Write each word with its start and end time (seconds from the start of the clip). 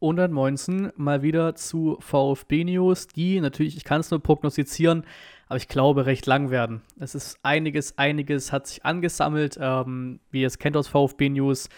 Und 0.00 0.16
dann 0.16 0.32
Moinsen 0.32 0.92
mal 0.96 1.22
wieder 1.22 1.56
zu 1.56 1.96
VfB 2.00 2.64
News, 2.64 3.08
die 3.08 3.40
natürlich, 3.40 3.76
ich 3.76 3.84
kann 3.84 4.00
es 4.00 4.10
nur 4.10 4.22
prognostizieren, 4.22 5.04
aber 5.48 5.56
ich 5.56 5.66
glaube, 5.66 6.06
recht 6.06 6.26
lang 6.26 6.50
werden. 6.50 6.82
Es 7.00 7.14
ist 7.14 7.38
einiges, 7.42 7.98
einiges 7.98 8.52
hat 8.52 8.66
sich 8.68 8.84
angesammelt. 8.84 9.58
Ähm, 9.60 10.20
wie 10.30 10.42
ihr 10.42 10.46
es 10.46 10.58
kennt 10.58 10.76
aus 10.76 10.86
VfB 10.86 11.30
News, 11.30 11.68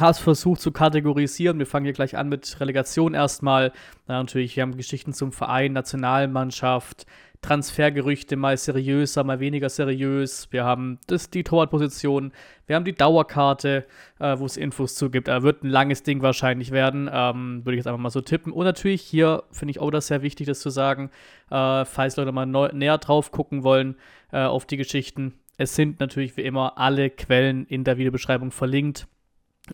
hast 0.00 0.20
versucht 0.20 0.60
zu 0.60 0.72
kategorisieren. 0.72 1.58
Wir 1.58 1.66
fangen 1.66 1.84
hier 1.84 1.92
gleich 1.92 2.16
an 2.16 2.28
mit 2.28 2.58
Relegation 2.60 3.14
erstmal. 3.14 3.72
Na, 4.06 4.18
natürlich, 4.18 4.56
wir 4.56 4.62
haben 4.62 4.76
Geschichten 4.76 5.12
zum 5.12 5.32
Verein, 5.32 5.72
Nationalmannschaft, 5.72 7.06
Transfergerüchte, 7.42 8.36
mal 8.36 8.56
seriöser, 8.56 9.24
mal 9.24 9.40
weniger 9.40 9.68
seriös. 9.68 10.48
Wir 10.50 10.64
haben 10.64 10.98
das, 11.06 11.30
die 11.30 11.44
Torwartposition, 11.44 12.32
wir 12.66 12.76
haben 12.76 12.84
die 12.84 12.94
Dauerkarte, 12.94 13.86
äh, 14.18 14.38
wo 14.38 14.46
es 14.46 14.56
Infos 14.56 14.94
zu 14.94 15.10
gibt. 15.10 15.28
Äh, 15.28 15.42
wird 15.42 15.62
ein 15.62 15.70
langes 15.70 16.02
Ding 16.02 16.22
wahrscheinlich 16.22 16.70
werden, 16.70 17.08
ähm, 17.12 17.64
würde 17.64 17.74
ich 17.74 17.78
jetzt 17.78 17.86
einfach 17.86 18.00
mal 18.00 18.10
so 18.10 18.20
tippen. 18.20 18.52
Und 18.52 18.64
natürlich 18.64 19.02
hier 19.02 19.44
finde 19.50 19.70
ich 19.70 19.80
auch 19.80 19.90
das 19.90 20.08
sehr 20.08 20.22
wichtig, 20.22 20.46
das 20.46 20.60
zu 20.60 20.70
sagen, 20.70 21.10
äh, 21.50 21.84
falls 21.84 22.16
Leute 22.16 22.32
mal 22.32 22.46
neu, 22.46 22.70
näher 22.72 22.98
drauf 22.98 23.30
gucken 23.30 23.62
wollen 23.62 23.96
äh, 24.32 24.42
auf 24.42 24.66
die 24.66 24.76
Geschichten. 24.76 25.34
Es 25.58 25.74
sind 25.74 26.00
natürlich 26.00 26.36
wie 26.36 26.42
immer 26.42 26.76
alle 26.78 27.10
Quellen 27.10 27.66
in 27.66 27.84
der 27.84 27.96
Videobeschreibung 27.96 28.50
verlinkt 28.50 29.06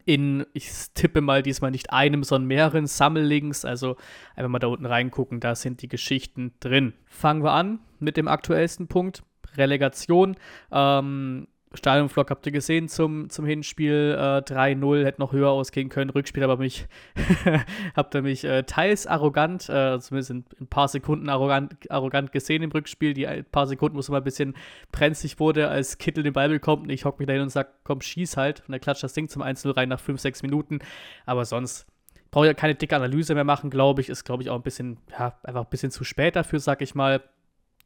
in, 0.05 0.46
ich 0.52 0.70
tippe 0.95 1.20
mal 1.20 1.42
diesmal 1.42 1.70
nicht 1.70 1.92
einem, 1.92 2.24
sondern 2.24 2.48
mehreren 2.48 2.87
Sammellinks. 2.87 3.64
Also 3.64 3.96
einfach 4.37 4.50
mal 4.50 4.59
da 4.59 4.69
unten 4.69 4.87
reingucken, 4.87 5.41
da 5.41 5.55
sind 5.55 5.83
die 5.83 5.88
Geschichten 5.88 6.52
drin. 6.60 6.92
Fangen 7.06 7.42
wir 7.42 7.52
an 7.52 7.80
mit 7.98 8.16
dem 8.16 8.28
aktuellsten 8.28 8.88
Punkt, 8.88 9.23
Relegation. 9.56 10.36
Ähm, 10.70 11.47
Stadionvlog 11.75 12.31
habt 12.31 12.47
ihr 12.47 12.53
gesehen 12.53 12.89
zum, 12.89 13.31
zum 13.31 13.45
Hinspiel 13.45 14.17
äh, 14.19 14.39
3-0, 14.41 15.05
hätte 15.05 15.21
noch 15.21 15.33
höher 15.33 15.51
ausgehen 15.51 15.89
können. 15.89 16.11
Rückspiel 16.11 16.42
aber 16.42 16.56
mich, 16.56 16.87
habt 17.97 18.14
ihr 18.14 18.23
mich 18.23 18.45
äh, 18.45 18.62
teils 18.64 19.06
arrogant, 19.06 19.69
äh, 19.69 19.98
zumindest 20.01 20.31
in, 20.31 20.45
in, 20.59 20.64
ein 20.64 20.67
paar 20.67 20.89
Sekunden 20.89 21.29
arrogant, 21.29 21.91
arrogant 21.91 22.33
gesehen 22.33 22.62
im 22.62 22.70
Rückspiel. 22.70 23.14
Die 23.14 23.27
ein 23.27 23.45
paar 23.45 23.67
Sekunden, 23.67 23.97
wo 23.97 24.01
es 24.01 24.09
mal 24.09 24.19
ein 24.19 24.25
bisschen 24.25 24.55
brenzlig 24.91 25.41
wurde, 25.41 25.69
als 25.69 25.98
Kittel 25.98 26.23
den 26.23 26.33
Ball 26.33 26.48
bekommt 26.48 26.84
und 26.84 26.91
ich 26.91 27.05
hocke 27.05 27.19
mich 27.19 27.27
da 27.27 27.33
hin 27.33 27.42
und 27.42 27.51
sage, 27.51 27.70
komm, 27.84 28.01
schieß 28.01 28.36
halt. 28.36 28.62
Und 28.67 28.75
er 28.75 28.81
klatscht 28.81 29.03
das 29.03 29.12
Ding 29.12 29.29
zum 29.29 29.42
1-0 29.42 29.77
rein 29.77 29.89
nach 29.89 30.01
5, 30.01 30.20
6 30.20 30.42
Minuten. 30.42 30.81
Aber 31.27 31.45
sonst 31.45 31.86
brauche 32.31 32.47
ich 32.47 32.51
ja 32.51 32.55
keine 32.55 32.75
dicke 32.75 32.97
Analyse 32.97 33.34
mehr 33.34 33.45
machen, 33.45 33.70
glaube 33.70 34.01
ich. 34.01 34.09
Ist, 34.09 34.25
glaube 34.25 34.42
ich, 34.42 34.51
auch 34.51 34.57
ein 34.57 34.62
bisschen, 34.62 34.98
ja, 35.11 35.39
einfach 35.42 35.64
ein 35.64 35.70
bisschen 35.70 35.91
zu 35.91 36.05
spät 36.05 36.34
dafür, 36.34 36.59
sag 36.59 36.83
ich 36.83 36.95
mal. 36.95 37.23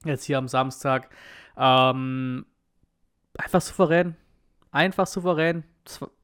Jetzt 0.05 0.25
hier 0.25 0.39
am 0.39 0.49
Samstag. 0.49 1.11
Ähm, 1.59 2.47
einfach 3.39 3.61
souverän. 3.61 4.17
Einfach 4.71 5.07
souverän. 5.07 5.65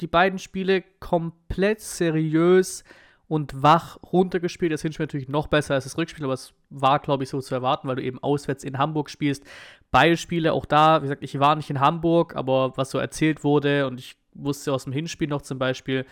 Die 0.01 0.07
beiden 0.07 0.39
Spiele 0.39 0.83
komplett 1.01 1.81
seriös 1.81 2.85
und 3.29 3.63
wach 3.63 3.99
runtergespielt. 4.13 4.73
Das 4.73 4.83
Hinspiel 4.83 5.05
natürlich 5.05 5.29
noch 5.29 5.47
besser 5.47 5.75
als 5.75 5.85
das 5.85 5.97
Rückspiel, 5.97 6.25
aber 6.25 6.35
es 6.35 6.53
war, 6.69 6.99
glaube 6.99 7.23
ich, 7.23 7.31
so 7.31 7.41
zu 7.41 7.55
erwarten, 7.55 7.89
weil 7.89 7.97
du 7.97 8.03
eben 8.03 8.23
auswärts 8.23 8.65
in 8.65 8.77
Hamburg 8.77 9.09
spielst. 9.09 9.45
Beide 9.91 10.17
Spiele, 10.17 10.53
auch 10.53 10.67
da, 10.67 11.01
wie 11.01 11.05
gesagt, 11.05 11.23
ich 11.23 11.39
war 11.39 11.57
nicht 11.57 11.71
in 11.71 11.81
Hamburg, 11.81 12.37
aber 12.37 12.77
was 12.77 12.91
so 12.91 12.99
erzählt 12.99 13.43
wurde 13.43 13.87
und 13.87 14.01
ich 14.01 14.17
wusste 14.35 14.73
aus 14.73 14.85
dem 14.85 14.93
Hinspiel 14.93 15.29
noch 15.29 15.43
zum 15.43 15.59
Beispiel, 15.59 16.05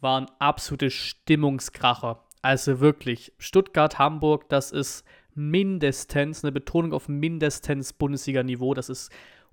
waren 0.00 0.26
absolute 0.38 0.90
Stimmungskracher. 0.90 2.24
Also 2.42 2.80
wirklich, 2.80 3.32
Stuttgart, 3.38 3.98
Hamburg, 3.98 4.48
das 4.48 4.70
ist 4.70 5.04
mindestens, 5.34 6.44
eine 6.44 6.52
Betonung 6.52 6.92
auf 6.92 7.08
mindestens 7.08 7.92
Bundesliga-Niveau. 7.92 8.74
Das 8.74 8.88
ist 8.88 9.10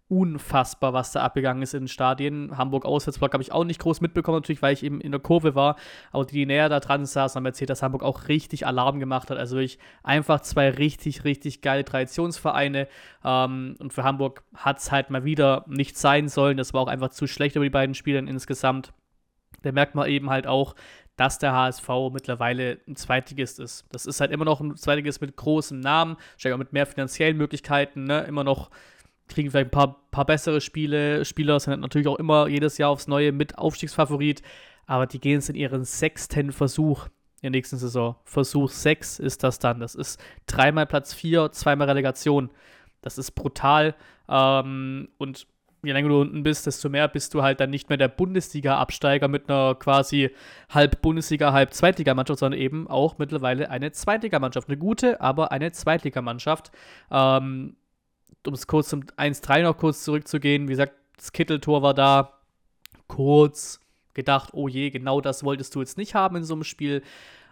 unfassbar, 0.10 0.94
was 0.94 1.12
da 1.12 1.22
abgegangen 1.22 1.62
ist 1.62 1.74
in 1.74 1.84
den 1.84 1.88
Stadien. 1.88 2.58
Hamburg 2.58 2.86
Auswärtsblock 2.86 3.34
habe 3.34 3.44
ich 3.44 3.52
auch 3.52 3.66
nicht 3.66 3.80
groß 3.80 4.00
mitbekommen, 4.00 4.38
natürlich, 4.38 4.62
weil 4.62 4.74
ich 4.74 4.84
eben 4.84 5.02
in 5.02 5.12
der 5.12 5.20
Kurve 5.20 5.54
war. 5.54 5.76
Aber 6.12 6.26
die, 6.26 6.36
die 6.36 6.46
näher 6.46 6.70
da 6.70 6.80
dran 6.80 7.06
saßen, 7.06 7.38
haben 7.38 7.46
erzählt, 7.46 7.70
dass 7.70 7.84
Hamburg 7.84 8.04
auch 8.04 8.28
richtig 8.30 8.66
Alarm 8.66 9.00
gemacht 9.00 9.30
hat. 9.30 9.38
Also 9.38 9.58
wirklich 9.58 9.80
einfach 10.04 10.40
zwei 10.42 10.70
richtig, 10.70 11.26
richtig 11.26 11.62
geile 11.62 11.84
Traditionsvereine. 11.84 12.88
Ähm, 13.24 13.76
und 13.80 13.92
für 13.92 14.04
Hamburg 14.04 14.44
hat 14.56 14.80
es 14.80 14.92
halt 14.92 15.10
mal 15.10 15.26
wieder 15.26 15.66
nicht 15.68 15.98
sein 15.98 16.30
sollen. 16.30 16.58
Das 16.58 16.74
war 16.74 16.82
auch 16.82 16.88
einfach 16.88 17.10
zu 17.10 17.28
schlecht 17.28 17.56
über 17.56 17.66
die 17.66 17.70
beiden 17.70 17.94
Spiele 17.96 18.20
insgesamt. 18.20 18.94
Da 19.64 19.72
merkt 19.72 19.96
man 19.96 20.08
eben 20.08 20.30
halt 20.30 20.48
auch, 20.48 20.76
dass 21.18 21.40
der 21.40 21.52
HSV 21.52 21.90
mittlerweile 22.14 22.80
ein 22.88 22.96
Zweitligist 22.96 23.60
ist. 23.60 23.86
Das 23.92 24.06
ist 24.06 24.22
halt 24.22 24.32
immer 24.32 24.46
noch 24.46 24.62
ein 24.62 24.78
Zweitligist 24.78 25.20
mit 25.20 25.36
großem 25.36 25.80
Namen, 25.80 26.16
auch 26.46 26.58
mit 26.58 26.74
mehr 26.74 26.86
finanziellen 26.86 27.36
Möglichkeiten, 27.36 28.04
ne? 28.04 28.22
immer 28.22 28.44
noch 28.44 28.70
kriegen 29.28 29.52
vielleicht 29.52 29.68
ein 29.68 29.72
paar, 29.72 30.02
paar 30.12 30.26
bessere 30.26 30.62
Spiele. 30.62 31.26
Spieler 31.26 31.60
sind 31.60 31.80
natürlich 31.80 32.08
auch 32.08 32.18
immer 32.18 32.48
jedes 32.48 32.78
Jahr 32.78 32.90
aufs 32.90 33.08
Neue 33.08 33.32
mit 33.32 33.58
Aufstiegsfavorit, 33.58 34.42
aber 34.86 35.06
die 35.06 35.20
gehen 35.20 35.34
jetzt 35.34 35.50
in 35.50 35.56
ihren 35.56 35.84
sechsten 35.84 36.52
Versuch 36.52 37.08
in 37.38 37.52
der 37.52 37.52
nächsten 37.52 37.78
Saison. 37.78 38.16
Versuch 38.24 38.72
6 38.72 39.20
ist 39.20 39.44
das 39.44 39.60
dann. 39.60 39.80
Das 39.80 39.96
ist 39.96 40.20
dreimal 40.48 40.88
Platz 40.88 41.14
4, 41.14 41.52
zweimal 41.52 41.88
Relegation. 41.88 42.50
Das 43.02 43.18
ist 43.18 43.32
brutal. 43.32 43.96
Ähm, 44.28 45.10
und 45.18 45.48
je 45.84 45.94
länger 45.94 46.10
du 46.10 46.22
unten 46.22 46.42
bist, 46.42 46.66
desto 46.66 46.90
mehr 46.90 47.08
bist 47.08 47.34
du 47.34 47.44
halt 47.44 47.60
dann 47.60 47.70
nicht 47.70 47.90
mehr 47.90 47.98
der 47.98 48.08
Bundesliga-Absteiger 48.08 49.28
mit 49.28 49.50
einer 49.50 49.76
quasi 49.76 50.32
halb 50.70 51.02
Bundesliga, 51.02 51.54
halb 51.54 51.74
Zweitligamannschaft, 51.74 52.40
sondern 52.40 52.60
eben 52.60 52.88
auch 52.88 53.20
mittlerweile 53.20 53.70
eine 53.70 53.92
Zweitligamannschaft. 53.92 54.68
Eine 54.68 54.78
gute, 54.78 55.22
aber 55.22 55.52
eine 55.52 55.72
Zweitligamannschaft. 55.72 56.72
Ähm, 57.12 57.76
um 58.48 58.54
es 58.54 58.68
kurz 58.68 58.90
zum 58.90 59.02
1-3 59.02 59.64
noch 59.64 59.78
kurz 59.78 60.04
zurückzugehen, 60.04 60.68
wie 60.68 60.72
gesagt, 60.72 60.94
das 61.18 61.32
Kitteltor 61.32 61.82
war 61.82 61.94
da 61.94 62.34
kurz 63.08 63.80
gedacht, 64.14 64.50
oh 64.54 64.68
je, 64.68 64.90
genau 64.90 65.22
das 65.22 65.44
wolltest 65.44 65.76
du 65.76 65.80
jetzt 65.80 65.98
nicht 65.98 66.16
haben 66.16 66.38
in 66.38 66.44
so 66.44 66.54
einem 66.54 66.64
Spiel. 66.64 67.04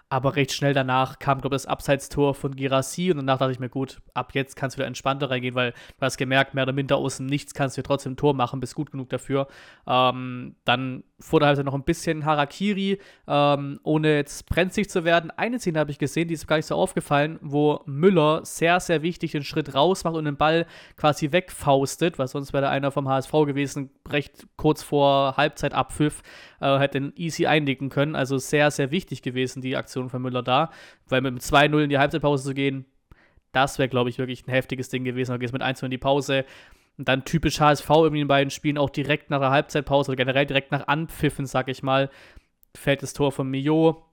Aber 0.07 0.35
recht 0.35 0.51
schnell 0.51 0.73
danach 0.73 1.17
kam, 1.17 1.41
glaube 1.41 1.56
ich, 1.56 1.63
das 1.63 1.69
Abseitstor 1.69 2.35
von 2.35 2.56
Girassi 2.56 3.09
und 3.09 3.17
danach 3.17 3.39
dachte 3.39 3.53
ich 3.53 3.59
mir, 3.59 3.69
gut, 3.69 4.01
ab 4.13 4.35
jetzt 4.35 4.56
kannst 4.56 4.75
du 4.75 4.78
wieder 4.78 4.88
entspannter 4.88 5.31
reingehen, 5.31 5.56
weil 5.56 5.72
du 5.72 6.01
hast 6.01 6.17
gemerkt, 6.17 6.53
mehr 6.53 6.63
oder 6.63 6.73
minder 6.73 6.97
aus 6.97 7.17
dem 7.17 7.25
Nichts 7.25 7.56
kannst 7.56 7.75
du 7.77 7.81
trotzdem 7.81 8.13
ein 8.13 8.17
Tor 8.17 8.35
machen, 8.35 8.59
bist 8.59 8.75
gut 8.75 8.91
genug 8.91 9.09
dafür. 9.09 9.47
Ähm, 9.88 10.56
dann 10.63 11.03
vor 11.20 11.40
der 11.40 11.48
Halbzeit 11.48 11.66
noch 11.66 11.74
ein 11.74 11.84
bisschen 11.84 12.26
Harakiri, 12.26 13.00
ähm, 13.28 13.80
ohne 13.84 14.16
jetzt 14.16 14.48
brenzlig 14.48 14.90
zu 14.90 15.06
werden. 15.06 15.31
Eine 15.31 15.59
Szene 15.59 15.80
habe 15.80 15.92
ich 15.92 15.98
gesehen, 15.98 16.28
die 16.28 16.34
ist 16.34 16.48
gar 16.48 16.58
nicht 16.58 16.66
so 16.66 16.76
aufgefallen, 16.76 17.40
wo 17.42 17.81
Müller 17.86 18.42
sehr, 18.44 18.80
sehr 18.80 19.02
wichtig 19.02 19.31
den 19.31 19.44
Schritt 19.44 19.74
raus 19.74 20.04
macht 20.04 20.16
und 20.16 20.25
den 20.25 20.36
Ball 20.36 20.66
quasi 20.98 21.31
wegfaustet, 21.31 22.20
weil 22.20 22.28
sonst 22.28 22.52
wäre 22.52 22.64
da 22.64 22.70
einer 22.70 22.92
vom 22.92 23.08
HSV 23.08 23.31
gewesen, 23.31 23.92
recht 24.09 24.46
kurz 24.58 24.84
vor 24.84 25.38
Halbzeitabpfiff, 25.38 26.22
äh, 26.59 26.80
hätte 26.80 27.00
den 27.00 27.14
easy 27.16 27.46
einlegen 27.46 27.90
können. 27.90 28.16
Also 28.16 28.38
sehr, 28.38 28.70
sehr 28.72 28.92
wichtig 28.92 29.22
gewesen, 29.22 29.62
die 29.62 29.78
Aktion 29.78 30.09
von 30.09 30.22
Müller 30.22 30.44
da, 30.44 30.70
weil 31.08 31.22
mit 31.22 31.31
dem 31.31 31.40
2-0 31.40 31.84
in 31.84 31.90
die 31.90 31.98
Halbzeitpause 31.98 32.44
zu 32.44 32.54
gehen, 32.54 32.86
das 33.54 33.80
wäre, 33.80 33.88
glaube 33.88 34.09
ich, 34.09 34.18
wirklich 34.18 34.46
ein 34.46 34.52
heftiges 34.52 34.90
Ding 34.90 35.06
gewesen. 35.06 35.31
Du 35.31 35.40
gehst 35.40 35.54
mit 35.54 35.62
1 35.62 35.81
in 35.81 35.90
die 35.90 35.98
Pause. 35.98 36.44
Und 36.97 37.07
dann 37.07 37.25
typisch 37.25 37.59
HSV 37.59 37.89
irgendwie 37.89 38.22
in 38.22 38.28
beiden 38.28 38.51
Spielen 38.51 38.78
auch 38.78 38.89
direkt 38.89 39.29
nach 39.29 39.39
der 39.39 39.51
Halbzeitpause 39.51 40.11
oder 40.11 40.17
generell 40.17 40.45
direkt 40.45 40.72
nach 40.72 40.88
Anpfiffen, 40.88 41.45
sag 41.45 41.67
ich 41.67 41.83
mal, 41.83 42.09
fällt 42.75 43.03
das 43.03 43.13
Tor 43.13 43.31
von 43.31 43.50
Mio. 43.50 44.06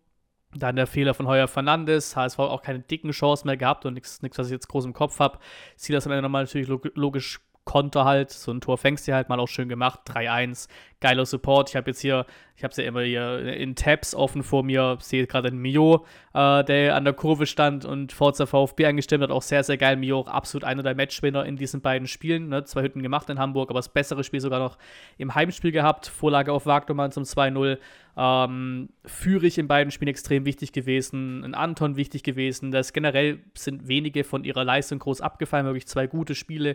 Dann 0.55 0.77
der 0.77 0.87
Fehler 0.87 1.15
von 1.15 1.27
Heuer 1.29 1.49
Fernandes. 1.49 2.17
HSV 2.17 2.39
auch 2.39 2.63
keine 2.63 2.81
dicken 2.81 3.13
Chancen 3.13 3.47
mehr 3.47 3.57
gehabt 3.57 3.87
und 3.87 3.95
nichts, 3.95 4.21
was 4.21 4.49
ich 4.49 4.53
jetzt 4.53 4.69
groß 4.69 4.85
im 4.85 4.93
Kopf 4.93 5.19
habe. 5.19 5.39
Sieht 5.77 5.97
das 5.97 6.07
am 6.07 6.13
Ende 6.13 6.23
nochmal 6.23 6.45
natürlich 6.45 6.69
logisch 6.69 7.41
Konter 7.65 8.05
halt, 8.05 8.31
so 8.31 8.51
ein 8.51 8.61
Tor 8.61 8.77
fängst 8.77 9.07
du 9.07 9.15
halt 9.15 9.29
mal 9.29 9.39
auch 9.39 9.47
schön 9.47 9.69
gemacht, 9.69 10.01
3-1, 10.07 10.69
geiler 11.03 11.27
Support. 11.27 11.69
Ich 11.69 11.77
habe 11.77 11.91
jetzt 11.91 12.01
hier, 12.01 12.25
ich 12.57 12.65
habe 12.65 12.71
es 12.71 12.79
ja 12.79 12.85
immer 12.85 13.03
hier 13.03 13.41
in 13.41 13.75
Tabs 13.75 14.15
offen 14.15 14.43
vor 14.43 14.63
mir, 14.63 14.97
sehe 15.01 15.27
gerade 15.27 15.49
einen 15.49 15.59
Mio, 15.59 16.07
äh, 16.33 16.65
der 16.65 16.97
an 16.97 17.05
der 17.05 17.13
Kurve 17.13 17.45
stand 17.45 17.85
und 17.85 18.13
Forza 18.13 18.47
VfB 18.47 18.87
eingestimmt 18.87 19.23
hat, 19.23 19.31
auch 19.31 19.43
sehr, 19.43 19.63
sehr 19.65 19.77
geil. 19.77 19.97
Mio, 19.97 20.23
absolut 20.23 20.65
einer 20.65 20.83
der 20.83 20.95
Matchwinner 20.95 21.45
in 21.45 21.57
diesen 21.57 21.83
beiden 21.83 22.09
Spielen, 22.09 22.49
ne? 22.49 22.65
zwei 22.65 22.83
Hütten 22.83 23.03
gemacht 23.03 23.29
in 23.29 23.39
Hamburg, 23.39 23.69
aber 23.69 23.81
das 23.81 23.91
bessere 23.91 24.25
Spiel 24.25 24.41
sogar 24.41 24.61
noch 24.61 24.79
im 25.19 25.35
Heimspiel 25.35 25.73
gehabt, 25.73 26.07
Vorlage 26.07 26.53
auf 26.53 26.65
Wagnermann 26.65 27.13
zum 27.13 27.25
2-0. 27.25 27.79
Ähm, 28.15 28.91
Fürich 29.07 29.57
in 29.57 29.69
beiden 29.69 29.91
Spielen 29.91 30.11
extrem 30.11 30.45
wichtig 30.45 30.73
gewesen, 30.73 31.45
ein 31.45 31.55
Anton 31.55 31.97
wichtig 31.97 32.23
gewesen. 32.23 32.71
Das 32.71 32.93
generell 32.93 33.39
sind 33.55 33.89
wenige 33.89 34.23
von 34.23 34.45
ihrer 34.45 34.65
Leistung 34.65 34.99
groß 34.99 35.23
abgefallen, 35.23 35.65
wirklich 35.65 35.87
zwei 35.87 36.07
gute 36.07 36.35
Spiele, 36.35 36.73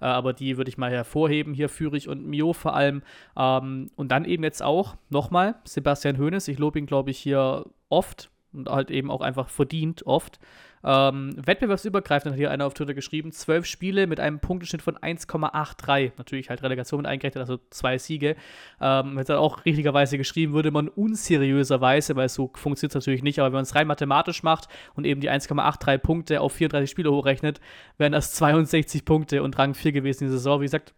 äh, 0.00 0.06
aber 0.06 0.32
die 0.32 0.56
würde 0.56 0.68
ich 0.68 0.78
mal 0.78 0.90
hervorheben, 0.90 1.54
hier 1.54 1.68
Fürich 1.68 2.08
und 2.08 2.26
Mio 2.26 2.52
vor 2.52 2.74
allem. 2.74 3.02
Ähm, 3.36 3.69
und 3.96 4.10
dann 4.10 4.24
eben 4.24 4.44
jetzt 4.44 4.62
auch 4.62 4.96
nochmal 5.08 5.56
Sebastian 5.64 6.18
Hoeneß. 6.18 6.48
Ich 6.48 6.58
lobe 6.58 6.78
ihn, 6.78 6.86
glaube 6.86 7.10
ich, 7.10 7.18
hier 7.18 7.66
oft 7.88 8.30
und 8.52 8.68
halt 8.68 8.90
eben 8.90 9.10
auch 9.10 9.20
einfach 9.20 9.48
verdient 9.48 10.06
oft. 10.06 10.38
Ähm, 10.82 11.34
wettbewerbsübergreifend 11.36 12.32
hat 12.32 12.38
hier 12.38 12.50
einer 12.50 12.64
auf 12.64 12.72
Twitter 12.72 12.94
geschrieben, 12.94 13.32
zwölf 13.32 13.66
Spiele 13.66 14.06
mit 14.06 14.18
einem 14.18 14.40
Punkteschnitt 14.40 14.80
von 14.80 14.96
1,83. 14.96 16.12
Natürlich 16.16 16.48
halt 16.48 16.62
Relegation 16.62 16.98
mit 16.98 17.06
eingerechnet, 17.06 17.42
also 17.42 17.58
zwei 17.68 17.98
Siege. 17.98 18.34
Ähm, 18.80 19.18
jetzt 19.18 19.30
auch 19.30 19.64
richtigerweise 19.66 20.16
geschrieben, 20.16 20.54
würde 20.54 20.70
man 20.70 20.88
unseriöserweise, 20.88 22.16
weil 22.16 22.30
so 22.30 22.50
funktioniert 22.54 22.92
es 22.92 22.94
natürlich 22.94 23.22
nicht, 23.22 23.38
aber 23.38 23.48
wenn 23.48 23.58
man 23.58 23.64
es 23.64 23.74
rein 23.74 23.86
mathematisch 23.86 24.42
macht 24.42 24.68
und 24.94 25.04
eben 25.04 25.20
die 25.20 25.30
1,83 25.30 25.98
Punkte 25.98 26.40
auf 26.40 26.54
34 26.54 26.90
Spiele 26.90 27.12
hochrechnet, 27.12 27.60
wären 27.98 28.12
das 28.12 28.32
62 28.32 29.04
Punkte 29.04 29.42
und 29.42 29.58
Rang 29.58 29.74
4 29.74 29.92
gewesen 29.92 30.24
in 30.24 30.30
der 30.30 30.38
Saison. 30.38 30.60
Wie 30.60 30.64
gesagt, 30.64 30.94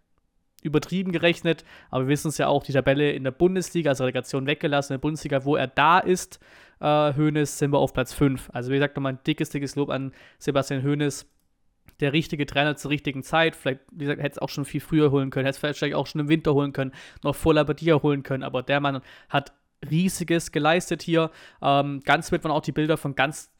übertrieben 0.62 1.12
gerechnet, 1.12 1.64
aber 1.91 2.05
wir 2.05 2.09
wissen 2.09 2.29
es 2.29 2.38
ja 2.38 2.49
auch, 2.49 2.62
die 2.62 2.73
Tabelle 2.73 3.12
in 3.12 3.25
der 3.25 3.31
Bundesliga, 3.31 3.91
also 3.91 4.05
Relegation 4.05 4.47
weggelassen, 4.47 4.93
in 4.93 4.99
der 4.99 5.03
Bundesliga, 5.03 5.44
wo 5.44 5.56
er 5.56 5.67
da 5.67 5.99
ist, 5.99 6.41
äh, 6.81 7.14
Hoeneß, 7.14 7.59
sind 7.59 7.73
wir 7.73 7.79
auf 7.79 7.93
Platz 7.93 8.12
5. 8.12 8.50
Also 8.53 8.70
wie 8.70 8.76
gesagt, 8.76 8.97
nochmal 8.97 9.14
ein 9.14 9.20
dickes, 9.26 9.50
dickes 9.50 9.76
Lob 9.76 9.91
an 9.91 10.12
Sebastian 10.38 10.82
Hoeneß. 10.82 11.26
Der 12.00 12.12
richtige 12.12 12.47
Trainer 12.47 12.75
zur 12.75 12.91
richtigen 12.91 13.23
Zeit. 13.23 13.55
Vielleicht, 13.55 13.81
wie 13.93 14.05
gesagt, 14.05 14.20
hätte 14.20 14.32
es 14.32 14.38
auch 14.38 14.49
schon 14.49 14.64
viel 14.64 14.81
früher 14.81 15.12
holen 15.12 15.31
können, 15.31 15.47
hätte 15.47 15.69
es 15.69 15.76
vielleicht 15.79 15.94
auch 15.94 16.06
schon 16.06 16.23
im 16.23 16.29
Winter 16.29 16.55
holen 16.55 16.73
können, 16.73 16.93
noch 17.23 17.37
vor 17.37 17.55
Labadia 17.55 18.03
holen 18.03 18.25
können, 18.25 18.43
aber 18.43 18.62
der 18.62 18.81
Mann 18.81 19.03
hat 19.29 19.53
riesiges 19.88 20.53
geleistet 20.53 21.03
hier. 21.03 21.31
Ähm, 21.61 22.00
ganz 22.05 22.31
mit 22.31 22.43
waren 22.43 22.53
auch 22.53 22.62
die 22.62 22.73
Bilder 22.73 22.97
von 22.97 23.15
ganz 23.15 23.53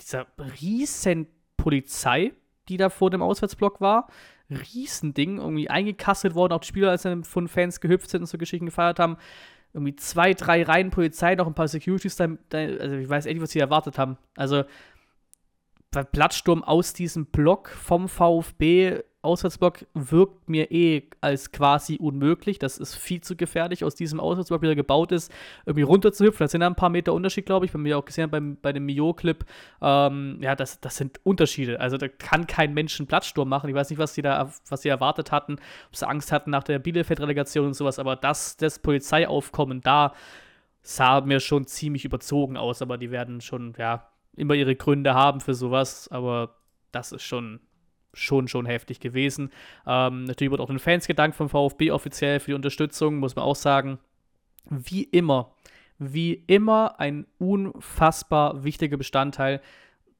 dieser 0.00 0.26
riesen 0.60 1.26
Polizei, 1.56 2.32
die 2.68 2.76
da 2.76 2.90
vor 2.90 3.10
dem 3.10 3.22
Auswärtsblock 3.22 3.80
war. 3.80 4.08
Riesending, 4.50 5.38
irgendwie 5.38 5.68
eingekasselt 5.70 6.34
worden, 6.34 6.52
auch 6.52 6.60
die 6.60 6.68
Spieler, 6.68 6.90
als 6.90 7.02
dann 7.02 7.24
von 7.24 7.48
Fans 7.48 7.80
gehüpft 7.80 8.10
sind 8.10 8.22
und 8.22 8.26
so 8.26 8.38
Geschichten 8.38 8.66
gefeiert 8.66 8.98
haben. 8.98 9.16
Irgendwie 9.74 9.96
zwei, 9.96 10.32
drei 10.32 10.62
Reihen 10.62 10.90
Polizei, 10.90 11.34
noch 11.34 11.46
ein 11.46 11.54
paar 11.54 11.68
Securities, 11.68 12.16
da, 12.16 12.26
also 12.50 12.96
ich 12.96 13.08
weiß 13.08 13.26
echt, 13.26 13.40
was 13.40 13.50
sie 13.50 13.58
erwartet 13.58 13.98
haben. 13.98 14.16
Also, 14.36 14.64
Plattsturm 16.12 16.62
aus 16.64 16.92
diesem 16.92 17.26
Block 17.26 17.68
vom 17.70 18.08
VfB 18.08 19.02
Auswärtsblock 19.28 19.86
wirkt 19.94 20.48
mir 20.48 20.72
eh 20.72 21.02
als 21.20 21.52
quasi 21.52 21.96
unmöglich. 21.96 22.58
Das 22.58 22.78
ist 22.78 22.94
viel 22.94 23.20
zu 23.20 23.36
gefährlich, 23.36 23.84
aus 23.84 23.94
diesem 23.94 24.18
Auswärtsblock, 24.18 24.62
wie 24.62 24.68
er 24.68 24.74
gebaut 24.74 25.12
ist, 25.12 25.32
irgendwie 25.66 25.82
runterzuhüpfen. 25.82 26.44
Das 26.44 26.52
sind 26.52 26.62
da 26.62 26.66
ein 26.66 26.74
paar 26.74 26.88
Meter 26.88 27.12
Unterschied, 27.12 27.46
glaube 27.46 27.66
ich. 27.66 27.74
Wenn 27.74 27.84
wir 27.84 27.98
auch 27.98 28.04
gesehen 28.04 28.30
beim, 28.30 28.56
bei 28.60 28.72
dem 28.72 28.86
Mio-Clip. 28.86 29.44
Ähm, 29.82 30.38
ja, 30.40 30.56
das, 30.56 30.80
das 30.80 30.96
sind 30.96 31.20
Unterschiede. 31.24 31.78
Also 31.80 31.98
da 31.98 32.08
kann 32.08 32.46
kein 32.46 32.74
Mensch 32.74 32.98
einen 32.98 33.06
Plattsturm 33.06 33.48
machen. 33.48 33.68
Ich 33.68 33.76
weiß 33.76 33.90
nicht, 33.90 33.98
was 33.98 34.14
sie 34.14 34.22
da, 34.22 34.50
was 34.68 34.82
sie 34.82 34.88
erwartet 34.88 35.30
hatten, 35.30 35.56
ob 35.88 35.96
sie 35.96 36.08
Angst 36.08 36.32
hatten 36.32 36.50
nach 36.50 36.64
der 36.64 36.78
Bielefeld-Relegation 36.78 37.66
und 37.66 37.74
sowas. 37.74 37.98
Aber 37.98 38.16
das, 38.16 38.56
das 38.56 38.78
Polizeiaufkommen 38.78 39.82
da 39.82 40.14
sah 40.82 41.20
mir 41.20 41.40
schon 41.40 41.66
ziemlich 41.66 42.04
überzogen 42.04 42.56
aus. 42.56 42.82
Aber 42.82 42.98
die 42.98 43.10
werden 43.10 43.40
schon, 43.40 43.74
ja, 43.78 44.08
immer 44.34 44.54
ihre 44.54 44.74
Gründe 44.74 45.14
haben 45.14 45.40
für 45.40 45.54
sowas. 45.54 46.08
Aber 46.08 46.56
das 46.92 47.12
ist 47.12 47.22
schon 47.22 47.60
schon, 48.18 48.48
schon 48.48 48.66
heftig 48.66 49.00
gewesen. 49.00 49.50
Ähm, 49.86 50.24
natürlich 50.24 50.50
wird 50.50 50.60
auch 50.60 50.68
den 50.68 50.78
Fans 50.78 51.06
gedankt 51.06 51.36
vom 51.36 51.48
VfB 51.48 51.90
offiziell 51.90 52.40
für 52.40 52.50
die 52.50 52.54
Unterstützung, 52.54 53.16
muss 53.16 53.36
man 53.36 53.44
auch 53.44 53.56
sagen. 53.56 53.98
Wie 54.70 55.04
immer, 55.04 55.54
wie 55.98 56.44
immer 56.46 57.00
ein 57.00 57.26
unfassbar 57.38 58.64
wichtiger 58.64 58.96
Bestandteil. 58.96 59.60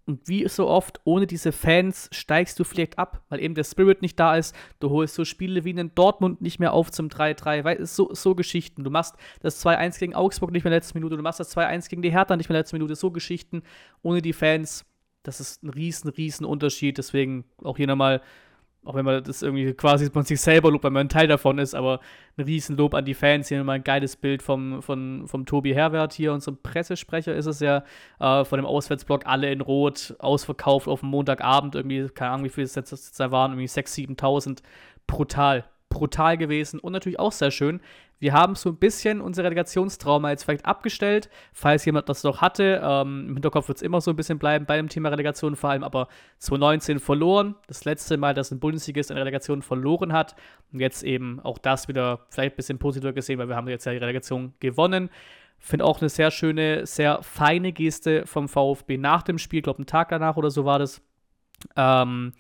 Und 0.09 0.27
wie 0.27 0.49
so 0.49 0.67
oft, 0.67 1.03
ohne 1.05 1.27
diese 1.27 1.53
Fans 1.53 2.09
steigst 2.13 2.59
du 2.59 2.65
vielleicht 2.65 2.99
ab, 2.99 3.23
weil 3.29 3.41
eben 3.41 3.55
der 3.55 3.65
Spirit 3.65 4.01
nicht 4.01 4.19
da 4.19 4.37
ist. 4.37 4.57
Du 4.81 4.89
holst 4.89 5.15
so 5.15 5.27
Spiele 5.27 5.65
wie 5.65 5.71
in 5.71 5.95
Dortmund 5.95 6.41
nicht 6.41 6.59
mehr 6.59 6.73
auf 6.73 6.91
zum 6.91 7.09
3-3, 7.09 7.63
weil 7.63 7.77
es 7.77 7.95
so, 7.95 8.15
so 8.15 8.35
Geschichten. 8.35 8.85
Du 8.85 8.91
machst 8.91 9.17
das 9.43 9.63
2-1 9.63 9.99
gegen 9.99 10.15
Augsburg 10.15 10.51
nicht 10.51 10.65
mehr 10.65 10.73
letzte 10.73 10.95
Minute, 10.95 11.19
du 11.19 11.23
machst 11.23 11.41
das 11.41 11.55
2-1 11.55 11.91
gegen 11.91 12.01
die 12.01 12.11
Hertha 12.11 12.37
nicht 12.37 12.49
mehr 12.49 12.57
letzte 12.57 12.77
Minute. 12.77 12.97
So 12.97 13.11
Geschichten. 13.11 13.63
Ohne 14.01 14.23
die 14.23 14.33
Fans 14.33 14.87
das 15.29 15.41
ist 15.41 15.63
ein 15.63 15.69
riesen, 15.69 16.09
riesen 16.09 16.47
Unterschied. 16.47 16.97
Deswegen 16.97 17.45
auch 17.63 17.77
hier 17.77 17.87
nochmal, 17.87 18.23
auch 18.83 18.95
wenn 18.95 19.05
man 19.05 19.23
das 19.23 19.43
irgendwie 19.43 19.75
quasi 19.75 20.11
man 20.15 20.25
sich 20.25 20.41
selber 20.41 20.71
lobt, 20.71 20.85
weil 20.85 20.91
man 20.91 21.07
ein 21.07 21.09
Teil 21.11 21.29
davon 21.29 21.59
ist, 21.59 21.75
aber 21.75 22.01
ein 22.39 22.45
riesen 22.45 22.77
Lob 22.77 22.95
an 22.95 23.05
die 23.05 23.13
Fans. 23.13 23.49
Hier 23.49 23.59
nochmal 23.59 23.77
ein 23.77 23.85
geiles 23.85 24.17
Bild 24.17 24.43
vom, 24.43 24.81
vom, 24.81 25.29
vom 25.29 25.45
Tobi 25.45 25.75
Herwert 25.75 26.15
hier, 26.15 26.33
unserem 26.33 26.57
Pressesprecher 26.63 27.35
ist 27.35 27.47
es 27.47 27.61
ja, 27.61 27.85
äh, 28.21 28.45
von 28.45 28.59
dem 28.59 28.65
Auswärtsblock, 28.67 29.27
alle 29.27 29.53
in 29.53 29.61
Rot, 29.61 30.17
ausverkauft 30.19 30.89
auf 30.89 31.01
dem 31.01 31.11
Montagabend, 31.11 31.75
irgendwie, 31.75 32.09
keine 32.09 32.31
Ahnung, 32.31 32.47
wie 32.47 32.51
viele 32.51 32.65
es 32.65 32.75
jetzt 32.75 33.21
da 33.21 33.31
waren, 33.31 33.53
irgendwie 33.53 33.67
6.000, 33.67 34.19
7.000. 34.19 34.63
Brutal, 35.07 35.65
brutal 35.89 36.37
gewesen 36.37 36.81
und 36.81 36.93
natürlich 36.93 37.19
auch 37.19 37.33
sehr 37.33 37.51
schön, 37.51 37.81
wir 38.21 38.33
haben 38.33 38.55
so 38.57 38.71
ein 38.71 38.77
bisschen 38.77 39.21
unser 39.21 39.45
Relegationstrauma 39.45 40.31
jetzt 40.31 40.45
vielleicht 40.45 40.67
abgestellt, 40.67 41.31
falls 41.53 41.85
jemand 41.85 42.09
das 42.09 42.25
noch 42.25 42.41
hatte. 42.41 42.81
Ähm, 42.83 43.27
Im 43.29 43.35
Hinterkopf 43.35 43.69
wird 43.69 43.79
es 43.79 43.83
immer 43.83 44.01
so 44.01 44.11
ein 44.11 44.17
bisschen 44.17 44.39
bleiben 44.39 44.67
bei 44.67 44.77
dem 44.77 44.89
Thema 44.89 45.11
Relegation 45.11 45.55
vor 45.55 45.71
allem, 45.71 45.85
aber 45.85 46.09
2019 46.39 46.99
verloren. 46.99 47.55
Das 47.69 47.85
letzte 47.85 48.17
Mal, 48.17 48.35
dass 48.35 48.51
ein 48.51 48.59
Bundesligist 48.59 49.11
eine 49.11 49.21
Relegation 49.21 49.63
verloren 49.63 50.13
hat. 50.13 50.35
Und 50.73 50.81
jetzt 50.81 51.05
eben 51.05 51.39
auch 51.41 51.59
das 51.59 51.87
wieder 51.87 52.27
vielleicht 52.31 52.55
ein 52.55 52.57
bisschen 52.57 52.79
positiver 52.79 53.13
gesehen, 53.13 53.39
weil 53.39 53.49
wir 53.49 53.57
haben 53.57 53.69
jetzt 53.69 53.85
ja 53.85 53.93
die 53.93 53.99
Relegation 53.99 54.53
gewonnen. 54.59 55.11
Finde 55.59 55.85
auch 55.85 56.01
eine 56.01 56.09
sehr 56.09 56.31
schöne, 56.31 56.87
sehr 56.87 57.23
feine 57.23 57.73
Geste 57.73 58.27
vom 58.27 58.49
VfB 58.49 58.97
nach 58.97 59.23
dem 59.23 59.39
Spiel, 59.39 59.59
ich 59.59 59.65
glaube 59.65 59.79
einen 59.79 59.87
Tag 59.87 60.09
danach 60.09 60.37
oder 60.37 60.51
so 60.51 60.65
war 60.65 60.79
das. 60.79 61.03
Ähm, 61.77 62.33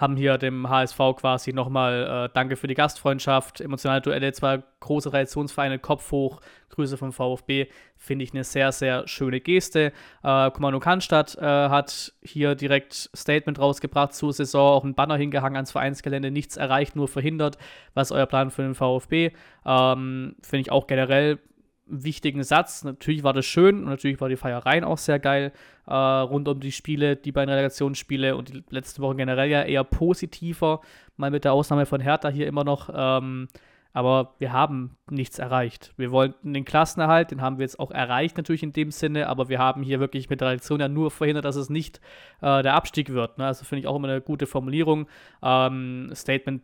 haben 0.00 0.16
hier 0.16 0.38
dem 0.38 0.68
HSV 0.68 0.96
quasi 1.16 1.52
nochmal 1.52 2.26
äh, 2.26 2.32
Danke 2.32 2.56
für 2.56 2.66
die 2.66 2.74
Gastfreundschaft, 2.74 3.60
emotionale 3.60 4.00
Duelle, 4.00 4.32
zwei 4.32 4.62
große 4.80 5.10
Traditionsvereine, 5.10 5.78
Kopf 5.78 6.10
hoch, 6.10 6.40
Grüße 6.70 6.96
vom 6.96 7.12
VfB, 7.12 7.66
finde 7.96 8.24
ich 8.24 8.32
eine 8.32 8.44
sehr, 8.44 8.72
sehr 8.72 9.06
schöne 9.06 9.40
Geste. 9.40 9.92
Äh, 10.22 10.50
Kommando 10.52 10.80
Cannstatt 10.80 11.36
äh, 11.36 11.44
hat 11.44 12.14
hier 12.22 12.54
direkt 12.54 13.10
Statement 13.14 13.58
rausgebracht 13.58 14.14
zur 14.14 14.32
Saison, 14.32 14.72
auch 14.72 14.84
ein 14.84 14.94
Banner 14.94 15.16
hingehangen 15.16 15.56
ans 15.56 15.72
Vereinsgelände, 15.72 16.30
nichts 16.30 16.56
erreicht, 16.56 16.96
nur 16.96 17.06
verhindert. 17.06 17.58
Was 17.92 18.10
ist 18.10 18.16
euer 18.16 18.26
Plan 18.26 18.50
für 18.50 18.62
den 18.62 18.74
VfB? 18.74 19.32
Ähm, 19.66 20.36
finde 20.40 20.60
ich 20.62 20.72
auch 20.72 20.86
generell 20.86 21.40
wichtigen 21.90 22.42
Satz. 22.42 22.84
Natürlich 22.84 23.22
war 23.22 23.32
das 23.32 23.46
schön 23.46 23.80
und 23.80 23.86
natürlich 23.86 24.20
war 24.20 24.28
die 24.28 24.36
Feiereien 24.36 24.84
auch 24.84 24.98
sehr 24.98 25.18
geil 25.18 25.52
äh, 25.86 25.94
rund 25.94 26.48
um 26.48 26.60
die 26.60 26.72
Spiele, 26.72 27.16
die 27.16 27.32
beiden 27.32 27.50
Relegationsspiele 27.50 28.36
und 28.36 28.48
die 28.48 28.64
letzten 28.70 29.02
Wochen 29.02 29.16
generell 29.16 29.50
ja 29.50 29.62
eher 29.62 29.84
positiver, 29.84 30.80
mal 31.16 31.30
mit 31.30 31.44
der 31.44 31.52
Ausnahme 31.52 31.86
von 31.86 32.00
Hertha 32.00 32.28
hier 32.28 32.46
immer 32.46 32.64
noch. 32.64 32.90
Ähm, 32.94 33.48
aber 33.92 34.34
wir 34.38 34.52
haben 34.52 34.96
nichts 35.10 35.38
erreicht. 35.38 35.92
Wir 35.96 36.12
wollten 36.12 36.54
den 36.54 36.64
Klassenerhalt, 36.64 37.32
den 37.32 37.40
haben 37.40 37.58
wir 37.58 37.64
jetzt 37.64 37.80
auch 37.80 37.90
erreicht, 37.90 38.36
natürlich 38.36 38.62
in 38.62 38.72
dem 38.72 38.92
Sinne, 38.92 39.26
aber 39.26 39.48
wir 39.48 39.58
haben 39.58 39.82
hier 39.82 39.98
wirklich 39.98 40.30
mit 40.30 40.40
der 40.40 40.56
ja 40.56 40.88
nur 40.88 41.10
verhindert, 41.10 41.44
dass 41.44 41.56
es 41.56 41.70
nicht 41.70 42.00
äh, 42.40 42.62
der 42.62 42.74
Abstieg 42.74 43.10
wird. 43.10 43.38
Ne? 43.38 43.46
Also 43.46 43.64
finde 43.64 43.80
ich 43.80 43.86
auch 43.88 43.96
immer 43.96 44.08
eine 44.08 44.20
gute 44.20 44.46
Formulierung. 44.46 45.08
Ähm, 45.42 46.10
Statement, 46.14 46.62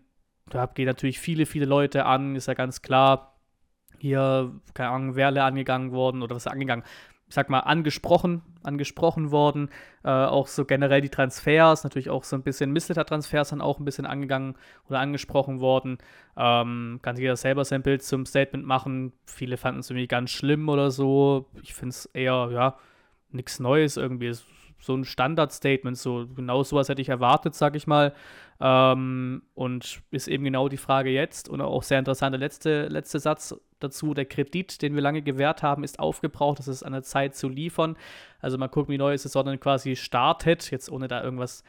da 0.49 0.67
geht 0.67 0.87
natürlich 0.87 1.19
viele, 1.19 1.47
viele 1.47 1.67
Leute 1.67 2.07
an, 2.07 2.37
ist 2.37 2.47
ja 2.47 2.55
ganz 2.55 2.83
klar 2.83 3.36
hier, 3.99 4.53
keine 4.75 4.91
Ahnung, 4.91 5.17
Werle 5.17 5.43
angegangen 5.45 5.93
worden 5.93 6.23
oder 6.23 6.37
was 6.37 6.47
angegangen, 6.47 6.85
ich 7.29 7.35
sag 7.35 7.51
mal, 7.51 7.61
angesprochen, 7.61 8.43
angesprochen 8.63 9.33
worden. 9.33 9.69
Äh, 10.05 10.11
auch 10.11 10.47
so 10.47 10.65
generell 10.65 11.01
die 11.01 11.09
Transfers, 11.09 11.83
natürlich 11.83 12.09
auch 12.09 12.23
so 12.23 12.37
ein 12.37 12.43
bisschen 12.43 12.73
Missliter-Transfers 12.73 13.51
dann 13.51 13.61
auch 13.61 13.81
ein 13.81 13.85
bisschen 13.85 14.07
angegangen 14.07 14.55
oder 14.89 15.01
angesprochen 15.01 15.61
worden. 15.61 15.99
Ähm, 16.37 17.01
kann 17.03 17.17
jeder 17.17 17.37
selber 17.37 17.65
sein 17.65 17.83
Bild 17.83 18.03
zum 18.03 18.27
Statement 18.27 18.65
machen. 18.65 19.13
Viele 19.27 19.57
fanden 19.57 19.81
es 19.81 19.91
irgendwie 19.91 20.07
ganz 20.07 20.31
schlimm 20.31 20.69
oder 20.69 20.91
so. 20.91 21.47
Ich 21.63 21.75
finde 21.75 21.91
es 21.91 22.07
eher, 22.07 22.49
ja, 22.53 22.77
nichts 23.31 23.59
Neues 23.59 23.97
irgendwie 23.97 24.33
so 24.79 24.95
ein 24.95 25.05
Standard-Statement, 25.05 25.99
so 25.99 26.27
genau 26.35 26.63
sowas 26.63 26.89
hätte 26.89 27.03
ich 27.03 27.09
erwartet, 27.09 27.55
sag 27.55 27.75
ich 27.75 27.87
mal. 27.87 28.15
Ähm, 28.61 29.43
und 29.55 30.03
ist 30.11 30.29
eben 30.29 30.45
genau 30.45 30.69
die 30.69 30.77
Frage 30.77 31.11
jetzt 31.11 31.49
und 31.49 31.61
auch 31.61 31.83
sehr 31.83 31.99
interessant 31.99 32.33
der 32.35 32.41
letzte, 32.41 32.87
letzte 32.87 33.19
Satz 33.19 33.55
dazu. 33.81 34.15
Der 34.15 34.25
Kredit, 34.25 34.83
den 34.83 34.95
wir 34.95 35.03
lange 35.03 35.23
gewährt 35.23 35.63
haben, 35.63 35.85
ist 35.85 35.99
aufgebraucht. 35.99 36.59
Das 36.59 36.69
ist 36.69 36.83
an 36.83 36.93
der 36.93 37.03
Zeit 37.03 37.35
zu 37.35 37.49
liefern. 37.49 37.97
Also 38.41 38.59
mal 38.59 38.69
gucken, 38.69 38.93
wie 38.93 38.99
neue 38.99 39.19
Saison 39.19 39.45
dann 39.45 39.61
quasi 39.61 39.97
startet, 39.97 40.71
jetzt 40.71 40.91
ohne 40.91 41.09
da 41.09 41.23
irgendwas 41.23 41.65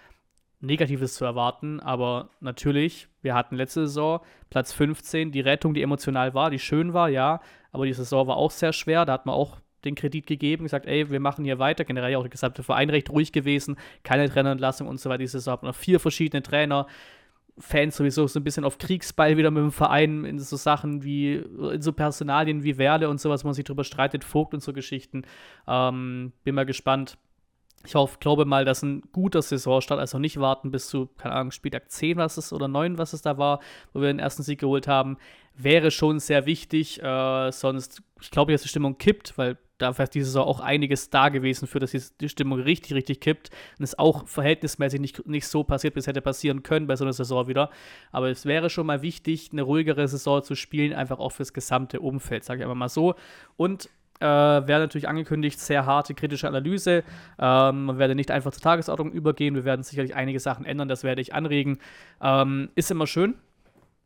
Negatives 0.59 1.13
zu 1.13 1.23
erwarten, 1.23 1.79
aber 1.79 2.29
natürlich, 2.39 3.07
wir 3.21 3.35
hatten 3.35 3.55
letzte 3.55 3.81
Saison 3.81 4.21
Platz 4.49 4.73
15, 4.73 5.31
die 5.31 5.39
Rettung, 5.41 5.75
die 5.75 5.83
emotional 5.83 6.33
war, 6.33 6.49
die 6.49 6.57
schön 6.57 6.93
war, 6.93 7.09
ja, 7.09 7.41
aber 7.71 7.85
die 7.85 7.93
Saison 7.93 8.25
war 8.25 8.37
auch 8.37 8.49
sehr 8.49 8.73
schwer, 8.73 9.05
da 9.05 9.13
hat 9.13 9.27
man 9.27 9.35
auch 9.35 9.59
den 9.85 9.95
Kredit 9.95 10.27
gegeben, 10.27 10.63
gesagt, 10.63 10.85
ey, 10.85 11.09
wir 11.09 11.19
machen 11.19 11.45
hier 11.45 11.59
weiter. 11.59 11.85
Generell 11.85 12.15
auch 12.15 12.23
der 12.23 12.29
gesamte 12.29 12.63
Verein 12.63 12.89
recht 12.89 13.09
ruhig 13.09 13.31
gewesen, 13.31 13.77
keine 14.03 14.29
Trainerentlassung 14.29 14.87
und 14.87 14.99
so 14.99 15.09
weiter. 15.09 15.19
Diese 15.19 15.39
Saison 15.39 15.53
hat 15.53 15.63
noch 15.63 15.75
vier 15.75 15.99
verschiedene 15.99 16.41
Trainer. 16.41 16.87
Fans 17.59 17.97
sowieso 17.97 18.27
so 18.27 18.39
ein 18.39 18.43
bisschen 18.43 18.63
auf 18.63 18.77
Kriegsball 18.77 19.37
wieder 19.37 19.51
mit 19.51 19.63
dem 19.63 19.71
Verein 19.71 20.25
in 20.25 20.39
so 20.39 20.55
Sachen 20.55 21.03
wie, 21.03 21.35
in 21.35 21.81
so 21.81 21.91
Personalien 21.91 22.63
wie 22.63 22.77
Werle 22.77 23.09
und 23.09 23.19
sowas, 23.19 23.43
wo 23.43 23.47
man 23.47 23.55
sich 23.55 23.65
drüber 23.65 23.83
streitet, 23.83 24.23
Vogt 24.23 24.53
und 24.53 24.61
so 24.61 24.73
Geschichten. 24.73 25.23
Ähm, 25.67 26.33
bin 26.43 26.55
mal 26.55 26.65
gespannt. 26.65 27.17
Ich 27.85 27.95
hoffe, 27.95 28.17
glaube 28.19 28.45
mal, 28.45 28.65
dass 28.65 28.83
ein 28.83 29.01
guter 29.11 29.41
Saisonstart, 29.41 29.99
also 29.99 30.19
nicht 30.19 30.39
warten 30.39 30.71
bis 30.71 30.87
zu, 30.87 31.07
keine 31.17 31.35
Ahnung, 31.35 31.51
Spieltag 31.51 31.89
10, 31.89 32.17
was 32.17 32.37
es 32.37 32.51
oder 32.51 32.67
9, 32.67 32.97
was 32.97 33.13
es 33.13 33.21
da 33.21 33.37
war, 33.37 33.59
wo 33.93 34.01
wir 34.01 34.07
den 34.07 34.19
ersten 34.19 34.43
Sieg 34.43 34.59
geholt 34.59 34.87
haben, 34.87 35.17
wäre 35.55 35.89
schon 35.89 36.19
sehr 36.19 36.45
wichtig. 36.45 37.01
Äh, 37.01 37.51
sonst, 37.51 38.01
ich 38.21 38.29
glaube, 38.29 38.51
dass 38.51 38.63
die 38.63 38.67
Stimmung 38.67 38.97
kippt, 38.97 39.37
weil 39.37 39.57
da 39.77 39.89
ist 39.89 40.13
diese 40.13 40.25
Saison 40.25 40.47
auch 40.47 40.59
einiges 40.59 41.09
da 41.09 41.29
gewesen, 41.29 41.67
für 41.67 41.79
dass 41.79 41.91
die 41.91 42.29
Stimmung 42.29 42.59
richtig, 42.59 42.93
richtig 42.93 43.19
kippt. 43.19 43.49
Und 43.77 43.83
es 43.83 43.97
auch 43.97 44.27
verhältnismäßig 44.27 44.99
nicht, 44.99 45.27
nicht 45.27 45.47
so 45.47 45.63
passiert, 45.63 45.95
wie 45.95 45.99
es 45.99 46.07
hätte 46.07 46.21
passieren 46.21 46.63
können 46.63 46.87
bei 46.87 46.95
so 46.95 47.03
einer 47.03 47.13
Saison 47.13 47.47
wieder. 47.47 47.69
Aber 48.11 48.29
es 48.29 48.45
wäre 48.45 48.69
schon 48.69 48.87
mal 48.87 49.01
wichtig, 49.01 49.49
eine 49.51 49.61
ruhigere 49.61 50.07
Saison 50.07 50.43
zu 50.43 50.55
spielen, 50.55 50.93
einfach 50.93 51.19
auch 51.19 51.31
fürs 51.31 51.53
gesamte 51.53 51.99
Umfeld, 51.99 52.43
sage 52.43 52.59
ich 52.59 52.63
einfach 52.63 52.75
mal 52.75 52.89
so. 52.89 53.15
Und 53.55 53.89
äh, 54.19 54.25
wäre 54.25 54.79
natürlich 54.79 55.07
angekündigt, 55.07 55.59
sehr 55.59 55.85
harte 55.85 56.15
kritische 56.15 56.47
Analyse. 56.47 57.03
Ähm, 57.39 57.85
man 57.85 57.99
werde 57.99 58.15
nicht 58.15 58.31
einfach 58.31 58.51
zur 58.51 58.63
Tagesordnung 58.63 59.11
übergehen. 59.11 59.55
Wir 59.55 59.65
werden 59.65 59.83
sicherlich 59.83 60.15
einige 60.15 60.39
Sachen 60.39 60.65
ändern, 60.65 60.87
das 60.87 61.03
werde 61.03 61.21
ich 61.21 61.33
anregen. 61.33 61.77
Ähm, 62.21 62.69
ist 62.75 62.89
immer 62.89 63.05
schön, 63.05 63.35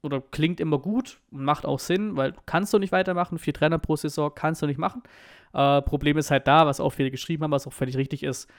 oder 0.04 0.22
klingt 0.22 0.60
immer 0.60 0.80
gut 0.80 1.20
und 1.32 1.44
macht 1.44 1.66
auch 1.66 1.80
Sinn, 1.80 2.18
weil 2.18 2.32
du 2.32 2.40
kannst 2.46 2.74
du 2.74 2.80
nicht 2.80 2.92
weitermachen, 2.92 3.38
vier 3.38 3.54
Trainer 3.54 3.80
pro 3.80 3.96
Saison 3.96 4.32
kannst 4.34 4.62
du 4.62 4.68
nicht 4.68 4.80
machen. 4.80 5.04
Äh, 5.54 5.82
Problem 5.82 6.18
ist 6.18 6.32
halt 6.32 6.48
da, 6.48 6.66
was 6.66 6.80
auch 6.80 6.92
viele 6.92 7.12
geschrieben 7.12 7.44
haben, 7.44 7.52
was 7.52 7.68
auch 7.68 7.74
völlig 7.74 7.98
richtig 7.98 8.24
ist, 8.24 8.50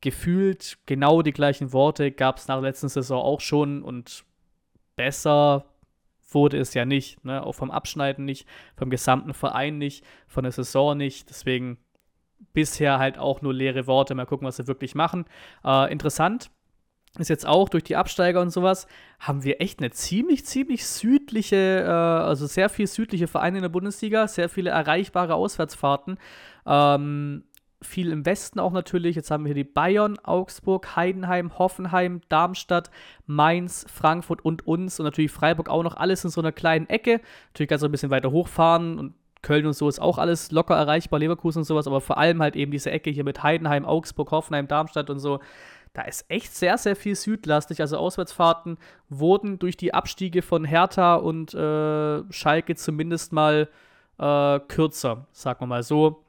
gefühlt 0.00 0.78
genau 0.86 1.22
die 1.22 1.32
gleichen 1.32 1.72
Worte 1.72 2.12
gab 2.12 2.38
es 2.38 2.48
nach 2.48 2.56
der 2.56 2.70
letzten 2.70 2.88
Saison 2.88 3.22
auch 3.22 3.40
schon 3.40 3.82
und 3.82 4.24
besser 4.96 5.64
wurde 6.30 6.58
es 6.58 6.74
ja 6.74 6.84
nicht. 6.84 7.24
Ne? 7.24 7.42
Auch 7.44 7.54
vom 7.54 7.70
Abschneiden 7.70 8.24
nicht, 8.24 8.46
vom 8.76 8.90
gesamten 8.90 9.34
Verein 9.34 9.78
nicht, 9.78 10.04
von 10.26 10.44
der 10.44 10.52
Saison 10.52 10.96
nicht. 10.96 11.30
Deswegen 11.30 11.78
bisher 12.52 12.98
halt 12.98 13.18
auch 13.18 13.40
nur 13.40 13.54
leere 13.54 13.86
Worte. 13.86 14.14
Mal 14.14 14.26
gucken, 14.26 14.46
was 14.46 14.56
sie 14.56 14.66
wirklich 14.66 14.94
machen. 14.94 15.24
Äh, 15.64 15.90
interessant 15.92 16.50
ist 17.18 17.28
jetzt 17.28 17.46
auch 17.46 17.68
durch 17.68 17.84
die 17.84 17.96
Absteiger 17.96 18.40
und 18.40 18.50
sowas, 18.50 18.86
haben 19.20 19.44
wir 19.44 19.60
echt 19.60 19.78
eine 19.78 19.90
ziemlich, 19.90 20.44
ziemlich 20.44 20.84
südliche, 20.86 21.84
äh, 21.84 21.88
also 21.88 22.46
sehr 22.46 22.68
viel 22.68 22.86
südliche 22.86 23.28
Vereine 23.28 23.58
in 23.58 23.62
der 23.62 23.68
Bundesliga, 23.68 24.26
sehr 24.26 24.48
viele 24.48 24.70
erreichbare 24.70 25.34
Auswärtsfahrten. 25.34 26.18
Ähm, 26.66 27.44
viel 27.84 28.10
im 28.10 28.26
Westen 28.26 28.58
auch 28.58 28.72
natürlich. 28.72 29.14
Jetzt 29.14 29.30
haben 29.30 29.44
wir 29.44 29.54
hier 29.54 29.62
die 29.62 29.70
Bayern, 29.70 30.18
Augsburg, 30.22 30.96
Heidenheim, 30.96 31.58
Hoffenheim, 31.58 32.22
Darmstadt, 32.28 32.90
Mainz, 33.26 33.86
Frankfurt 33.92 34.44
und 34.44 34.66
uns 34.66 34.98
und 34.98 35.04
natürlich 35.04 35.30
Freiburg 35.30 35.68
auch 35.68 35.82
noch 35.82 35.96
alles 35.96 36.24
in 36.24 36.30
so 36.30 36.40
einer 36.40 36.52
kleinen 36.52 36.88
Ecke. 36.88 37.20
Natürlich 37.52 37.68
kannst 37.68 37.82
du 37.82 37.88
ein 37.88 37.92
bisschen 37.92 38.10
weiter 38.10 38.32
hochfahren 38.32 38.98
und 38.98 39.14
Köln 39.42 39.66
und 39.66 39.74
so 39.74 39.88
ist 39.88 40.00
auch 40.00 40.18
alles 40.18 40.50
locker 40.50 40.74
erreichbar, 40.74 41.20
Leverkusen 41.20 41.60
und 41.60 41.64
sowas, 41.64 41.86
aber 41.86 42.00
vor 42.00 42.16
allem 42.16 42.40
halt 42.40 42.56
eben 42.56 42.72
diese 42.72 42.90
Ecke 42.90 43.10
hier 43.10 43.24
mit 43.24 43.42
Heidenheim, 43.42 43.84
Augsburg, 43.84 44.30
Hoffenheim, 44.30 44.66
Darmstadt 44.66 45.10
und 45.10 45.20
so. 45.20 45.38
Da 45.94 46.02
ist 46.02 46.26
echt 46.28 46.54
sehr, 46.54 46.76
sehr 46.76 46.96
viel 46.96 47.14
südlastig. 47.14 47.80
Also 47.80 47.96
Auswärtsfahrten 47.96 48.78
wurden 49.08 49.58
durch 49.58 49.76
die 49.76 49.94
Abstiege 49.94 50.42
von 50.42 50.64
Hertha 50.64 51.14
und 51.14 51.54
äh, 51.54 52.32
Schalke 52.32 52.74
zumindest 52.74 53.32
mal 53.32 53.68
äh, 54.18 54.60
kürzer, 54.60 55.26
sagen 55.32 55.60
wir 55.60 55.66
mal 55.66 55.82
so 55.82 56.24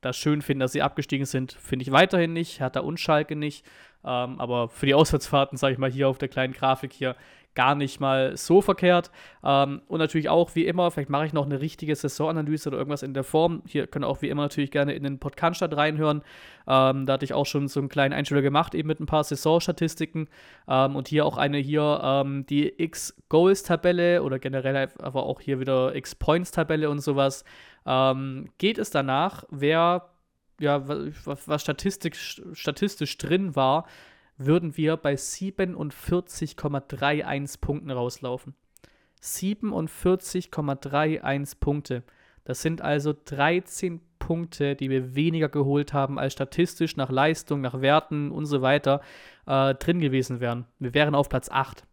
das 0.00 0.16
schön 0.16 0.42
finden, 0.42 0.60
dass 0.60 0.72
sie 0.72 0.82
abgestiegen 0.82 1.26
sind, 1.26 1.52
finde 1.52 1.82
ich 1.82 1.92
weiterhin 1.92 2.32
nicht. 2.32 2.60
Hertha 2.60 2.80
und 2.80 2.98
Schalke 2.98 3.36
nicht. 3.36 3.66
Ähm, 4.04 4.40
aber 4.40 4.68
für 4.68 4.86
die 4.86 4.94
Auswärtsfahrten, 4.94 5.58
sage 5.58 5.72
ich 5.72 5.78
mal, 5.78 5.90
hier 5.90 6.08
auf 6.08 6.18
der 6.18 6.28
kleinen 6.28 6.52
Grafik 6.52 6.92
hier 6.92 7.16
gar 7.54 7.74
nicht 7.74 8.00
mal 8.00 8.36
so 8.36 8.62
verkehrt. 8.62 9.10
Ähm, 9.44 9.82
und 9.88 9.98
natürlich 9.98 10.28
auch, 10.28 10.54
wie 10.54 10.66
immer, 10.66 10.90
vielleicht 10.90 11.10
mache 11.10 11.26
ich 11.26 11.32
noch 11.32 11.44
eine 11.44 11.60
richtige 11.60 11.94
Saisonanalyse 11.96 12.68
oder 12.68 12.78
irgendwas 12.78 13.02
in 13.02 13.14
der 13.14 13.24
Form. 13.24 13.62
Hier 13.66 13.86
könnt 13.86 14.04
ihr 14.04 14.08
auch 14.08 14.22
wie 14.22 14.28
immer 14.28 14.42
natürlich 14.42 14.70
gerne 14.70 14.92
in 14.94 15.02
den 15.02 15.18
Podcast 15.18 15.62
reinhören. 15.62 16.22
Ähm, 16.68 17.06
da 17.06 17.14
hatte 17.14 17.24
ich 17.24 17.34
auch 17.34 17.46
schon 17.46 17.68
so 17.68 17.80
einen 17.80 17.88
kleinen 17.88 18.14
Einspieler 18.14 18.42
gemacht, 18.42 18.74
eben 18.74 18.86
mit 18.86 19.00
ein 19.00 19.06
paar 19.06 19.24
Saisonstatistiken. 19.24 20.28
Ähm, 20.68 20.96
und 20.96 21.08
hier 21.08 21.26
auch 21.26 21.36
eine 21.36 21.58
hier, 21.58 22.00
ähm, 22.02 22.46
die 22.46 22.72
X-Goals-Tabelle 22.82 24.22
oder 24.22 24.38
generell 24.38 24.88
aber 24.98 25.24
auch 25.24 25.40
hier 25.40 25.58
wieder 25.58 25.94
X-Points-Tabelle 25.94 26.88
und 26.88 27.00
sowas 27.00 27.44
ähm, 27.86 28.48
geht 28.58 28.78
es 28.78 28.90
danach, 28.90 29.44
wer, 29.50 30.09
ja, 30.60 30.86
was, 30.86 31.48
was 31.48 31.62
statistisch, 31.62 32.40
statistisch 32.52 33.18
drin 33.18 33.56
war, 33.56 33.88
würden 34.36 34.76
wir 34.76 34.96
bei 34.96 35.14
47,31 35.14 37.60
Punkten 37.60 37.90
rauslaufen. 37.90 38.54
47,31 39.22 41.60
Punkte. 41.60 42.02
Das 42.44 42.62
sind 42.62 42.80
also 42.80 43.14
13 43.24 44.00
Punkte, 44.18 44.76
die 44.76 44.90
wir 44.90 45.14
weniger 45.14 45.48
geholt 45.48 45.92
haben, 45.92 46.18
als 46.18 46.32
statistisch 46.32 46.96
nach 46.96 47.10
Leistung, 47.10 47.60
nach 47.60 47.80
Werten 47.80 48.30
und 48.30 48.46
so 48.46 48.62
weiter 48.62 49.00
äh, 49.46 49.74
drin 49.74 50.00
gewesen 50.00 50.40
wären. 50.40 50.66
Wir 50.78 50.94
wären 50.94 51.14
auf 51.14 51.28
Platz 51.28 51.50
8. 51.50 51.84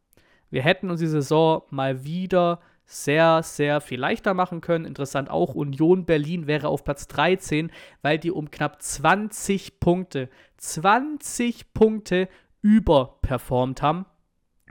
Wir 0.49 0.61
hätten 0.61 0.89
uns 0.89 0.99
die 0.99 1.07
Saison 1.07 1.63
mal 1.69 2.05
wieder 2.05 2.59
sehr, 2.87 3.43
sehr 3.43 3.81
viel 3.81 3.99
leichter 3.99 4.33
machen 4.33 4.61
können. 4.61 4.85
Interessant 4.85 5.29
auch, 5.29 5.53
Union 5.53 6.05
Berlin 6.05 6.47
wäre 6.47 6.69
auf 6.69 6.85
Platz 6.85 7.07
13, 7.07 7.69
weil 8.01 8.17
die 8.17 8.31
um 8.31 8.49
knapp 8.49 8.81
20 8.81 9.81
Punkte, 9.81 10.29
20 10.55 11.73
Punkte 11.73 12.29
überperformt 12.61 13.81
haben. 13.81 14.05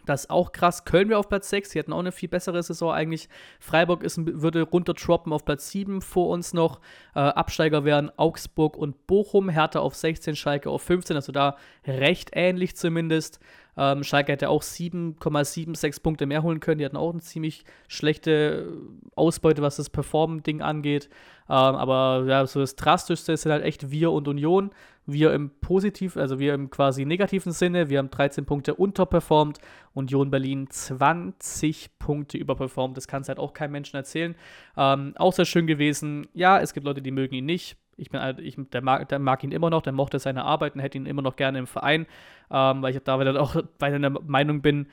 Das 0.06 0.22
ist 0.22 0.30
auch 0.30 0.52
krass. 0.52 0.84
Köln 0.84 1.08
wäre 1.08 1.18
auf 1.18 1.28
Platz 1.28 1.50
6. 1.50 1.70
Sie 1.70 1.78
hätten 1.78 1.92
auch 1.92 1.98
eine 1.98 2.12
viel 2.12 2.28
bessere 2.28 2.62
Saison 2.62 2.92
eigentlich. 2.92 3.28
Freiburg 3.58 4.02
ist, 4.02 4.18
würde 4.24 4.62
runtertroppen 4.62 5.32
auf 5.32 5.44
Platz 5.44 5.70
7 5.70 6.00
vor 6.00 6.28
uns 6.28 6.54
noch. 6.54 6.80
Äh, 7.14 7.18
Absteiger 7.18 7.84
wären 7.84 8.10
Augsburg 8.16 8.76
und 8.76 9.06
Bochum. 9.08 9.48
Hertha 9.48 9.80
auf 9.80 9.96
16, 9.96 10.36
Schalke 10.36 10.70
auf 10.70 10.82
15. 10.82 11.16
Also 11.16 11.32
da 11.32 11.56
recht 11.86 12.30
ähnlich 12.32 12.76
zumindest. 12.76 13.40
Ähm, 13.76 14.02
Schalke 14.04 14.32
hätte 14.32 14.48
auch 14.48 14.62
7,76 14.62 16.02
Punkte 16.02 16.26
mehr 16.26 16.42
holen 16.42 16.60
können. 16.60 16.78
Die 16.78 16.84
hatten 16.84 16.96
auch 16.96 17.10
eine 17.10 17.20
ziemlich 17.20 17.64
schlechte 17.88 18.72
Ausbeute, 19.14 19.62
was 19.62 19.76
das 19.76 19.90
Performen-Ding 19.90 20.62
angeht. 20.62 21.08
Ähm, 21.48 21.54
aber 21.54 22.24
ja, 22.26 22.46
so 22.46 22.60
das 22.60 22.76
Drastischste 22.76 23.36
sind 23.36 23.52
halt 23.52 23.64
echt 23.64 23.90
wir 23.90 24.12
und 24.12 24.28
Union. 24.28 24.70
Wir 25.08 25.32
im 25.34 25.50
positiv, 25.60 26.16
also 26.16 26.40
wir 26.40 26.54
im 26.54 26.68
quasi 26.68 27.04
negativen 27.04 27.52
Sinne. 27.52 27.88
Wir 27.90 27.98
haben 27.98 28.10
13 28.10 28.44
Punkte 28.44 28.74
unterperformt. 28.74 29.58
Union 29.94 30.30
Berlin 30.30 30.66
20 30.68 31.98
Punkte 31.98 32.38
überperformt. 32.38 32.96
Das 32.96 33.06
kann 33.06 33.22
es 33.22 33.28
halt 33.28 33.38
auch 33.38 33.52
keinem 33.52 33.72
Menschen 33.72 33.96
erzählen. 33.96 34.34
Ähm, 34.76 35.12
auch 35.16 35.32
sehr 35.32 35.44
schön 35.44 35.66
gewesen. 35.66 36.26
Ja, 36.34 36.58
es 36.60 36.74
gibt 36.74 36.86
Leute, 36.86 37.02
die 37.02 37.12
mögen 37.12 37.34
ihn 37.34 37.46
nicht 37.46 37.76
ich 37.96 38.10
bin 38.10 38.20
halt, 38.20 38.38
ich, 38.40 38.56
der, 38.72 38.82
mag, 38.82 39.08
der 39.08 39.18
mag 39.18 39.42
ihn 39.44 39.52
immer 39.52 39.70
noch, 39.70 39.82
der 39.82 39.92
mochte 39.92 40.18
seine 40.18 40.44
Arbeit 40.44 40.74
und 40.74 40.80
hätte 40.80 40.98
ihn 40.98 41.06
immer 41.06 41.22
noch 41.22 41.36
gerne 41.36 41.58
im 41.58 41.66
Verein, 41.66 42.06
ähm, 42.50 42.82
weil 42.82 42.94
ich 42.94 43.02
da 43.02 43.16
dann 43.16 43.36
auch 43.36 43.56
weiter 43.78 43.98
der 43.98 44.10
Meinung 44.10 44.62
bin, 44.62 44.88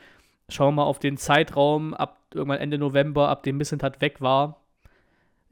schauen 0.50 0.76
wir 0.76 0.84
mal 0.84 0.88
auf 0.88 1.00
den 1.00 1.18
Zeitraum 1.18 1.94
ab 1.94 2.20
irgendwann 2.34 2.60
Ende 2.60 2.78
November, 2.78 3.30
ab 3.30 3.44
dem 3.44 3.58
Missentat 3.58 4.02
weg 4.02 4.22
war, 4.22 4.63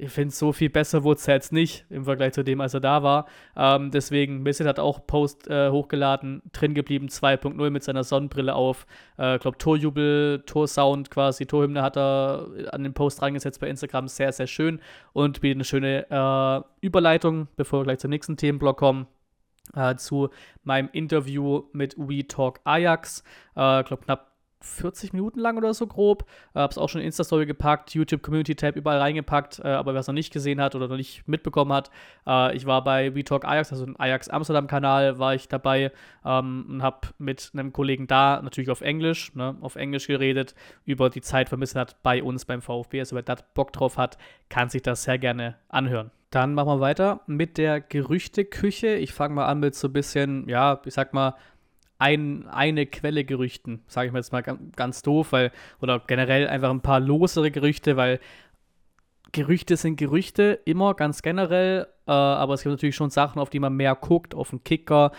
ich 0.01 0.09
finde 0.09 0.33
so 0.33 0.51
viel 0.51 0.71
besser 0.71 1.03
wurde 1.03 1.19
es 1.19 1.27
jetzt 1.27 1.53
nicht 1.53 1.85
im 1.91 2.05
Vergleich 2.05 2.33
zu 2.33 2.43
dem, 2.43 2.59
als 2.59 2.73
er 2.73 2.79
da 2.79 3.03
war. 3.03 3.27
Ähm, 3.55 3.91
deswegen, 3.91 4.41
Misset 4.41 4.65
hat 4.65 4.79
auch 4.79 5.05
Post 5.05 5.47
äh, 5.47 5.69
hochgeladen, 5.69 6.41
drin 6.53 6.73
geblieben, 6.73 7.07
2.0 7.07 7.69
mit 7.69 7.83
seiner 7.83 8.03
Sonnenbrille 8.03 8.55
auf. 8.55 8.87
Ich 9.13 9.23
äh, 9.23 9.37
glaube, 9.37 9.59
Torjubel, 9.59 10.41
Torsound 10.47 11.11
quasi, 11.11 11.45
Torhymne 11.45 11.83
hat 11.83 11.97
er 11.97 12.47
an 12.71 12.81
den 12.81 12.93
Post 12.93 13.21
reingesetzt 13.21 13.59
bei 13.59 13.67
Instagram. 13.67 14.07
Sehr, 14.07 14.31
sehr 14.31 14.47
schön 14.47 14.81
und 15.13 15.41
bietet 15.41 15.57
eine 15.57 15.65
schöne 15.65 16.09
äh, 16.09 16.85
Überleitung, 16.85 17.47
bevor 17.55 17.81
wir 17.81 17.83
gleich 17.83 17.99
zum 17.99 18.09
nächsten 18.09 18.37
Themenblock 18.37 18.77
kommen. 18.77 19.05
Äh, 19.75 19.95
zu 19.97 20.29
meinem 20.63 20.89
Interview 20.91 21.63
mit 21.73 21.95
We 21.97 22.27
Talk 22.27 22.59
Ajax. 22.63 23.23
Äh, 23.55 23.81
ich 23.81 23.85
glaube, 23.85 24.03
knapp 24.03 24.30
40 24.61 25.13
Minuten 25.13 25.39
lang 25.39 25.57
oder 25.57 25.73
so 25.73 25.87
grob. 25.87 26.25
Äh, 26.53 26.59
hab's 26.59 26.77
auch 26.77 26.89
schon 26.89 27.01
in 27.01 27.07
Insta-Story 27.07 27.45
gepackt, 27.45 27.93
YouTube 27.93 28.21
Community 28.21 28.55
Tab 28.55 28.75
überall 28.75 28.99
reingepackt, 28.99 29.59
äh, 29.59 29.67
aber 29.67 29.93
wer 29.93 30.01
es 30.01 30.07
noch 30.07 30.13
nicht 30.13 30.31
gesehen 30.31 30.61
hat 30.61 30.75
oder 30.75 30.87
noch 30.87 30.97
nicht 30.97 31.27
mitbekommen 31.27 31.73
hat, 31.73 31.91
äh, 32.27 32.55
ich 32.55 32.65
war 32.65 32.83
bei 32.83 33.13
WeTalk 33.15 33.45
Ajax, 33.45 33.71
also 33.71 33.85
im 33.85 33.99
Ajax 33.99 34.29
Amsterdam-Kanal, 34.29 35.19
war 35.19 35.35
ich 35.35 35.47
dabei 35.47 35.91
ähm, 36.25 36.65
und 36.69 36.83
habe 36.83 37.07
mit 37.17 37.51
einem 37.53 37.73
Kollegen 37.73 38.07
da 38.07 38.41
natürlich 38.41 38.69
auf 38.69 38.81
Englisch, 38.81 39.33
ne, 39.35 39.55
auf 39.61 39.75
Englisch 39.75 40.07
geredet, 40.07 40.55
über 40.85 41.09
die 41.09 41.21
Zeit 41.21 41.49
vermissen 41.49 41.79
hat 41.79 42.01
bei 42.03 42.23
uns 42.23 42.45
beim 42.45 42.61
VfB. 42.61 42.99
Also 42.99 43.15
wer 43.15 43.23
da 43.23 43.35
Bock 43.53 43.73
drauf 43.73 43.97
hat, 43.97 44.17
kann 44.49 44.69
sich 44.69 44.81
das 44.81 45.03
sehr 45.03 45.17
gerne 45.17 45.55
anhören. 45.69 46.11
Dann 46.31 46.53
machen 46.53 46.67
wir 46.69 46.79
weiter 46.79 47.19
mit 47.27 47.57
der 47.57 47.81
Gerüchteküche. 47.81 48.95
Ich 48.95 49.11
fange 49.11 49.35
mal 49.35 49.47
an 49.47 49.59
mit 49.59 49.75
so 49.75 49.89
ein 49.89 49.93
bisschen, 49.93 50.47
ja, 50.47 50.79
ich 50.85 50.93
sag 50.93 51.13
mal, 51.13 51.35
ein, 52.01 52.47
eine 52.47 52.87
Quelle 52.87 53.23
Gerüchten, 53.23 53.83
sage 53.85 54.07
ich 54.07 54.11
mal 54.11 54.19
jetzt 54.19 54.31
mal 54.31 54.41
ganz, 54.41 55.03
doof, 55.03 55.31
weil, 55.31 55.51
oder 55.81 56.01
generell 56.07 56.47
einfach 56.47 56.71
ein 56.71 56.81
paar 56.81 56.99
losere 56.99 57.51
Gerüchte, 57.51 57.95
weil 57.95 58.19
Gerüchte 59.33 59.77
sind 59.77 59.97
Gerüchte, 59.97 60.59
immer 60.65 60.95
ganz 60.95 61.21
generell, 61.21 61.87
äh, 62.07 62.11
aber 62.11 62.55
es 62.55 62.63
gibt 62.63 62.71
natürlich 62.71 62.95
schon 62.95 63.11
Sachen, 63.11 63.39
auf 63.39 63.51
die 63.51 63.59
man 63.59 63.75
mehr 63.75 63.95
guckt, 63.95 64.33
auf 64.33 64.49
den 64.49 64.63
Kicker. 64.63 65.11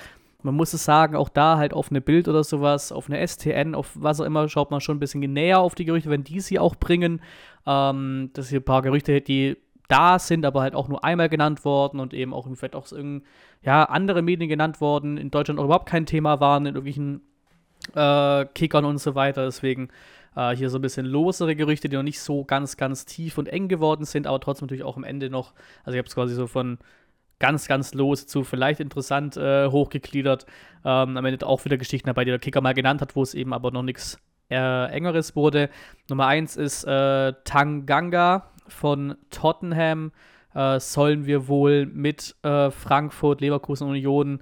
Man 0.42 0.56
muss 0.56 0.72
es 0.72 0.84
sagen, 0.84 1.14
auch 1.14 1.28
da 1.28 1.56
halt 1.56 1.72
auf 1.72 1.90
eine 1.90 2.00
Bild 2.00 2.26
oder 2.26 2.42
sowas, 2.42 2.90
auf 2.90 3.08
eine 3.08 3.24
STN, 3.24 3.76
auf 3.76 3.92
was 3.94 4.20
auch 4.20 4.24
immer, 4.24 4.48
schaut 4.48 4.72
man 4.72 4.80
schon 4.80 4.96
ein 4.96 5.00
bisschen 5.00 5.20
näher 5.32 5.60
auf 5.60 5.76
die 5.76 5.84
Gerüchte, 5.84 6.10
wenn 6.10 6.24
die 6.24 6.40
sie 6.40 6.58
auch 6.58 6.74
bringen. 6.74 7.22
Ähm, 7.64 8.30
dass 8.32 8.48
hier 8.48 8.58
ein 8.58 8.64
paar 8.64 8.82
Gerüchte, 8.82 9.20
die 9.20 9.56
da 9.92 10.18
sind, 10.18 10.46
aber 10.46 10.62
halt 10.62 10.75
auch 10.75 10.88
nur 10.88 11.04
einmal 11.04 11.28
genannt 11.28 11.64
worden 11.64 12.00
und 12.00 12.14
eben 12.14 12.32
auch 12.32 12.49
vielleicht 12.54 12.75
auch 12.75 12.90
irgend, 12.90 13.25
ja, 13.62 13.84
andere 13.84 14.22
Medien 14.22 14.49
genannt 14.49 14.80
worden, 14.80 15.18
in 15.18 15.30
Deutschland 15.30 15.61
auch 15.61 15.64
überhaupt 15.64 15.88
kein 15.88 16.06
Thema 16.06 16.40
waren, 16.40 16.64
in 16.64 16.75
irgendwelchen 16.75 17.20
äh, 17.94 18.46
Kickern 18.54 18.87
und 18.87 18.99
so 18.99 19.14
weiter. 19.14 19.44
Deswegen 19.44 19.88
äh, 20.34 20.56
hier 20.56 20.70
so 20.70 20.78
ein 20.78 20.82
bisschen 20.82 21.04
losere 21.04 21.54
Gerüchte, 21.54 21.90
die 21.90 21.96
noch 21.96 22.02
nicht 22.02 22.20
so 22.20 22.44
ganz, 22.44 22.78
ganz 22.78 23.04
tief 23.04 23.37
und 23.37 23.49
eng 23.49 23.68
geworden 23.68 24.06
sind, 24.06 24.26
aber 24.26 24.40
trotzdem 24.40 24.66
natürlich 24.66 24.84
auch 24.84 24.96
am 24.96 25.04
Ende 25.04 25.28
noch, 25.28 25.52
also 25.84 25.94
ich 25.94 25.99
habe 25.99 26.08
es 26.08 26.14
quasi 26.14 26.34
so 26.34 26.46
von 26.46 26.78
ganz, 27.38 27.68
ganz 27.68 27.92
los 27.92 28.26
zu 28.26 28.44
vielleicht 28.44 28.80
interessant 28.80 29.37
äh, 29.37 29.66
hochgegliedert. 29.68 30.46
Ähm, 30.84 31.16
am 31.16 31.25
Ende 31.25 31.46
auch 31.46 31.64
wieder 31.64 31.76
Geschichten 31.76 32.06
dabei, 32.06 32.25
die 32.25 32.30
der 32.30 32.38
Kicker 32.38 32.61
mal 32.61 32.72
genannt 32.72 33.02
hat, 33.02 33.14
wo 33.16 33.22
es 33.22 33.34
eben 33.34 33.52
aber 33.52 33.72
noch 33.72 33.82
nichts 33.82 34.18
äh, 34.50 34.90
Engeres 34.90 35.34
wurde. 35.37 35.68
Nummer 36.08 36.26
eins 36.28 36.56
ist 36.56 36.84
äh, 36.84 37.32
Tanganga, 37.44 38.49
von 38.73 39.17
Tottenham 39.31 40.12
äh, 40.55 40.81
sollen 40.81 41.26
wir 41.26 41.49
wohl 41.49 41.87
mit 41.87 42.35
äh, 42.43 42.71
Frankfurt, 42.71 43.41
Leverkusen 43.41 43.88
Union 43.88 44.41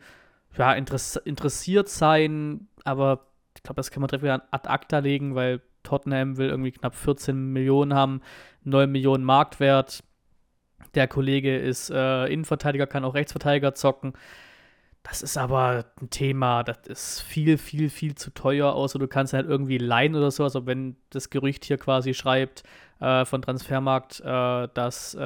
ja, 0.57 0.73
interess 0.73 1.17
interessiert 1.17 1.89
sein, 1.89 2.69
aber 2.85 3.27
ich 3.57 3.63
glaube, 3.63 3.77
das 3.77 3.91
kann 3.91 4.01
man 4.01 4.09
direkt 4.09 4.25
wieder 4.25 4.43
ad 4.51 4.69
acta 4.69 4.99
legen, 4.99 5.35
weil 5.35 5.61
Tottenham 5.83 6.37
will 6.37 6.49
irgendwie 6.49 6.73
knapp 6.73 6.95
14 6.95 7.53
Millionen 7.53 7.95
haben, 7.95 8.21
9 8.65 8.91
Millionen 8.91 9.25
Marktwert. 9.25 10.03
Der 10.95 11.07
Kollege 11.07 11.57
ist 11.57 11.91
äh, 11.91 12.27
Innenverteidiger, 12.27 12.87
kann 12.87 13.05
auch 13.05 13.15
Rechtsverteidiger 13.15 13.75
zocken. 13.75 14.15
Das 15.03 15.23
ist 15.23 15.39
aber 15.39 15.87
ein 16.01 16.11
Thema, 16.11 16.63
das 16.63 16.87
ist 16.87 17.21
viel, 17.23 17.57
viel, 17.57 17.89
viel 17.89 18.17
zu 18.17 18.31
teuer, 18.35 18.75
außer 18.75 18.99
du 18.99 19.09
kannst 19.09 19.33
halt 19.33 19.49
irgendwie 19.49 19.79
leihen 19.79 20.15
oder 20.15 20.31
so. 20.31 20.45
Also 20.45 20.67
wenn 20.67 20.97
das 21.11 21.31
Gerücht 21.31 21.65
hier 21.65 21.79
quasi 21.79 22.13
schreibt 22.13 22.65
äh, 23.01 23.25
von 23.25 23.43
Transfermarkt, 23.43 24.21
äh, 24.21 24.69
dass 24.75 25.15
äh, 25.15 25.19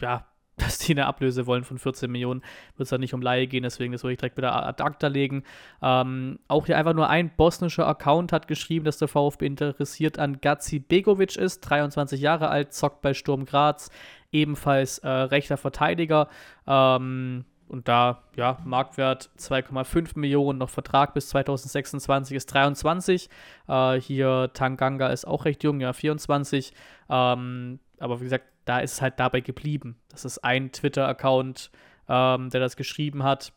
ja, 0.00 0.26
dass 0.56 0.78
die 0.78 0.92
eine 0.92 1.06
Ablöse 1.06 1.46
wollen 1.46 1.64
von 1.64 1.78
14 1.78 2.10
Millionen, 2.10 2.42
wird 2.76 2.84
es 2.84 2.90
dann 2.90 3.00
nicht 3.00 3.14
um 3.14 3.22
Laie 3.22 3.46
gehen, 3.46 3.62
deswegen 3.62 3.92
das 3.92 4.02
würde 4.02 4.12
ich 4.12 4.18
direkt 4.18 4.36
wieder 4.36 4.54
ad 4.54 4.82
acta 4.82 5.06
legen. 5.06 5.44
Ähm, 5.80 6.38
auch 6.48 6.66
hier 6.66 6.76
einfach 6.76 6.92
nur 6.92 7.08
ein 7.08 7.34
bosnischer 7.34 7.86
Account 7.86 8.32
hat 8.32 8.46
geschrieben, 8.46 8.84
dass 8.84 8.98
der 8.98 9.08
VfB 9.08 9.46
interessiert 9.46 10.18
an 10.18 10.40
Gazi 10.40 10.78
Begovic 10.78 11.36
ist, 11.36 11.60
23 11.60 12.20
Jahre 12.20 12.48
alt, 12.48 12.74
zockt 12.74 13.00
bei 13.00 13.14
Sturm 13.14 13.46
Graz, 13.46 13.90
ebenfalls 14.32 14.98
äh, 14.98 15.08
rechter 15.08 15.56
Verteidiger. 15.56 16.28
Ähm, 16.66 17.46
und 17.70 17.86
da, 17.86 18.24
ja, 18.36 18.58
Marktwert 18.64 19.30
2,5 19.38 20.18
Millionen, 20.18 20.58
noch 20.58 20.70
Vertrag 20.70 21.14
bis 21.14 21.28
2026 21.28 22.36
ist 22.36 22.46
23. 22.46 23.30
Äh, 23.68 24.00
hier 24.00 24.50
Tanganga 24.52 25.08
ist 25.08 25.24
auch 25.24 25.44
recht 25.44 25.62
jung, 25.62 25.80
ja, 25.80 25.92
24. 25.92 26.72
Ähm, 27.08 27.78
aber 28.00 28.20
wie 28.20 28.24
gesagt, 28.24 28.46
da 28.64 28.80
ist 28.80 28.94
es 28.94 29.02
halt 29.02 29.20
dabei 29.20 29.40
geblieben. 29.40 30.00
Das 30.08 30.24
ist 30.24 30.38
ein 30.38 30.72
Twitter-Account, 30.72 31.70
ähm, 32.08 32.50
der 32.50 32.60
das 32.60 32.76
geschrieben 32.76 33.22
hat. 33.22 33.52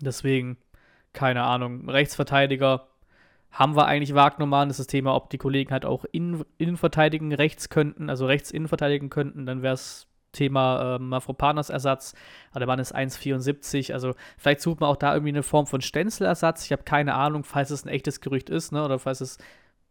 Deswegen, 0.00 0.58
keine 1.14 1.44
Ahnung, 1.44 1.88
Rechtsverteidiger 1.88 2.88
haben 3.50 3.76
wir 3.76 3.86
eigentlich 3.86 4.14
wahrgenommen. 4.14 4.68
Das 4.68 4.78
ist 4.78 4.88
das 4.88 4.92
Thema, 4.92 5.14
ob 5.14 5.30
die 5.30 5.38
Kollegen 5.38 5.70
halt 5.70 5.86
auch 5.86 6.04
innen, 6.12 6.44
innen 6.58 7.32
rechts 7.32 7.70
könnten, 7.70 8.10
also 8.10 8.26
rechts 8.26 8.50
innen 8.50 8.68
könnten, 9.08 9.46
dann 9.46 9.62
wäre 9.62 9.74
es 9.74 10.06
Thema 10.32 10.96
äh, 10.96 10.98
Mafropanos 10.98 11.70
Ersatz. 11.70 12.14
Aber 12.50 12.60
der 12.60 12.66
Mann 12.66 12.78
ist 12.78 12.94
1,74. 12.94 13.92
Also 13.92 14.14
vielleicht 14.38 14.60
sucht 14.60 14.80
man 14.80 14.90
auch 14.90 14.96
da 14.96 15.14
irgendwie 15.14 15.32
eine 15.32 15.42
Form 15.42 15.66
von 15.66 15.80
Stenzelersatz. 15.80 16.64
Ich 16.64 16.72
habe 16.72 16.82
keine 16.82 17.14
Ahnung, 17.14 17.44
falls 17.44 17.70
es 17.70 17.84
ein 17.84 17.88
echtes 17.88 18.20
Gerücht 18.20 18.50
ist, 18.50 18.72
ne? 18.72 18.84
Oder 18.84 18.98
falls 18.98 19.20
es 19.20 19.38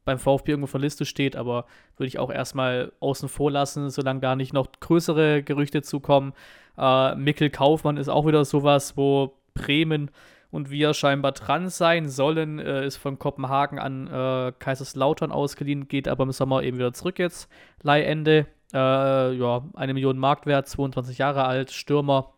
beim 0.06 0.18
VfB 0.18 0.52
irgendwo 0.52 0.68
von 0.68 0.82
Liste 0.82 1.06
steht, 1.06 1.36
aber 1.36 1.66
würde 1.98 2.08
ich 2.08 2.20
auch 2.20 2.32
erstmal 2.32 2.92
außen 3.00 3.30
vor 3.30 3.52
lassen, 3.52 3.90
solange 3.90 4.20
da 4.20 4.36
nicht 4.36 4.54
noch 4.54 4.68
größere 4.80 5.44
Gerüchte 5.44 5.82
zukommen. 5.82 6.34
Äh, 6.78 7.16
Mikkel 7.16 7.50
Kaufmann 7.50 7.98
ist 7.98 8.10
auch 8.10 8.26
wieder 8.26 8.44
sowas, 8.46 8.98
wo 8.98 9.38
Bremen 9.54 10.10
und 10.50 10.70
wir 10.70 10.94
scheinbar 10.94 11.32
dran 11.32 11.70
sein 11.70 12.10
sollen, 12.10 12.60
äh, 12.60 12.86
ist 12.86 12.98
von 12.98 13.20
Kopenhagen 13.20 13.80
an 13.80 14.08
äh, 14.08 14.52
Kaiserslautern 14.58 15.32
ausgeliehen, 15.32 15.88
geht 15.88 16.08
aber 16.08 16.24
im 16.24 16.32
Sommer 16.32 16.64
eben 16.64 16.78
wieder 16.78 16.94
zurück 16.94 17.20
jetzt. 17.20 17.50
Leihende. 17.82 18.48
Äh, 18.74 19.34
ja, 19.34 19.63
eine 19.74 19.94
Million 19.94 20.18
Marktwert, 20.18 20.68
22 20.68 21.18
Jahre 21.18 21.46
alt, 21.46 21.72
Stürmer. 21.72 22.34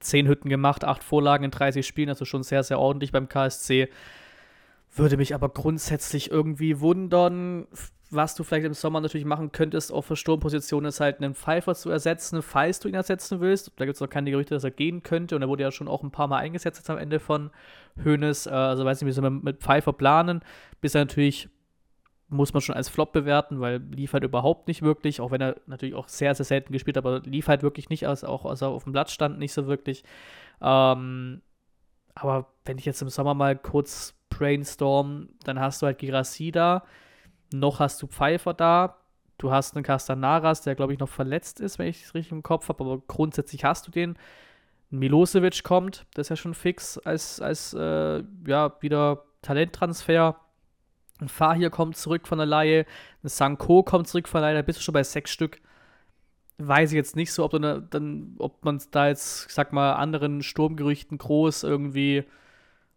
Zehn 0.00 0.28
Hütten 0.28 0.50
gemacht, 0.50 0.84
acht 0.84 1.02
Vorlagen 1.02 1.44
in 1.44 1.50
30 1.50 1.86
Spielen, 1.86 2.10
also 2.10 2.26
schon 2.26 2.42
sehr, 2.42 2.62
sehr 2.62 2.78
ordentlich 2.78 3.10
beim 3.10 3.28
KSC. 3.28 3.88
Würde 4.94 5.16
mich 5.16 5.34
aber 5.34 5.48
grundsätzlich 5.48 6.30
irgendwie 6.30 6.80
wundern, 6.80 7.66
was 8.10 8.34
du 8.34 8.44
vielleicht 8.44 8.66
im 8.66 8.74
Sommer 8.74 9.00
natürlich 9.00 9.24
machen 9.24 9.52
könntest, 9.52 9.92
auf 9.92 10.08
der 10.08 10.16
Sturmposition 10.16 10.84
ist 10.84 11.00
halt 11.00 11.18
einen 11.18 11.34
Pfeiffer 11.34 11.74
zu 11.74 11.90
ersetzen, 11.90 12.42
falls 12.42 12.80
du 12.80 12.88
ihn 12.88 12.94
ersetzen 12.94 13.40
willst. 13.40 13.72
Da 13.76 13.84
gibt 13.86 13.96
es 13.96 14.00
noch 14.00 14.08
keine 14.08 14.30
Gerüchte, 14.30 14.54
dass 14.54 14.64
er 14.64 14.70
gehen 14.70 15.02
könnte 15.02 15.36
und 15.36 15.42
er 15.42 15.48
wurde 15.48 15.62
ja 15.62 15.72
schon 15.72 15.88
auch 15.88 16.02
ein 16.02 16.10
paar 16.10 16.28
Mal 16.28 16.38
eingesetzt 16.38 16.78
jetzt 16.78 16.90
am 16.90 16.98
Ende 16.98 17.18
von 17.18 17.50
Hoeneß. 18.04 18.46
Äh, 18.46 18.50
also 18.50 18.84
weiß 18.84 19.00
nicht, 19.00 19.08
wie 19.08 19.12
sie 19.12 19.30
mit 19.30 19.60
Pfeiffer 19.60 19.92
planen. 19.92 20.40
Bisher 20.80 21.02
natürlich 21.02 21.48
muss 22.34 22.52
man 22.52 22.60
schon 22.60 22.74
als 22.74 22.88
Flop 22.88 23.12
bewerten, 23.12 23.60
weil 23.60 23.78
lief 23.78 24.12
halt 24.12 24.24
überhaupt 24.24 24.68
nicht 24.68 24.82
wirklich, 24.82 25.20
auch 25.20 25.30
wenn 25.30 25.40
er 25.40 25.56
natürlich 25.66 25.94
auch 25.94 26.08
sehr, 26.08 26.34
sehr 26.34 26.44
selten 26.44 26.72
gespielt 26.72 26.96
hat, 26.96 27.06
aber 27.06 27.20
lief 27.20 27.48
halt 27.48 27.62
wirklich 27.62 27.88
nicht, 27.88 28.06
als 28.06 28.24
auch 28.24 28.44
als 28.44 28.62
er 28.62 28.68
auf 28.68 28.84
dem 28.84 28.92
Blatt 28.92 29.10
stand, 29.10 29.38
nicht 29.38 29.52
so 29.52 29.66
wirklich. 29.66 30.04
Ähm, 30.60 31.42
aber 32.14 32.46
wenn 32.64 32.78
ich 32.78 32.84
jetzt 32.84 33.02
im 33.02 33.08
Sommer 33.08 33.34
mal 33.34 33.56
kurz 33.56 34.14
brainstorm, 34.30 35.28
dann 35.44 35.60
hast 35.60 35.80
du 35.80 35.86
halt 35.86 35.98
Girassi 35.98 36.50
da, 36.50 36.84
noch 37.52 37.80
hast 37.80 38.02
du 38.02 38.06
Pfeiffer 38.08 38.52
da, 38.52 38.98
du 39.38 39.50
hast 39.50 39.76
einen 39.76 39.84
Castanaras, 39.84 40.62
der 40.62 40.74
glaube 40.74 40.92
ich 40.92 40.98
noch 40.98 41.08
verletzt 41.08 41.60
ist, 41.60 41.78
wenn 41.78 41.86
ich 41.86 42.02
es 42.02 42.14
richtig 42.14 42.32
im 42.32 42.42
Kopf 42.42 42.68
habe, 42.68 42.84
aber 42.84 43.02
grundsätzlich 43.06 43.64
hast 43.64 43.86
du 43.86 43.90
den. 43.90 44.16
Milosevic 44.90 45.64
kommt, 45.64 46.06
das 46.14 46.26
ist 46.26 46.30
ja 46.30 46.36
schon 46.36 46.54
fix 46.54 46.98
als, 46.98 47.40
als 47.40 47.74
äh, 47.74 48.22
ja, 48.46 48.76
wieder 48.80 49.24
Talenttransfer. 49.42 50.36
Ein 51.20 51.28
Fahir 51.28 51.70
kommt 51.70 51.96
zurück 51.96 52.26
von 52.26 52.38
der 52.38 52.46
Laie, 52.46 52.86
ein 53.22 53.28
Sanko 53.28 53.82
kommt 53.82 54.08
zurück 54.08 54.28
von 54.28 54.40
der 54.40 54.50
Laie, 54.50 54.56
da 54.56 54.62
bist 54.62 54.80
du 54.80 54.82
schon 54.82 54.94
bei 54.94 55.04
sechs 55.04 55.30
Stück. 55.30 55.60
Weiß 56.58 56.90
ich 56.90 56.96
jetzt 56.96 57.16
nicht 57.16 57.32
so, 57.32 57.44
ob, 57.44 57.52
dann, 57.52 58.34
ob 58.38 58.64
man 58.64 58.80
da 58.90 59.08
jetzt, 59.08 59.50
sag 59.50 59.72
mal, 59.72 59.94
anderen 59.94 60.42
Sturmgerüchten 60.42 61.18
groß 61.18 61.64
irgendwie 61.64 62.24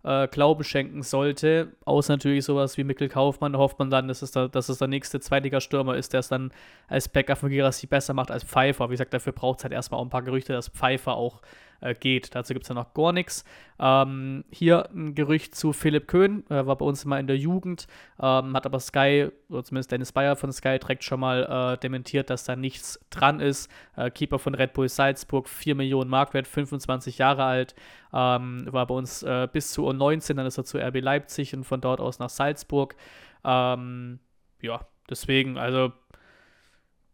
äh, 0.04 0.28
Glaube 0.28 0.64
schenken 0.64 1.04
sollte. 1.04 1.74
Außer 1.86 2.14
natürlich 2.14 2.46
sowas 2.46 2.78
wie 2.78 2.84
Mikkel 2.84 3.10
Kaufmann, 3.10 3.54
da 3.54 3.60
hofft 3.60 3.78
man 3.80 3.90
dann, 3.90 4.08
dass 4.08 4.22
es, 4.22 4.32
da, 4.32 4.48
dass 4.48 4.70
es 4.70 4.78
der 4.80 4.88
nächste 4.88 5.20
Zweitliga-Stürmer 5.20 5.96
ist, 5.96 6.14
der 6.14 6.22
es 6.22 6.28
dann 6.28 6.52
als 6.88 7.10
Backup 7.10 7.38
von 7.38 7.50
Girassi 7.50 7.88
besser 7.88 8.14
macht 8.14 8.32
als 8.32 8.44
Pfeiffer. 8.44 8.88
Wie 8.90 8.94
gesagt, 8.94 9.14
dafür 9.14 9.34
braucht 9.34 9.60
es 9.60 9.64
halt 9.64 9.74
erstmal 9.74 10.00
auch 10.00 10.06
ein 10.06 10.10
paar 10.10 10.24
Gerüchte, 10.24 10.54
dass 10.54 10.70
Pfeiffer 10.70 11.16
auch 11.16 11.42
äh, 11.82 11.94
geht. 11.94 12.36
Dazu 12.36 12.54
gibt 12.54 12.64
es 12.64 12.70
ja 12.70 12.76
noch 12.76 12.94
gar 12.94 13.12
nichts. 13.12 13.44
Ähm, 13.80 14.44
hier 14.52 14.90
ein 14.92 15.14
Gerücht 15.14 15.56
zu 15.56 15.74
Philipp 15.74 16.08
Köhn, 16.08 16.44
äh, 16.50 16.66
war 16.66 16.78
bei 16.78 16.86
uns 16.86 17.06
immer 17.06 17.20
in 17.20 17.28
der 17.28 17.38
Jugend, 17.38 17.88
ähm, 18.20 18.56
hat 18.56 18.66
aber 18.66 18.80
Sky, 18.80 19.30
oder 19.50 19.64
zumindest 19.64 19.92
Dennis 19.92 20.12
Bayer 20.12 20.36
von 20.36 20.52
Sky 20.52 20.80
direkt 20.80 21.04
schon 21.04 21.20
mal 21.20 21.76
äh, 21.76 21.78
dementiert, 21.80 22.30
dass 22.30 22.44
da 22.44 22.56
nichts 22.56 23.00
dran 23.10 23.40
ist. 23.40 23.70
Äh, 23.96 24.10
Keeper 24.10 24.40
von 24.40 24.56
Red 24.56 24.74
Bull 24.74 24.90
Salzburg, 24.90 25.48
4 25.48 25.76
Millionen 25.76 26.10
Marktwert, 26.10 26.48
25 26.48 27.18
Jahre 27.20 27.44
alt, 27.44 27.76
ähm, 28.14 28.68
war 28.72 28.88
bei 28.88 28.96
uns 28.96 29.24
äh, 29.24 29.48
bis 29.52 29.72
zu 29.72 29.88
U19, 29.88 30.36
dann 30.36 30.46
ist 30.46 30.58
er 30.58 30.66
zu 30.66 30.78
RB 30.80 31.02
Leipzig 31.02 31.54
und 31.54 31.64
von 31.64 31.82
dort 31.82 32.00
aus 32.00 32.20
nach 32.20 32.30
Salzburg. 32.30 32.96
Ähm, 33.44 34.20
ja, 34.62 34.82
deswegen, 35.10 35.58
also 35.58 35.92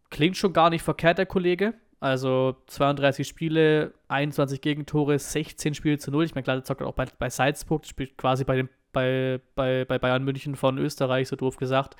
klingt 0.10 0.38
schon 0.38 0.54
gar 0.54 0.70
nicht 0.70 0.84
verkehrt, 0.84 1.18
der 1.18 1.26
Kollege. 1.26 1.74
Also 2.04 2.58
32 2.68 3.26
Spiele, 3.26 3.94
21 4.10 4.60
Gegentore, 4.60 5.18
16 5.18 5.74
Spiele 5.74 5.98
zu 5.98 6.12
0. 6.12 6.26
Ich 6.26 6.36
meine, 6.36 6.44
klar, 6.44 6.58
der 6.58 6.66
zockt 6.66 6.82
auch 6.82 6.96
bei, 6.96 7.06
bei 7.18 7.30
Salzburg, 7.30 7.86
spielt 7.86 8.18
quasi 8.18 8.44
bei, 8.44 8.58
dem, 8.58 8.70
bei, 8.92 9.40
bei, 9.56 9.86
bei 9.86 10.00
Bayern 10.00 10.26
München 10.26 10.58
von 10.58 10.78
Österreich, 10.80 11.30
so 11.30 11.38
doof 11.38 11.56
gesagt. 11.56 11.96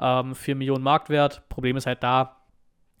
Ähm, 0.00 0.34
4 0.34 0.54
Millionen 0.54 0.82
Marktwert. 0.82 1.46
Problem 1.50 1.76
ist 1.76 1.84
halt 1.84 2.02
da, 2.02 2.36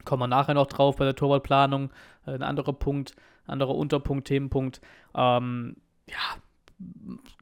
kommen 0.04 0.20
wir 0.20 0.26
nachher 0.26 0.52
noch 0.52 0.66
drauf 0.66 0.96
bei 0.96 1.06
der 1.06 1.14
Torwartplanung. 1.14 1.90
Äh, 2.26 2.32
ein 2.32 2.42
anderer 2.42 2.74
Punkt, 2.74 3.16
anderer 3.46 3.74
Unterpunkt, 3.74 4.28
Themenpunkt. 4.28 4.82
Ähm, 5.14 5.76
ja, 6.10 6.36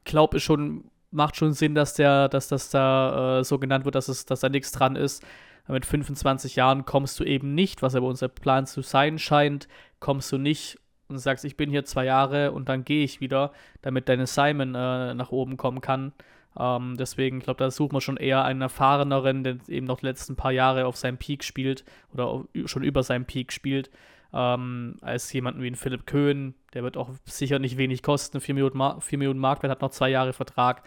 glaube 0.05 0.37
ich 0.37 0.45
schon, 0.45 0.85
macht 1.11 1.35
schon 1.35 1.51
Sinn, 1.51 1.75
dass 1.75 1.93
der, 1.95 2.29
dass 2.29 2.47
das 2.47 2.69
da 2.69 3.39
äh, 3.39 3.43
so 3.43 3.59
genannt 3.59 3.83
wird, 3.83 3.95
dass 3.95 4.07
es, 4.07 4.25
dass 4.25 4.39
da 4.39 4.47
nichts 4.47 4.71
dran 4.71 4.95
ist 4.95 5.25
mit 5.67 5.85
25 5.85 6.55
Jahren 6.55 6.85
kommst 6.85 7.19
du 7.19 7.23
eben 7.23 7.55
nicht, 7.55 7.81
was 7.81 7.95
aber 7.95 8.07
unser 8.07 8.27
Plan 8.27 8.65
zu 8.65 8.81
sein 8.81 9.17
scheint, 9.17 9.67
kommst 9.99 10.31
du 10.31 10.37
nicht 10.37 10.79
und 11.07 11.19
sagst, 11.19 11.45
ich 11.45 11.57
bin 11.57 11.69
hier 11.69 11.85
zwei 11.85 12.05
Jahre 12.05 12.51
und 12.51 12.69
dann 12.69 12.83
gehe 12.83 13.03
ich 13.03 13.21
wieder, 13.21 13.51
damit 13.81 14.09
deine 14.09 14.27
Simon 14.27 14.75
äh, 14.75 15.13
nach 15.13 15.31
oben 15.31 15.57
kommen 15.57 15.81
kann. 15.81 16.13
Ähm, 16.57 16.95
deswegen, 16.97 17.39
ich 17.39 17.43
glaube, 17.45 17.57
da 17.57 17.71
suchen 17.71 17.95
wir 17.95 18.01
schon 18.01 18.17
eher 18.17 18.43
einen 18.43 18.61
erfahreneren, 18.61 19.43
der 19.43 19.57
eben 19.67 19.87
noch 19.87 19.99
die 19.99 20.05
letzten 20.05 20.35
paar 20.35 20.51
Jahre 20.51 20.85
auf 20.85 20.97
seinem 20.97 21.17
Peak 21.17 21.43
spielt 21.43 21.83
oder 22.13 22.43
schon 22.65 22.83
über 22.83 23.03
seinem 23.03 23.25
Peak 23.25 23.51
spielt, 23.51 23.89
ähm, 24.33 24.97
als 25.01 25.31
jemanden 25.33 25.61
wie 25.61 25.67
ein 25.67 25.75
Philipp 25.75 26.05
Köhn. 26.05 26.55
Der 26.73 26.83
wird 26.83 26.97
auch 26.97 27.11
sicher 27.25 27.59
nicht 27.59 27.77
wenig 27.77 28.03
kosten. 28.03 28.39
4 28.39 28.55
Millionen, 28.55 28.77
Mar 28.77 28.99
Millionen 29.11 29.39
Marktwert, 29.39 29.71
hat 29.71 29.81
noch 29.81 29.91
zwei 29.91 30.09
Jahre 30.09 30.33
Vertrag 30.33 30.83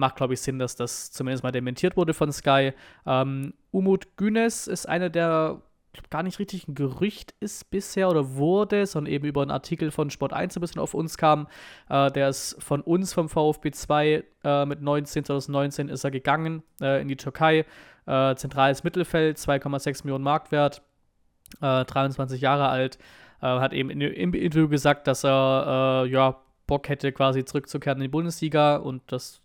macht, 0.00 0.16
glaube 0.16 0.34
ich, 0.34 0.40
Sinn, 0.40 0.58
dass 0.58 0.74
das 0.74 1.12
zumindest 1.12 1.44
mal 1.44 1.52
dementiert 1.52 1.96
wurde 1.96 2.14
von 2.14 2.32
Sky. 2.32 2.72
Ähm, 3.06 3.54
Umut 3.70 4.16
Günes 4.16 4.66
ist 4.66 4.88
einer 4.88 5.10
der 5.10 5.62
gar 6.08 6.22
nicht 6.22 6.38
richtig 6.38 6.68
ein 6.68 6.74
Gerücht 6.74 7.34
ist 7.40 7.70
bisher 7.70 8.08
oder 8.08 8.34
wurde, 8.36 8.86
sondern 8.86 9.12
eben 9.12 9.26
über 9.26 9.42
einen 9.42 9.50
Artikel 9.50 9.90
von 9.90 10.10
Sport 10.10 10.32
1 10.32 10.56
ein 10.56 10.60
bisschen 10.60 10.80
auf 10.80 10.94
uns 10.94 11.16
kam. 11.16 11.48
Äh, 11.88 12.10
der 12.12 12.28
ist 12.28 12.56
von 12.62 12.80
uns, 12.80 13.12
vom 13.12 13.28
VfB 13.28 13.70
2, 13.72 14.24
äh, 14.44 14.66
mit 14.66 14.82
19, 14.82 15.24
2019 15.24 15.88
ist 15.88 16.04
er 16.04 16.10
gegangen 16.10 16.62
äh, 16.80 17.00
in 17.02 17.08
die 17.08 17.16
Türkei. 17.16 17.64
Äh, 18.06 18.34
zentrales 18.36 18.84
Mittelfeld, 18.84 19.38
2,6 19.38 20.04
Millionen 20.04 20.24
Marktwert, 20.24 20.82
23 21.60 22.40
äh, 22.40 22.42
Jahre 22.42 22.68
alt. 22.68 22.98
Äh, 23.40 23.46
hat 23.46 23.72
eben 23.72 23.90
im 23.90 24.34
Interview 24.34 24.68
gesagt, 24.68 25.06
dass 25.06 25.24
er 25.24 26.06
ja 26.08 26.36
Bock 26.66 26.88
hätte, 26.88 27.10
quasi 27.10 27.44
zurückzukehren 27.44 27.98
in 27.98 28.02
die 28.02 28.08
Bundesliga 28.08 28.76
und 28.76 29.02
das 29.08 29.40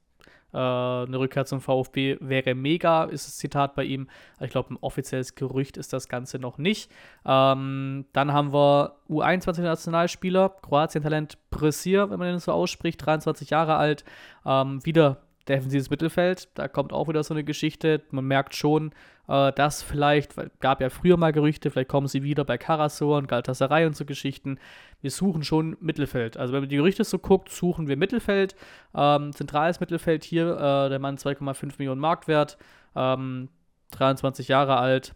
eine 0.58 1.20
Rückkehr 1.20 1.46
zum 1.46 1.62
VfB 1.62 2.18
wäre 2.22 2.56
mega, 2.56 3.06
ist 3.06 3.28
das 3.28 3.38
Zitat 3.38 3.76
bei 3.76 3.84
ihm. 3.84 4.08
Ich 4.39 4.50
glaube, 4.50 4.74
ein 4.74 4.78
offizielles 4.82 5.36
Gerücht 5.36 5.78
ist 5.78 5.94
das 5.94 6.08
Ganze 6.08 6.39
noch 6.39 6.58
nicht. 6.58 6.91
Ähm, 7.26 8.06
dann 8.13 8.34
haben 8.34 8.54
wir 8.54 8.96
U21-Nationalspieler, 9.10 10.50
Kroatien-Talent 10.62 11.38
Bresir, 11.50 12.10
wenn 12.10 12.20
man 12.20 12.30
den 12.30 12.39
so 12.39 12.52
ausspricht, 12.52 13.06
23 13.06 13.50
Jahre 13.50 13.76
alt. 13.76 14.06
Ähm, 14.46 14.86
wieder 14.86 15.18
defensives 15.48 15.90
Mittelfeld, 15.90 16.50
da 16.56 16.68
kommt 16.68 16.92
auch 16.92 17.08
wieder 17.08 17.24
so 17.24 17.34
eine 17.34 17.44
Geschichte. 17.44 18.02
Man 18.12 18.26
merkt 18.26 18.56
schon, 18.56 18.92
äh, 19.28 19.52
dass 19.54 19.84
vielleicht, 19.84 20.38
weil 20.38 20.52
gab 20.60 20.82
ja 20.82 20.90
früher 20.90 21.18
mal 21.18 21.32
Gerüchte, 21.32 21.70
vielleicht 21.70 21.90
kommen 21.90 22.08
sie 22.08 22.24
wieder 22.24 22.44
bei 22.44 22.58
Karasor 22.58 23.18
und 23.18 23.28
Galatasaray 23.28 23.86
und 23.86 23.96
so 23.96 24.06
Geschichten. 24.06 24.60
Wir 25.02 25.12
suchen 25.12 25.44
schon 25.44 25.78
Mittelfeld. 25.80 26.38
Also 26.38 26.54
wenn 26.54 26.62
man 26.62 26.70
die 26.70 26.78
Gerüchte 26.78 27.04
so 27.04 27.20
guckt, 27.20 27.50
suchen 27.50 27.88
wir 27.88 27.98
Mittelfeld. 27.98 28.56
Ähm, 28.96 29.34
zentrales 29.34 29.80
Mittelfeld 29.80 30.24
hier, 30.24 30.56
äh, 30.56 30.90
der 30.90 31.00
Mann 31.00 31.18
2,5 31.18 31.76
Millionen 31.78 32.02
Marktwert, 32.02 32.58
ähm, 32.96 33.50
23 33.92 34.48
Jahre 34.48 34.78
alt, 34.78 35.14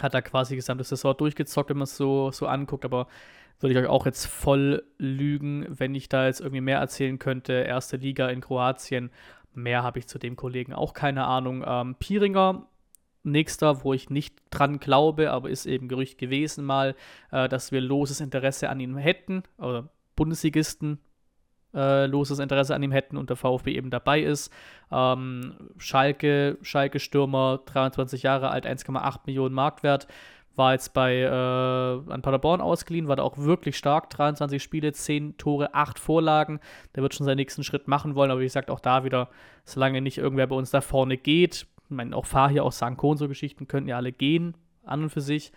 hat 0.00 0.14
da 0.14 0.20
quasi 0.20 0.54
die 0.54 0.56
gesamte 0.56 0.84
Saison 0.84 1.16
durchgezockt, 1.16 1.70
wenn 1.70 1.78
man 1.78 1.84
es 1.84 1.96
so, 1.96 2.30
so 2.30 2.46
anguckt, 2.46 2.84
aber 2.84 3.06
würde 3.60 3.74
ich 3.74 3.78
euch 3.78 3.88
auch 3.88 4.06
jetzt 4.06 4.26
voll 4.26 4.84
lügen, 4.98 5.66
wenn 5.68 5.94
ich 5.94 6.08
da 6.08 6.26
jetzt 6.26 6.40
irgendwie 6.40 6.60
mehr 6.60 6.78
erzählen 6.78 7.18
könnte. 7.18 7.52
Erste 7.52 7.96
Liga 7.96 8.28
in 8.28 8.40
Kroatien. 8.40 9.10
Mehr 9.54 9.82
habe 9.82 9.98
ich 9.98 10.06
zu 10.06 10.18
dem 10.18 10.36
Kollegen 10.36 10.72
auch 10.72 10.92
keine 10.92 11.24
Ahnung. 11.24 11.64
Ähm, 11.66 11.94
Piringer, 11.98 12.68
nächster, 13.22 13.84
wo 13.84 13.94
ich 13.94 14.10
nicht 14.10 14.36
dran 14.50 14.78
glaube, 14.78 15.30
aber 15.30 15.50
ist 15.50 15.66
eben 15.66 15.88
Gerücht 15.88 16.18
gewesen 16.18 16.64
mal, 16.64 16.94
äh, 17.32 17.48
dass 17.48 17.72
wir 17.72 17.80
loses 17.80 18.20
Interesse 18.20 18.68
an 18.68 18.80
ihm 18.80 18.96
hätten, 18.96 19.42
oder 19.58 19.88
Bundesligisten 20.14 21.00
äh, 21.76 22.06
loses 22.06 22.38
Interesse 22.38 22.74
an 22.74 22.82
ihm 22.82 22.92
hätten 22.92 23.16
und 23.16 23.28
der 23.28 23.36
VfB 23.36 23.74
eben 23.74 23.90
dabei 23.90 24.22
ist. 24.22 24.52
Ähm, 24.90 25.54
Schalke, 25.76 26.58
Schalke-Stürmer, 26.62 27.60
23 27.66 28.22
Jahre 28.22 28.50
alt, 28.50 28.66
1,8 28.66 29.20
Millionen 29.26 29.54
Marktwert 29.54 30.06
war 30.56 30.72
jetzt 30.72 30.94
bei 30.94 31.20
äh, 31.20 32.12
an 32.12 32.22
Paderborn 32.22 32.60
ausgeliehen, 32.60 33.08
war 33.08 33.16
da 33.16 33.22
auch 33.22 33.38
wirklich 33.38 33.76
stark, 33.76 34.10
23 34.10 34.62
Spiele, 34.62 34.92
10 34.92 35.36
Tore, 35.36 35.74
8 35.74 35.98
Vorlagen. 35.98 36.60
Der 36.94 37.02
wird 37.02 37.14
schon 37.14 37.26
seinen 37.26 37.36
nächsten 37.36 37.62
Schritt 37.62 37.88
machen 37.88 38.14
wollen, 38.14 38.30
aber 38.30 38.40
wie 38.40 38.46
gesagt, 38.46 38.70
auch 38.70 38.80
da 38.80 39.04
wieder, 39.04 39.28
solange 39.64 40.00
nicht 40.00 40.18
irgendwer 40.18 40.46
bei 40.46 40.56
uns 40.56 40.70
da 40.70 40.80
vorne 40.80 41.16
geht, 41.16 41.66
ich 41.88 41.96
meine, 41.96 42.16
auch 42.16 42.26
Fahr 42.26 42.50
hier, 42.50 42.64
auch 42.64 42.72
Sanko 42.72 43.10
und 43.10 43.18
so 43.18 43.28
Geschichten 43.28 43.68
könnten 43.68 43.88
ja 43.88 43.96
alle 43.96 44.12
gehen, 44.12 44.56
an 44.84 45.04
und 45.04 45.10
für 45.10 45.20
sich. 45.20 45.52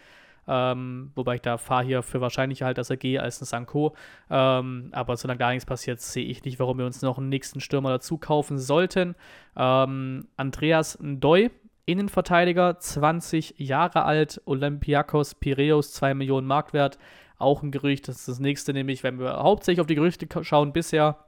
Ähm, 0.48 1.12
wobei 1.16 1.36
ich 1.36 1.42
da 1.42 1.58
Fahr 1.58 1.84
hier 1.84 2.02
für 2.02 2.22
wahrscheinlicher 2.22 2.66
halt, 2.66 2.80
dass 2.80 2.90
er 2.90 2.98
gehe 2.98 3.22
als 3.22 3.40
ein 3.42 3.46
Sanko. 3.46 3.96
Ähm, 4.30 4.90
aber 4.92 5.16
solange 5.16 5.38
da 5.38 5.50
nichts 5.52 5.66
passiert, 5.66 6.02
sehe 6.02 6.26
ich 6.26 6.44
nicht, 6.44 6.60
warum 6.60 6.80
wir 6.80 6.86
uns 6.86 7.02
noch 7.02 7.20
einen 7.20 7.30
nächsten 7.30 7.62
Stürmer 7.62 7.90
dazu 7.90 8.18
kaufen 8.18 8.58
sollten. 8.58 9.16
Ähm, 9.56 10.28
Andreas 10.38 10.98
Ndoy 11.00 11.52
Innenverteidiger, 11.90 12.80
20 12.80 13.56
Jahre 13.58 14.06
alt, 14.06 14.42
Olympiakos 14.46 15.36
Piraeus, 15.36 15.94
2 15.94 16.14
Millionen 16.14 16.48
Marktwert. 16.48 16.98
Auch 17.38 17.64
ein 17.64 17.72
Gerücht, 17.72 18.08
das 18.08 18.18
ist 18.18 18.28
das 18.28 18.40
nächste, 18.40 18.74
nämlich, 18.74 19.04
wenn 19.04 19.20
wir 19.20 19.38
hauptsächlich 19.38 19.82
auf 19.82 19.88
die 19.88 19.96
Gerüchte 19.96 20.28
schauen, 20.44 20.74
bisher 20.74 21.26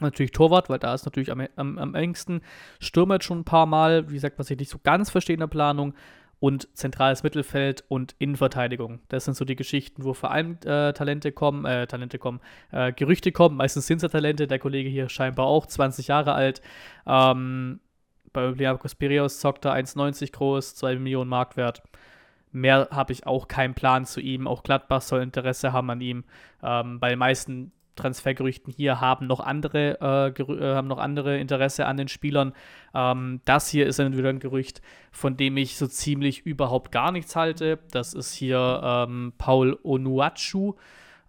natürlich 0.00 0.32
Torwart, 0.32 0.68
weil 0.68 0.78
da 0.78 0.94
ist 0.94 1.04
natürlich 1.04 1.30
am, 1.30 1.46
am, 1.56 1.78
am 1.78 1.94
engsten. 1.94 2.40
Stürmer 2.78 3.14
jetzt 3.14 3.24
schon 3.24 3.40
ein 3.40 3.44
paar 3.44 3.66
Mal, 3.66 4.08
wie 4.08 4.14
gesagt, 4.14 4.38
was 4.38 4.50
ich 4.50 4.58
nicht 4.58 4.70
so 4.70 4.78
ganz 4.82 5.10
verstehe 5.10 5.34
in 5.34 5.40
der 5.40 5.46
Planung. 5.46 5.94
Und 6.42 6.74
zentrales 6.74 7.22
Mittelfeld 7.22 7.84
und 7.88 8.14
Innenverteidigung. 8.18 9.00
Das 9.08 9.26
sind 9.26 9.36
so 9.36 9.44
die 9.44 9.56
Geschichten, 9.56 10.04
wo 10.04 10.14
vor 10.14 10.30
allem 10.30 10.56
äh, 10.64 10.94
Talente 10.94 11.32
kommen, 11.32 11.66
äh, 11.66 11.86
Talente 11.86 12.18
kommen, 12.18 12.40
äh, 12.72 12.94
Gerüchte 12.94 13.30
kommen. 13.30 13.58
Meistens 13.58 13.86
sind 13.86 13.96
es 13.96 14.04
ja 14.04 14.08
Talente. 14.08 14.46
Der 14.46 14.58
Kollege 14.58 14.88
hier 14.88 15.10
scheinbar 15.10 15.44
auch 15.44 15.66
20 15.66 16.08
Jahre 16.08 16.32
alt. 16.32 16.62
Ähm, 17.06 17.80
bei 18.32 18.44
Olympiakos 18.44 18.94
Piraeus 18.94 19.40
zockt 19.40 19.64
er 19.64 19.74
1,90 19.74 20.32
groß, 20.32 20.74
2 20.76 20.96
Millionen 20.96 21.30
Marktwert. 21.30 21.82
Mehr 22.52 22.88
habe 22.90 23.12
ich 23.12 23.26
auch 23.26 23.48
keinen 23.48 23.74
Plan 23.74 24.04
zu 24.04 24.20
ihm. 24.20 24.46
Auch 24.46 24.62
Gladbach 24.62 25.02
soll 25.02 25.22
Interesse 25.22 25.72
haben 25.72 25.90
an 25.90 26.00
ihm. 26.00 26.24
Ähm, 26.62 26.98
bei 26.98 27.10
den 27.10 27.18
meisten 27.18 27.72
Transfergerüchten 28.00 28.72
hier 28.72 29.00
haben 29.00 29.26
noch 29.26 29.40
andere, 29.40 29.98
äh, 30.00 30.42
äh, 30.42 30.74
haben 30.74 30.88
noch 30.88 30.98
andere 30.98 31.38
Interesse 31.38 31.86
an 31.86 31.96
den 31.96 32.08
Spielern. 32.08 32.52
Ähm, 32.94 33.40
das 33.44 33.68
hier 33.68 33.86
ist 33.86 33.98
dann 33.98 34.16
wieder 34.16 34.30
ein 34.30 34.40
Gerücht, 34.40 34.80
von 35.12 35.36
dem 35.36 35.56
ich 35.56 35.76
so 35.76 35.86
ziemlich 35.86 36.46
überhaupt 36.46 36.92
gar 36.92 37.12
nichts 37.12 37.36
halte. 37.36 37.78
Das 37.92 38.14
ist 38.14 38.32
hier 38.32 38.80
ähm, 38.82 39.32
Paul 39.38 39.78
Onuachu 39.82 40.74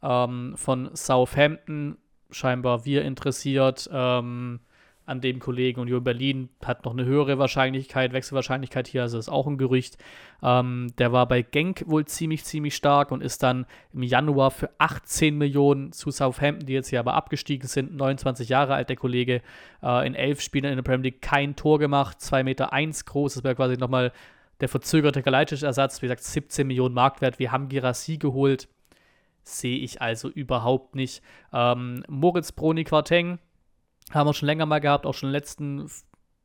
ähm, 0.02 0.54
von 0.56 0.96
Southampton. 0.96 1.98
Scheinbar 2.32 2.86
wir 2.86 3.04
interessiert. 3.04 3.90
Ähm, 3.92 4.62
an 5.06 5.22
dem 5.22 5.40
Kollegen. 5.40 5.82
Union 5.82 6.04
Berlin 6.04 6.50
hat 6.64 6.86
noch 6.86 6.94
eine 6.94 7.06
höhere 7.06 7.38
Wahrscheinlichkeit, 7.38 8.14
Wechselwahrscheinlichkeit 8.14 8.88
hier, 8.88 9.02
also 9.02 9.18
ist 9.18 9.30
auch 9.30 9.48
ein 9.48 9.58
Gerücht. 9.58 9.98
Ähm, 10.44 10.94
der 10.98 11.12
war 11.12 11.28
bei 11.28 11.42
Genk 11.42 11.84
wohl 11.88 12.06
ziemlich, 12.06 12.44
ziemlich 12.46 12.76
stark 12.76 13.12
und 13.12 13.22
ist 13.22 13.44
dann 13.44 13.66
im 13.94 14.04
Januar 14.04 14.52
für 14.52 14.70
18 14.78 15.38
Millionen 15.38 15.92
zu 15.92 16.12
Southampton, 16.12 16.66
die 16.66 16.74
jetzt 16.74 16.90
hier 16.90 17.00
aber 17.00 17.14
abgestiegen 17.14 17.68
sind, 17.68 17.96
29 17.96 18.50
Jahre 18.50 18.76
alt, 18.76 18.90
der 18.90 18.96
Kollege, 18.96 19.42
äh, 19.84 20.08
in 20.08 20.16
elf 20.16 20.42
Spielen 20.42 20.66
in 20.66 20.76
der 20.76 20.84
Premier 20.84 21.12
League 21.12 21.22
kein 21.22 21.56
Tor 21.56 21.80
gemacht, 21.80 22.20
2,1 22.20 22.44
Meter 22.44 22.74
eins 22.74 23.06
groß, 23.06 23.36
das 23.36 23.44
wäre 23.44 23.56
quasi 23.56 23.78
nochmal 23.78 24.12
der 24.62 24.70
verzögerte 24.70 25.24
Kalajdzic-Ersatz, 25.24 26.02
wie 26.02 26.06
gesagt, 26.06 26.24
17 26.24 26.68
Millionen 26.68 26.94
Marktwert. 26.94 27.40
Wir 27.40 27.52
haben 27.52 27.68
Girassi 27.68 28.18
geholt, 28.18 28.70
sehe 29.44 29.80
ich 29.80 30.02
also 30.02 30.30
überhaupt 30.30 30.96
nicht. 30.96 31.24
Ähm, 31.52 32.04
Moritz 32.08 32.52
Broni 32.52 32.84
Quarteng, 32.84 33.40
haben 34.14 34.28
wir 34.28 34.34
schon 34.34 34.48
länger 34.48 34.66
mal 34.66 34.80
gehabt, 34.80 35.06
auch 35.06 35.14
schon 35.14 35.30
in 35.30 35.34
den 35.34 35.40
letzten 35.40 35.90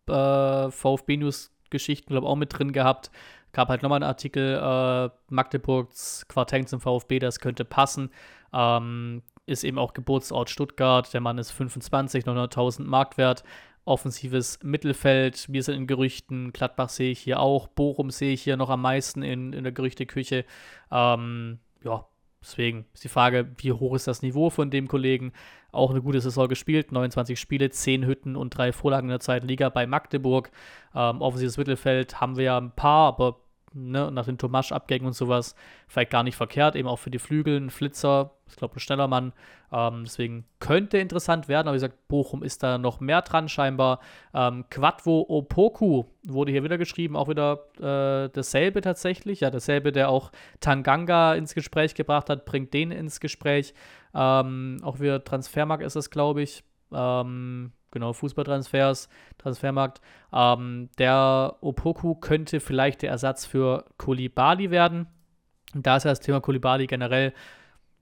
äh, 0.09 0.71
VfB 0.71 1.17
News 1.17 1.53
Geschichten, 1.71 2.09
glaube 2.09 2.27
ich, 2.27 2.31
auch 2.31 2.37
mit 2.37 2.57
drin 2.57 2.73
gehabt. 2.73 3.11
Gab 3.53 3.69
halt 3.69 3.83
nochmal 3.83 4.03
einen 4.03 4.09
Artikel, 4.09 4.55
äh, 4.55 5.11
Magdeburgs 5.33 6.29
Quarteng 6.29 6.67
zum 6.67 6.81
VfB, 6.81 7.19
das 7.19 7.41
könnte 7.41 7.65
passen. 7.65 8.11
Ähm, 8.53 9.23
ist 9.47 9.65
eben 9.65 9.79
auch 9.79 9.95
Geburtsort 9.95 10.51
Stuttgart. 10.51 11.13
Der 11.15 11.21
Mann 11.21 11.39
ist 11.39 11.53
25, 11.53 12.25
900.000 12.25 12.85
Marktwert. 12.85 13.45
Offensives 13.85 14.59
Mittelfeld. 14.63 15.47
Wir 15.49 15.63
sind 15.63 15.77
in 15.77 15.87
Gerüchten. 15.87 16.53
Gladbach 16.53 16.89
sehe 16.89 17.13
ich 17.13 17.21
hier 17.21 17.39
auch. 17.39 17.69
Bochum 17.69 18.11
sehe 18.11 18.33
ich 18.33 18.43
hier 18.43 18.57
noch 18.57 18.69
am 18.69 18.83
meisten 18.83 19.23
in, 19.23 19.53
in 19.53 19.63
der 19.63 19.73
Gerüchteküche. 19.73 20.45
Ähm, 20.91 21.61
ja, 21.85 22.05
Deswegen 22.47 22.87
ist 22.95 23.03
die 23.03 23.09
Frage, 23.09 23.51
wie 23.59 23.73
hoch 23.73 23.97
ist 23.97 24.07
das 24.07 24.23
Niveau 24.23 24.51
von 24.51 24.71
dem 24.71 24.87
Kollegen? 24.87 25.33
Auch 25.73 25.91
eine 25.91 26.01
gute 26.01 26.21
Saison 26.21 26.47
gespielt, 26.47 26.93
29 26.93 27.41
Spiele, 27.41 27.71
10 27.71 28.07
Hütten 28.07 28.37
und 28.37 28.51
3 28.51 28.73
Vorlagen 28.73 29.09
in 29.09 29.11
der 29.11 29.21
zweiten 29.21 29.49
Liga 29.49 29.69
bei 29.69 29.85
Magdeburg. 29.89 30.53
Ähm, 30.95 31.21
offensives 31.23 31.59
Mittelfeld 31.59 32.21
haben 32.21 32.37
wir 32.37 32.45
ja 32.45 32.59
ein 32.59 32.71
paar, 32.71 33.09
aber 33.09 33.41
ne, 33.77 34.11
nach 34.11 34.25
den 34.25 34.39
Tomasch-Abgängen 34.39 35.07
und 35.07 35.13
sowas, 35.13 35.55
vielleicht 35.87 36.11
gar 36.11 36.23
nicht 36.23 36.37
verkehrt, 36.37 36.75
eben 36.75 36.89
auch 36.89 36.99
für 36.99 37.11
die 37.11 37.19
Flügel, 37.19 37.61
ein 37.61 37.71
Flitzer, 37.71 38.33
ich 38.49 38.57
glaube 38.57 38.77
ein 38.77 38.81
schneller 38.81 39.07
Mann, 39.07 39.33
ähm, 39.73 40.05
deswegen 40.05 40.45
könnte 40.59 40.99
interessant 40.99 41.49
werden, 41.49 41.69
aber 41.69 41.75
wie 41.75 41.77
gesagt, 41.77 42.09
Bochum 42.09 42.43
ist 42.43 42.63
da 42.63 42.79
noch 42.79 43.01
mehr 43.01 43.23
dran 43.23 43.49
scheinbar. 43.49 44.01
Ähm, 44.33 44.65
Quadvo 44.71 45.27
Opoku 45.29 46.05
wurde 46.27 46.53
hier 46.53 46.65
wieder 46.65 46.79
geschrieben, 46.79 47.17
auch 47.17 47.29
wieder 47.29 47.67
äh, 47.79 48.31
dasselbe 48.33 48.81
tatsächlich, 48.81 49.41
ja, 49.41 49.51
dasselbe, 49.51 49.93
der 49.93 50.09
auch 50.09 50.33
Tanganga 50.61 51.35
ins 51.35 51.55
Gespräch 51.55 51.95
gebracht 51.95 52.31
hat, 52.31 52.47
bringt 52.47 52.73
den 52.73 52.91
ins 52.91 53.21
Gespräch, 53.21 53.75
ähm, 54.15 54.79
auch 54.83 55.01
wieder 55.01 55.23
Transfermarkt 55.23 55.85
ist 55.85 55.97
es, 55.97 56.11
glaube 56.11 56.43
ich, 56.43 56.65
ähm, 56.93 57.73
genau, 57.97 58.13
Fußballtransfers, 58.13 59.09
Transfermarkt. 59.39 60.01
Ähm, 60.33 60.91
der 60.99 61.57
Opoku 61.61 62.15
könnte 62.15 62.61
vielleicht 62.61 63.03
der 63.03 63.11
Ersatz 63.11 63.47
für 63.47 63.85
Kulibali 63.97 64.71
werden. 64.71 65.07
Da 65.75 65.97
ist 65.97 66.05
ja 66.05 66.11
das 66.11 66.21
Thema 66.21 66.41
Kulibali 66.41 66.87
generell. 66.87 67.33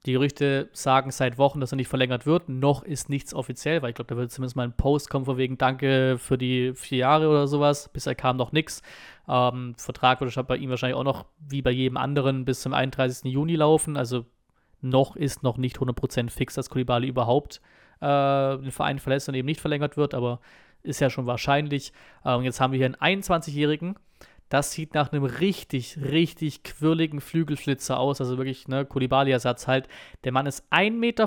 Die 0.07 0.13
Gerüchte 0.13 0.69
sagen 0.73 1.11
seit 1.11 1.39
Wochen, 1.39 1.61
dass 1.61 1.73
er 1.73 1.77
nicht 1.77 1.89
verlängert 1.89 2.27
wird. 2.27 2.51
Noch 2.51 2.83
ist 2.83 3.09
nichts 3.09 3.33
offiziell, 3.33 3.81
weil 3.81 3.91
ich 3.91 3.95
glaube, 3.95 4.15
da 4.15 4.17
wird 4.19 4.31
zumindest 4.31 4.55
mal 4.55 4.65
ein 4.65 4.77
Post 4.77 5.09
kommen, 5.09 5.25
von 5.25 5.39
wegen 5.39 5.57
Danke 5.57 6.17
für 6.19 6.37
die 6.37 6.75
vier 6.75 6.99
Jahre 6.99 7.29
oder 7.31 7.47
sowas. 7.47 7.89
Bisher 7.91 8.15
kam 8.15 8.37
noch 8.37 8.53
nichts. 8.53 8.83
Ähm, 9.27 9.75
Vertrag 9.79 10.21
wird 10.21 10.47
bei 10.47 10.57
ihm 10.57 10.69
wahrscheinlich 10.69 10.99
auch 10.99 11.05
noch, 11.05 11.25
wie 11.39 11.63
bei 11.63 11.71
jedem 11.71 11.97
anderen, 11.97 12.45
bis 12.45 12.61
zum 12.61 12.75
31. 12.75 13.33
Juni 13.33 13.57
laufen. 13.57 13.97
Also 13.97 14.27
noch 14.83 15.17
ist 15.17 15.43
noch 15.43 15.57
nicht 15.57 15.79
100% 15.79 16.29
fix, 16.29 16.53
dass 16.53 16.69
Kulibali 16.69 17.09
überhaupt 17.09 17.63
äh, 18.05 18.63
den 18.63 18.71
Verein 18.71 18.99
verlässt 18.99 19.29
und 19.29 19.35
eben 19.35 19.47
nicht 19.47 19.61
verlängert 19.61 19.97
wird, 19.97 20.15
aber 20.15 20.41
ist 20.83 21.01
ja 21.01 21.11
schon 21.11 21.27
wahrscheinlich. 21.27 21.93
Äh, 22.25 22.35
und 22.35 22.45
jetzt 22.45 22.61
haben 22.61 22.73
wir 22.73 22.79
hier 22.79 22.95
einen 23.01 23.23
21-Jährigen. 23.23 23.97
Das 24.51 24.73
sieht 24.73 24.95
nach 24.95 25.11
einem 25.11 25.25
richtig, 25.25 25.99
richtig 26.01 26.63
quirligen 26.63 27.21
Flügelflitzer 27.21 27.99
aus. 27.99 28.21
Also 28.21 28.37
wirklich, 28.37 28.69
ne, 28.69 28.85
Kulibali-Ersatz 28.85 29.67
halt. 29.67 29.89
Der 30.23 30.33
Mann 30.33 30.47
ist 30.47 30.65
1,65 30.71 30.93
Meter 30.93 31.27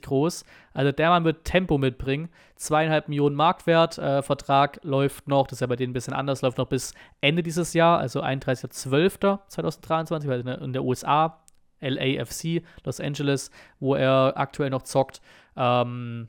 groß. 0.00 0.44
Also 0.72 0.92
der 0.92 1.10
Mann 1.10 1.24
wird 1.24 1.44
Tempo 1.44 1.78
mitbringen. 1.78 2.28
Zweieinhalb 2.54 3.08
Millionen 3.08 3.34
Marktwert. 3.34 3.98
Äh, 3.98 4.22
Vertrag 4.22 4.78
läuft 4.82 5.26
noch, 5.26 5.48
das 5.48 5.56
ist 5.56 5.60
ja 5.60 5.66
bei 5.66 5.76
denen 5.76 5.90
ein 5.90 5.94
bisschen 5.94 6.14
anders, 6.14 6.42
läuft 6.42 6.58
noch 6.58 6.68
bis 6.68 6.94
Ende 7.20 7.42
dieses 7.42 7.74
Jahr, 7.74 7.98
also 7.98 8.22
31.12.2023, 8.22 10.28
weil 10.28 10.46
in 10.62 10.72
der 10.72 10.84
USA 10.84 11.42
LAFC, 11.80 12.62
Los 12.84 13.00
Angeles, 13.00 13.50
wo 13.80 13.94
er 13.94 14.34
aktuell 14.36 14.70
noch 14.70 14.82
zockt. 14.82 15.20
Ähm, 15.58 16.28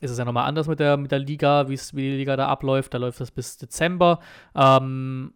ist 0.00 0.10
es 0.10 0.18
ja 0.18 0.24
nochmal 0.24 0.48
anders 0.48 0.66
mit 0.66 0.80
der, 0.80 0.96
mit 0.96 1.12
der 1.12 1.18
Liga, 1.18 1.68
wie 1.68 1.76
die 1.76 2.16
Liga 2.16 2.36
da 2.36 2.48
abläuft. 2.48 2.94
Da 2.94 2.98
läuft 2.98 3.20
das 3.20 3.30
bis 3.30 3.58
Dezember. 3.58 4.20
Ähm, 4.54 5.34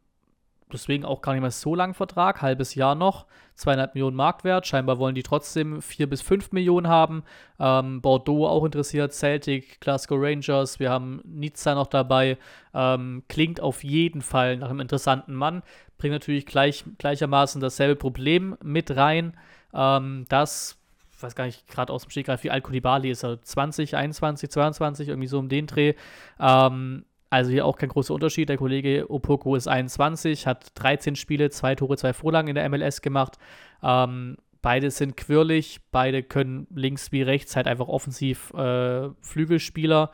deswegen 0.73 1.05
auch 1.05 1.23
gar 1.23 1.33
nicht 1.33 1.41
mehr 1.43 1.51
so 1.51 1.75
lang 1.75 1.95
Vertrag, 1.95 2.43
halbes 2.43 2.75
Jahr 2.75 2.95
noch, 2.95 3.27
zweieinhalb 3.55 3.95
Millionen 3.95 4.17
Marktwert. 4.17 4.67
Scheinbar 4.67 4.99
wollen 4.99 5.15
die 5.15 5.23
trotzdem 5.23 5.81
vier 5.81 6.09
bis 6.09 6.23
fünf 6.23 6.53
Millionen 6.53 6.89
haben. 6.89 7.23
Ähm, 7.59 8.01
Bordeaux 8.01 8.47
auch 8.47 8.65
interessiert, 8.65 9.13
Celtic, 9.13 9.81
Glasgow 9.81 10.19
Rangers, 10.21 10.81
wir 10.81 10.91
haben 10.91 11.21
Nizza 11.25 11.75
noch 11.75 11.87
dabei. 11.87 12.37
Ähm, 12.75 13.23
klingt 13.29 13.61
auf 13.61 13.85
jeden 13.85 14.23
Fall 14.23 14.57
nach 14.57 14.71
einem 14.71 14.81
interessanten 14.81 15.35
Mann. 15.35 15.63
Bringt 15.99 16.13
natürlich 16.13 16.47
gleich, 16.47 16.85
gleichermaßen 16.99 17.61
dasselbe 17.61 17.97
Problem 17.97 18.57
mit 18.63 18.95
rein, 18.97 19.37
ähm, 19.73 20.27
dass 20.29 20.78
weiß 21.23 21.35
gar 21.35 21.47
nicht 21.47 21.67
gerade 21.69 21.93
aus 21.93 22.03
dem 22.03 22.11
Stegreif, 22.11 22.45
wie 22.45 22.51
alt 22.51 22.65
Kulibali 22.65 23.11
ist, 23.11 23.25
er 23.25 23.43
20, 23.43 23.97
21, 23.97 24.51
22, 24.51 25.09
irgendwie 25.09 25.29
so 25.29 25.39
um 25.39 25.49
den 25.49 25.67
Dreh. 25.67 25.95
Ähm, 26.41 27.05
also 27.31 27.51
hier 27.51 27.67
auch 27.67 27.77
kein 27.77 27.91
großer 27.91 28.15
Unterschied. 28.15 28.49
Der 28.49 28.57
Kollege 28.57 29.11
Opoko 29.11 29.55
ist 29.55 29.69
21, 29.69 30.47
hat 30.47 30.71
13 30.77 31.17
Spiele, 31.17 31.51
zwei 31.51 31.75
Tore, 31.75 31.97
zwei 31.97 32.13
Vorlagen 32.13 32.49
in 32.49 32.55
der 32.55 32.69
MLS 32.69 33.03
gemacht. 33.03 33.39
Ähm, 33.83 34.37
beide 34.63 34.91
sind 34.91 35.17
quirlig, 35.17 35.81
beide 35.91 36.23
können 36.23 36.67
links 36.75 37.13
wie 37.13 37.23
rechts 37.23 37.55
halt 37.57 37.67
einfach 37.67 37.89
offensiv 37.89 38.53
äh, 38.55 39.11
Flügelspieler. 39.21 40.11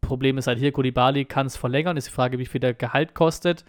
Problem 0.00 0.38
ist 0.38 0.46
halt 0.46 0.58
hier, 0.58 0.72
Kulibali 0.72 1.24
kann 1.24 1.46
es 1.46 1.56
verlängern. 1.56 1.96
Ist 1.96 2.08
die 2.08 2.12
Frage, 2.12 2.38
wie 2.38 2.46
viel 2.46 2.60
der 2.60 2.74
Gehalt 2.74 3.14
kostet. 3.14 3.64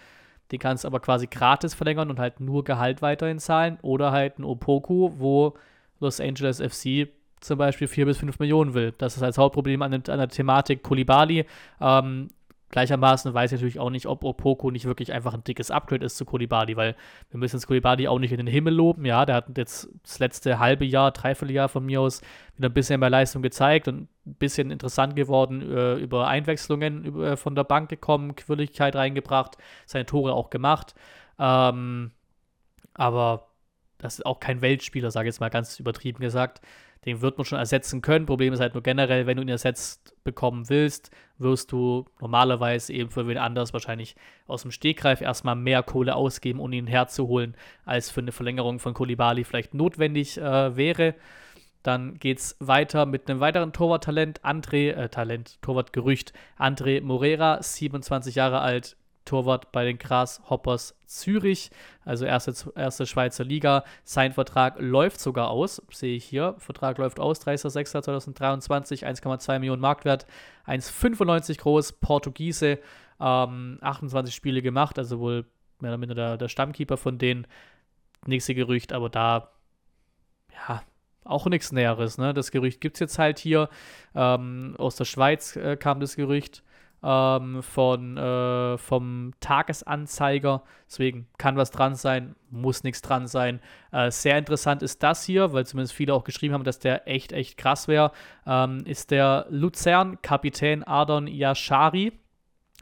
Den 0.51 0.59
kannst 0.59 0.83
du 0.83 0.87
aber 0.87 0.99
quasi 0.99 1.27
gratis 1.27 1.75
verlängern 1.75 2.09
und 2.09 2.19
halt 2.19 2.39
nur 2.39 2.63
Gehalt 2.63 3.01
weiterhin 3.01 3.39
zahlen. 3.39 3.77
Oder 3.81 4.11
halt 4.11 4.39
ein 4.39 4.43
Opoku, 4.43 5.11
wo 5.19 5.55
Los 5.99 6.19
Angeles 6.19 6.61
FC 6.61 7.09
zum 7.39 7.57
Beispiel 7.57 7.87
4 7.87 8.05
bis 8.05 8.17
5 8.17 8.39
Millionen 8.39 8.73
will. 8.73 8.93
Das 8.97 9.15
ist 9.15 9.23
als 9.23 9.37
Hauptproblem 9.37 9.81
an, 9.81 9.93
an 9.93 10.01
der 10.01 10.27
Thematik 10.27 10.83
Kulibali. 10.83 11.45
Ähm, 11.79 12.27
gleichermaßen 12.69 13.33
weiß 13.33 13.51
ich 13.51 13.57
natürlich 13.57 13.79
auch 13.79 13.89
nicht, 13.89 14.05
ob 14.05 14.23
Opoko 14.23 14.71
nicht 14.71 14.85
wirklich 14.85 15.13
einfach 15.13 15.33
ein 15.33 15.43
dickes 15.43 15.71
Upgrade 15.71 16.05
ist 16.05 16.17
zu 16.17 16.25
Kulibali, 16.25 16.75
weil 16.75 16.95
wir 17.31 17.39
müssen 17.39 17.55
jetzt 17.55 17.67
Kulibali 17.67 18.07
auch 18.07 18.19
nicht 18.19 18.31
in 18.31 18.37
den 18.37 18.47
Himmel 18.47 18.73
loben. 18.73 19.05
Ja, 19.05 19.25
der 19.25 19.35
hat 19.35 19.57
jetzt 19.57 19.89
das 20.03 20.19
letzte 20.19 20.59
halbe 20.59 20.85
Jahr, 20.85 21.11
dreiviertel 21.11 21.53
Jahr 21.53 21.69
von 21.69 21.85
mir 21.85 22.01
aus 22.01 22.21
wieder 22.57 22.69
ein 22.69 22.73
bisschen 22.73 22.99
mehr 22.99 23.09
Leistung 23.09 23.41
gezeigt 23.41 23.87
und 23.87 24.09
ein 24.25 24.35
bisschen 24.35 24.69
interessant 24.69 25.15
geworden 25.15 25.61
äh, 25.61 25.95
über 25.95 26.27
Einwechslungen 26.27 27.05
über, 27.05 27.37
von 27.37 27.55
der 27.55 27.63
Bank 27.63 27.89
gekommen, 27.89 28.35
Quirligkeit 28.35 28.95
reingebracht, 28.95 29.57
seine 29.85 30.05
Tore 30.05 30.33
auch 30.33 30.49
gemacht. 30.49 30.93
Ähm, 31.39 32.11
aber 32.93 33.48
das 33.99 34.15
ist 34.15 34.25
auch 34.25 34.39
kein 34.39 34.61
Weltspieler, 34.61 35.11
sage 35.11 35.29
ich 35.29 35.33
jetzt 35.33 35.39
mal 35.39 35.49
ganz 35.49 35.79
übertrieben 35.79 36.19
gesagt. 36.19 36.61
Den 37.05 37.21
wird 37.21 37.37
man 37.37 37.45
schon 37.45 37.59
ersetzen 37.59 38.01
können. 38.01 38.25
Problem 38.25 38.53
ist 38.53 38.59
halt 38.59 38.73
nur 38.73 38.83
generell, 38.83 39.25
wenn 39.25 39.37
du 39.37 39.43
ihn 39.43 39.49
ersetzt 39.49 40.15
bekommen 40.25 40.67
willst, 40.69 41.11
wirst 41.37 41.71
du 41.71 42.05
normalerweise 42.19 42.91
eben 42.91 43.09
für 43.09 43.25
wen 43.27 43.37
anders 43.37 43.71
wahrscheinlich 43.71 44.15
aus 44.47 44.63
dem 44.63 44.71
Stegreif 44.71 45.21
erstmal 45.21 45.55
mehr 45.55 45.81
Kohle 45.81 46.15
ausgeben, 46.15 46.59
um 46.59 46.73
ihn 46.73 46.87
herzuholen, 46.87 47.55
als 47.85 48.09
für 48.09 48.19
eine 48.19 48.33
Verlängerung 48.33 48.79
von 48.79 48.93
Kolibali 48.93 49.45
vielleicht 49.45 49.73
notwendig 49.73 50.37
äh, 50.37 50.75
wäre. 50.75 51.15
Dann 51.83 52.19
geht 52.19 52.39
es 52.39 52.57
weiter 52.59 53.05
mit 53.05 53.29
einem 53.29 53.39
weiteren 53.39 53.71
Torwarttalent, 53.71 54.43
André, 54.43 54.91
äh, 54.91 55.07
Talent, 55.07 55.61
Torwartgerücht, 55.61 56.33
André 56.57 57.01
Morera, 57.01 57.63
27 57.63 58.35
Jahre 58.35 58.59
alt, 58.59 58.97
Torwart 59.29 59.71
bei 59.71 59.85
den 59.85 59.99
Grasshoppers 59.99 60.95
Zürich, 61.05 61.69
also 62.03 62.25
erste, 62.25 62.53
erste 62.75 63.05
Schweizer 63.05 63.43
Liga. 63.43 63.83
Sein 64.03 64.33
Vertrag 64.33 64.77
läuft 64.79 65.19
sogar 65.19 65.49
aus, 65.51 65.83
sehe 65.91 66.15
ich 66.15 66.25
hier. 66.25 66.55
Vertrag 66.57 66.97
läuft 66.97 67.19
aus, 67.19 67.45
30.06.2023, 67.45 69.05
1,2 69.05 69.59
Millionen 69.59 69.81
Marktwert, 69.81 70.25
1,95 70.65 71.59
groß, 71.59 71.93
Portugiese, 71.93 72.79
ähm, 73.19 73.77
28 73.81 74.33
Spiele 74.33 74.63
gemacht, 74.63 74.97
also 74.97 75.19
wohl 75.19 75.45
mehr 75.79 75.91
oder 75.91 75.97
minder 75.97 76.15
der, 76.15 76.37
der 76.37 76.47
Stammkeeper 76.47 76.97
von 76.97 77.19
denen. 77.19 77.45
Nächste 78.25 78.55
Gerücht, 78.55 78.91
aber 78.91 79.09
da, 79.09 79.51
ja, 80.67 80.81
auch 81.23 81.45
nichts 81.45 81.71
Näheres. 81.71 82.17
Ne? 82.17 82.33
Das 82.33 82.49
Gerücht 82.49 82.81
gibt 82.81 82.95
es 82.95 82.99
jetzt 82.99 83.19
halt 83.19 83.37
hier. 83.37 83.69
Ähm, 84.15 84.73
aus 84.79 84.95
der 84.95 85.05
Schweiz 85.05 85.55
äh, 85.55 85.77
kam 85.77 85.99
das 85.99 86.15
Gerücht 86.15 86.63
ähm, 87.03 87.61
von, 87.63 88.17
äh, 88.17 88.77
vom 88.77 89.33
Tagesanzeiger. 89.39 90.63
Deswegen 90.87 91.27
kann 91.37 91.55
was 91.55 91.71
dran 91.71 91.95
sein, 91.95 92.35
muss 92.49 92.83
nichts 92.83 93.01
dran 93.01 93.27
sein. 93.27 93.59
Äh, 93.91 94.11
sehr 94.11 94.37
interessant 94.37 94.83
ist 94.83 95.01
das 95.03 95.23
hier, 95.23 95.53
weil 95.53 95.65
zumindest 95.65 95.93
viele 95.93 96.13
auch 96.13 96.23
geschrieben 96.23 96.53
haben, 96.53 96.63
dass 96.63 96.79
der 96.79 97.07
echt, 97.07 97.31
echt 97.31 97.57
krass 97.57 97.87
wäre. 97.87 98.11
Ähm, 98.45 98.83
ist 98.85 99.11
der 99.11 99.45
Luzern-Kapitän 99.49 100.83
Ardon 100.83 101.27
Yashari. 101.27 102.13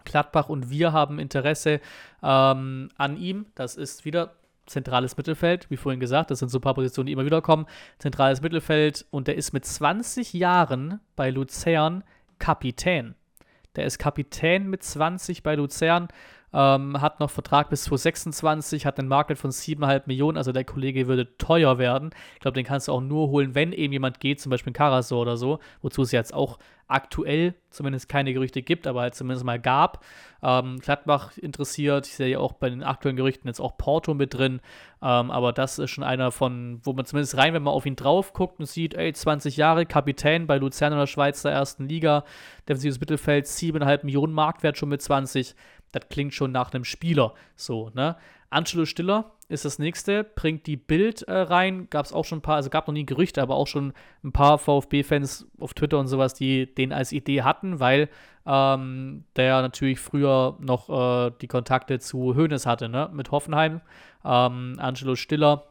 Gladbach 0.06 0.47
und 0.47 0.69
wir 0.69 0.93
haben 0.93 1.19
Interesse 1.19 1.82
ähm, 2.23 2.89
an 2.97 3.17
ihm. 3.17 3.47
Das 3.56 3.75
ist 3.75 4.06
wieder 4.06 4.36
zentrales 4.67 5.17
Mittelfeld, 5.17 5.69
wie 5.69 5.77
vorhin 5.77 5.99
gesagt, 5.99 6.32
das 6.32 6.39
sind 6.39 6.49
so 6.49 6.60
ein 6.60 6.62
paar 6.62 6.75
Positionen, 6.75 7.08
die 7.08 7.13
immer 7.13 7.25
wieder 7.25 7.41
kommen. 7.41 7.65
Zentrales 7.99 8.41
Mittelfeld 8.41 9.06
und 9.12 9.27
der 9.27 9.36
ist 9.36 9.53
mit 9.53 9.65
20 9.65 10.34
Jahren 10.34 10.99
bei 11.15 11.30
Luzern 11.30 12.03
Kapitän. 12.39 13.15
Der 13.78 13.86
ist 13.86 14.00
Kapitän 14.00 14.70
mit 14.70 14.84
20 14.84 15.44
bei 15.44 15.56
Luzern, 15.56 16.08
ähm, 16.58 17.00
hat 17.00 17.20
noch 17.20 17.30
Vertrag 17.30 17.70
bis 17.70 17.84
2026, 17.84 18.88
hat 18.88 18.98
einen 18.98 19.08
Marktwert 19.08 19.38
von 19.38 19.52
7,5 19.52 20.04
Millionen, 20.08 20.39
also 20.39 20.52
der 20.52 20.63
Kollege 20.63 21.06
würde 21.06 21.38
teuer 21.38 21.78
werden. 21.78 22.10
Ich 22.34 22.39
glaube, 22.39 22.56
den 22.56 22.65
kannst 22.65 22.88
du 22.88 22.93
auch 22.93 23.02
nur 23.02 23.30
holen, 23.30 23.54
wenn 23.54 23.74
eben 23.74 23.93
jemand 23.93 24.20
geht, 24.20 24.41
zum 24.41 24.50
Beispiel 24.50 24.72
ein 24.72 24.74
Karasor 24.74 25.22
oder 25.22 25.38
so, 25.38 25.60
wozu 25.84 26.02
es 26.02 26.12
jetzt 26.12 26.34
auch 26.34 26.58
aktuell 26.88 27.54
zumindest 27.70 28.10
keine 28.10 28.34
Gerüchte 28.34 28.62
gibt, 28.62 28.88
aber 28.88 29.02
halt 29.02 29.13
zumindest 29.13 29.46
mal 29.46 29.60
gab. 29.60 30.04
Ähm, 30.41 30.80
Gladbach 30.80 31.38
interessiert, 31.38 32.08
ich 32.08 32.15
sehe 32.15 32.30
ja 32.30 32.39
auch 32.39 32.54
bei 32.54 32.70
den 32.70 32.82
aktuellen 32.82 33.17
Gerüchten 33.17 33.48
jetzt 33.48 33.60
auch 33.60 33.78
Porto 33.78 34.13
mit 34.13 34.34
drin, 34.34 34.62
ähm, 35.02 35.30
aber 35.30 35.52
das 35.52 35.78
ist 35.78 35.91
schon 35.91 36.04
einer 36.04 36.32
von, 36.32 36.80
wo 36.84 36.93
man 36.93 37.06
zumindest 37.06 37.38
rein, 37.38 37.54
wenn 37.54 37.63
man 37.63 37.74
auf 37.74 37.86
ihn 37.86 37.96
drauf 37.96 38.34
guckt 38.34 38.60
und 38.60 38.65
sieht, 38.67 38.93
ey, 38.93 39.12
20 39.13 39.58
Jahre, 39.58 39.86
Kapitän 39.86 40.48
bei 40.48 40.58
Luzern 40.58 40.93
in 40.93 41.00
der 41.00 41.08
Schweiz 41.08 41.41
der 41.41 41.52
ersten 41.52 41.88
Liga, 41.88 42.24
defensives 42.67 43.00
Mittelfeld, 43.00 43.46
7,5 43.46 44.06
Millionen 44.06 44.34
Marktwert 44.34 44.78
schon 44.78 44.89
mit 44.89 45.02
20, 45.02 45.56
das 45.91 46.10
klingt 46.10 46.34
schon 46.34 46.52
nach 46.52 46.73
einem 46.73 46.84
Spieler. 46.84 47.34
So, 47.56 47.91
ne? 47.93 48.17
Angelo 48.50 48.86
Stiller 48.86 49.32
ist 49.50 49.65
das 49.65 49.80
nächste, 49.80 50.23
bringt 50.23 50.67
die 50.67 50.78
Bild 50.78 51.23
äh, 51.23 51.34
rein. 51.34 51.89
Gab 51.89 52.06
es 52.06 52.13
auch 52.13 52.26
schon 52.26 52.39
ein 52.39 52.41
paar, 52.41 52.56
also 52.56 52.69
gab 52.69 52.88
noch 52.88 52.93
nie 52.93 53.06
Gerüchte, 53.06 53.41
aber 53.41 53.56
auch 53.56 53.67
schon 53.67 53.93
ein 54.23 54.32
paar 54.32 54.58
VfB-Fans 54.58 55.47
auf 55.60 55.73
Twitter 55.73 56.00
und 56.00 56.08
sowas, 56.08 56.34
die 56.34 56.73
den 56.73 56.93
als 56.93 57.12
Idee 57.12 57.43
hatten, 57.43 57.80
weil 57.80 58.10
ähm, 58.45 59.26
der 59.36 59.62
natürlich 59.62 60.00
früher 60.00 60.58
noch 60.60 60.89
äh, 60.89 61.32
die 61.41 61.47
Kontakte 61.47 62.00
zu 62.00 62.36
Hoeneß 62.36 62.65
hatte, 62.65 62.89
ne? 62.89 63.10
Mit 63.12 63.32
Hoffenheim. 63.32 63.82
Ähm, 64.23 64.76
Angelo 64.80 65.15
Stiller 65.15 65.65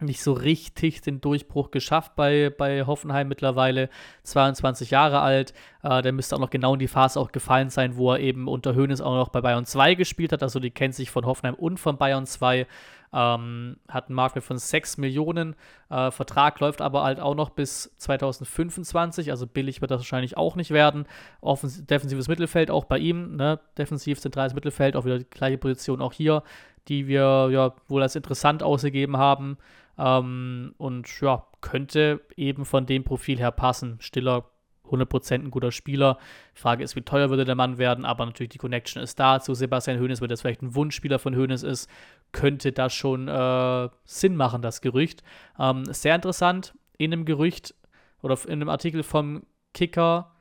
nicht 0.00 0.22
so 0.22 0.32
richtig 0.32 1.00
den 1.00 1.20
Durchbruch 1.20 1.70
geschafft 1.70 2.16
bei, 2.16 2.50
bei 2.50 2.86
Hoffenheim 2.86 3.28
mittlerweile. 3.28 3.88
22 4.24 4.90
Jahre 4.90 5.20
alt. 5.20 5.54
Äh, 5.82 6.02
der 6.02 6.12
müsste 6.12 6.36
auch 6.36 6.40
noch 6.40 6.50
genau 6.50 6.74
in 6.74 6.80
die 6.80 6.88
Phase 6.88 7.20
auch 7.20 7.32
gefallen 7.32 7.70
sein, 7.70 7.96
wo 7.96 8.12
er 8.12 8.20
eben 8.20 8.48
unter 8.48 8.74
Höhnes 8.74 9.00
auch 9.00 9.14
noch 9.14 9.28
bei 9.28 9.40
Bayern 9.40 9.64
2 9.64 9.94
gespielt 9.94 10.32
hat. 10.32 10.42
Also 10.42 10.60
die 10.60 10.70
kennt 10.70 10.94
sich 10.94 11.10
von 11.10 11.26
Hoffenheim 11.26 11.54
und 11.54 11.78
von 11.78 11.98
Bayern 11.98 12.26
2. 12.26 12.66
Ähm, 13.14 13.76
hat 13.88 14.08
einen 14.08 14.16
Marktwert 14.16 14.44
von 14.44 14.56
6 14.56 14.96
Millionen. 14.96 15.54
Äh, 15.90 16.10
Vertrag 16.10 16.58
läuft 16.60 16.80
aber 16.80 17.02
halt 17.02 17.20
auch 17.20 17.34
noch 17.34 17.50
bis 17.50 17.94
2025. 17.98 19.30
Also 19.30 19.46
billig 19.46 19.82
wird 19.82 19.90
das 19.90 20.00
wahrscheinlich 20.00 20.38
auch 20.38 20.56
nicht 20.56 20.70
werden. 20.70 21.06
Offens 21.42 21.84
defensives 21.84 22.28
Mittelfeld 22.28 22.70
auch 22.70 22.86
bei 22.86 22.98
ihm. 22.98 23.36
Ne? 23.36 23.60
Defensiv 23.76 24.20
zentrales 24.20 24.54
Mittelfeld, 24.54 24.96
auch 24.96 25.04
wieder 25.04 25.18
die 25.18 25.28
gleiche 25.28 25.58
Position 25.58 26.00
auch 26.00 26.14
hier, 26.14 26.42
die 26.88 27.06
wir 27.06 27.50
ja 27.52 27.74
wohl 27.86 28.02
als 28.02 28.16
interessant 28.16 28.62
ausgegeben 28.62 29.18
haben. 29.18 29.58
Ähm, 29.98 30.74
und 30.78 31.20
ja, 31.20 31.46
könnte 31.60 32.20
eben 32.36 32.64
von 32.64 32.86
dem 32.86 33.04
Profil 33.04 33.38
her 33.38 33.52
passen. 33.52 33.98
Stiller 34.00 34.50
100% 34.92 35.34
ein 35.34 35.50
guter 35.50 35.72
Spieler. 35.72 36.18
Frage 36.54 36.84
ist, 36.84 36.96
wie 36.96 37.02
teuer 37.02 37.30
würde 37.30 37.44
der 37.44 37.54
Mann 37.54 37.78
werden, 37.78 38.04
aber 38.04 38.26
natürlich 38.26 38.50
die 38.50 38.58
Connection 38.58 39.02
ist 39.02 39.18
da 39.18 39.40
zu 39.40 39.54
Sebastian 39.54 39.98
Hoeneß, 39.98 40.20
wenn 40.20 40.28
das 40.28 40.42
vielleicht 40.42 40.62
ein 40.62 40.74
Wunschspieler 40.74 41.18
von 41.18 41.36
Hoeneß 41.36 41.62
ist, 41.62 41.88
könnte 42.32 42.72
das 42.72 42.92
schon 42.92 43.28
äh, 43.28 43.88
Sinn 44.04 44.36
machen, 44.36 44.62
das 44.62 44.80
Gerücht. 44.80 45.22
Ähm, 45.58 45.84
sehr 45.86 46.14
interessant, 46.14 46.74
in 46.98 47.12
einem 47.12 47.24
Gerücht 47.24 47.74
oder 48.22 48.38
in 48.46 48.52
einem 48.52 48.68
Artikel 48.68 49.02
vom 49.02 49.44
Kicker 49.74 50.32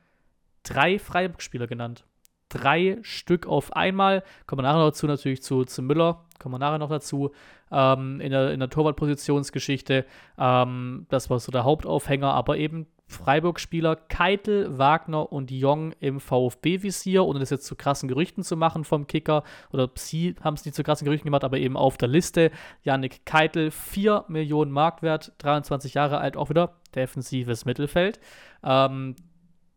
drei 0.63 0.99
Freiburg-Spieler 0.99 1.67
genannt. 1.67 2.05
Drei 2.49 2.99
Stück 3.01 3.47
auf 3.47 3.73
einmal. 3.73 4.23
Kommen 4.45 4.59
wir 4.59 4.63
nachher 4.63 4.79
noch 4.79 4.87
dazu, 4.87 5.07
natürlich 5.07 5.41
zu, 5.41 5.63
zu 5.63 5.81
Müller, 5.81 6.25
kommen 6.37 6.53
wir 6.55 6.59
nachher 6.59 6.79
noch 6.79 6.89
dazu 6.89 7.31
ähm, 7.71 8.19
in 8.21 8.31
der, 8.31 8.51
in 8.51 8.59
der 8.59 8.69
Torwartpositionsgeschichte. 8.69 10.05
Ähm, 10.37 11.05
das 11.09 11.29
war 11.29 11.39
so 11.39 11.51
der 11.51 11.63
Hauptaufhänger, 11.63 12.33
aber 12.33 12.57
eben 12.57 12.87
Freiburg-Spieler 13.07 13.95
Keitel, 13.95 14.77
Wagner 14.77 15.31
und 15.31 15.51
Jong 15.51 15.93
im 15.99 16.19
VfB-Visier, 16.19 17.25
ohne 17.25 17.39
das 17.39 17.49
jetzt 17.49 17.65
zu 17.65 17.75
krassen 17.75 18.07
Gerüchten 18.07 18.43
zu 18.43 18.55
machen 18.55 18.83
vom 18.83 19.05
Kicker. 19.05 19.43
Oder 19.71 19.89
sie 19.95 20.35
haben 20.41 20.53
es 20.53 20.65
nicht 20.65 20.75
zu 20.75 20.83
krassen 20.83 21.05
Gerüchten 21.05 21.27
gemacht, 21.27 21.43
aber 21.43 21.57
eben 21.57 21.75
auf 21.75 21.97
der 21.97 22.07
Liste. 22.07 22.51
Yannick 22.83 23.25
Keitel, 23.25 23.69
4 23.69 24.25
Millionen 24.29 24.71
Marktwert, 24.71 25.33
23 25.39 25.93
Jahre 25.93 26.19
alt, 26.19 26.37
auch 26.37 26.49
wieder 26.49 26.75
defensives 26.95 27.65
Mittelfeld. 27.65 28.19
Ähm, 28.63 29.15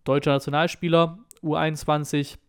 deutscher 0.05 0.33
Nationalspieler, 0.33 1.19
U21, 1.43 2.35
Äh, 2.35 2.44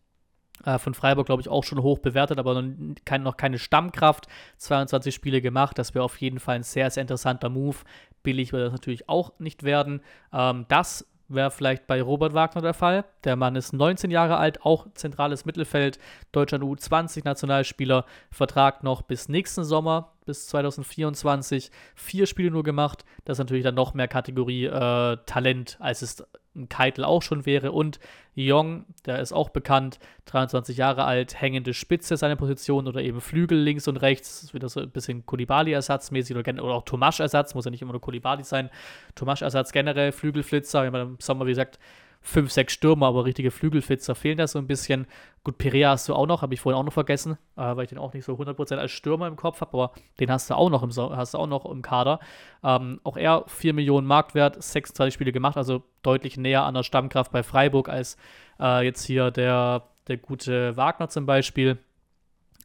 von 0.78 0.94
Freiburg, 0.94 1.26
glaube 1.26 1.42
ich, 1.42 1.48
auch 1.48 1.64
schon 1.64 1.82
hoch 1.82 1.98
bewertet, 1.98 2.38
aber 2.38 2.60
noch, 2.60 2.74
kein, 3.04 3.22
noch 3.22 3.36
keine 3.36 3.58
Stammkraft. 3.58 4.26
22 4.58 5.14
Spiele 5.14 5.40
gemacht. 5.40 5.78
Das 5.78 5.94
wäre 5.94 6.04
auf 6.04 6.16
jeden 6.18 6.40
Fall 6.40 6.56
ein 6.56 6.62
sehr, 6.62 6.90
sehr 6.90 7.02
interessanter 7.02 7.48
Move. 7.48 7.76
Billig 8.22 8.52
wird 8.52 8.66
das 8.66 8.72
natürlich 8.72 9.08
auch 9.08 9.32
nicht 9.38 9.62
werden. 9.62 10.00
Ähm, 10.32 10.66
das 10.68 11.06
wäre 11.28 11.50
vielleicht 11.50 11.86
bei 11.86 12.00
Robert 12.02 12.34
Wagner 12.34 12.62
der 12.62 12.74
Fall. 12.74 13.04
Der 13.24 13.36
Mann 13.36 13.56
ist 13.56 13.72
19 13.72 14.10
Jahre 14.10 14.36
alt, 14.36 14.64
auch 14.64 14.86
zentrales 14.94 15.44
Mittelfeld, 15.44 15.98
Deutschland 16.32 16.64
U20-Nationalspieler, 16.64 18.04
Vertrag 18.30 18.82
noch 18.82 19.02
bis 19.02 19.28
nächsten 19.28 19.64
Sommer, 19.64 20.12
bis 20.26 20.46
2024. 20.48 21.70
Vier 21.94 22.26
Spiele 22.26 22.50
nur 22.50 22.62
gemacht. 22.62 23.04
Das 23.24 23.36
ist 23.36 23.38
natürlich 23.38 23.64
dann 23.64 23.74
noch 23.74 23.94
mehr 23.94 24.08
Kategorie 24.08 24.66
äh, 24.66 25.16
Talent, 25.24 25.78
als 25.80 26.02
es 26.02 26.26
ein 26.56 26.68
Keitel 26.68 27.04
auch 27.04 27.22
schon 27.22 27.46
wäre. 27.46 27.72
Und 27.72 27.98
Jong, 28.34 28.84
der 29.04 29.20
ist 29.20 29.32
auch 29.32 29.50
bekannt, 29.50 29.98
23 30.26 30.76
Jahre 30.76 31.04
alt, 31.04 31.40
hängende 31.40 31.74
Spitze 31.74 32.16
seine 32.16 32.36
Position 32.36 32.88
oder 32.88 33.00
eben 33.00 33.20
Flügel 33.20 33.58
links 33.58 33.88
und 33.88 33.98
rechts. 33.98 34.40
Das 34.40 34.44
ist 34.44 34.54
wieder 34.54 34.68
so 34.68 34.80
ein 34.80 34.90
bisschen 34.90 35.24
Kulibali-Ersatzmäßig 35.24 36.36
oder, 36.36 36.62
oder, 36.62 36.74
auch 36.74 36.84
Tomasch-Ersatz, 36.84 37.54
muss 37.54 37.64
ja 37.64 37.70
nicht 37.70 37.82
immer 37.82 37.92
nur 37.92 38.00
Kulibali 38.00 38.44
sein. 38.44 38.70
Tomasch-Ersatz 39.14 39.72
generell, 39.72 40.12
Flügelflitzer, 40.12 40.86
im 40.86 41.16
Sommer, 41.20 41.46
wie 41.46 41.50
gesagt, 41.50 41.78
fünf, 42.20 42.50
sechs 42.50 42.72
Stürmer, 42.72 43.06
aber 43.06 43.24
richtige 43.24 43.50
Flügelflitzer 43.50 44.14
fehlen 44.14 44.38
da 44.38 44.46
so 44.46 44.58
ein 44.58 44.66
bisschen. 44.66 45.06
Gut, 45.44 45.58
Perea 45.58 45.90
hast 45.90 46.08
du 46.08 46.14
auch 46.14 46.26
noch, 46.26 46.42
habe 46.42 46.54
ich 46.54 46.60
vorhin 46.60 46.78
auch 46.78 46.84
noch 46.84 46.92
vergessen, 46.92 47.38
äh, 47.56 47.76
weil 47.76 47.84
ich 47.84 47.88
den 47.90 47.98
auch 47.98 48.12
nicht 48.12 48.24
so 48.24 48.34
100% 48.34 48.76
als 48.76 48.90
Stürmer 48.90 49.28
im 49.28 49.36
Kopf 49.36 49.60
habe, 49.60 49.72
aber 49.74 49.92
den 50.18 50.30
hast 50.30 50.50
du 50.50 50.54
auch 50.54 50.70
noch 50.70 50.82
im, 50.82 50.90
hast 50.90 51.34
du 51.34 51.38
auch 51.38 51.46
noch 51.46 51.64
im 51.66 51.82
Kader. 51.82 52.18
Ähm, 52.64 53.00
auch 53.04 53.16
er 53.16 53.44
4 53.46 53.72
Millionen 53.72 54.06
Marktwert, 54.06 54.60
26 54.60 55.14
Spiele 55.14 55.32
gemacht, 55.32 55.56
also 55.56 55.84
deutlich 56.02 56.36
näher 56.36 56.64
an 56.64 56.74
der 56.74 56.82
Stammkraft 56.82 57.30
bei 57.30 57.42
Freiburg 57.42 57.88
als 57.88 58.16
äh, 58.58 58.84
jetzt 58.84 59.04
hier 59.04 59.30
der, 59.30 59.84
der 60.08 60.16
gute 60.16 60.76
Wagner 60.76 61.08
zum 61.08 61.26
Beispiel. 61.26 61.78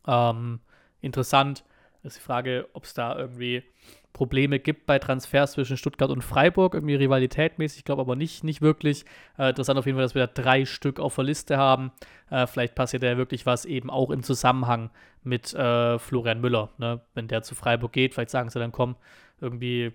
Ähm, 0.08 0.60
interessant 1.02 1.64
ist 2.04 2.18
die 2.18 2.22
Frage, 2.22 2.68
ob 2.74 2.86
es 2.86 2.94
da 2.94 3.16
irgendwie 3.16 3.64
Probleme 4.14 4.60
gibt 4.60 4.86
bei 4.86 5.00
Transfers 5.00 5.54
zwischen 5.54 5.78
Stuttgart 5.78 6.10
und 6.10 6.24
Freiburg, 6.24 6.74
irgendwie 6.74 6.96
rivalitätmäßig, 6.96 7.80
ich 7.80 7.86
glaube 7.86 8.02
aber 8.02 8.16
nicht, 8.16 8.44
nicht 8.44 8.62
wirklich. 8.62 9.06
Äh, 9.38 9.50
interessant 9.50 9.80
auf 9.80 9.86
jeden 9.86 9.98
Fall, 9.98 10.06
dass 10.06 10.16
wir 10.16 10.28
da 10.28 10.42
drei 10.42 10.66
Stück 10.66 11.00
auf 11.00 11.16
der 11.16 11.24
Liste 11.24 11.58
haben. 11.58 11.92
Äh, 12.30 12.48
vielleicht 12.48 12.76
passiert 12.76 13.04
ja 13.04 13.18
wirklich 13.18 13.46
was 13.46 13.66
eben 13.66 13.90
auch 13.90 14.10
im 14.10 14.24
Zusammenhang 14.24 14.90
mit 15.24 15.54
äh, 15.54 15.98
Florian 16.00 16.42
Müller. 16.42 16.70
Ne? 16.78 17.02
Wenn 17.14 17.28
der 17.28 17.44
zu 17.44 17.56
Freiburg 17.56 17.94
geht, 17.94 18.14
vielleicht 18.14 18.32
sagen 18.32 18.50
sie 18.50 18.60
dann, 18.60 18.72
komm, 18.72 18.96
irgendwie 19.40 19.94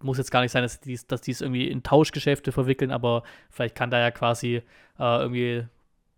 muss 0.00 0.18
jetzt 0.18 0.32
gar 0.32 0.40
nicht 0.42 0.52
sein, 0.52 0.62
dass 0.62 0.80
die 0.80 0.98
dass 1.06 1.26
es 1.28 1.40
irgendwie 1.40 1.68
in 1.68 1.82
Tauschgeschäfte 1.82 2.52
verwickeln, 2.52 2.90
aber 2.90 3.22
vielleicht 3.50 3.74
kann 3.74 3.90
da 3.90 4.00
ja 4.00 4.10
quasi 4.10 4.56
äh, 4.56 4.62
irgendwie 4.98 5.64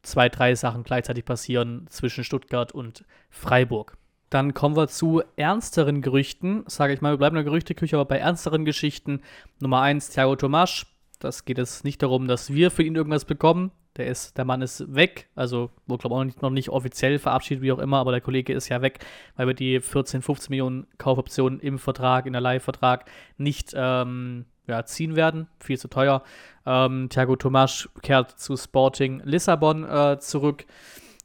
zwei, 0.03 0.29
drei 0.29 0.55
Sachen 0.55 0.85
gleichzeitig 0.85 1.25
passieren 1.25 1.87
zwischen 1.89 2.25
Stuttgart 2.25 2.73
und 2.73 3.05
Freiburg. 3.31 3.97
Dann 4.35 4.53
kommen 4.53 4.75
wir 4.77 4.89
zu 4.89 5.23
ernsteren 5.37 6.03
Gerüchten. 6.03 6.65
Sage 6.67 6.93
ich 6.93 7.01
mal, 7.01 7.13
wir 7.13 7.19
bleiben 7.19 7.37
in 7.37 7.45
der 7.45 7.53
Gerüchteküche, 7.53 7.95
aber 7.95 8.05
bei 8.05 8.19
ernsteren 8.19 8.65
Geschichten. 8.65 9.21
Nummer 9.61 9.81
1, 9.83 10.09
Thiago 10.09 10.35
Tomasch. 10.35 10.87
Das 11.21 11.45
geht 11.45 11.61
es 11.61 11.85
nicht 11.85 12.03
darum, 12.03 12.27
dass 12.27 12.53
wir 12.53 12.73
für 12.73 12.83
ihn 12.83 12.97
irgendwas 12.97 13.27
bekommen. 13.27 13.71
Der, 13.97 14.09
ist, 14.09 14.37
der 14.37 14.45
Mann 14.45 14.61
ist 14.61 14.93
weg. 14.93 15.29
Also, 15.37 15.71
wohl 15.87 15.99
glaube 15.99 16.17
auch 16.17 16.25
nicht, 16.25 16.43
noch 16.43 16.51
nicht 16.51 16.71
offiziell 16.71 17.21
verabschiedet, 17.21 17.63
wie 17.63 17.71
auch 17.71 17.79
immer, 17.79 17.99
aber 17.99 18.11
der 18.11 18.21
Kollege 18.21 18.53
ist 18.53 18.69
ja 18.71 18.83
weg, 18.83 19.07
weil 19.37 19.47
wir 19.47 19.55
die 19.55 19.79
14, 19.79 20.21
15 20.21 20.51
Millionen 20.51 20.89
Kaufoptionen 20.99 21.61
im 21.61 21.79
Vertrag, 21.79 22.27
in 22.27 22.33
der 22.33 22.43
Leihvertrag 22.43 23.09
nicht 23.39 23.73
ähm, 23.77 24.47
ja, 24.67 24.85
ziehen 24.85 25.15
werden. 25.15 25.47
Viel 25.61 25.79
zu 25.79 25.87
teuer. 25.87 26.25
Ähm, 26.67 27.09
Thiago 27.09 27.37
Tomasch 27.37 27.89
kehrt 28.03 28.33
zu 28.33 28.57
Sporting 28.57 29.23
Lissabon 29.25 29.85
äh, 29.85 30.19
zurück 30.19 30.67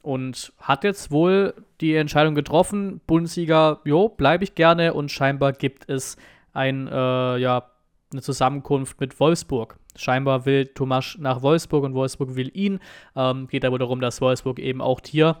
und 0.02 0.52
hat 0.58 0.84
jetzt 0.84 1.10
wohl 1.10 1.54
die 1.80 1.94
Entscheidung 1.94 2.34
getroffen, 2.34 3.00
Bundesliga, 3.06 3.80
jo, 3.84 4.08
bleibe 4.08 4.44
ich 4.44 4.54
gerne 4.54 4.94
und 4.94 5.10
scheinbar 5.10 5.52
gibt 5.52 5.88
es 5.88 6.16
ein, 6.52 6.88
äh, 6.88 7.36
ja, 7.38 7.70
eine 8.12 8.22
Zusammenkunft 8.22 9.00
mit 9.00 9.18
Wolfsburg. 9.20 9.78
Scheinbar 9.96 10.46
will 10.46 10.66
Tomasch 10.66 11.18
nach 11.18 11.42
Wolfsburg 11.42 11.84
und 11.84 11.94
Wolfsburg 11.94 12.34
will 12.36 12.50
ihn. 12.54 12.80
Ähm, 13.14 13.46
geht 13.46 13.64
aber 13.64 13.78
darum, 13.78 14.00
dass 14.00 14.20
Wolfsburg 14.20 14.58
eben 14.58 14.80
auch 14.80 15.00
hier 15.06 15.36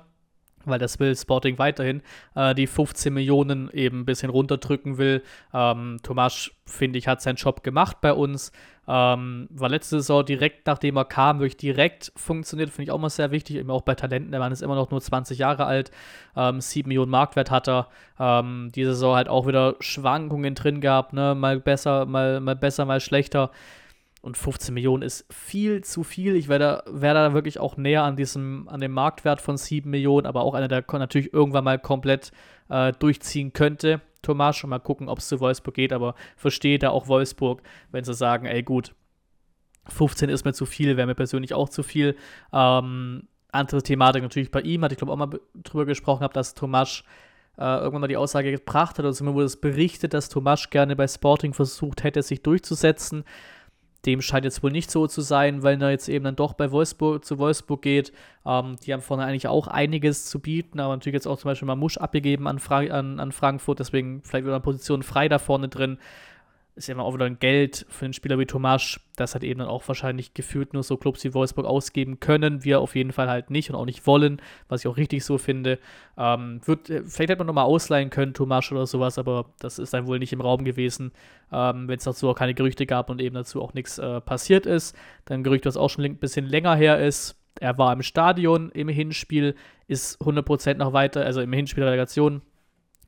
weil 0.64 0.78
das 0.78 0.98
will 1.00 1.16
Sporting 1.16 1.58
weiterhin, 1.58 2.02
äh, 2.34 2.54
die 2.54 2.66
15 2.66 3.12
Millionen 3.12 3.70
eben 3.72 4.00
ein 4.00 4.04
bisschen 4.04 4.30
runterdrücken 4.30 4.98
will. 4.98 5.22
Ähm, 5.52 5.98
Tomasch, 6.02 6.52
finde 6.66 6.98
ich, 6.98 7.08
hat 7.08 7.22
seinen 7.22 7.36
Job 7.36 7.62
gemacht 7.62 8.00
bei 8.00 8.12
uns. 8.12 8.52
Ähm, 8.88 9.46
war 9.50 9.68
letzte 9.68 10.00
Saison 10.00 10.24
direkt, 10.24 10.66
nachdem 10.66 10.96
er 10.96 11.04
kam, 11.04 11.38
wirklich 11.38 11.56
direkt 11.56 12.12
funktioniert, 12.16 12.70
finde 12.70 12.84
ich 12.84 12.90
auch 12.90 12.98
mal 12.98 13.08
sehr 13.08 13.30
wichtig, 13.30 13.56
eben 13.56 13.70
auch 13.70 13.82
bei 13.82 13.94
Talenten. 13.94 14.32
Der 14.32 14.40
Mann 14.40 14.52
ist 14.52 14.62
immer 14.62 14.74
noch 14.74 14.90
nur 14.90 15.00
20 15.00 15.38
Jahre 15.38 15.64
alt, 15.66 15.92
ähm, 16.36 16.60
7 16.60 16.88
Millionen 16.88 17.10
Marktwert 17.10 17.50
hat 17.50 17.68
er. 17.68 17.88
Ähm, 18.18 18.70
diese 18.74 18.94
Saison 18.94 19.14
halt 19.14 19.28
auch 19.28 19.46
wieder 19.46 19.76
Schwankungen 19.80 20.54
drin 20.54 20.80
gehabt, 20.80 21.12
ne? 21.12 21.34
mal 21.36 21.60
besser, 21.60 22.04
mal, 22.06 22.40
mal 22.40 22.56
besser, 22.56 22.84
mal 22.84 23.00
schlechter. 23.00 23.50
Und 24.22 24.36
15 24.36 24.74
Millionen 24.74 25.02
ist 25.02 25.24
viel 25.32 25.82
zu 25.82 26.04
viel. 26.04 26.36
Ich 26.36 26.48
wäre 26.48 26.58
da, 26.58 26.82
wär 26.86 27.14
da 27.14 27.32
wirklich 27.32 27.58
auch 27.58 27.78
näher 27.78 28.02
an 28.02 28.16
diesem, 28.16 28.68
an 28.68 28.80
dem 28.80 28.92
Marktwert 28.92 29.40
von 29.40 29.56
7 29.56 29.88
Millionen, 29.88 30.26
aber 30.26 30.42
auch 30.42 30.54
einer, 30.54 30.68
der 30.68 30.84
natürlich 30.92 31.32
irgendwann 31.32 31.64
mal 31.64 31.78
komplett 31.78 32.30
äh, 32.68 32.92
durchziehen 32.92 33.52
könnte. 33.52 34.02
Thomas, 34.22 34.56
schon 34.56 34.70
mal 34.70 34.78
gucken, 34.78 35.08
ob 35.08 35.18
es 35.18 35.28
zu 35.28 35.40
Wolfsburg 35.40 35.74
geht, 35.74 35.92
aber 35.92 36.14
verstehe 36.36 36.78
da 36.78 36.90
auch 36.90 37.08
Wolfsburg, 37.08 37.62
wenn 37.90 38.04
sie 38.04 38.12
sagen, 38.12 38.44
ey 38.44 38.62
gut, 38.62 38.94
15 39.88 40.28
ist 40.28 40.44
mir 40.44 40.52
zu 40.52 40.66
viel, 40.66 40.96
wäre 40.96 41.06
mir 41.06 41.14
persönlich 41.14 41.54
auch 41.54 41.70
zu 41.70 41.82
viel. 41.82 42.16
Ähm, 42.52 43.28
andere 43.52 43.82
Thematik 43.82 44.22
natürlich 44.22 44.50
bei 44.50 44.60
ihm, 44.60 44.84
hatte 44.84 44.94
ich 44.94 44.98
glaube 44.98 45.12
auch 45.12 45.16
mal 45.16 45.40
drüber 45.54 45.86
gesprochen, 45.86 46.22
habe, 46.22 46.34
dass 46.34 46.54
Thomas 46.54 47.04
äh, 47.58 47.64
irgendwann 47.64 48.02
mal 48.02 48.08
die 48.08 48.16
Aussage 48.16 48.50
gebracht 48.52 48.98
hat, 48.98 49.04
also 49.04 49.24
mir 49.24 49.34
wurde 49.34 49.46
es 49.46 49.60
berichtet, 49.60 50.14
dass 50.14 50.28
Thomas 50.28 50.70
gerne 50.70 50.94
bei 50.94 51.08
Sporting 51.08 51.52
versucht 51.52 52.04
hätte, 52.04 52.22
sich 52.22 52.42
durchzusetzen. 52.42 53.24
Dem 54.06 54.22
scheint 54.22 54.44
jetzt 54.44 54.62
wohl 54.62 54.70
nicht 54.70 54.90
so 54.90 55.06
zu 55.06 55.20
sein, 55.20 55.62
weil 55.62 55.80
er 55.82 55.90
jetzt 55.90 56.08
eben 56.08 56.24
dann 56.24 56.36
doch 56.36 56.54
bei 56.54 56.70
Wolfsburg 56.70 57.24
zu 57.24 57.38
Wolfsburg 57.38 57.82
geht. 57.82 58.12
Ähm, 58.46 58.76
die 58.84 58.92
haben 58.92 59.02
vorne 59.02 59.24
eigentlich 59.24 59.48
auch 59.48 59.66
einiges 59.66 60.26
zu 60.26 60.38
bieten, 60.38 60.80
aber 60.80 60.94
natürlich 60.94 61.14
jetzt 61.14 61.26
auch 61.26 61.38
zum 61.38 61.50
Beispiel 61.50 61.66
mal 61.66 61.76
Musch 61.76 61.98
abgegeben 61.98 62.48
an, 62.48 62.58
Fra 62.58 62.78
an, 62.78 63.20
an 63.20 63.32
Frankfurt, 63.32 63.78
deswegen 63.78 64.22
vielleicht 64.22 64.44
wieder 64.44 64.54
eine 64.54 64.62
Position 64.62 65.02
frei 65.02 65.28
da 65.28 65.38
vorne 65.38 65.68
drin 65.68 65.98
ist 66.80 66.88
ja 66.88 66.94
immer 66.94 67.04
auch 67.04 67.12
wieder 67.12 67.26
ein 67.26 67.38
Geld 67.38 67.84
für 67.90 68.06
einen 68.06 68.14
Spieler 68.14 68.38
wie 68.38 68.46
Tomasch, 68.46 69.00
das 69.16 69.34
hat 69.34 69.44
eben 69.44 69.60
dann 69.60 69.68
auch 69.68 69.86
wahrscheinlich 69.86 70.32
gefühlt 70.32 70.72
nur 70.72 70.82
so 70.82 70.96
Clubs 70.96 71.22
wie 71.24 71.34
Wolfsburg 71.34 71.66
ausgeben 71.66 72.20
können. 72.20 72.64
Wir 72.64 72.80
auf 72.80 72.96
jeden 72.96 73.12
Fall 73.12 73.28
halt 73.28 73.50
nicht 73.50 73.68
und 73.68 73.76
auch 73.76 73.84
nicht 73.84 74.06
wollen, 74.06 74.40
was 74.68 74.80
ich 74.80 74.88
auch 74.88 74.96
richtig 74.96 75.22
so 75.22 75.36
finde. 75.36 75.78
Ähm, 76.16 76.60
wird, 76.64 76.88
äh, 76.88 77.02
vielleicht 77.02 77.30
hätte 77.30 77.36
man 77.36 77.48
nochmal 77.48 77.66
ausleihen 77.66 78.08
können, 78.08 78.32
Tomasch 78.32 78.72
oder 78.72 78.86
sowas, 78.86 79.18
aber 79.18 79.50
das 79.60 79.78
ist 79.78 79.92
dann 79.92 80.06
wohl 80.06 80.18
nicht 80.18 80.32
im 80.32 80.40
Raum 80.40 80.64
gewesen, 80.64 81.12
ähm, 81.52 81.86
wenn 81.86 81.98
es 81.98 82.04
dazu 82.04 82.30
auch 82.30 82.34
keine 82.34 82.54
Gerüchte 82.54 82.86
gab 82.86 83.10
und 83.10 83.20
eben 83.20 83.34
dazu 83.34 83.60
auch 83.60 83.74
nichts 83.74 83.98
äh, 83.98 84.22
passiert 84.22 84.64
ist. 84.64 84.96
Dann 85.26 85.44
Gerücht, 85.44 85.66
was 85.66 85.76
auch 85.76 85.90
schon 85.90 86.04
ein 86.04 86.16
bisschen 86.16 86.46
länger 86.46 86.74
her 86.74 86.98
ist. 86.98 87.36
Er 87.60 87.76
war 87.76 87.92
im 87.92 88.02
Stadion 88.02 88.70
im 88.70 88.88
Hinspiel, 88.88 89.54
ist 89.86 90.18
100% 90.22 90.74
noch 90.74 90.94
weiter, 90.94 91.26
also 91.26 91.42
im 91.42 91.52
Hinspiel 91.52 91.82
der 91.82 91.92
Relegation, 91.92 92.40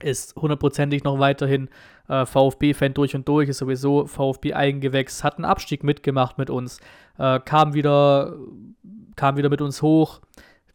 ist 0.03 0.37
hundertprozentig 0.37 1.05
noch 1.05 1.19
weiterhin 1.19 1.69
äh, 2.09 2.27
VfB-Fan 2.27 2.95
durch 2.95 3.15
und 3.15 3.27
durch, 3.29 3.49
ist 3.49 3.59
sowieso 3.59 4.07
VfB-Eigengewächs, 4.07 5.25
hat 5.25 5.37
einen 5.37 5.45
Abstieg 5.45 5.85
mitgemacht 5.85 6.39
mit 6.39 6.51
uns, 6.51 6.81
äh, 7.19 7.41
kam, 7.41 7.75
wieder, 7.75 8.37
kam 9.17 9.37
wieder 9.37 9.49
mit 9.49 9.61
uns 9.61 9.83
hoch. 9.83 10.21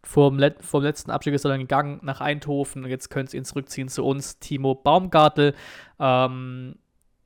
Vom, 0.04 0.40
Let 0.40 0.64
vom 0.64 0.84
letzten 0.84 1.12
Abstieg 1.12 1.34
ist 1.34 1.44
er 1.44 1.50
dann 1.50 1.60
gegangen 1.60 2.00
nach 2.02 2.22
Eindhoven 2.22 2.86
jetzt 2.86 3.10
können 3.10 3.28
sie 3.28 3.36
ihn 3.36 3.44
zurückziehen 3.44 3.90
zu 3.90 4.06
uns. 4.06 4.40
Timo 4.40 4.74
Baumgartel, 4.74 5.54
ähm, 6.00 6.76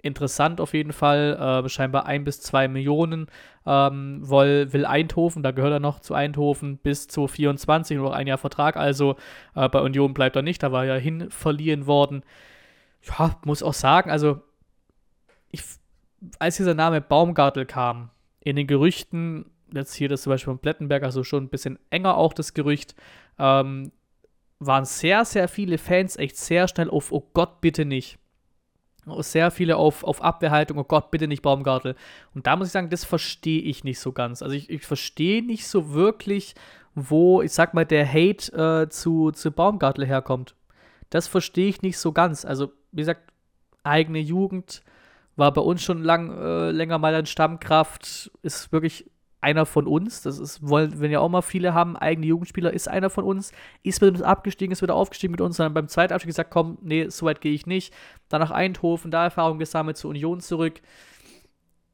interessant 0.01 0.59
auf 0.61 0.73
jeden 0.73 0.93
Fall. 0.93 1.63
Äh, 1.65 1.69
scheinbar 1.69 2.05
ein 2.05 2.23
bis 2.23 2.41
zwei 2.41 2.67
Millionen 2.67 3.27
ähm, 3.65 4.21
will, 4.27 4.71
will 4.73 4.85
Eindhoven, 4.85 5.43
da 5.43 5.51
gehört 5.51 5.73
er 5.73 5.79
noch 5.79 5.99
zu 5.99 6.13
Eindhoven 6.13 6.77
bis 6.77 7.07
zu 7.07 7.27
24, 7.27 7.97
nur 7.97 8.09
noch 8.09 8.15
ein 8.15 8.27
Jahr 8.27 8.37
Vertrag. 8.37 8.77
Also 8.77 9.15
äh, 9.55 9.69
bei 9.69 9.81
Union 9.81 10.13
bleibt 10.13 10.35
er 10.35 10.41
nicht, 10.41 10.63
da 10.63 10.71
war 10.71 10.85
er 10.85 10.95
ja 10.95 11.01
hin 11.01 11.29
verliehen 11.29 11.87
worden. 11.87 12.23
Ja, 13.03 13.39
muss 13.45 13.63
auch 13.63 13.73
sagen, 13.73 14.11
also 14.11 14.41
ich, 15.49 15.63
als 16.39 16.57
dieser 16.57 16.75
Name 16.75 17.01
Baumgartel 17.01 17.65
kam, 17.65 18.09
in 18.43 18.55
den 18.55 18.67
Gerüchten, 18.67 19.45
jetzt 19.73 19.93
hier 19.93 20.09
das 20.09 20.23
zum 20.23 20.31
Beispiel 20.31 20.53
von 20.53 20.59
Plettenberg, 20.59 21.03
also 21.03 21.23
schon 21.23 21.45
ein 21.45 21.49
bisschen 21.49 21.79
enger 21.89 22.17
auch 22.17 22.33
das 22.33 22.53
Gerücht, 22.53 22.95
ähm, 23.37 23.91
waren 24.59 24.85
sehr, 24.85 25.25
sehr 25.25 25.47
viele 25.47 25.77
Fans 25.77 26.17
echt 26.17 26.37
sehr 26.37 26.67
schnell 26.67 26.89
auf, 26.89 27.11
oh 27.11 27.27
Gott, 27.33 27.61
bitte 27.61 27.85
nicht 27.85 28.19
sehr 29.05 29.51
viele 29.51 29.77
auf, 29.77 30.03
auf 30.03 30.21
Abwehrhaltung, 30.21 30.77
oh 30.77 30.83
Gott, 30.83 31.11
bitte 31.11 31.27
nicht 31.27 31.41
Baumgartel. 31.41 31.95
Und 32.35 32.47
da 32.47 32.55
muss 32.55 32.67
ich 32.67 32.73
sagen, 32.73 32.89
das 32.89 33.03
verstehe 33.03 33.61
ich 33.61 33.83
nicht 33.83 33.99
so 33.99 34.11
ganz. 34.11 34.41
Also 34.41 34.55
ich, 34.55 34.69
ich 34.69 34.83
verstehe 34.83 35.43
nicht 35.43 35.67
so 35.67 35.93
wirklich, 35.93 36.55
wo, 36.93 37.41
ich 37.41 37.51
sag 37.51 37.73
mal, 37.73 37.85
der 37.85 38.07
Hate 38.07 38.83
äh, 38.83 38.89
zu, 38.89 39.31
zu 39.31 39.51
Baumgartel 39.51 40.05
herkommt. 40.05 40.55
Das 41.09 41.27
verstehe 41.27 41.69
ich 41.69 41.81
nicht 41.81 41.97
so 41.97 42.11
ganz. 42.11 42.45
Also, 42.45 42.71
wie 42.91 43.01
gesagt, 43.01 43.31
eigene 43.83 44.19
Jugend 44.19 44.81
war 45.35 45.53
bei 45.53 45.61
uns 45.61 45.81
schon 45.81 46.03
lang, 46.03 46.31
äh, 46.37 46.71
länger 46.71 46.97
mal 46.97 47.15
ein 47.15 47.25
Stammkraft, 47.25 48.31
ist 48.43 48.71
wirklich 48.71 49.09
einer 49.41 49.65
von 49.65 49.87
uns. 49.87 50.21
Das 50.21 50.39
ist, 50.39 50.67
wollen, 50.67 50.99
wenn 50.99 51.11
ja 51.11 51.19
auch 51.19 51.29
mal 51.29 51.41
viele 51.41 51.73
haben, 51.73 51.97
eigene 51.97 52.27
Jugendspieler, 52.27 52.71
ist 52.71 52.87
einer 52.87 53.09
von 53.09 53.23
uns, 53.23 53.51
ist 53.83 54.01
mit 54.01 54.11
uns 54.11 54.21
abgestiegen, 54.21 54.71
ist 54.71 54.81
wieder 54.81 54.95
aufgestiegen 54.95 55.31
mit 55.31 55.41
uns, 55.41 55.57
dann 55.57 55.73
beim 55.73 55.87
zweiten 55.87 56.13
Abstieg 56.13 56.29
gesagt, 56.29 56.51
komm, 56.51 56.77
nee, 56.81 57.09
so 57.09 57.25
weit 57.25 57.41
gehe 57.41 57.53
ich 57.53 57.65
nicht. 57.65 57.93
Dann 58.29 58.41
nach 58.41 58.51
Eindhoven, 58.51 59.11
da 59.11 59.25
Erfahrung 59.25 59.59
gesammelt, 59.59 59.97
zur 59.97 60.11
Union 60.11 60.39
zurück. 60.39 60.81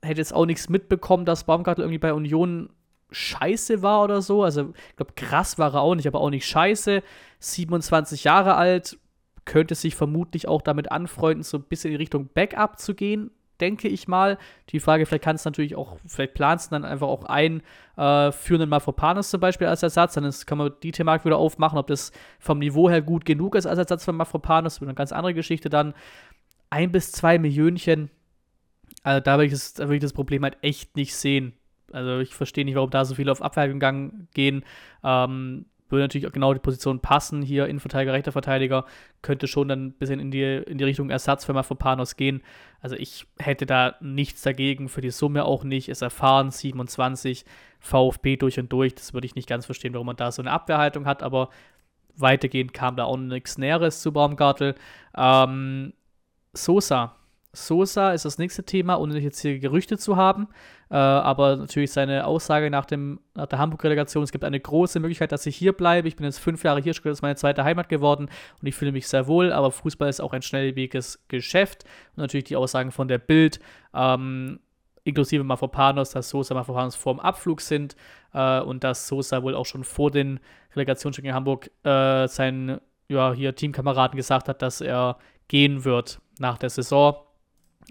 Hätte 0.01 0.21
jetzt 0.21 0.33
auch 0.33 0.45
nichts 0.45 0.69
mitbekommen, 0.69 1.25
dass 1.25 1.45
Baumgartel 1.45 1.83
irgendwie 1.83 1.99
bei 1.99 2.13
Union 2.13 2.69
scheiße 3.09 3.81
war 3.81 4.03
oder 4.03 4.21
so. 4.21 4.43
Also, 4.43 4.73
ich 4.89 4.95
glaube, 4.97 5.13
krass 5.15 5.57
war 5.57 5.73
er 5.73 5.81
auch 5.81 5.95
nicht, 5.95 6.07
aber 6.07 6.19
auch 6.19 6.29
nicht 6.29 6.45
scheiße. 6.45 7.01
27 7.39 8.25
Jahre 8.25 8.55
alt, 8.55 8.99
könnte 9.47 9.73
sich 9.73 9.95
vermutlich 9.95 10.47
auch 10.47 10.61
damit 10.61 10.91
anfreunden, 10.91 11.41
so 11.41 11.57
ein 11.57 11.63
bisschen 11.63 11.91
in 11.91 11.97
Richtung 11.97 12.29
Backup 12.33 12.77
zu 12.77 12.93
gehen, 12.93 13.31
denke 13.61 13.87
ich 13.87 14.07
mal. 14.07 14.37
Die 14.69 14.79
Frage, 14.79 15.05
vielleicht 15.05 15.23
kannst 15.23 15.45
du 15.45 15.49
natürlich 15.49 15.75
auch, 15.75 15.97
vielleicht 16.05 16.33
planst 16.33 16.71
du 16.71 16.75
dann 16.75 16.85
einfach 16.85 17.07
auch 17.07 17.23
ein 17.25 17.61
äh, 17.97 18.31
für 18.31 18.55
einen 18.55 18.69
Mafropanos 18.69 19.29
zum 19.29 19.39
Beispiel 19.39 19.67
als 19.67 19.83
Ersatz, 19.83 20.13
dann 20.13 20.23
ist, 20.23 20.45
kann 20.45 20.57
man 20.57 20.71
die 20.83 20.91
Thematik 20.91 21.25
wieder 21.25 21.37
aufmachen, 21.37 21.77
ob 21.77 21.87
das 21.87 22.11
vom 22.39 22.59
Niveau 22.59 22.89
her 22.89 23.01
gut 23.01 23.25
genug 23.25 23.55
ist 23.55 23.65
als 23.65 23.79
Ersatz 23.79 24.05
für 24.05 24.13
Mafropanos, 24.13 24.75
das 24.75 24.81
wird 24.81 24.89
eine 24.89 24.95
ganz 24.95 25.11
andere 25.11 25.33
Geschichte 25.33 25.69
dann. 25.69 25.93
Ein 26.69 26.91
bis 26.91 27.11
zwei 27.11 27.39
Millionchen, 27.39 28.09
also 29.03 29.21
da 29.21 29.37
würde 29.37 29.45
ich, 29.45 29.51
das, 29.51 29.79
ich 29.79 30.01
das 30.01 30.13
Problem 30.13 30.43
halt 30.43 30.57
echt 30.61 30.95
nicht 30.95 31.15
sehen. 31.15 31.53
Also 31.91 32.19
ich 32.19 32.35
verstehe 32.35 32.65
nicht, 32.65 32.75
warum 32.75 32.89
da 32.89 33.05
so 33.05 33.15
viele 33.15 33.31
auf 33.31 33.41
Abwehrgang 33.41 34.27
gehen. 34.33 34.65
Ähm, 35.03 35.65
würde 35.89 36.03
natürlich 36.03 36.27
auch 36.27 36.31
genau 36.31 36.53
die 36.53 36.59
Position 36.59 36.99
passen. 36.99 37.41
Hier 37.41 37.67
Innenverteidiger, 37.67 38.13
rechter 38.13 38.31
Verteidiger 38.31 38.85
könnte 39.21 39.47
schon 39.47 39.67
dann 39.67 39.87
ein 39.87 39.93
bisschen 39.93 40.19
in 40.19 40.31
die, 40.31 40.43
in 40.43 40.77
die 40.77 40.83
Richtung 40.83 41.09
Ersatz 41.09 41.45
für 41.45 41.53
Mafropanos 41.53 42.15
gehen. 42.15 42.41
Also 42.81 42.95
ich 42.95 43.25
hätte 43.37 43.65
da 43.65 43.95
nichts 44.01 44.41
dagegen, 44.41 44.89
für 44.89 45.01
die 45.01 45.11
Summe 45.11 45.45
auch 45.45 45.63
nicht. 45.63 45.89
Ist 45.89 46.01
erfahren, 46.01 46.51
27, 46.51 47.45
VfB 47.79 48.37
durch 48.37 48.59
und 48.59 48.71
durch. 48.71 48.95
Das 48.95 49.13
würde 49.13 49.25
ich 49.25 49.35
nicht 49.35 49.49
ganz 49.49 49.65
verstehen, 49.65 49.93
warum 49.93 50.07
man 50.07 50.15
da 50.15 50.31
so 50.31 50.41
eine 50.41 50.51
Abwehrhaltung 50.51 51.05
hat, 51.05 51.23
aber 51.23 51.49
weitergehend 52.15 52.73
kam 52.73 52.95
da 52.95 53.05
auch 53.05 53.17
nichts 53.17 53.57
Näheres 53.57 54.01
zu 54.01 54.11
Baumgartel. 54.11 54.75
Ähm, 55.15 55.93
Sosa 56.53 57.15
Sosa 57.65 58.11
ist 58.11 58.25
das 58.25 58.37
nächste 58.37 58.63
Thema, 58.63 58.99
ohne 58.99 59.17
jetzt 59.19 59.39
hier 59.41 59.59
Gerüchte 59.59 59.97
zu 59.97 60.15
haben. 60.15 60.47
Äh, 60.89 60.95
aber 60.95 61.55
natürlich 61.55 61.91
seine 61.91 62.25
Aussage 62.25 62.69
nach, 62.69 62.85
dem, 62.85 63.19
nach 63.33 63.47
der 63.47 63.59
Hamburg-Relegation: 63.59 64.23
Es 64.23 64.31
gibt 64.31 64.43
eine 64.43 64.59
große 64.59 64.99
Möglichkeit, 64.99 65.31
dass 65.31 65.45
ich 65.45 65.55
hier 65.55 65.73
bleibe. 65.73 66.07
Ich 66.07 66.15
bin 66.15 66.25
jetzt 66.25 66.39
fünf 66.39 66.63
Jahre 66.63 66.81
hier, 66.81 66.93
das 66.93 67.03
ist 67.03 67.21
meine 67.21 67.35
zweite 67.35 67.63
Heimat 67.63 67.89
geworden 67.89 68.29
und 68.61 68.67
ich 68.67 68.75
fühle 68.75 68.91
mich 68.91 69.07
sehr 69.07 69.27
wohl. 69.27 69.51
Aber 69.51 69.71
Fußball 69.71 70.09
ist 70.09 70.21
auch 70.21 70.33
ein 70.33 70.41
schnelllebiges 70.41 71.25
Geschäft. 71.27 71.83
Und 72.15 72.21
natürlich 72.21 72.45
die 72.45 72.55
Aussagen 72.55 72.91
von 72.91 73.07
der 73.07 73.17
Bild. 73.17 73.59
Ähm, 73.93 74.59
inklusive 75.03 75.43
Mafropanos, 75.43 76.11
dass 76.11 76.29
Sosa 76.29 76.53
und 76.53 76.59
Mafropanos 76.59 76.95
vor 76.95 77.13
dem 77.13 77.19
Abflug 77.21 77.61
sind 77.61 77.95
äh, 78.33 78.59
und 78.59 78.83
dass 78.83 79.07
Sosa 79.07 79.41
wohl 79.41 79.55
auch 79.55 79.65
schon 79.65 79.83
vor 79.83 80.11
den 80.11 80.39
Relegationsspielen 80.75 81.29
in 81.29 81.35
Hamburg 81.35 81.71
äh, 81.83 82.27
seinen 82.27 82.81
ja, 83.07 83.33
hier 83.33 83.55
Teamkameraden 83.55 84.17
gesagt 84.17 84.49
hat, 84.49 84.61
dass 84.61 84.81
er 84.81 85.17
gehen 85.47 85.85
wird 85.85 86.19
nach 86.39 86.57
der 86.57 86.69
Saison. 86.69 87.15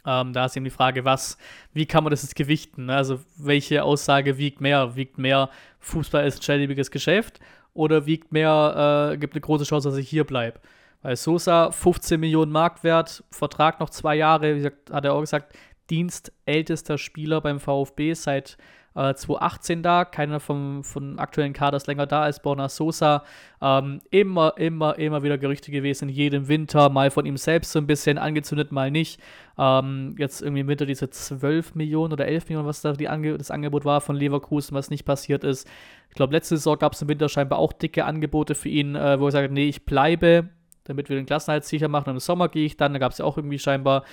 Ähm, 0.05 0.32
da 0.32 0.47
ist 0.47 0.57
eben 0.57 0.64
die 0.64 0.70
Frage, 0.70 1.05
was, 1.05 1.38
wie 1.72 1.86
kann 1.86 2.05
man 2.05 2.11
das 2.11 2.22
jetzt 2.22 2.36
gewichten? 2.36 2.86
Ne? 2.86 2.97
Also, 2.97 3.20
welche 3.36 3.82
Aussage 3.82 4.38
wiegt 4.38 4.61
mehr? 4.61 4.97
Wiegt 4.97 5.18
mehr, 5.18 5.51
Fußball 5.80 6.26
ist 6.26 6.38
ein 6.38 6.42
schnelllebiges 6.42 6.90
Geschäft 6.90 7.40
oder 7.74 8.07
wiegt 8.07 8.32
mehr, 8.32 9.12
äh, 9.12 9.16
gibt 9.18 9.34
eine 9.34 9.40
große 9.40 9.64
Chance, 9.64 9.88
dass 9.88 9.99
ich 9.99 10.09
hier 10.09 10.24
bleibe? 10.24 10.61
Weil 11.03 11.16
Sosa 11.16 11.70
15 11.70 12.18
Millionen 12.18 12.53
Marktwert, 12.53 13.22
Vertrag 13.30 13.80
noch 13.80 13.90
zwei 13.90 14.16
Jahre, 14.16 14.55
wie 14.55 14.59
gesagt, 14.59 14.90
hat 14.90 15.05
er 15.05 15.12
auch 15.12 15.20
gesagt, 15.20 15.57
dienstältester 15.90 16.99
Spieler 16.99 17.40
beim 17.40 17.61
VfB 17.61 18.14
seit 18.14 18.57
äh, 18.97 19.14
2018 19.14 19.82
da. 19.82 20.05
Keiner 20.05 20.40
vom, 20.40 20.82
vom 20.82 21.18
aktuellen 21.18 21.53
Kader 21.53 21.76
ist 21.76 21.86
länger 21.86 22.07
da 22.07 22.22
als 22.22 22.40
Borna 22.40 22.68
Sosa. 22.68 23.22
Ähm, 23.61 24.01
immer, 24.11 24.55
immer, 24.57 24.99
immer 24.99 25.22
wieder 25.22 25.38
Gerüchte 25.38 25.70
gewesen, 25.70 26.09
jedem 26.09 26.49
Winter, 26.49 26.88
mal 26.88 27.11
von 27.11 27.26
ihm 27.26 27.36
selbst 27.36 27.72
so 27.72 27.78
ein 27.78 27.86
bisschen 27.86 28.18
angezündet, 28.18 28.72
mal 28.72 28.90
nicht. 28.90 29.20
Ähm, 29.59 30.14
jetzt 30.18 30.42
irgendwie 30.42 30.61
im 30.61 30.68
Winter 30.68 30.86
diese 30.86 31.11
12 31.11 31.74
Millionen 31.74 32.12
oder 32.12 32.26
11 32.26 32.49
Millionen, 32.49 32.66
was 32.66 32.80
da 32.80 32.92
Ange 32.92 33.36
das 33.38 33.51
Angebot 33.51 33.84
war 33.84 34.01
von 34.01 34.16
Leverkusen, 34.16 34.74
was 34.74 34.90
nicht 34.90 35.05
passiert 35.05 35.44
ist. 35.44 35.68
Ich 36.09 36.14
glaube, 36.14 36.32
letzte 36.32 36.57
Saison 36.57 36.78
gab 36.78 36.94
es 36.94 37.03
im 37.03 37.09
Winter 37.09 37.28
scheinbar 37.28 37.59
auch 37.59 37.72
dicke 37.74 38.07
Angebote 38.07 38.55
für 38.55 38.70
ihn, 38.70 38.94
äh, 38.94 39.20
wo 39.20 39.26
er 39.26 39.32
sagt, 39.32 39.53
nee, 39.53 39.68
ich 39.68 39.84
bleibe, 39.84 40.49
damit 40.84 41.09
wir 41.11 41.16
den 41.16 41.26
Klassenhalt 41.26 41.64
sicher 41.64 41.88
machen. 41.88 42.09
Und 42.09 42.16
im 42.16 42.20
Sommer 42.20 42.49
gehe 42.49 42.64
ich 42.64 42.76
dann. 42.76 42.94
Da 42.94 42.99
gab 42.99 43.12
es 43.12 43.18
ja 43.18 43.24
auch 43.24 43.36
irgendwie 43.36 43.59
scheinbar 43.59 44.05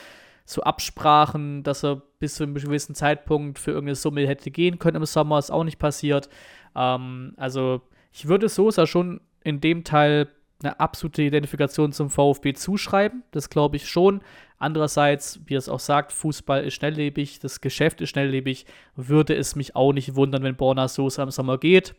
so 0.46 0.62
Absprachen, 0.62 1.64
dass 1.64 1.84
er 1.84 2.02
bis 2.20 2.36
zu 2.36 2.44
einem 2.44 2.54
gewissen 2.56 2.96
Zeitpunkt 2.96 3.60
für 3.60 3.72
irgendeine 3.72 3.96
Summe 3.96 4.28
hätte 4.28 4.52
gehen 4.52 4.80
können 4.80 4.98
im 4.98 5.06
Sommer, 5.06 5.40
ist 5.40 5.52
auch 5.52 5.64
nicht 5.64 5.80
passiert. 5.80 6.30
Ähm, 6.76 7.34
also 7.38 7.82
ich 8.12 8.28
würde 8.28 8.50
Sosa 8.50 8.86
schon 8.88 9.22
in 9.44 9.62
dem 9.62 9.84
Teil 9.84 10.28
eine 10.62 10.80
absolute 10.80 11.24
Identifikation 11.24 11.92
zum 11.92 12.10
VfB 12.10 12.54
zuschreiben. 12.54 13.24
Das 13.32 13.50
glaube 13.50 13.76
ich 13.76 13.88
schon. 13.88 14.22
Andererseits, 14.58 15.42
wie 15.46 15.56
es 15.56 15.68
auch 15.68 15.80
sagt, 15.80 16.14
Fußball 16.14 16.64
ist 16.64 16.76
schnelllebig, 16.76 17.40
das 17.40 17.60
Geschäft 17.60 18.00
ist 18.02 18.10
schnelllebig. 18.10 18.66
Würde 18.96 19.36
es 19.36 19.56
mich 19.56 19.76
auch 19.76 19.92
nicht 19.92 20.16
wundern, 20.16 20.44
wenn 20.44 20.56
Borna 20.56 20.88
Sosa 20.88 21.24
im 21.24 21.32
Sommer 21.32 21.58
geht. 21.58 21.96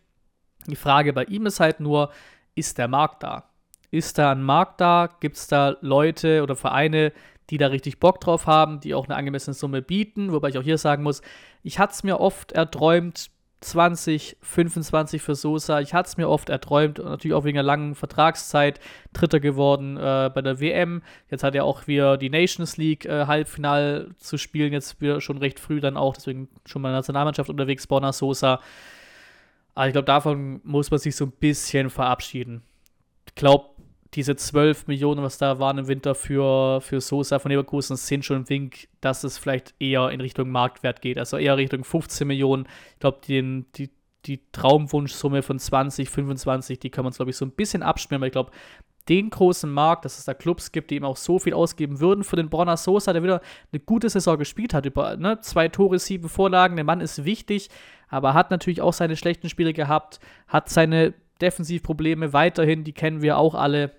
Die 0.66 0.76
Frage 0.76 1.12
bei 1.12 1.24
ihm 1.24 1.44
ist 1.44 1.60
halt 1.60 1.80
nur, 1.80 2.10
ist 2.54 2.78
der 2.78 2.88
Markt 2.88 3.22
da? 3.22 3.50
Ist 3.90 4.18
da 4.18 4.32
ein 4.32 4.42
Markt 4.42 4.80
da? 4.80 5.10
Gibt 5.20 5.36
es 5.36 5.46
da 5.46 5.76
Leute 5.80 6.42
oder 6.42 6.56
Vereine, 6.56 7.12
die 7.50 7.58
da 7.58 7.68
richtig 7.68 8.00
Bock 8.00 8.20
drauf 8.20 8.46
haben, 8.46 8.80
die 8.80 8.94
auch 8.94 9.06
eine 9.06 9.16
angemessene 9.16 9.54
Summe 9.54 9.82
bieten. 9.82 10.32
Wobei 10.32 10.48
ich 10.48 10.58
auch 10.58 10.62
hier 10.62 10.78
sagen 10.78 11.02
muss, 11.02 11.22
ich 11.62 11.78
hatte 11.78 11.92
es 11.92 12.02
mir 12.02 12.20
oft 12.20 12.52
erträumt, 12.52 13.30
20, 13.64 14.36
25 14.42 15.22
für 15.22 15.34
Sosa. 15.34 15.80
Ich 15.80 15.94
hatte 15.94 16.08
es 16.08 16.16
mir 16.18 16.28
oft 16.28 16.50
erträumt 16.50 16.98
natürlich 16.98 17.34
auch 17.34 17.44
wegen 17.44 17.54
der 17.54 17.62
langen 17.62 17.94
Vertragszeit 17.94 18.78
Dritter 19.14 19.40
geworden 19.40 19.96
äh, 19.96 20.30
bei 20.34 20.42
der 20.42 20.60
WM. 20.60 21.02
Jetzt 21.30 21.42
hat 21.42 21.54
er 21.54 21.64
auch 21.64 21.86
wieder 21.86 22.18
die 22.18 22.28
Nations 22.28 22.76
League 22.76 23.06
äh, 23.06 23.26
Halbfinal 23.26 24.10
zu 24.18 24.36
spielen, 24.36 24.74
jetzt 24.74 25.00
wieder 25.00 25.22
schon 25.22 25.38
recht 25.38 25.58
früh 25.58 25.80
dann 25.80 25.96
auch, 25.96 26.14
deswegen 26.14 26.48
schon 26.66 26.82
mal 26.82 26.90
in 26.90 26.92
der 26.92 26.98
Nationalmannschaft 26.98 27.48
unterwegs, 27.48 27.86
Borna 27.86 28.12
Sosa. 28.12 28.60
Aber 29.74 29.86
ich 29.86 29.92
glaube, 29.92 30.06
davon 30.06 30.60
muss 30.62 30.90
man 30.90 31.00
sich 31.00 31.16
so 31.16 31.24
ein 31.24 31.32
bisschen 31.32 31.88
verabschieden. 31.88 32.62
Ich 33.26 33.34
glaube, 33.34 33.70
diese 34.14 34.36
12 34.36 34.86
Millionen, 34.86 35.22
was 35.22 35.38
da 35.38 35.58
waren 35.58 35.78
im 35.78 35.88
Winter 35.88 36.14
für, 36.14 36.80
für 36.80 37.00
Sosa 37.00 37.38
von 37.38 37.50
Leverkusen, 37.50 37.96
sind 37.96 38.24
schon 38.24 38.38
ein 38.38 38.48
Wink, 38.48 38.88
dass 39.00 39.24
es 39.24 39.38
vielleicht 39.38 39.74
eher 39.80 40.10
in 40.10 40.20
Richtung 40.20 40.50
Marktwert 40.50 41.02
geht. 41.02 41.18
Also 41.18 41.36
eher 41.36 41.56
Richtung 41.56 41.84
15 41.84 42.26
Millionen. 42.26 42.66
Ich 42.92 43.00
glaube, 43.00 43.18
die, 43.26 43.64
die, 43.76 43.90
die 44.26 44.40
Traumwunschsumme 44.52 45.42
von 45.42 45.58
20, 45.58 46.08
25, 46.08 46.78
die 46.78 46.90
kann 46.90 47.04
man, 47.04 47.12
glaube 47.12 47.30
ich, 47.30 47.36
so 47.36 47.44
ein 47.44 47.50
bisschen 47.50 47.82
abschmieren, 47.82 48.20
weil 48.20 48.28
ich 48.28 48.32
glaube, 48.32 48.52
den 49.08 49.30
großen 49.30 49.70
Markt, 49.70 50.04
dass 50.04 50.18
es 50.18 50.24
da 50.24 50.32
Clubs 50.32 50.72
gibt, 50.72 50.90
die 50.90 50.96
ihm 50.96 51.04
auch 51.04 51.16
so 51.16 51.38
viel 51.38 51.52
ausgeben 51.52 52.00
würden 52.00 52.24
für 52.24 52.36
den 52.36 52.48
Bronner 52.48 52.76
Sosa, 52.76 53.12
der 53.12 53.22
wieder 53.22 53.42
eine 53.70 53.80
gute 53.80 54.08
Saison 54.08 54.38
gespielt 54.38 54.72
hat, 54.72 54.86
über 54.86 55.16
ne, 55.16 55.40
zwei 55.40 55.68
Tore, 55.68 55.98
sieben 55.98 56.28
Vorlagen. 56.28 56.76
Der 56.76 56.84
Mann 56.84 57.00
ist 57.00 57.24
wichtig, 57.24 57.68
aber 58.08 58.32
hat 58.32 58.50
natürlich 58.50 58.80
auch 58.80 58.94
seine 58.94 59.16
schlechten 59.16 59.50
Spiele 59.50 59.74
gehabt, 59.74 60.20
hat 60.48 60.70
seine 60.70 61.12
Defensivprobleme 61.40 62.32
weiterhin, 62.32 62.84
die 62.84 62.92
kennen 62.92 63.20
wir 63.20 63.36
auch 63.36 63.54
alle 63.54 63.92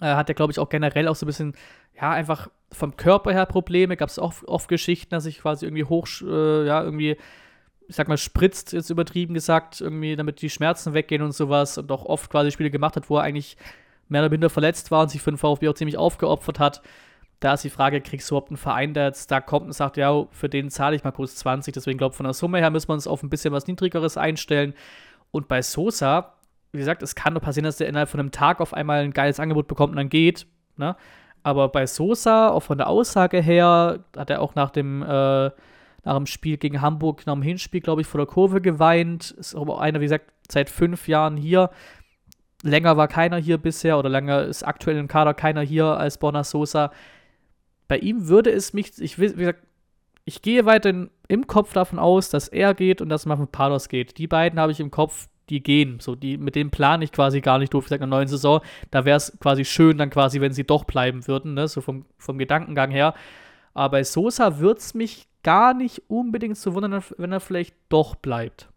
äh, 0.00 0.14
hat 0.14 0.28
er, 0.28 0.34
glaube 0.34 0.52
ich, 0.52 0.58
auch 0.58 0.68
generell 0.68 1.08
auch 1.08 1.16
so 1.16 1.26
ein 1.26 1.28
bisschen, 1.28 1.54
ja, 2.00 2.10
einfach 2.10 2.48
vom 2.72 2.96
Körper 2.96 3.32
her 3.32 3.46
Probleme. 3.46 3.96
Gab 3.96 4.08
es 4.08 4.18
auch 4.18 4.34
oft 4.46 4.68
Geschichten, 4.68 5.10
dass 5.10 5.24
sich 5.24 5.40
quasi 5.40 5.66
irgendwie 5.66 5.84
hoch, 5.84 6.06
äh, 6.22 6.66
ja, 6.66 6.82
irgendwie, 6.82 7.16
ich 7.86 7.96
sag 7.96 8.08
mal, 8.08 8.18
spritzt, 8.18 8.72
jetzt 8.72 8.90
übertrieben 8.90 9.34
gesagt, 9.34 9.80
irgendwie, 9.80 10.16
damit 10.16 10.42
die 10.42 10.50
Schmerzen 10.50 10.94
weggehen 10.94 11.22
und 11.22 11.32
sowas. 11.32 11.78
Und 11.78 11.90
auch 11.90 12.04
oft 12.04 12.30
quasi 12.30 12.50
Spiele 12.50 12.70
gemacht 12.70 12.96
hat, 12.96 13.10
wo 13.10 13.16
er 13.16 13.22
eigentlich 13.22 13.56
mehr 14.08 14.22
oder 14.22 14.30
minder 14.30 14.50
verletzt 14.50 14.90
war 14.90 15.02
und 15.02 15.10
sich 15.10 15.22
für 15.22 15.30
den 15.30 15.38
VfB 15.38 15.68
auch 15.68 15.74
ziemlich 15.74 15.96
aufgeopfert 15.98 16.58
hat. 16.58 16.82
Da 17.40 17.54
ist 17.54 17.62
die 17.62 17.70
Frage, 17.70 18.00
kriegst 18.00 18.30
du 18.30 18.34
überhaupt 18.34 18.50
einen 18.50 18.56
Verein, 18.56 18.94
der 18.94 19.06
jetzt 19.06 19.30
da 19.30 19.40
kommt 19.40 19.66
und 19.66 19.72
sagt, 19.72 19.96
ja, 19.96 20.26
für 20.32 20.48
den 20.48 20.70
zahle 20.70 20.96
ich 20.96 21.04
mal 21.04 21.12
kurz 21.12 21.36
20. 21.36 21.72
Deswegen 21.72 21.98
glaube 21.98 22.12
ich, 22.12 22.16
von 22.16 22.24
der 22.24 22.34
Summe 22.34 22.58
her 22.58 22.70
müssen 22.70 22.88
wir 22.88 22.94
uns 22.94 23.06
auf 23.06 23.22
ein 23.22 23.30
bisschen 23.30 23.52
was 23.52 23.66
Niedrigeres 23.66 24.16
einstellen. 24.16 24.74
Und 25.30 25.46
bei 25.46 25.62
Sosa, 25.62 26.34
wie 26.72 26.78
gesagt, 26.78 27.02
es 27.02 27.14
kann 27.14 27.32
nur 27.32 27.42
passieren, 27.42 27.64
dass 27.64 27.76
der 27.76 27.88
innerhalb 27.88 28.08
von 28.08 28.20
einem 28.20 28.30
Tag 28.30 28.60
auf 28.60 28.74
einmal 28.74 29.00
ein 29.00 29.12
geiles 29.12 29.40
Angebot 29.40 29.68
bekommt 29.68 29.92
und 29.92 29.96
dann 29.96 30.08
geht. 30.08 30.46
Ne? 30.76 30.96
Aber 31.42 31.68
bei 31.68 31.86
Sosa, 31.86 32.50
auch 32.50 32.62
von 32.62 32.78
der 32.78 32.88
Aussage 32.88 33.40
her, 33.40 34.04
hat 34.16 34.30
er 34.30 34.42
auch 34.42 34.54
nach 34.54 34.70
dem, 34.70 35.02
äh, 35.02 35.06
nach 35.06 36.16
dem 36.16 36.26
Spiel 36.26 36.56
gegen 36.58 36.80
Hamburg, 36.80 37.26
nach 37.26 37.34
dem 37.34 37.42
Hinspiel, 37.42 37.80
glaube 37.80 38.02
ich, 38.02 38.06
vor 38.06 38.18
der 38.18 38.26
Kurve 38.26 38.60
geweint. 38.60 39.30
Ist 39.32 39.54
aber 39.54 39.80
einer, 39.80 40.00
wie 40.00 40.04
gesagt, 40.04 40.30
seit 40.50 40.68
fünf 40.70 41.08
Jahren 41.08 41.36
hier. 41.36 41.70
Länger 42.62 42.96
war 42.96 43.08
keiner 43.08 43.36
hier 43.36 43.58
bisher 43.58 43.98
oder 43.98 44.08
länger 44.08 44.42
ist 44.42 44.64
aktuell 44.64 44.96
im 44.96 45.08
Kader 45.08 45.32
keiner 45.32 45.60
hier 45.60 45.86
als 45.86 46.18
Bonner 46.18 46.44
Sosa. 46.44 46.90
Bei 47.86 47.98
ihm 47.98 48.28
würde 48.28 48.50
es 48.50 48.72
mich, 48.72 49.00
ich 49.00 49.18
will, 49.18 49.34
wie 49.36 49.40
gesagt, 49.40 49.62
ich 50.24 50.42
gehe 50.42 50.66
weiterhin 50.66 51.10
im 51.28 51.46
Kopf 51.46 51.72
davon 51.72 51.98
aus, 51.98 52.28
dass 52.28 52.48
er 52.48 52.74
geht 52.74 53.00
und 53.00 53.08
dass 53.08 53.26
Palos 53.50 53.88
geht. 53.88 54.18
Die 54.18 54.26
beiden 54.26 54.60
habe 54.60 54.72
ich 54.72 54.80
im 54.80 54.90
Kopf, 54.90 55.28
die 55.50 55.62
gehen. 55.62 56.00
So, 56.00 56.14
die, 56.14 56.36
mit 56.36 56.54
dem 56.54 56.70
plane 56.70 57.04
ich 57.04 57.12
quasi 57.12 57.40
gar 57.40 57.58
nicht 57.58 57.74
durch 57.74 57.88
seit 57.88 58.00
einer 58.00 58.08
neuen 58.08 58.28
Saison. 58.28 58.60
Da 58.90 59.04
wäre 59.04 59.16
es 59.16 59.36
quasi 59.40 59.64
schön, 59.64 59.98
dann 59.98 60.10
quasi, 60.10 60.40
wenn 60.40 60.52
sie 60.52 60.64
doch 60.64 60.84
bleiben 60.84 61.26
würden, 61.26 61.54
ne? 61.54 61.68
so 61.68 61.80
vom, 61.80 62.04
vom 62.18 62.38
Gedankengang 62.38 62.90
her. 62.90 63.14
Aber 63.74 63.92
bei 63.92 64.04
Sosa 64.04 64.58
würde 64.58 64.80
es 64.80 64.94
mich 64.94 65.28
gar 65.42 65.74
nicht 65.74 66.02
unbedingt 66.08 66.56
zu 66.56 66.74
wundern, 66.74 67.02
wenn 67.16 67.32
er 67.32 67.40
vielleicht 67.40 67.74
doch 67.88 68.16
bleibt. 68.16 68.68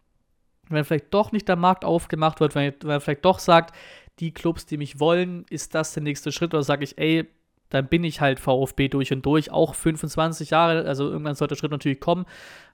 Wenn 0.68 0.84
vielleicht 0.84 1.12
doch 1.12 1.32
nicht 1.32 1.48
der 1.48 1.56
Markt 1.56 1.84
aufgemacht 1.84 2.40
wird, 2.40 2.54
wenn 2.54 2.72
er 2.88 3.00
vielleicht 3.00 3.24
doch 3.24 3.38
sagt, 3.38 3.74
die 4.20 4.32
Clubs, 4.32 4.66
die 4.66 4.76
mich 4.76 5.00
wollen, 5.00 5.44
ist 5.50 5.74
das 5.74 5.92
der 5.94 6.02
nächste 6.02 6.32
Schritt? 6.32 6.54
Oder 6.54 6.62
sage 6.62 6.84
ich, 6.84 6.98
ey, 6.98 7.28
dann 7.72 7.88
bin 7.88 8.04
ich 8.04 8.20
halt 8.20 8.38
VfB 8.38 8.88
durch 8.88 9.12
und 9.12 9.24
durch, 9.24 9.50
auch 9.50 9.74
25 9.74 10.50
Jahre, 10.50 10.84
also 10.84 11.10
irgendwann 11.10 11.34
sollte 11.34 11.54
der 11.54 11.58
Schritt 11.58 11.70
natürlich 11.70 12.00
kommen. 12.00 12.26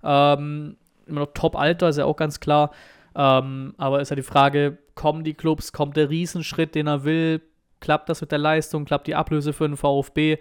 Ähm, 0.02 0.76
immer 1.06 1.20
noch 1.20 1.32
Top-Alter, 1.34 1.88
ist 1.88 1.98
ja 1.98 2.04
auch 2.04 2.16
ganz 2.16 2.40
klar. 2.40 2.72
Ähm, 3.18 3.74
aber 3.76 4.00
ist 4.00 4.10
ja 4.10 4.16
die 4.16 4.22
Frage, 4.22 4.78
kommen 4.94 5.24
die 5.24 5.34
Clubs, 5.34 5.72
kommt 5.72 5.96
der 5.96 6.08
Riesenschritt, 6.08 6.76
den 6.76 6.86
er 6.86 7.02
will, 7.02 7.42
klappt 7.80 8.08
das 8.08 8.20
mit 8.20 8.30
der 8.30 8.38
Leistung, 8.38 8.84
klappt 8.84 9.08
die 9.08 9.16
Ablöse 9.16 9.52
für 9.52 9.66
den 9.66 9.76
VfB? 9.76 10.38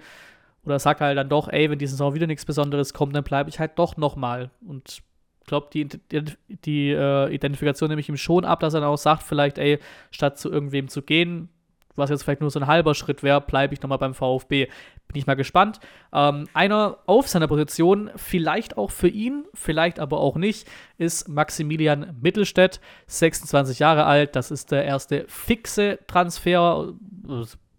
Oder 0.64 0.78
sagt 0.78 1.02
halt 1.02 1.18
dann 1.18 1.30
doch, 1.30 1.48
ey, 1.48 1.72
wenn 1.72 1.80
die 1.80 1.88
Saison 1.88 2.14
wieder 2.14 2.28
nichts 2.28 2.46
Besonderes 2.46 2.94
kommt, 2.94 3.16
dann 3.16 3.24
bleibe 3.24 3.50
ich 3.50 3.60
halt 3.60 3.80
doch 3.80 3.98
nochmal. 3.98 4.52
Und 4.68 4.90
ich 4.90 5.48
glaube, 5.48 5.70
die, 5.74 5.86
die, 5.86 6.24
die 6.66 6.92
äh, 6.92 7.34
Identifikation 7.34 7.90
nehme 7.90 8.02
ich 8.02 8.10
ihm 8.10 8.18
schon 8.18 8.46
ab, 8.46 8.60
dass 8.60 8.76
er 8.76 8.82
dann 8.82 8.90
auch 8.90 8.98
sagt, 8.98 9.24
vielleicht, 9.24 9.58
ey, 9.58 9.80
statt 10.12 10.38
zu 10.38 10.52
irgendwem 10.52 10.88
zu 10.88 11.02
gehen, 11.02 11.50
was 11.98 12.10
jetzt 12.10 12.24
vielleicht 12.24 12.42
nur 12.42 12.52
so 12.52 12.60
ein 12.60 12.68
halber 12.68 12.96
Schritt 12.96 13.24
wäre, 13.24 13.42
bleibe 13.42 13.74
ich 13.74 13.82
nochmal 13.82 13.98
beim 13.98 14.14
VfB. 14.14 14.68
Bin 15.08 15.20
ich 15.20 15.28
mal 15.28 15.36
gespannt. 15.36 15.80
Ähm, 16.14 16.48
einer 16.54 16.98
auf 17.06 17.28
seiner 17.28 17.48
Position, 17.48 18.10
vielleicht 18.16 18.78
auch 18.78 18.92
für 18.92 19.08
ihn, 19.08 19.46
vielleicht 19.54 20.00
aber 20.00 20.20
auch 20.20 20.36
nicht, 20.36 20.68
ist 20.98 21.30
Maximilian 21.30 22.18
Mittelstädt, 22.22 22.82
26 23.08 23.80
Jahre 23.80 24.06
alt. 24.06 24.36
Das 24.36 24.52
ist 24.52 24.72
der 24.72 24.84
erste 24.84 25.26
fixe 25.28 26.00
Transfer 26.08 26.94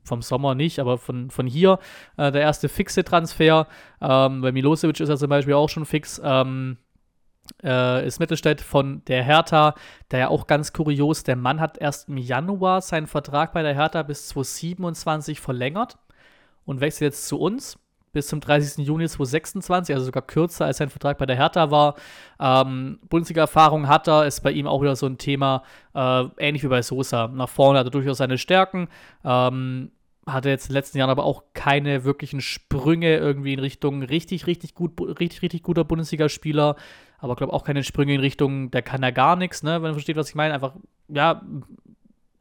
vom 0.08 0.22
Sommer 0.22 0.54
nicht, 0.54 0.80
aber 0.80 0.98
von, 0.98 1.30
von 1.30 1.46
hier 1.46 1.78
äh, 2.16 2.32
der 2.32 2.40
erste 2.40 2.68
fixe 2.68 3.04
Transfer. 3.04 3.68
Ähm, 4.00 4.40
bei 4.40 4.50
Milosevic 4.50 4.98
ist 4.98 5.08
er 5.08 5.18
zum 5.18 5.28
Beispiel 5.28 5.54
auch 5.54 5.68
schon 5.68 5.84
fix. 5.84 6.20
Ähm, 6.24 6.78
äh, 7.62 8.06
ist 8.06 8.20
Mittelstädt 8.20 8.60
von 8.60 9.02
der 9.06 9.22
Hertha, 9.22 9.74
der 10.10 10.18
ja 10.18 10.28
auch 10.28 10.46
ganz 10.46 10.72
kurios, 10.72 11.22
der 11.22 11.36
Mann 11.36 11.60
hat 11.60 11.78
erst 11.78 12.08
im 12.08 12.16
Januar 12.16 12.80
seinen 12.80 13.06
Vertrag 13.06 13.52
bei 13.52 13.62
der 13.62 13.74
Hertha 13.74 14.02
bis 14.02 14.28
2027 14.28 15.40
verlängert 15.40 15.98
und 16.64 16.80
wechselt 16.80 17.12
jetzt 17.12 17.28
zu 17.28 17.38
uns 17.38 17.78
bis 18.12 18.28
zum 18.28 18.40
30. 18.40 18.86
Juni 18.86 19.06
2026, 19.06 19.94
also 19.94 20.06
sogar 20.06 20.22
kürzer 20.22 20.64
als 20.64 20.78
sein 20.78 20.88
Vertrag 20.88 21.18
bei 21.18 21.26
der 21.26 21.36
Hertha 21.36 21.70
war. 21.70 21.94
Ähm, 22.40 22.98
Bundesliga-Erfahrung 23.08 23.88
hat 23.88 24.08
er, 24.08 24.26
ist 24.26 24.40
bei 24.40 24.50
ihm 24.50 24.66
auch 24.66 24.82
wieder 24.82 24.96
so 24.96 25.06
ein 25.06 25.18
Thema, 25.18 25.62
äh, 25.94 26.24
ähnlich 26.38 26.62
wie 26.64 26.68
bei 26.68 26.82
Sosa. 26.82 27.28
Nach 27.28 27.48
vorne 27.48 27.78
hat 27.78 27.86
er 27.86 27.90
durchaus 27.90 28.18
seine 28.18 28.38
Stärken. 28.38 28.88
Ähm, 29.24 29.92
hatte 30.26 30.48
jetzt 30.50 30.66
in 30.66 30.68
den 30.70 30.74
letzten 30.74 30.98
Jahren 30.98 31.10
aber 31.10 31.24
auch 31.24 31.44
keine 31.54 32.04
wirklichen 32.04 32.40
Sprünge 32.40 33.16
irgendwie 33.16 33.54
in 33.54 33.60
Richtung 33.60 34.02
richtig, 34.02 34.46
richtig 34.46 34.74
gut, 34.74 35.00
richtig, 35.20 35.42
richtig 35.42 35.62
guter 35.62 35.84
Bundesligaspieler 35.84 36.76
aber 37.18 37.36
glaube 37.36 37.52
auch 37.52 37.64
keine 37.64 37.84
Sprünge 37.84 38.14
in 38.14 38.20
Richtung, 38.20 38.70
der 38.70 38.82
kann 38.82 39.02
ja 39.02 39.10
gar 39.10 39.36
nichts, 39.36 39.62
ne, 39.62 39.74
wenn 39.74 39.82
man 39.82 39.92
versteht, 39.94 40.16
was 40.16 40.30
ich 40.30 40.34
meine. 40.34 40.54
Einfach, 40.54 40.74
ja, 41.08 41.42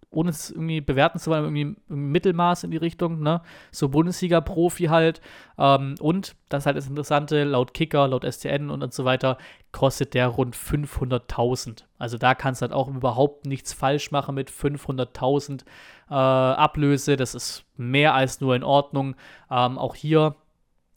ohne 0.10 0.30
es 0.30 0.50
irgendwie 0.50 0.82
bewerten 0.82 1.20
zu 1.20 1.30
wollen, 1.30 1.44
irgendwie 1.44 1.80
im 1.90 2.12
Mittelmaß 2.12 2.64
in 2.64 2.72
die 2.72 2.78
Richtung, 2.78 3.22
ne? 3.22 3.42
So 3.72 3.90
Bundesliga-Profi 3.90 4.86
halt. 4.86 5.22
Ähm, 5.58 5.96
und, 6.00 6.36
das 6.50 6.64
ist 6.64 6.66
halt 6.66 6.78
das 6.78 6.88
Interessante, 6.88 7.44
laut 7.44 7.74
Kicker, 7.74 8.08
laut 8.08 8.24
STN 8.24 8.70
und, 8.70 8.84
und 8.84 8.94
so 8.94 9.06
weiter, 9.06 9.38
kostet 9.72 10.14
der 10.14 10.28
rund 10.28 10.56
500.000. 10.56 11.84
Also 12.00 12.18
da 12.18 12.36
kannst 12.36 12.62
du 12.62 12.64
halt 12.64 12.74
auch 12.74 12.88
überhaupt 12.88 13.46
nichts 13.46 13.74
falsch 13.74 14.12
machen 14.12 14.36
mit 14.36 14.50
500.000 14.50 15.64
äh, 16.10 16.14
Ablöse. 16.14 17.18
Das 17.18 17.36
ist 17.36 17.66
mehr 17.76 18.14
als 18.14 18.40
nur 18.40 18.56
in 18.56 18.64
Ordnung. 18.64 19.16
Ähm, 19.52 19.78
auch 19.78 19.94
hier, 19.94 20.36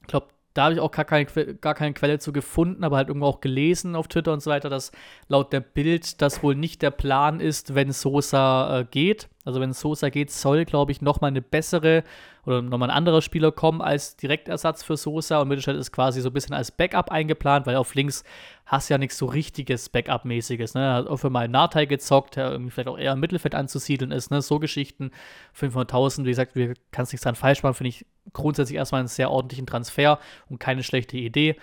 ich 0.03 0.07
glaube, 0.07 0.29
da 0.55 0.65
habe 0.65 0.75
ich 0.75 0.81
auch 0.81 0.91
gar 0.91 1.05
keine, 1.05 1.27
gar 1.27 1.75
keine 1.75 1.95
Quelle 1.95 2.19
zu 2.19 2.33
gefunden, 2.33 2.83
aber 2.83 2.97
halt 2.97 3.09
irgendwo 3.09 3.27
auch 3.27 3.41
gelesen 3.41 3.95
auf 3.95 4.09
Twitter 4.09 4.33
und 4.33 4.43
so 4.43 4.51
weiter, 4.51 4.69
dass 4.69 4.91
laut 5.29 5.53
der 5.53 5.61
Bild 5.61 6.21
das 6.21 6.43
wohl 6.43 6.57
nicht 6.57 6.83
der 6.83 6.91
Plan 6.91 7.41
ist, 7.41 7.75
wenn 7.75 7.93
Sosa 7.93 8.81
äh, 8.81 8.85
geht. 8.85 9.29
Also 9.45 9.61
wenn 9.61 9.73
Sosa 9.73 10.09
geht, 10.11 10.31
soll, 10.31 10.65
glaube 10.65 10.93
ich, 10.93 11.03
nochmal 11.03 11.29
eine 11.29 11.41
bessere 11.41 12.05
oder 12.47 12.63
nochmal 12.63 12.91
ein 12.91 12.97
anderer 12.97 13.23
Spieler 13.23 13.53
kommen 13.53 13.81
als 13.81 14.17
Direktersatz 14.17 14.83
für 14.83 14.97
Sosa 14.97 15.41
und 15.41 15.49
Mittelstädt 15.49 15.77
ist 15.77 15.93
quasi 15.93 16.21
so 16.21 16.31
ein 16.31 16.33
bisschen 16.33 16.55
als 16.55 16.71
Backup 16.73 17.11
eingeplant, 17.11 17.67
weil 17.67 17.77
auf 17.77 17.95
links 17.95 18.25
hast 18.71 18.89
ja 18.89 18.99
nichts 18.99 19.19
so 19.19 19.27
richtiges 19.27 19.89
Backup-mäßiges. 19.89 20.75
Ne? 20.75 20.83
Er 20.83 20.95
hat 20.95 21.09
auch 21.09 21.17
für 21.17 21.29
mal 21.29 21.49
Nartei 21.49 21.87
gezockt, 21.87 22.37
der 22.37 22.53
irgendwie 22.53 22.71
vielleicht 22.71 22.89
auch 22.89 22.99
eher 22.99 23.15
im 23.15 23.21
Mittelfeld 23.21 23.57
anzusiedeln 23.57 24.13
ist. 24.13 24.31
Ne? 24.31 24.43
So 24.43 24.61
Geschichten, 24.61 25.11
500.000, 25.59 26.25
wie 26.25 26.31
gesagt, 26.31 26.55
wir 26.55 26.75
kannst 26.93 27.13
nichts 27.13 27.25
dran 27.25 27.35
falsch 27.35 27.65
machen, 27.65 27.75
finde 27.75 27.89
ich 27.89 28.07
grundsätzlich 28.33 28.77
erstmal 28.77 29.01
einen 29.01 29.09
sehr 29.09 29.33
ordentlichen 29.33 29.67
Transfer 29.67 30.21
und 30.49 30.61
keine 30.61 30.85
schlechte 30.85 31.17
Idee. 31.17 31.57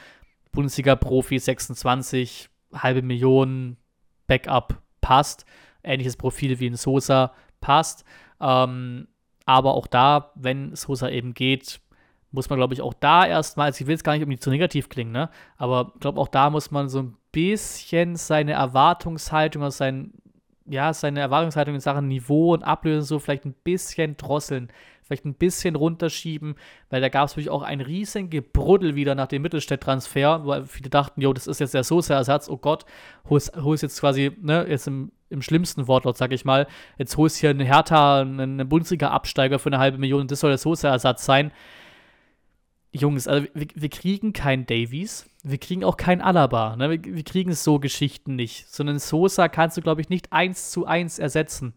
Bundesliga-Profi 0.52 1.40
26, 1.40 2.50
halbe 2.74 3.02
Million, 3.02 3.78
Backup 4.28 4.82
passt. 5.00 5.46
Ähnliches 5.84 6.18
Profil 6.18 6.60
wie 6.60 6.68
in 6.68 6.76
Sosa 6.76 7.34
passt. 7.62 8.04
Ähm, 8.42 9.08
aber 9.46 9.76
auch 9.76 9.88
da, 9.88 10.34
wenn 10.36 10.76
Sosa 10.76 11.08
eben 11.08 11.34
geht, 11.34 11.80
muss 12.38 12.50
man, 12.50 12.58
glaube 12.58 12.74
ich, 12.74 12.82
auch 12.82 12.94
da 12.94 13.26
erstmal, 13.26 13.66
also 13.68 13.82
ich 13.82 13.88
will 13.88 13.94
jetzt 13.94 14.04
gar 14.04 14.14
nicht 14.14 14.22
irgendwie 14.22 14.40
zu 14.40 14.50
negativ 14.50 14.88
klingen, 14.88 15.12
ne? 15.12 15.30
Aber 15.58 15.92
ich 15.96 16.00
glaube, 16.00 16.22
auch 16.22 16.30
da 16.30 16.50
muss 16.50 16.72
man 16.72 16.88
so 16.88 17.00
ein 17.00 17.18
bisschen 17.32 18.16
seine 18.16 18.54
Erwartungshaltung, 18.54 19.64
also 19.64 19.76
sein, 19.76 20.14
ja, 20.66 20.94
seine 20.94 21.20
Erwartungshaltung 21.20 21.76
in 21.76 21.82
Sachen 21.82 22.08
Niveau 22.08 22.54
und 22.54 22.64
Ablösen 22.64 23.06
so 23.06 23.20
vielleicht 23.20 23.46
ein 23.46 23.56
bisschen 23.64 24.16
drosseln 24.16 24.72
vielleicht 25.08 25.26
ein 25.26 25.34
bisschen 25.34 25.76
runterschieben, 25.76 26.56
weil 26.90 27.02
da 27.02 27.10
gab 27.10 27.26
es 27.26 27.32
natürlich 27.32 27.50
auch 27.50 27.64
ein 27.64 27.82
riesen 27.82 28.30
Gebruddel 28.30 28.96
wieder 28.96 29.16
nach 29.16 29.28
dem 29.28 29.42
Mittelstädt-Transfer, 29.42 30.46
wo 30.46 30.64
viele 30.66 30.90
dachten, 30.90 31.22
jo, 31.22 31.34
das 31.34 31.48
ist 31.48 31.60
jetzt 31.60 31.74
der 31.74 31.84
Sosa-Ersatz, 31.84 32.50
oh 32.50 32.58
Gott, 32.58 32.86
holst, 33.30 33.56
holst 33.56 33.84
jetzt 33.84 34.00
quasi, 34.00 34.32
ne, 34.42 34.66
jetzt 34.68 34.88
im, 34.88 35.12
im 35.30 35.42
schlimmsten 35.42 35.88
Wortlaut, 35.88 36.18
sag 36.18 36.34
ich 36.34 36.46
mal, 36.46 36.68
jetzt 36.98 37.18
holst 37.18 37.38
hier 37.38 37.50
einen 37.50 37.66
Hertha, 37.66 38.22
einen 38.22 38.68
Bundesliga-Absteiger 38.68 39.60
für 39.60 39.70
eine 39.70 39.80
halbe 39.80 39.98
Million 39.98 40.28
das 40.28 40.42
soll 40.42 40.52
der 40.52 40.58
Sosa-Ersatz 40.58 41.26
sein. 41.26 41.52
Jungs, 42.92 43.28
also 43.28 43.48
wir, 43.54 43.68
wir, 43.76 43.90
kriegen 43.90 44.34
keinen 44.34 44.66
Davies, 44.66 45.30
wir 45.44 45.58
kriegen 45.58 45.84
auch 45.84 45.98
keinen 45.98 46.22
Alaba, 46.22 46.76
ne? 46.76 46.90
wir, 46.90 47.04
wir 47.04 47.24
kriegen 47.24 47.54
so 47.54 47.80
Geschichten 47.80 48.36
nicht, 48.36 48.68
sondern 48.70 49.00
Sosa 49.00 49.50
kannst 49.50 49.78
du, 49.78 49.82
glaube 49.82 50.02
ich, 50.02 50.10
nicht 50.10 50.32
eins 50.32 50.72
zu 50.72 50.86
eins 50.86 51.20
ersetzen. 51.20 51.74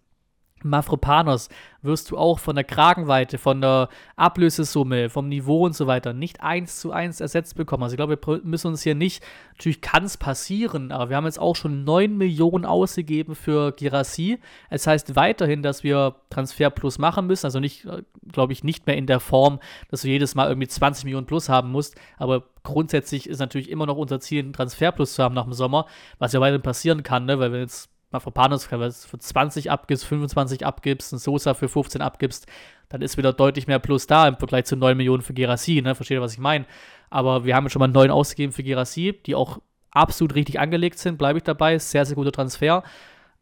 Mafropanos 0.63 1.49
wirst 1.83 2.11
du 2.11 2.19
auch 2.19 2.39
von 2.39 2.55
der 2.55 2.65
Kragenweite, 2.65 3.39
von 3.39 3.61
der 3.61 3.89
Ablösesumme, 4.17 5.09
vom 5.09 5.29
Niveau 5.29 5.65
und 5.65 5.75
so 5.75 5.87
weiter 5.87 6.13
nicht 6.13 6.43
eins 6.43 6.79
zu 6.79 6.93
eins 6.93 7.21
ersetzt 7.21 7.57
bekommen. 7.57 7.83
Also 7.83 7.95
ich 7.95 7.97
glaube, 7.97 8.19
wir 8.23 8.41
müssen 8.45 8.69
uns 8.69 8.83
hier 8.83 8.95
nicht, 8.95 9.23
natürlich 9.53 9.81
kann 9.81 10.05
es 10.05 10.17
passieren, 10.17 10.93
aber 10.93 11.09
wir 11.09 11.17
haben 11.17 11.25
jetzt 11.25 11.39
auch 11.39 11.57
schon 11.57 11.85
9 11.85 12.17
Millionen 12.17 12.65
ausgegeben 12.65 13.35
für 13.35 13.73
Girassi. 13.73 14.39
Es 14.69 14.87
heißt 14.87 15.17
weiterhin, 15.17 15.63
dass 15.63 15.83
wir 15.83 16.17
Transfer 16.29 16.71
Plus 16.71 16.99
machen 16.99 17.27
müssen, 17.27 17.47
also 17.47 17.61
nicht, 17.61 17.87
äh, 17.87 18.03
glaube 18.31 18.53
ich, 18.53 18.63
nicht 18.63 18.87
mehr 18.87 18.97
in 18.97 19.07
der 19.07 19.21
Form, 19.21 19.61
dass 19.91 20.03
du 20.03 20.09
jedes 20.09 20.35
Mal 20.35 20.49
irgendwie 20.49 20.69
20 20.69 21.05
Millionen 21.05 21.27
Plus 21.27 21.49
haben 21.49 21.73
musst, 21.73 21.99
aber 22.19 22.45
grundsätzlich 22.63 23.29
ist 23.29 23.39
natürlich 23.39 23.71
immer 23.71 23.87
noch 23.87 23.97
unser 23.97 24.21
Ziel, 24.21 24.41
einen 24.41 24.53
Transfer 24.53 24.93
Plus 24.93 25.15
zu 25.15 25.23
haben 25.23 25.35
nach 25.35 25.45
dem 25.45 25.55
Sommer, 25.55 25.87
was 26.19 26.33
ja 26.33 26.41
weiterhin 26.41 26.63
passieren 26.63 27.03
kann, 27.03 27.25
ne? 27.25 27.39
weil 27.39 27.53
wir 27.53 27.61
jetzt 27.61 27.91
Mafropanos 28.11 28.65
für 28.65 29.19
20 29.19 29.71
abgibst, 29.71 30.05
25 30.05 30.67
abgibst, 30.67 31.13
einen 31.13 31.21
Sosa 31.21 31.55
für 31.55 31.69
15 31.69 32.03
abgibst, 32.03 32.47
dann 32.89 33.03
ist 33.03 33.17
wieder 33.17 33.33
deutlich 33.33 33.67
mehr 33.67 33.79
Plus 33.79 34.07
da 34.07 34.27
im 34.27 34.37
Vergleich 34.37 34.65
zu 34.65 34.77
9 34.77 34.97
Millionen 34.97 35.23
für 35.23 35.33
Gerassi, 35.33 35.81
ne? 35.81 35.95
Versteht 35.95 36.17
ihr, 36.17 36.23
was 36.23 36.33
ich 36.33 36.41
meine? 36.41 36.67
Aber 37.09 37.45
wir 37.45 37.55
haben 37.55 37.69
schon 37.69 37.81
mal 37.81 37.89
9 37.89 38.11
ausgegeben 38.11 38.53
für 38.53 38.65
Gerassi, 38.65 39.21
die 39.27 39.35
auch 39.35 39.59
absolut 39.91 40.35
richtig 40.35 40.59
angelegt 40.59 40.99
sind, 40.99 41.19
bleibe 41.19 41.39
ich 41.39 41.45
dabei. 41.45 41.79
Sehr, 41.79 42.05
sehr 42.05 42.17
guter 42.17 42.33
Transfer. 42.33 42.83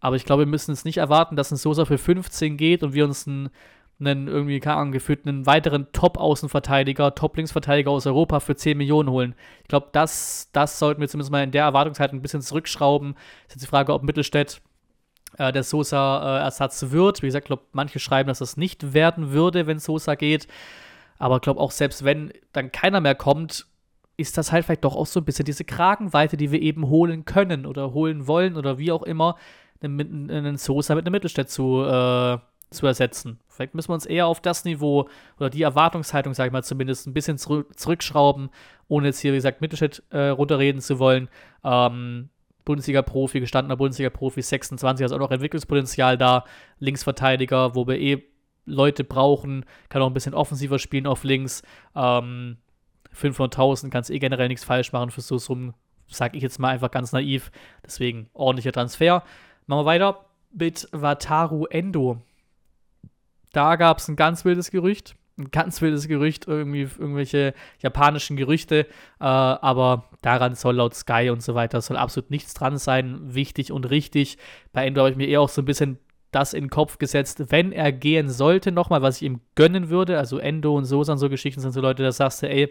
Aber 0.00 0.16
ich 0.16 0.24
glaube, 0.24 0.42
wir 0.42 0.50
müssen 0.50 0.72
es 0.72 0.84
nicht 0.84 0.98
erwarten, 0.98 1.36
dass 1.36 1.50
ein 1.50 1.56
Sosa 1.56 1.84
für 1.84 1.98
15 1.98 2.56
geht 2.56 2.82
und 2.82 2.92
wir 2.92 3.04
uns 3.04 3.26
einen, 3.26 3.50
einen 4.00 4.28
irgendwie, 4.28 4.60
keine 4.60 4.76
Ahnung, 4.76 4.92
gefühlt 4.92 5.26
einen 5.26 5.46
weiteren 5.46 5.90
Top-Außenverteidiger, 5.92 7.14
Top-Linksverteidiger 7.14 7.90
aus 7.90 8.06
Europa 8.06 8.40
für 8.40 8.54
10 8.54 8.78
Millionen 8.78 9.10
holen. 9.10 9.34
Ich 9.62 9.68
glaube, 9.68 9.88
das, 9.92 10.50
das 10.52 10.78
sollten 10.78 11.00
wir 11.00 11.08
zumindest 11.08 11.32
mal 11.32 11.42
in 11.42 11.50
der 11.50 11.64
Erwartungshaltung 11.64 12.18
ein 12.18 12.22
bisschen 12.22 12.42
zurückschrauben. 12.42 13.16
Ist 13.48 13.54
jetzt 13.54 13.62
die 13.62 13.68
Frage, 13.68 13.92
ob 13.92 14.04
Mittelstädt 14.04 14.60
äh, 15.36 15.52
der 15.52 15.64
Sosa-Ersatz 15.64 16.82
äh, 16.82 16.92
wird. 16.92 17.22
Wie 17.22 17.26
gesagt, 17.26 17.44
ich 17.44 17.48
glaube, 17.48 17.64
manche 17.72 17.98
schreiben, 17.98 18.28
dass 18.28 18.38
das 18.38 18.56
nicht 18.56 18.94
werden 18.94 19.32
würde, 19.32 19.66
wenn 19.66 19.78
Sosa 19.78 20.14
geht. 20.14 20.46
Aber 21.18 21.36
ich 21.36 21.42
glaube 21.42 21.60
auch, 21.60 21.72
selbst 21.72 22.04
wenn 22.04 22.32
dann 22.52 22.70
keiner 22.70 23.00
mehr 23.00 23.16
kommt, 23.16 23.66
ist 24.16 24.38
das 24.38 24.52
halt 24.52 24.64
vielleicht 24.64 24.84
doch 24.84 24.96
auch 24.96 25.06
so 25.06 25.20
ein 25.20 25.24
bisschen 25.24 25.44
diese 25.44 25.64
Kragenweite, 25.64 26.36
die 26.36 26.50
wir 26.50 26.60
eben 26.60 26.88
holen 26.88 27.24
können 27.24 27.66
oder 27.66 27.92
holen 27.92 28.26
wollen 28.26 28.56
oder 28.56 28.78
wie 28.78 28.92
auch 28.92 29.02
immer, 29.02 29.36
einen, 29.80 30.30
einen 30.30 30.56
Sosa 30.56 30.94
mit 30.94 31.06
einem 31.06 31.12
Mittelstädt 31.12 31.50
zu, 31.50 31.84
äh, 31.84 32.38
zu 32.70 32.86
ersetzen. 32.86 33.38
Vielleicht 33.48 33.74
müssen 33.74 33.88
wir 33.88 33.94
uns 33.94 34.06
eher 34.06 34.26
auf 34.26 34.40
das 34.40 34.64
Niveau 34.64 35.08
oder 35.38 35.50
die 35.50 35.62
Erwartungshaltung, 35.62 36.34
sage 36.34 36.48
ich 36.48 36.52
mal, 36.52 36.62
zumindest 36.62 37.06
ein 37.06 37.14
bisschen 37.14 37.38
zurück, 37.38 37.78
zurückschrauben, 37.78 38.50
ohne 38.88 39.06
jetzt 39.08 39.20
hier, 39.20 39.32
wie 39.32 39.36
gesagt, 39.36 39.60
Mittelstädt 39.60 40.02
äh, 40.10 40.28
runterreden 40.28 40.80
zu 40.80 40.98
wollen. 40.98 41.28
Ähm, 41.64 42.28
Bundesliga-Profi, 42.64 43.40
gestandener 43.40 43.76
Bundesliga-Profi, 43.76 44.42
26, 44.42 45.02
also 45.02 45.14
auch 45.16 45.20
noch 45.20 45.30
Entwicklungspotenzial 45.30 46.18
da. 46.18 46.44
Linksverteidiger, 46.78 47.74
wo 47.74 47.86
wir 47.86 47.98
eh 47.98 48.22
Leute 48.66 49.04
brauchen, 49.04 49.64
kann 49.88 50.02
auch 50.02 50.06
ein 50.06 50.14
bisschen 50.14 50.34
offensiver 50.34 50.78
spielen 50.78 51.06
auf 51.06 51.24
links. 51.24 51.62
Ähm, 51.96 52.58
500.000 53.16 53.88
kannst 53.88 54.10
eh 54.10 54.18
generell 54.18 54.48
nichts 54.48 54.64
falsch 54.64 54.92
machen 54.92 55.10
für 55.10 55.22
so 55.22 55.38
Summen, 55.38 55.72
sag 56.06 56.36
ich 56.36 56.42
jetzt 56.42 56.58
mal 56.58 56.68
einfach 56.68 56.90
ganz 56.90 57.12
naiv. 57.12 57.50
Deswegen 57.84 58.28
ordentlicher 58.34 58.72
Transfer. 58.72 59.24
Machen 59.66 59.80
wir 59.80 59.86
weiter 59.86 60.26
mit 60.52 60.88
Wataru 60.92 61.64
Endo. 61.66 62.22
Da 63.58 63.74
gab 63.74 63.98
es 63.98 64.06
ein 64.06 64.14
ganz 64.14 64.44
wildes 64.44 64.70
Gerücht. 64.70 65.16
Ein 65.36 65.50
ganz 65.50 65.82
wildes 65.82 66.06
Gerücht, 66.06 66.46
irgendwie 66.46 66.82
irgendwelche 66.82 67.54
japanischen 67.80 68.36
Gerüchte. 68.36 68.86
Äh, 69.18 69.24
aber 69.24 70.04
daran 70.22 70.54
soll 70.54 70.76
laut 70.76 70.94
Sky 70.94 71.30
und 71.30 71.42
so 71.42 71.56
weiter 71.56 71.80
soll 71.80 71.96
absolut 71.96 72.30
nichts 72.30 72.54
dran 72.54 72.78
sein. 72.78 73.34
Wichtig 73.34 73.72
und 73.72 73.90
richtig. 73.90 74.38
Bei 74.72 74.86
Endo 74.86 75.00
habe 75.00 75.10
ich 75.10 75.16
mir 75.16 75.26
eher 75.26 75.40
auch 75.40 75.48
so 75.48 75.62
ein 75.62 75.64
bisschen 75.64 75.98
das 76.30 76.54
in 76.54 76.66
den 76.66 76.70
Kopf 76.70 76.98
gesetzt, 76.98 77.50
wenn 77.50 77.72
er 77.72 77.90
gehen 77.90 78.28
sollte, 78.28 78.70
nochmal, 78.70 79.02
was 79.02 79.16
ich 79.16 79.22
ihm 79.22 79.40
gönnen 79.56 79.88
würde. 79.88 80.18
Also 80.18 80.38
Endo 80.38 80.76
und 80.76 80.84
so 80.84 81.02
sind 81.02 81.18
so 81.18 81.28
Geschichten, 81.28 81.60
sind 81.60 81.72
so 81.72 81.80
Leute, 81.80 82.04
da 82.04 82.12
sagst 82.12 82.44
du, 82.44 82.48
ey, 82.48 82.70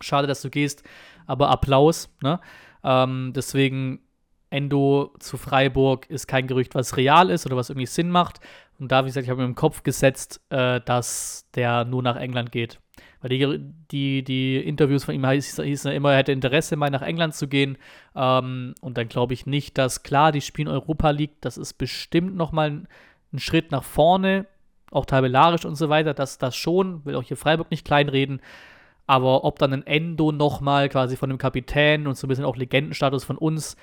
schade, 0.00 0.28
dass 0.28 0.42
du 0.42 0.48
gehst, 0.48 0.84
aber 1.26 1.50
Applaus. 1.50 2.08
Ne? 2.22 2.38
Ähm, 2.84 3.32
deswegen 3.34 3.98
Endo 4.54 5.12
zu 5.18 5.36
Freiburg 5.36 6.08
ist 6.08 6.28
kein 6.28 6.46
Gerücht, 6.46 6.76
was 6.76 6.96
real 6.96 7.30
ist 7.30 7.44
oder 7.44 7.56
was 7.56 7.70
irgendwie 7.70 7.86
Sinn 7.86 8.08
macht. 8.08 8.38
Und 8.78 8.90
da, 8.90 9.04
wie 9.04 9.08
gesagt, 9.08 9.24
ich 9.24 9.30
habe 9.30 9.40
mir 9.40 9.46
im 9.46 9.54
Kopf 9.54 9.82
gesetzt, 9.82 10.40
äh, 10.50 10.80
dass 10.80 11.48
der 11.54 11.84
nur 11.84 12.02
nach 12.02 12.16
England 12.16 12.52
geht. 12.52 12.80
Weil 13.20 13.30
die, 13.30 13.58
die, 13.90 14.24
die 14.24 14.56
Interviews 14.58 15.04
von 15.04 15.14
ihm 15.14 15.26
hießen 15.26 15.64
hieß 15.64 15.86
immer, 15.86 16.12
er 16.12 16.18
hätte 16.18 16.32
Interesse, 16.32 16.76
mal 16.76 16.90
nach 16.90 17.02
England 17.02 17.34
zu 17.34 17.48
gehen. 17.48 17.78
Ähm, 18.14 18.74
und 18.80 18.98
dann 18.98 19.08
glaube 19.08 19.32
ich 19.32 19.46
nicht, 19.46 19.78
dass 19.78 20.02
klar, 20.02 20.32
die 20.32 20.40
spielen 20.40 20.68
Europa 20.68 21.10
League, 21.10 21.40
das 21.40 21.56
ist 21.56 21.74
bestimmt 21.74 22.36
nochmal 22.36 22.70
ein, 22.70 22.88
ein 23.32 23.38
Schritt 23.38 23.70
nach 23.70 23.84
vorne, 23.84 24.46
auch 24.90 25.06
tabellarisch 25.06 25.64
und 25.64 25.76
so 25.76 25.88
weiter. 25.88 26.12
Das, 26.12 26.38
das 26.38 26.54
schon, 26.56 27.04
will 27.04 27.16
auch 27.16 27.22
hier 27.22 27.36
Freiburg 27.36 27.70
nicht 27.70 27.86
kleinreden. 27.86 28.40
Aber 29.06 29.44
ob 29.44 29.58
dann 29.58 29.72
ein 29.72 29.86
Endo 29.86 30.32
nochmal 30.32 30.88
quasi 30.88 31.16
von 31.16 31.28
dem 31.28 31.38
Kapitän 31.38 32.06
und 32.06 32.16
so 32.16 32.26
ein 32.26 32.28
bisschen 32.28 32.44
auch 32.44 32.56
Legendenstatus 32.56 33.24
von 33.24 33.38
uns 33.38 33.76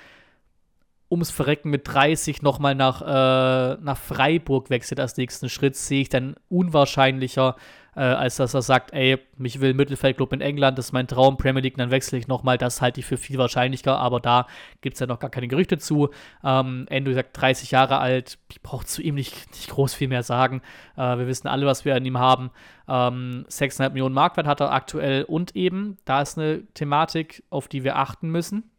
ums 1.12 1.30
Verrecken 1.30 1.68
mit 1.68 1.86
30 1.86 2.40
nochmal 2.40 2.74
nach, 2.74 3.02
äh, 3.02 3.76
nach 3.82 3.98
Freiburg 3.98 4.70
wechselt 4.70 4.98
als 4.98 5.18
nächsten 5.18 5.50
Schritt, 5.50 5.76
sehe 5.76 6.00
ich 6.00 6.08
dann 6.08 6.36
unwahrscheinlicher, 6.48 7.56
äh, 7.94 8.00
als 8.00 8.36
dass 8.36 8.54
er 8.54 8.62
sagt, 8.62 8.94
ey, 8.94 9.18
mich 9.36 9.60
will 9.60 9.74
Mittelfeldclub 9.74 10.32
in 10.32 10.40
England, 10.40 10.78
das 10.78 10.86
ist 10.86 10.92
mein 10.92 11.06
Traum, 11.06 11.36
Premier 11.36 11.60
League, 11.60 11.76
dann 11.76 11.90
wechsle 11.90 12.16
ich 12.18 12.28
nochmal. 12.28 12.56
Das 12.56 12.80
halte 12.80 13.00
ich 13.00 13.06
für 13.06 13.18
viel 13.18 13.36
wahrscheinlicher, 13.36 13.98
aber 13.98 14.20
da 14.20 14.46
gibt 14.80 14.94
es 14.94 15.00
ja 15.00 15.06
noch 15.06 15.18
gar 15.18 15.28
keine 15.28 15.48
Gerüchte 15.48 15.76
zu. 15.76 16.08
Ähm, 16.42 16.86
Endo 16.88 17.12
sagt 17.12 17.38
30 17.38 17.70
Jahre 17.72 17.98
alt, 17.98 18.38
ich 18.50 18.62
brauche 18.62 18.86
zu 18.86 19.02
ihm 19.02 19.14
nicht, 19.14 19.50
nicht 19.52 19.68
groß 19.68 19.92
viel 19.92 20.08
mehr 20.08 20.22
sagen. 20.22 20.62
Äh, 20.96 21.18
wir 21.18 21.26
wissen 21.26 21.46
alle, 21.46 21.66
was 21.66 21.84
wir 21.84 21.94
an 21.94 22.06
ihm 22.06 22.18
haben. 22.18 22.50
Ähm, 22.88 23.44
6,5 23.50 23.90
Millionen 23.90 24.14
Marktwert 24.14 24.46
hat 24.46 24.60
er 24.60 24.72
aktuell 24.72 25.24
und 25.24 25.54
eben, 25.56 25.98
da 26.06 26.22
ist 26.22 26.38
eine 26.38 26.62
Thematik, 26.72 27.44
auf 27.50 27.68
die 27.68 27.84
wir 27.84 27.96
achten 27.96 28.30
müssen 28.30 28.71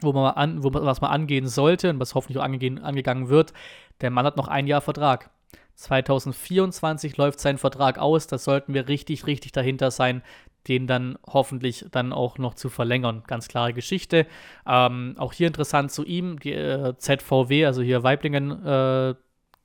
wo 0.00 0.12
man 0.12 0.34
an, 0.34 0.62
wo, 0.62 0.72
was 0.72 1.00
man 1.00 1.10
angehen 1.10 1.48
sollte 1.48 1.90
und 1.90 2.00
was 2.00 2.14
hoffentlich 2.14 2.38
auch 2.38 2.44
angehen, 2.44 2.78
angegangen 2.78 3.28
wird. 3.28 3.52
Der 4.00 4.10
Mann 4.10 4.26
hat 4.26 4.36
noch 4.36 4.48
ein 4.48 4.66
Jahr 4.66 4.80
Vertrag. 4.80 5.30
2024 5.74 7.16
läuft 7.16 7.38
sein 7.40 7.58
Vertrag 7.58 7.98
aus. 7.98 8.26
Da 8.26 8.38
sollten 8.38 8.74
wir 8.74 8.88
richtig, 8.88 9.26
richtig 9.26 9.52
dahinter 9.52 9.90
sein, 9.90 10.22
den 10.66 10.86
dann 10.86 11.18
hoffentlich 11.26 11.86
dann 11.90 12.12
auch 12.12 12.38
noch 12.38 12.54
zu 12.54 12.68
verlängern. 12.68 13.22
Ganz 13.26 13.48
klare 13.48 13.72
Geschichte. 13.72 14.26
Ähm, 14.66 15.14
auch 15.18 15.32
hier 15.32 15.46
interessant 15.46 15.92
zu 15.92 16.04
ihm, 16.04 16.38
die 16.40 16.52
äh, 16.52 16.96
ZVW, 16.96 17.66
also 17.66 17.82
hier 17.82 18.02
Weiblingen 18.02 18.64
äh, 18.64 19.14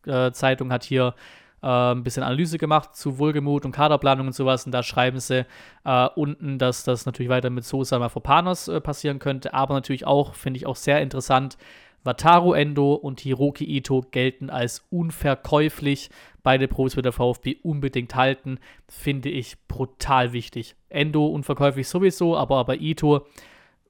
äh, 0.05 0.31
Zeitung 0.31 0.71
hat 0.71 0.83
hier 0.83 1.15
äh, 1.63 1.91
ein 1.93 2.03
bisschen 2.03 2.23
Analyse 2.23 2.57
gemacht 2.57 2.95
zu 2.95 3.17
Wohlgemut 3.17 3.65
und 3.65 3.71
Kaderplanung 3.71 4.27
und 4.27 4.33
sowas. 4.33 4.65
Und 4.65 4.73
da 4.73 4.83
schreiben 4.83 5.19
sie 5.19 5.45
äh, 5.85 6.07
unten, 6.15 6.59
dass 6.59 6.83
das 6.83 7.05
natürlich 7.05 7.29
weiter 7.29 7.49
mit 7.49 7.63
Sosa 7.63 7.97
Mafropanos 7.97 8.67
äh, 8.67 8.81
passieren 8.81 9.19
könnte. 9.19 9.53
Aber 9.53 9.73
natürlich 9.73 10.05
auch, 10.05 10.35
finde 10.35 10.57
ich 10.57 10.65
auch 10.65 10.75
sehr 10.75 11.01
interessant, 11.01 11.57
Wataru 12.03 12.51
Endo 12.53 12.93
und 12.95 13.21
Hiroki 13.21 13.63
Ito 13.63 14.03
gelten 14.11 14.49
als 14.49 14.85
unverkäuflich. 14.89 16.09
Beide 16.43 16.67
Profis 16.67 16.97
wird 16.97 17.05
der 17.05 17.13
VfB 17.13 17.55
unbedingt 17.63 18.15
halten. 18.15 18.59
Finde 18.89 19.29
ich 19.29 19.55
brutal 19.69 20.33
wichtig. 20.33 20.75
Endo 20.89 21.25
unverkäuflich 21.25 21.87
sowieso, 21.87 22.35
aber 22.35 22.65
bei 22.65 22.75
Ito 22.75 23.25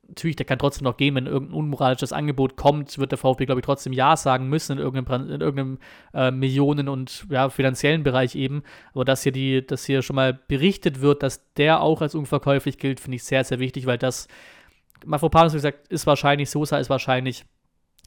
natürlich, 0.07 0.35
der 0.35 0.45
kann 0.45 0.59
trotzdem 0.59 0.83
noch 0.85 0.97
gehen, 0.97 1.15
wenn 1.15 1.25
irgendein 1.25 1.57
unmoralisches 1.57 2.13
Angebot 2.13 2.55
kommt, 2.55 2.97
wird 2.97 3.11
der 3.11 3.17
VfB, 3.17 3.45
glaube 3.45 3.61
ich, 3.61 3.65
trotzdem 3.65 3.93
Ja 3.93 4.15
sagen 4.15 4.49
müssen 4.49 4.73
in 4.73 4.77
irgendeinem, 4.77 5.29
in 5.29 5.41
irgendeinem 5.41 5.79
äh, 6.13 6.31
Millionen- 6.31 6.89
und 6.89 7.25
ja, 7.29 7.49
finanziellen 7.49 8.03
Bereich 8.03 8.35
eben. 8.35 8.63
Aber 8.93 9.05
dass 9.05 9.23
hier, 9.23 9.31
die, 9.31 9.65
dass 9.65 9.85
hier 9.85 10.01
schon 10.01 10.15
mal 10.15 10.33
berichtet 10.33 11.01
wird, 11.01 11.23
dass 11.23 11.53
der 11.53 11.81
auch 11.81 12.01
als 12.01 12.15
unverkäuflich 12.15 12.77
gilt, 12.77 12.99
finde 12.99 13.15
ich 13.15 13.23
sehr, 13.23 13.43
sehr 13.43 13.59
wichtig, 13.59 13.85
weil 13.85 13.97
das, 13.97 14.27
Mafropanos, 15.05 15.53
wie 15.53 15.57
gesagt, 15.57 15.87
ist 15.89 16.07
wahrscheinlich, 16.07 16.49
Sosa 16.49 16.77
ist 16.77 16.89
wahrscheinlich 16.89 17.45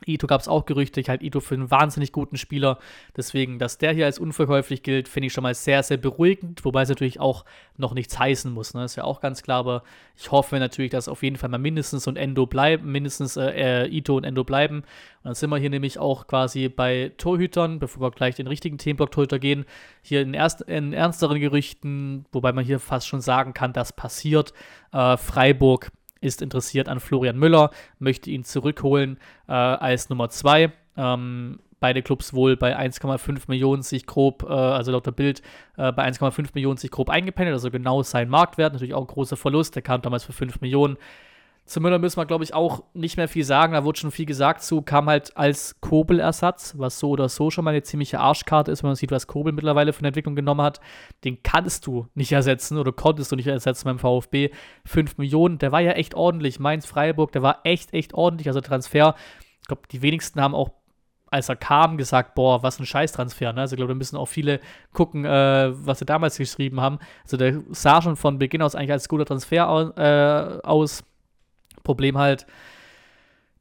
Ito 0.05 0.27
gab 0.27 0.43
es 0.43 0.49
auch 0.49 0.67
Gerüchte, 0.67 1.01
ich 1.01 1.09
halte 1.09 1.25
Ito 1.25 1.41
für 1.41 1.55
einen 1.55 1.71
wahnsinnig 1.71 2.13
guten 2.13 2.37
Spieler. 2.37 2.79
Deswegen, 3.17 3.59
dass 3.59 3.79
der 3.79 3.95
hier 3.95 4.05
als 4.05 4.19
unverkäuflich 4.19 4.83
gilt, 4.83 5.09
finde 5.09 5.29
ich 5.29 5.33
schon 5.33 5.43
mal 5.43 5.55
sehr, 5.55 5.83
sehr 5.83 5.97
beruhigend. 5.97 6.67
Wobei 6.67 6.83
es 6.83 6.91
natürlich 6.91 7.19
auch 7.19 7.47
noch 7.79 7.95
nichts 7.95 8.19
heißen 8.19 8.53
muss. 8.53 8.75
Ne? 8.75 8.85
Ist 8.85 8.97
ja 8.97 9.05
auch 9.05 9.21
ganz 9.21 9.43
klar. 9.43 9.61
Aber 9.61 9.83
ich 10.15 10.31
hoffe 10.31 10.59
natürlich, 10.59 10.91
dass 10.91 11.09
auf 11.09 11.23
jeden 11.23 11.37
Fall 11.37 11.49
mal 11.49 11.57
mindestens 11.57 12.07
und 12.07 12.19
Endo 12.19 12.45
bleiben, 12.45 12.93
mindestens 12.93 13.39
äh, 13.39 13.85
äh, 13.85 13.89
Ito 13.89 14.19
und 14.19 14.25
Endo 14.25 14.45
bleiben. 14.45 14.81
Und 14.81 15.25
dann 15.25 15.35
sind 15.35 15.49
wir 15.49 15.57
hier 15.57 15.71
nämlich 15.71 15.99
auch 15.99 16.27
quasi 16.27 16.69
bei 16.69 17.13
Torhütern, 17.17 17.79
bevor 17.79 18.03
wir 18.03 18.11
gleich 18.11 18.35
den 18.35 18.49
richtigen 18.49 18.77
Themenblock-Torhüter 18.77 19.39
gehen. 19.39 19.65
Hier 20.03 20.21
in, 20.21 20.35
erst, 20.35 20.61
in 20.61 20.93
ernsteren 20.93 21.41
Gerüchten, 21.41 22.27
wobei 22.33 22.53
man 22.53 22.67
hier 22.67 22.81
fast 22.81 23.09
schon 23.09 23.23
sagen 23.23 23.55
kann, 23.55 23.73
das 23.73 23.95
passiert. 23.95 24.53
Äh, 24.93 25.17
Freiburg 25.17 25.91
ist 26.21 26.43
interessiert 26.43 26.89
an 26.89 27.01
Florian 27.01 27.39
Müller, 27.39 27.71
möchte 27.99 28.31
ihn 28.31 28.45
zurückholen 28.45 29.19
äh, 29.49 29.53
als 29.53 30.09
Nummer 30.09 30.29
2. 30.29 30.73
Ähm, 30.97 31.59
beide 31.81 32.03
Clubs 32.03 32.33
wohl 32.33 32.57
bei 32.57 32.77
1,5 32.79 33.45
Millionen 33.49 33.83
sich 33.83 34.07
grob, 34.07 34.45
äh, 34.45 34.53
also 34.53 34.93
laut 34.93 35.07
der 35.07 35.13
Bild, 35.13 35.43
äh, 35.77 35.93
bei 35.93 36.05
1,5 36.07 36.51
Millionen 36.55 36.79
sich 36.79 36.91
grob 36.91 37.11
eingependelt, 37.11 37.55
also 37.55 37.71
genau 37.71 38.03
sein 38.03 38.29
Marktwert, 38.29 38.73
natürlich 38.73 38.95
auch 38.95 39.03
ein 39.03 39.07
großer 39.07 39.37
Verlust, 39.37 39.75
der 39.75 39.83
kam 39.83 40.03
damals 40.03 40.25
für 40.25 40.33
5 40.33 40.61
Millionen. 40.61 40.97
Zu 41.67 41.81
Müller 41.81 41.99
müssen 41.99 42.17
wir, 42.17 42.27
glaube 42.27 42.45
ich, 42.45 42.55
auch 42.55 42.85
nicht 42.95 43.17
mehr 43.17 43.27
viel 43.27 43.45
sagen. 43.45 43.73
Da 43.73 43.85
wurde 43.85 43.99
schon 43.99 44.13
viel 44.13 44.25
gesagt 44.25 44.63
zu, 44.63 44.83
kam 44.83 45.09
halt 45.09 45.37
als 45.37 45.81
Kobel-Ersatz, 45.81 46.75
was 46.79 47.01
so 47.01 47.11
oder 47.11 47.29
so 47.29 47.51
schon 47.51 47.65
mal 47.65 47.73
eine 47.73 47.83
ziemliche 47.83 48.21
Arschkarte 48.21 48.71
ist, 48.71 48.85
wenn 48.85 48.91
man 48.91 48.97
sieht, 48.97 49.11
was 49.11 49.27
Kobel 49.27 49.53
mittlerweile 49.53 49.93
von 49.93 50.05
der 50.05 50.09
Entwicklung 50.09 50.37
genommen 50.37 50.63
hat. 50.63 50.81
Den 51.25 51.43
kannst 51.43 51.87
du 51.89 52.07
nicht 52.15 52.31
ersetzen 52.31 52.79
oder 52.79 52.93
konntest 52.93 53.33
du 53.33 53.37
nicht 53.37 53.49
ersetzen 53.49 53.85
beim 53.85 53.99
VfB. 53.99 54.51
5 54.85 55.19
Millionen, 55.19 55.59
der 55.59 55.73
war 55.73 55.81
ja 55.81 55.93
echt 55.93 56.15
ordentlich. 56.15 56.61
Mainz-Freiburg, 56.61 57.33
der 57.33 57.43
war 57.43 57.61
echt, 57.65 57.93
echt 57.93 58.15
ordentlich. 58.15 58.47
Also 58.47 58.61
Transfer, 58.61 59.17
ich 59.61 59.67
glaube, 59.67 59.83
die 59.91 60.03
wenigsten 60.03 60.41
haben 60.41 60.55
auch 60.55 60.71
als 61.29 61.49
er 61.49 61.57
kam, 61.57 61.97
gesagt, 61.97 62.37
boah, 62.37 62.63
was 62.63 62.79
ein 62.79 62.87
Scheißtransfer. 62.87 63.53
Ne? 63.53 63.63
Also 63.63 63.75
ich 63.75 63.79
glaube, 63.79 63.93
da 63.93 63.97
müssen 63.97 64.17
auch 64.17 64.27
viele 64.29 64.61
gucken, 64.93 65.25
äh, 65.25 65.73
was 65.73 65.99
sie 65.99 66.05
damals 66.05 66.39
geschrieben 66.39 66.81
haben. 66.81 66.99
Also 67.25 67.37
der 67.37 67.63
sah 67.71 68.01
schon 68.01 68.15
von 68.15 68.39
Beginn 68.39 68.63
aus 68.63 68.77
eigentlich 68.77 68.93
als 68.93 69.09
guter 69.09 69.25
Transfer 69.25 69.93
äh, 69.97 70.67
aus. 70.67 71.03
Problem 71.87 72.19
halt 72.19 72.47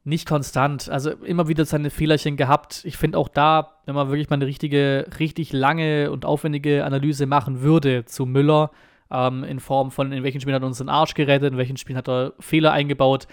nicht 0.04 0.28
konstant. 0.28 0.88
Also 0.88 1.10
immer 1.10 1.48
wieder 1.48 1.64
seine 1.64 1.90
Fehlerchen 1.90 2.36
gehabt. 2.36 2.82
Ich 2.84 2.96
finde 2.96 3.18
auch 3.18 3.28
da, 3.28 3.78
wenn 3.86 3.94
man 3.94 4.08
wirklich 4.08 4.30
mal 4.30 4.34
eine 4.34 4.46
richtige, 4.46 5.06
richtig 5.18 5.52
lange 5.52 6.10
und 6.10 6.24
aufwendige 6.24 6.84
Analyse 6.84 7.26
machen 7.26 7.62
würde 7.62 8.04
zu 8.04 8.26
Müller, 8.26 8.70
ähm, 9.10 9.44
in 9.44 9.60
Form 9.60 9.90
von, 9.90 10.12
in 10.12 10.22
welchen 10.22 10.40
Spielen 10.40 10.54
hat 10.54 10.62
er 10.62 10.68
uns 10.68 10.78
den 10.78 10.88
Arsch 10.88 11.14
gerettet, 11.14 11.52
in 11.52 11.58
welchen 11.58 11.76
Spielen 11.76 11.96
hat 11.96 12.08
er 12.08 12.34
Fehler 12.38 12.72
eingebaut, 12.72 13.26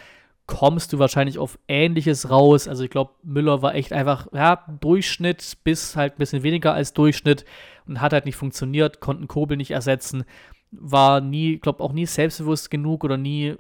kommst 0.45 0.91
du 0.93 0.99
wahrscheinlich 0.99 1.37
auf 1.37 1.57
Ähnliches 1.67 2.29
raus. 2.29 2.67
Also 2.67 2.83
ich 2.83 2.89
glaube, 2.89 3.11
Müller 3.23 3.61
war 3.61 3.75
echt 3.75 3.93
einfach, 3.93 4.27
ja, 4.33 4.65
Durchschnitt 4.79 5.57
bis 5.63 5.95
halt 5.95 6.15
ein 6.15 6.17
bisschen 6.17 6.43
weniger 6.43 6.73
als 6.73 6.93
Durchschnitt 6.93 7.45
und 7.87 8.01
hat 8.01 8.13
halt 8.13 8.25
nicht 8.25 8.35
funktioniert, 8.35 8.99
konnten 8.99 9.27
Kobel 9.27 9.57
nicht 9.57 9.71
ersetzen, 9.71 10.25
war 10.71 11.21
nie, 11.21 11.57
glaube 11.57 11.83
auch 11.83 11.93
nie 11.93 12.05
selbstbewusst 12.05 12.71
genug 12.71 13.03
oder 13.03 13.17
nie 13.17 13.55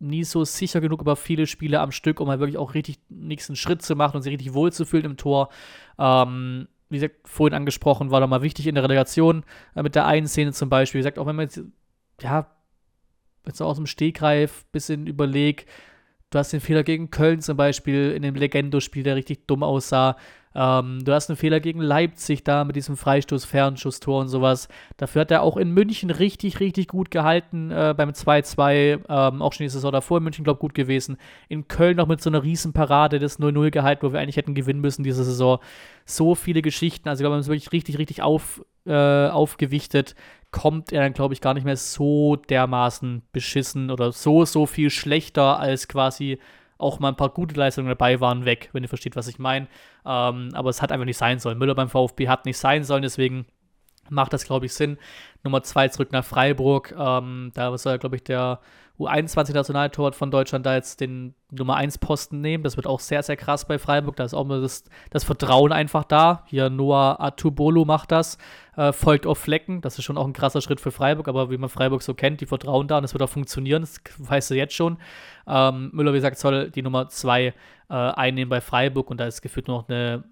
nie 0.00 0.24
so 0.24 0.44
sicher 0.44 0.80
genug 0.80 1.00
über 1.00 1.14
viele 1.14 1.46
Spiele 1.46 1.80
am 1.80 1.92
Stück, 1.92 2.20
um 2.20 2.28
halt 2.28 2.40
wirklich 2.40 2.58
auch 2.58 2.74
richtig 2.74 2.98
nächsten 3.08 3.54
Schritt 3.54 3.82
zu 3.82 3.94
machen 3.94 4.16
und 4.16 4.22
sich 4.22 4.32
richtig 4.32 4.54
wohlzufühlen 4.54 5.04
im 5.04 5.16
Tor. 5.16 5.50
Ähm, 5.98 6.68
wie 6.88 6.96
gesagt, 6.96 7.16
vorhin 7.24 7.54
angesprochen, 7.54 8.10
war 8.10 8.20
da 8.20 8.26
mal 8.26 8.42
wichtig 8.42 8.66
in 8.66 8.74
der 8.74 8.84
Relegation 8.84 9.44
äh, 9.76 9.82
mit 9.82 9.94
der 9.94 10.06
einen 10.06 10.26
Szene 10.26 10.52
zum 10.52 10.68
Beispiel. 10.68 10.98
Wie 10.98 11.02
gesagt, 11.02 11.18
auch 11.18 11.26
wenn 11.26 11.36
man 11.36 11.44
jetzt, 11.44 11.62
ja, 12.20 12.50
jetzt 13.46 13.60
aus 13.60 13.76
dem 13.76 13.86
Stegreif 13.86 14.64
ein 14.64 14.72
bisschen 14.72 15.06
überlegt, 15.06 15.68
du 16.30 16.38
hast 16.38 16.52
den 16.52 16.60
Fehler 16.60 16.82
gegen 16.82 17.10
Köln 17.10 17.40
zum 17.40 17.56
Beispiel 17.56 18.12
in 18.12 18.22
dem 18.22 18.34
Legendo-Spiel, 18.34 19.02
der 19.02 19.16
richtig 19.16 19.46
dumm 19.46 19.62
aussah. 19.62 20.16
Ähm, 20.52 21.04
du 21.04 21.12
hast 21.12 21.30
einen 21.30 21.36
Fehler 21.36 21.60
gegen 21.60 21.80
Leipzig 21.80 22.42
da 22.42 22.64
mit 22.64 22.74
diesem 22.74 22.96
Freistoß, 22.96 23.44
Fernschusstor 23.44 24.20
und 24.20 24.28
sowas. 24.28 24.68
Dafür 24.96 25.20
hat 25.20 25.30
er 25.30 25.42
auch 25.42 25.56
in 25.56 25.70
München 25.70 26.10
richtig, 26.10 26.58
richtig 26.58 26.88
gut 26.88 27.10
gehalten 27.12 27.70
äh, 27.70 27.94
beim 27.96 28.10
2-2. 28.10 29.00
Ähm, 29.08 29.42
auch 29.42 29.52
schon 29.52 29.64
die 29.64 29.68
Saison 29.70 29.92
davor 29.92 30.18
in 30.18 30.24
München, 30.24 30.42
glaube 30.42 30.56
ich, 30.56 30.60
gut 30.60 30.74
gewesen. 30.74 31.18
In 31.48 31.68
Köln 31.68 31.96
noch 31.96 32.08
mit 32.08 32.20
so 32.20 32.30
einer 32.30 32.42
Riesenparade 32.42 33.20
das 33.20 33.38
0-0 33.38 33.70
gehalten, 33.70 34.02
wo 34.04 34.12
wir 34.12 34.18
eigentlich 34.18 34.36
hätten 34.36 34.54
gewinnen 34.54 34.80
müssen 34.80 35.04
diese 35.04 35.22
Saison. 35.22 35.60
So 36.04 36.34
viele 36.34 36.62
Geschichten. 36.62 37.08
Also, 37.08 37.20
ich 37.20 37.22
glaube, 37.22 37.34
haben 37.34 37.40
es 37.40 37.48
wirklich 37.48 37.72
richtig, 37.72 37.98
richtig 37.98 38.22
auf, 38.22 38.64
äh, 38.86 39.28
aufgewichtet. 39.28 40.16
Kommt 40.50 40.92
er 40.92 41.02
dann, 41.02 41.12
glaube 41.12 41.32
ich, 41.32 41.40
gar 41.40 41.54
nicht 41.54 41.64
mehr 41.64 41.76
so 41.76 42.34
dermaßen 42.34 43.22
beschissen 43.30 43.92
oder 43.92 44.10
so, 44.10 44.44
so 44.44 44.66
viel 44.66 44.90
schlechter 44.90 45.60
als 45.60 45.86
quasi 45.86 46.40
auch 46.80 46.98
mal 46.98 47.08
ein 47.08 47.16
paar 47.16 47.30
gute 47.30 47.54
Leistungen 47.54 47.88
dabei 47.88 48.20
waren, 48.20 48.44
weg, 48.44 48.70
wenn 48.72 48.82
ihr 48.82 48.88
versteht, 48.88 49.16
was 49.16 49.28
ich 49.28 49.38
meine. 49.38 49.66
Ähm, 50.04 50.50
aber 50.52 50.70
es 50.70 50.82
hat 50.82 50.92
einfach 50.92 51.06
nicht 51.06 51.18
sein 51.18 51.38
sollen. 51.38 51.58
Müller 51.58 51.74
beim 51.74 51.88
VfB 51.88 52.28
hat 52.28 52.46
nicht 52.46 52.58
sein 52.58 52.84
sollen, 52.84 53.02
deswegen 53.02 53.46
macht 54.08 54.32
das, 54.32 54.44
glaube 54.44 54.66
ich, 54.66 54.74
Sinn. 54.74 54.98
Nummer 55.42 55.62
zwei 55.62 55.88
zurück 55.88 56.12
nach 56.12 56.24
Freiburg. 56.24 56.94
Ähm, 56.98 57.52
da 57.54 57.76
soll, 57.78 57.98
glaube 57.98 58.16
ich, 58.16 58.24
der 58.24 58.60
U21-Nationaltorwart 59.00 60.14
von 60.14 60.30
Deutschland 60.30 60.66
da 60.66 60.74
jetzt 60.74 61.00
den 61.00 61.34
Nummer 61.50 61.76
1-Posten 61.78 62.40
nehmen. 62.40 62.62
Das 62.62 62.76
wird 62.76 62.86
auch 62.86 63.00
sehr, 63.00 63.22
sehr 63.22 63.36
krass 63.36 63.66
bei 63.66 63.78
Freiburg. 63.78 64.16
Da 64.16 64.24
ist 64.24 64.34
auch 64.34 64.44
mal 64.44 64.60
das, 64.60 64.84
das 65.10 65.24
Vertrauen 65.24 65.72
einfach 65.72 66.04
da. 66.04 66.44
Hier 66.46 66.70
Noah 66.70 67.20
Atubolo 67.20 67.84
macht 67.84 68.12
das, 68.12 68.38
äh, 68.76 68.92
folgt 68.92 69.26
auf 69.26 69.38
Flecken. 69.38 69.80
Das 69.80 69.98
ist 69.98 70.04
schon 70.04 70.18
auch 70.18 70.26
ein 70.26 70.32
krasser 70.32 70.60
Schritt 70.60 70.80
für 70.80 70.90
Freiburg, 70.90 71.28
aber 71.28 71.50
wie 71.50 71.58
man 71.58 71.68
Freiburg 71.68 72.02
so 72.02 72.14
kennt, 72.14 72.40
die 72.40 72.46
vertrauen 72.46 72.88
da 72.88 72.98
und 72.98 73.02
das 73.02 73.14
wird 73.14 73.22
auch 73.22 73.28
funktionieren. 73.28 73.82
Das 73.82 74.00
weißt 74.18 74.50
du 74.50 74.54
jetzt 74.54 74.74
schon. 74.74 74.98
Ähm, 75.46 75.90
Müller, 75.92 76.12
wie 76.12 76.18
gesagt, 76.18 76.38
soll 76.38 76.70
die 76.70 76.82
Nummer 76.82 77.08
2 77.08 77.46
äh, 77.46 77.52
einnehmen 77.88 78.50
bei 78.50 78.60
Freiburg 78.60 79.10
und 79.10 79.18
da 79.18 79.26
ist 79.26 79.42
gefühlt 79.42 79.68
noch 79.68 79.88
eine 79.88 80.24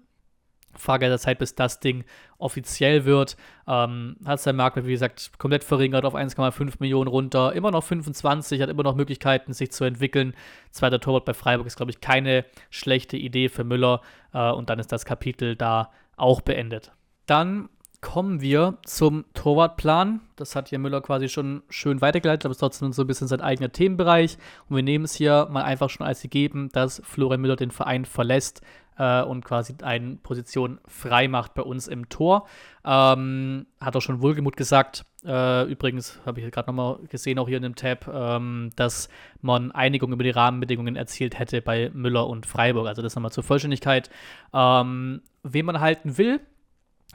Frage 0.75 1.07
der 1.07 1.17
Zeit, 1.17 1.39
bis 1.39 1.55
das 1.55 1.79
Ding 1.79 2.05
offiziell 2.37 3.05
wird. 3.05 3.37
Ähm, 3.67 4.15
hat 4.25 4.39
sein 4.39 4.55
Marktwert, 4.55 4.85
wie 4.85 4.91
gesagt, 4.91 5.31
komplett 5.37 5.63
verringert 5.63 6.05
auf 6.05 6.15
1,5 6.15 6.75
Millionen 6.79 7.07
runter. 7.07 7.53
Immer 7.53 7.71
noch 7.71 7.83
25, 7.83 8.61
hat 8.61 8.69
immer 8.69 8.83
noch 8.83 8.95
Möglichkeiten, 8.95 9.53
sich 9.53 9.71
zu 9.71 9.83
entwickeln. 9.83 10.33
Zweiter 10.71 10.99
Torwart 10.99 11.25
bei 11.25 11.33
Freiburg 11.33 11.67
ist, 11.67 11.77
glaube 11.77 11.91
ich, 11.91 12.01
keine 12.01 12.45
schlechte 12.69 13.17
Idee 13.17 13.49
für 13.49 13.63
Müller. 13.63 14.01
Äh, 14.33 14.51
und 14.51 14.69
dann 14.69 14.79
ist 14.79 14.91
das 14.91 15.05
Kapitel 15.05 15.55
da 15.55 15.91
auch 16.15 16.41
beendet. 16.41 16.91
Dann 17.25 17.69
kommen 18.01 18.39
wir 18.39 18.77
zum 18.85 19.25
Torwartplan. 19.33 20.21
Das 20.37 20.55
hat 20.55 20.69
hier 20.69 20.79
Müller 20.79 21.01
quasi 21.01 21.27
schon 21.27 21.63
schön 21.69 22.01
weitergeleitet, 22.01 22.45
aber 22.45 22.51
es 22.51 22.57
ist 22.57 22.61
trotzdem 22.61 22.93
so 22.93 23.03
ein 23.03 23.07
bisschen 23.07 23.27
sein 23.27 23.41
eigener 23.41 23.71
Themenbereich. 23.71 24.37
Und 24.69 24.75
wir 24.77 24.83
nehmen 24.83 25.05
es 25.05 25.15
hier 25.15 25.47
mal 25.51 25.63
einfach 25.63 25.89
schon 25.89 26.07
als 26.07 26.21
gegeben, 26.21 26.69
dass 26.71 27.01
Florian 27.03 27.41
Müller 27.41 27.57
den 27.57 27.71
Verein 27.71 28.05
verlässt 28.05 28.61
äh, 28.99 29.23
und 29.23 29.43
quasi 29.43 29.73
eine 29.81 30.17
Position 30.17 30.79
frei 30.85 31.27
macht 31.27 31.55
bei 31.55 31.63
uns 31.63 31.87
im 31.87 32.09
Tor. 32.09 32.45
Ähm, 32.85 33.65
hat 33.79 33.95
auch 33.95 34.01
schon 34.01 34.21
Wohlgemut 34.21 34.57
gesagt. 34.57 35.05
Äh, 35.25 35.63
übrigens 35.63 36.19
habe 36.25 36.41
ich 36.41 36.51
gerade 36.51 36.69
nochmal 36.69 36.99
gesehen, 37.09 37.39
auch 37.39 37.47
hier 37.47 37.57
in 37.57 37.63
dem 37.63 37.75
Tab, 37.75 38.07
ähm, 38.07 38.71
dass 38.75 39.09
man 39.41 39.71
Einigung 39.71 40.11
über 40.11 40.23
die 40.23 40.29
Rahmenbedingungen 40.29 40.95
erzielt 40.95 41.39
hätte 41.39 41.61
bei 41.61 41.89
Müller 41.93 42.27
und 42.27 42.45
Freiburg. 42.45 42.87
Also 42.87 43.01
das 43.01 43.15
nochmal 43.15 43.31
zur 43.31 43.43
Vollständigkeit. 43.43 44.09
Ähm, 44.53 45.21
wen 45.43 45.65
man 45.65 45.79
halten 45.79 46.17
will, 46.17 46.41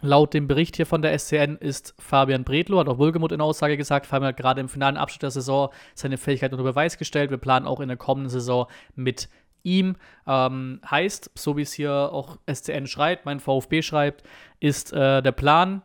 Laut 0.03 0.35
dem 0.35 0.49
Bericht 0.49 0.77
hier 0.77 0.85
von 0.85 1.01
der 1.01 1.19
SCN 1.19 1.57
ist 1.57 1.95
Fabian 1.99 2.45
Bredlo, 2.45 2.79
hat 2.79 2.89
auch 2.89 2.99
Wohlgemut 2.99 3.33
in 3.33 3.41
Aussage 3.41 3.79
gesagt, 3.79 4.07
Fabian 4.07 4.29
hat 4.29 4.37
gerade 4.37 4.61
im 4.61 4.69
finalen 4.69 4.99
Abschnitt 4.99 5.23
der 5.23 5.31
Saison 5.31 5.71
seine 5.95 6.19
Fähigkeit 6.19 6.53
unter 6.53 6.65
Beweis 6.65 6.99
gestellt. 6.99 7.31
Wir 7.31 7.39
planen 7.39 7.65
auch 7.65 7.81
in 7.81 7.89
der 7.89 7.97
kommenden 7.97 8.29
Saison 8.29 8.67
mit 8.97 9.31
ihm. 9.65 9.97
Ähm, 10.27 10.81
heißt, 10.89 11.33
so 11.35 11.57
wie 11.57 11.63
es 11.63 11.73
hier 11.73 11.93
auch 11.93 12.39
SCN 12.47 12.87
schreibt, 12.87 13.27
mein 13.27 13.41
VfB 13.41 13.83
schreibt, 13.83 14.23
ist 14.61 14.93
äh, 14.93 15.23
der 15.23 15.33
Plan, 15.33 15.83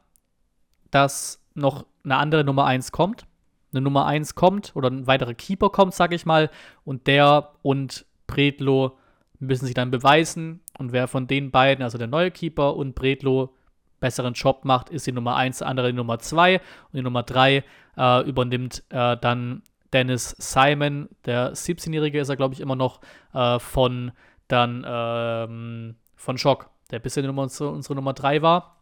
dass 0.92 1.44
noch 1.56 1.86
eine 2.04 2.18
andere 2.18 2.44
Nummer 2.44 2.66
1 2.66 2.92
kommt. 2.92 3.26
Eine 3.72 3.82
Nummer 3.82 4.06
1 4.06 4.36
kommt 4.36 4.76
oder 4.76 4.90
ein 4.90 5.08
weiterer 5.08 5.34
Keeper 5.34 5.70
kommt, 5.70 5.94
sag 5.94 6.14
ich 6.14 6.26
mal, 6.26 6.50
und 6.86 7.08
der 7.08 7.52
und 7.62 8.06
Bredlo 8.28 8.98
müssen 9.40 9.66
sich 9.66 9.76
dann 9.76 9.92
beweisen. 9.92 10.62
Und 10.78 10.92
wer 10.92 11.08
von 11.08 11.28
den 11.28 11.52
beiden, 11.52 11.84
also 11.84 11.98
der 11.98 12.08
neue 12.08 12.32
Keeper 12.32 12.76
und 12.76 12.96
Bredlo, 12.96 13.54
besseren 14.00 14.34
Job 14.34 14.66
macht, 14.66 14.90
ist 14.90 15.08
die 15.08 15.12
Nummer 15.12 15.36
1, 15.36 15.60
der 15.60 15.68
andere 15.68 15.92
die 15.92 15.98
Nummer 15.98 16.20
2 16.20 16.56
und 16.58 16.64
die 16.94 17.02
Nummer 17.02 17.24
3 17.24 17.64
äh, 17.98 18.28
übernimmt 18.28 18.84
äh, 18.90 19.18
dann 19.18 19.62
Dennis 19.94 20.36
Simon, 20.38 21.10
der 21.26 21.54
17-Jährige 21.54 22.20
ist 22.20 22.30
er, 22.30 22.36
glaube 22.36 22.54
ich, 22.54 22.60
immer 22.60 22.76
noch 22.76 23.02
äh, 23.34 23.60
von 23.60 24.12
dann 24.48 24.86
ähm, 24.88 25.96
von 26.16 26.38
Schock, 26.38 26.70
der 26.92 27.00
bisher 27.00 27.24
Nummer, 27.24 27.44
unsere 27.44 27.96
Nummer 27.96 28.14
3 28.14 28.42
war. 28.42 28.78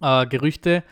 Äh, 0.00 0.26
Gerüchte 0.26 0.82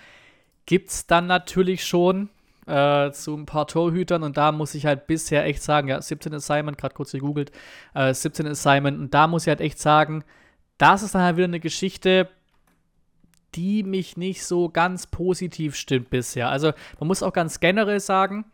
gibt 0.65 0.91
es 0.91 1.07
dann 1.07 1.27
natürlich 1.27 1.85
schon 1.85 2.29
äh, 2.67 3.11
zu 3.13 3.37
ein 3.37 3.47
paar 3.47 3.67
Torhütern 3.67 4.23
und 4.23 4.37
da 4.37 4.53
muss 4.53 4.75
ich 4.75 4.87
halt 4.87 5.07
bisher 5.07 5.45
echt 5.45 5.63
sagen, 5.63 5.89
ja, 5.89 6.01
17 6.01 6.33
ist 6.33 6.47
Simon, 6.47 6.77
gerade 6.77 6.95
kurz 6.95 7.13
gegoogelt, 7.13 7.53
äh, 7.95 8.13
17 8.13 8.47
ist 8.47 8.63
Simon 8.63 8.99
und 8.99 9.15
da 9.15 9.27
muss 9.27 9.43
ich 9.43 9.49
halt 9.49 9.61
echt 9.61 9.79
sagen, 9.79 10.25
das 10.79 11.03
ist 11.03 11.15
dann 11.15 11.23
halt 11.23 11.37
wieder 11.37 11.45
eine 11.45 11.61
Geschichte, 11.61 12.29
die 13.55 13.83
mich 13.83 14.17
nicht 14.17 14.45
so 14.45 14.69
ganz 14.69 15.07
positiv 15.07 15.75
stimmt 15.75 16.11
bisher. 16.11 16.51
Also 16.51 16.73
man 16.99 17.07
muss 17.09 17.23
auch 17.23 17.33
ganz 17.33 17.61
generell 17.61 18.01
sagen, 18.01 18.45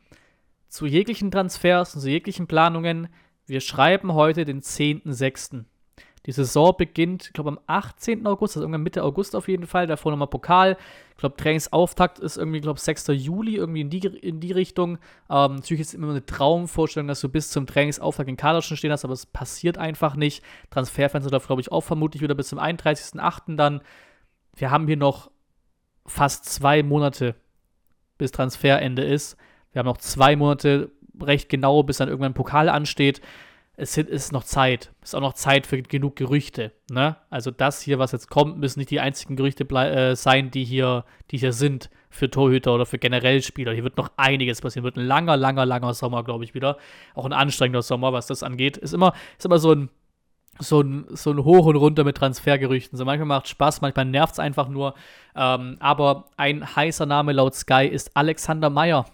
zu 0.72 0.86
jeglichen 0.86 1.30
Transfers 1.30 1.94
und 1.94 2.00
zu 2.00 2.08
jeglichen 2.08 2.46
Planungen, 2.46 3.08
wir 3.46 3.60
schreiben 3.60 4.14
heute 4.14 4.46
den 4.46 4.62
10.06. 4.62 5.66
Die 6.24 6.32
Saison 6.32 6.74
beginnt, 6.74 7.26
ich 7.26 7.32
glaube, 7.34 7.50
am 7.50 7.58
18. 7.66 8.26
August, 8.26 8.56
also 8.56 8.64
irgendwann 8.64 8.82
Mitte 8.82 9.04
August 9.04 9.36
auf 9.36 9.48
jeden 9.48 9.66
Fall. 9.66 9.86
Davor 9.86 10.12
nochmal 10.12 10.28
Pokal. 10.28 10.78
Ich 11.10 11.18
glaube, 11.18 11.36
Trainingsauftakt 11.36 12.20
ist 12.20 12.38
irgendwie, 12.38 12.62
glaube 12.62 12.80
6. 12.80 13.08
Juli, 13.08 13.56
irgendwie 13.56 13.82
in 13.82 13.90
die, 13.90 13.98
in 13.98 14.40
die 14.40 14.52
Richtung. 14.52 14.96
Ähm, 15.28 15.56
natürlich 15.56 15.82
ist 15.82 15.88
es 15.88 15.94
immer 15.94 16.08
eine 16.08 16.24
Traumvorstellung, 16.24 17.08
dass 17.08 17.20
du 17.20 17.28
bis 17.28 17.50
zum 17.50 17.66
Trainingsauftakt 17.66 18.30
in 18.30 18.38
Kader 18.38 18.62
schon 18.62 18.78
stehen 18.78 18.92
hast, 18.92 19.04
aber 19.04 19.12
es 19.12 19.26
passiert 19.26 19.76
einfach 19.76 20.16
nicht. 20.16 20.42
Transferfenster 20.70 21.30
darf, 21.30 21.48
glaube 21.48 21.60
ich, 21.60 21.70
auch 21.70 21.82
vermutlich 21.82 22.22
wieder 22.22 22.34
bis 22.34 22.48
zum 22.48 22.58
31.08. 22.58 23.56
dann 23.56 23.82
wir 24.56 24.70
haben 24.70 24.86
hier 24.86 24.96
noch 24.96 25.30
fast 26.06 26.46
zwei 26.46 26.82
Monate, 26.82 27.34
bis 28.16 28.30
Transferende 28.30 29.02
ist. 29.02 29.36
Wir 29.72 29.80
haben 29.80 29.86
noch 29.86 29.98
zwei 29.98 30.36
Monate 30.36 30.90
recht 31.20 31.48
genau, 31.48 31.82
bis 31.82 31.98
dann 31.98 32.08
irgendwann 32.08 32.32
ein 32.32 32.34
Pokal 32.34 32.68
ansteht. 32.68 33.20
Es 33.74 33.96
ist 33.96 34.32
noch 34.32 34.44
Zeit. 34.44 34.92
Es 35.00 35.10
ist 35.10 35.14
auch 35.14 35.20
noch 35.20 35.32
Zeit 35.32 35.66
für 35.66 35.80
genug 35.80 36.16
Gerüchte. 36.16 36.72
Ne? 36.90 37.16
Also 37.30 37.50
das 37.50 37.80
hier, 37.80 37.98
was 37.98 38.12
jetzt 38.12 38.28
kommt, 38.28 38.58
müssen 38.58 38.78
nicht 38.78 38.90
die 38.90 39.00
einzigen 39.00 39.34
Gerüchte 39.34 39.64
äh, 39.64 40.14
sein, 40.14 40.50
die 40.50 40.64
hier, 40.64 41.04
die 41.30 41.38
hier 41.38 41.54
sind 41.54 41.88
für 42.10 42.30
Torhüter 42.30 42.74
oder 42.74 42.84
für 42.84 42.98
generell 42.98 43.42
Spieler. 43.42 43.72
Hier 43.72 43.84
wird 43.84 43.96
noch 43.96 44.10
einiges 44.16 44.60
passieren. 44.60 44.84
Wird 44.84 44.96
ein 44.96 45.06
langer, 45.06 45.38
langer, 45.38 45.64
langer 45.64 45.94
Sommer, 45.94 46.22
glaube 46.22 46.44
ich, 46.44 46.54
wieder. 46.54 46.76
Auch 47.14 47.24
ein 47.24 47.32
anstrengender 47.32 47.82
Sommer, 47.82 48.12
was 48.12 48.26
das 48.26 48.42
angeht. 48.42 48.76
Ist 48.76 48.92
immer, 48.92 49.14
ist 49.38 49.46
immer 49.46 49.58
so 49.58 49.72
ein 49.72 49.88
so 50.58 50.82
ein, 50.82 51.06
so 51.08 51.30
ein 51.30 51.44
Hoch 51.44 51.64
und 51.64 51.76
Runter 51.76 52.04
mit 52.04 52.18
Transfergerüchten. 52.18 52.98
So 52.98 53.06
manchmal 53.06 53.26
macht 53.26 53.48
Spaß, 53.48 53.80
manchmal 53.80 54.04
nervt 54.04 54.34
es 54.34 54.38
einfach 54.38 54.68
nur. 54.68 54.94
Ähm, 55.34 55.78
aber 55.80 56.26
ein 56.36 56.76
heißer 56.76 57.06
Name 57.06 57.32
laut 57.32 57.54
Sky 57.54 57.86
ist 57.86 58.14
Alexander 58.14 58.68
Meyer. 58.68 59.06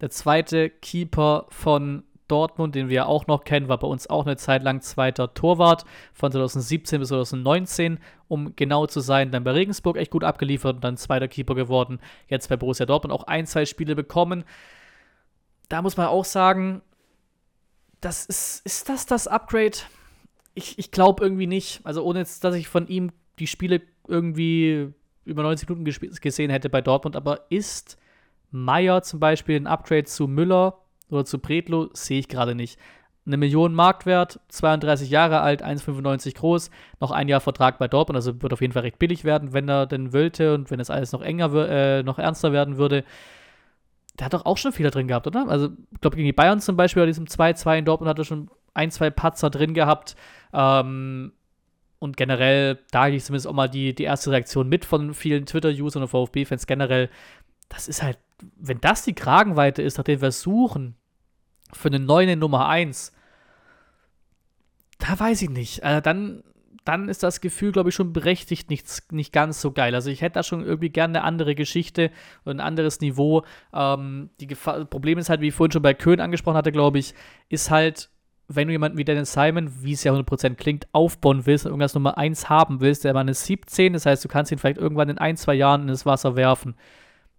Der 0.00 0.10
zweite 0.10 0.70
Keeper 0.70 1.46
von 1.48 2.04
Dortmund, 2.28 2.74
den 2.74 2.88
wir 2.88 3.06
auch 3.06 3.26
noch 3.28 3.44
kennen, 3.44 3.68
war 3.68 3.78
bei 3.78 3.86
uns 3.86 4.10
auch 4.10 4.26
eine 4.26 4.36
Zeit 4.36 4.62
lang 4.62 4.80
zweiter 4.80 5.32
Torwart 5.32 5.84
von 6.12 6.32
2017 6.32 7.00
bis 7.00 7.08
2019, 7.08 7.98
um 8.28 8.54
genau 8.56 8.86
zu 8.86 9.00
sein. 9.00 9.30
Dann 9.30 9.44
bei 9.44 9.52
Regensburg 9.52 9.96
echt 9.96 10.10
gut 10.10 10.24
abgeliefert 10.24 10.76
und 10.76 10.84
dann 10.84 10.96
zweiter 10.96 11.28
Keeper 11.28 11.54
geworden. 11.54 12.00
Jetzt 12.28 12.48
bei 12.48 12.56
Borussia 12.56 12.84
Dortmund 12.84 13.12
auch 13.12 13.24
ein, 13.24 13.46
zwei 13.46 13.64
Spiele 13.64 13.94
bekommen. 13.94 14.44
Da 15.68 15.82
muss 15.82 15.96
man 15.96 16.08
auch 16.08 16.24
sagen, 16.24 16.82
das 18.00 18.26
ist, 18.26 18.66
ist 18.66 18.88
das 18.88 19.06
das 19.06 19.28
Upgrade? 19.28 19.78
ich, 20.56 20.78
ich 20.78 20.90
glaube 20.90 21.22
irgendwie 21.22 21.46
nicht. 21.46 21.80
Also 21.84 22.02
ohne 22.02 22.20
jetzt, 22.20 22.42
dass 22.42 22.56
ich 22.56 22.66
von 22.66 22.88
ihm 22.88 23.12
die 23.38 23.46
Spiele 23.46 23.82
irgendwie 24.08 24.88
über 25.24 25.42
90 25.42 25.68
Minuten 25.68 25.84
gesehen 26.20 26.50
hätte 26.50 26.70
bei 26.70 26.80
Dortmund, 26.80 27.14
aber 27.14 27.42
ist 27.50 27.98
Meyer 28.64 29.02
zum 29.02 29.20
Beispiel 29.20 29.56
ein 29.56 29.66
Upgrade 29.66 30.04
zu 30.04 30.26
Müller 30.26 30.78
oder 31.10 31.24
zu 31.24 31.38
Bredlo, 31.38 31.88
sehe 31.92 32.18
ich 32.18 32.28
gerade 32.28 32.54
nicht. 32.54 32.78
Eine 33.26 33.38
Million 33.38 33.74
Marktwert, 33.74 34.40
32 34.48 35.10
Jahre 35.10 35.40
alt, 35.40 35.64
1,95 35.64 36.36
groß, 36.36 36.70
noch 37.00 37.10
ein 37.10 37.28
Jahr 37.28 37.40
Vertrag 37.40 37.78
bei 37.78 37.88
Dortmund, 37.88 38.16
also 38.16 38.40
wird 38.40 38.52
auf 38.52 38.60
jeden 38.60 38.72
Fall 38.72 38.82
recht 38.82 39.00
billig 39.00 39.24
werden, 39.24 39.52
wenn 39.52 39.68
er 39.68 39.86
denn 39.86 40.12
wollte 40.12 40.54
und 40.54 40.70
wenn 40.70 40.78
es 40.78 40.90
alles 40.90 41.12
noch 41.12 41.22
enger, 41.22 41.52
äh, 41.68 42.02
noch 42.04 42.18
ernster 42.18 42.52
werden 42.52 42.76
würde. 42.76 43.04
Der 44.18 44.26
hat 44.26 44.34
doch 44.34 44.46
auch 44.46 44.56
schon 44.56 44.72
Fehler 44.72 44.90
drin 44.90 45.08
gehabt, 45.08 45.26
oder? 45.26 45.48
Also, 45.48 45.70
ich 45.92 46.00
glaube, 46.00 46.16
gegen 46.16 46.26
die 46.26 46.32
Bayern 46.32 46.60
zum 46.60 46.76
Beispiel, 46.76 47.02
bei 47.02 47.06
diesem 47.06 47.26
2-2 47.26 47.78
in 47.78 47.84
Dortmund 47.84 48.08
hat 48.08 48.18
er 48.18 48.24
schon 48.24 48.48
ein, 48.74 48.90
zwei 48.90 49.10
Patzer 49.10 49.50
drin 49.50 49.74
gehabt. 49.74 50.16
Ähm, 50.52 51.32
und 51.98 52.16
generell, 52.16 52.78
da 52.90 53.08
gehe 53.08 53.16
ich 53.16 53.24
zumindest 53.24 53.46
auch 53.46 53.54
mal 53.54 53.68
die, 53.68 53.94
die 53.94 54.04
erste 54.04 54.30
Reaktion 54.30 54.68
mit 54.68 54.84
von 54.84 55.14
vielen 55.14 55.46
Twitter-Usern 55.46 56.02
und 56.02 56.08
VfB-Fans 56.08 56.66
generell. 56.66 57.08
Das 57.68 57.88
ist 57.88 58.02
halt, 58.02 58.18
wenn 58.56 58.80
das 58.80 59.02
die 59.02 59.14
Kragenweite 59.14 59.82
ist, 59.82 59.98
nachdem 59.98 60.20
wir 60.20 60.32
suchen 60.32 60.96
für 61.72 61.88
eine 61.88 61.98
neue 61.98 62.36
Nummer 62.36 62.68
1, 62.68 63.12
da 64.98 65.18
weiß 65.18 65.42
ich 65.42 65.50
nicht. 65.50 65.82
Also 65.82 66.00
dann 66.00 66.42
dann 66.86 67.08
ist 67.08 67.22
das 67.22 67.40
Gefühl, 67.40 67.72
glaube 67.72 67.88
ich, 67.88 67.94
schon 67.94 68.12
berechtigt 68.12 68.70
nicht, 68.70 69.12
nicht 69.12 69.32
ganz 69.32 69.60
so 69.60 69.72
geil. 69.72 69.94
Also 69.94 70.08
ich 70.08 70.22
hätte 70.22 70.34
da 70.34 70.42
schon 70.42 70.64
irgendwie 70.64 70.90
gerne 70.90 71.18
eine 71.18 71.26
andere 71.26 71.54
Geschichte 71.54 72.10
und 72.44 72.56
ein 72.56 72.60
anderes 72.60 73.00
Niveau. 73.00 73.44
Ähm, 73.74 74.30
die 74.40 74.46
Gefahr, 74.46 74.84
Problem 74.84 75.18
ist 75.18 75.28
halt, 75.28 75.40
wie 75.40 75.48
ich 75.48 75.54
vorhin 75.54 75.72
schon 75.72 75.82
bei 75.82 75.94
Köhn 75.94 76.20
angesprochen 76.20 76.56
hatte, 76.56 76.72
glaube 76.72 76.98
ich, 76.98 77.14
ist 77.48 77.70
halt, 77.70 78.08
wenn 78.46 78.68
du 78.68 78.72
jemanden 78.72 78.98
wie 78.98 79.04
Dennis 79.04 79.32
Simon, 79.32 79.82
wie 79.82 79.92
es 79.92 80.04
ja 80.04 80.12
100% 80.12 80.54
klingt, 80.54 80.86
aufbauen 80.92 81.44
willst 81.44 81.66
und 81.66 81.70
irgendwas 81.70 81.94
Nummer 81.94 82.16
1 82.18 82.48
haben 82.48 82.80
willst, 82.80 83.02
der 83.02 83.14
Mann 83.14 83.26
ist 83.26 83.44
17, 83.46 83.92
das 83.92 84.06
heißt, 84.06 84.24
du 84.24 84.28
kannst 84.28 84.52
ihn 84.52 84.58
vielleicht 84.58 84.78
irgendwann 84.78 85.08
in 85.08 85.18
ein, 85.18 85.36
zwei 85.36 85.54
Jahren 85.54 85.82
in 85.82 85.88
das 85.88 86.06
Wasser 86.06 86.36
werfen, 86.36 86.76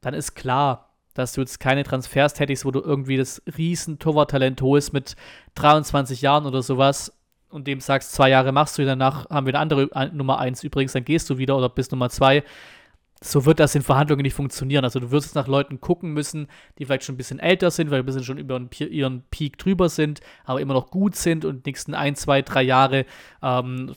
dann 0.02 0.14
ist 0.14 0.36
klar, 0.36 0.93
dass 1.14 1.34
du 1.34 1.41
jetzt 1.41 1.60
keine 1.60 1.84
Transfers 1.84 2.34
tätigst, 2.34 2.66
wo 2.66 2.72
du 2.72 2.80
irgendwie 2.80 3.18
das 3.18 3.41
riesen 3.58 3.98
Torwarttalent 4.00 4.62
holst 4.62 4.93
mit 4.93 5.16
23 5.56 6.22
Jahren 6.22 6.45
oder 6.45 6.62
sowas 6.62 7.12
und 7.50 7.68
dem 7.68 7.80
sagst, 7.80 8.14
zwei 8.14 8.30
Jahre 8.30 8.52
machst 8.52 8.78
du, 8.78 8.86
danach 8.86 9.30
haben 9.30 9.45
wir 9.45 9.54
eine 9.54 9.60
andere 9.60 9.89
äh, 9.93 10.10
Nummer 10.14 10.39
eins 10.39 10.64
übrigens, 10.64 10.93
dann 10.93 11.06
gehst 11.06 11.30
du 11.30 11.38
wieder 11.38 11.58
oder 11.58 11.70
bist 11.70 11.91
Nummer 11.91 12.10
zwei. 12.10 12.43
So 13.20 13.45
wird 13.45 13.60
das 13.60 13.74
in 13.74 13.82
Verhandlungen 13.82 14.22
nicht 14.22 14.36
funktionieren. 14.36 14.84
Also 14.84 15.00
du 15.00 15.10
wirst 15.10 15.28
jetzt 15.28 15.36
nach 15.36 15.48
Leuten 15.48 15.82
gucken 15.82 16.14
müssen, 16.14 16.48
die 16.78 16.86
vielleicht 16.86 17.04
schon 17.04 17.16
ein 17.16 17.18
bisschen 17.18 17.39
älter 17.39 17.72
sind, 17.72 17.89
weil 17.89 18.00
ein 18.00 18.06
bisschen 18.06 18.24
schon 18.24 18.38
über 18.38 18.62
ihren 18.80 19.24
Peak 19.32 19.58
drüber 19.58 19.89
sind, 19.89 20.20
aber 20.45 20.62
immer 20.62 20.76
noch 20.76 20.91
gut 20.91 21.16
sind 21.16 21.43
und 21.43 21.66
nächsten 21.66 21.95
ein, 21.95 22.16
zwei, 22.16 22.43
drei 22.43 22.62
Jahre 22.62 23.06
ähm, 23.41 23.95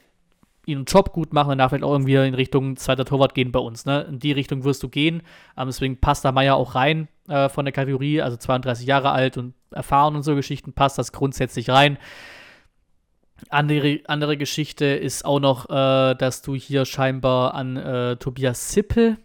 ihren 0.67 0.85
Job 0.85 1.13
gut 1.13 1.33
machen, 1.33 1.51
danach 1.51 1.71
vielleicht 1.71 1.85
auch 1.85 1.93
irgendwie 1.93 2.15
in 2.15 2.35
Richtung 2.35 2.77
zweiter 2.77 3.05
Torwart 3.05 3.35
gehen 3.35 3.53
bei 3.53 3.61
uns. 3.61 3.87
Ne? 3.87 4.03
In 4.03 4.19
die 4.19 4.33
Richtung 4.33 4.65
wirst 4.65 4.83
du 4.83 4.89
gehen. 4.89 5.23
Ähm, 5.57 5.67
deswegen 5.67 6.01
passt 6.01 6.25
da 6.25 6.33
Meier 6.33 6.57
auch 6.57 6.75
rein 6.75 7.09
äh, 7.29 7.49
von 7.49 7.65
der 7.65 7.73
Kategorie, 7.73 8.21
also 8.21 8.37
32 8.37 8.87
Jahre 8.87 9.11
alt 9.11 9.37
und 9.37 9.55
erfahren 9.71 10.17
und 10.17 10.23
so 10.23 10.35
Geschichten, 10.35 10.73
passt 10.73 10.99
das 10.99 11.13
grundsätzlich 11.13 11.71
rein. 11.71 11.99
Andere, 13.49 14.01
andere 14.07 14.37
Geschichte 14.37 14.85
ist 14.85 15.25
auch 15.25 15.41
noch, 15.41 15.71
äh, 15.71 16.15
dass 16.15 16.43
du 16.43 16.55
hier 16.55 16.85
scheinbar 16.85 17.55
an 17.55 17.77
äh, 17.77 18.17
Tobias 18.17 18.73
Sippel 18.73 19.17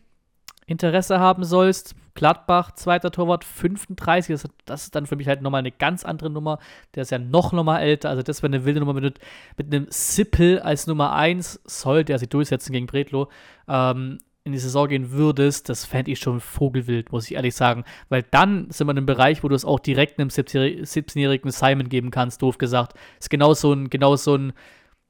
Interesse 0.65 1.19
haben 1.19 1.43
sollst. 1.43 1.95
Gladbach, 2.15 2.71
zweiter 2.71 3.11
Torwart, 3.11 3.43
35. 3.43 4.33
Das, 4.33 4.49
das, 4.65 4.83
ist 4.83 4.95
dann 4.95 5.05
für 5.05 5.15
mich 5.15 5.27
halt 5.27 5.41
nochmal 5.41 5.59
eine 5.59 5.71
ganz 5.71 6.05
andere 6.05 6.29
Nummer. 6.29 6.59
Der 6.95 7.03
ist 7.03 7.11
ja 7.11 7.19
noch 7.19 7.51
nochmal 7.51 7.81
älter. 7.81 8.09
Also, 8.09 8.23
das 8.23 8.41
wäre 8.41 8.53
eine 8.53 8.65
wilde 8.65 8.79
Nummer 8.79 8.93
mit, 8.93 9.19
mit 9.57 9.73
einem 9.73 9.87
Sippel 9.89 10.59
als 10.59 10.87
Nummer 10.87 11.13
1. 11.13 11.61
Sollte 11.65 12.13
er 12.13 12.19
sich 12.19 12.29
durchsetzen 12.29 12.71
gegen 12.71 12.87
Bredlo. 12.87 13.29
Ähm, 13.67 14.19
in 14.45 14.51
die 14.51 14.59
Saison 14.59 14.87
gehen 14.87 15.11
würdest, 15.11 15.69
das 15.69 15.85
fände 15.85 16.11
ich 16.11 16.19
schon 16.19 16.39
vogelwild, 16.39 17.11
muss 17.11 17.25
ich 17.25 17.33
ehrlich 17.35 17.55
sagen. 17.55 17.83
Weil 18.09 18.23
dann 18.29 18.69
sind 18.69 18.85
wir 18.85 18.91
in 18.91 18.97
einem 18.99 19.07
Bereich, 19.07 19.43
wo 19.43 19.47
du 19.47 19.55
es 19.55 19.65
auch 19.65 19.79
direkt 19.79 20.19
einem 20.19 20.29
17-jährigen 20.29 21.49
Simon 21.49 21.89
geben 21.89 22.11
kannst, 22.11 22.43
doof 22.43 22.59
gesagt. 22.59 22.93
Ist 23.19 23.31
genau 23.31 23.55
so 23.55 23.73
ein, 23.73 23.89
genau 23.89 24.15
so 24.15 24.35
ein, 24.35 24.53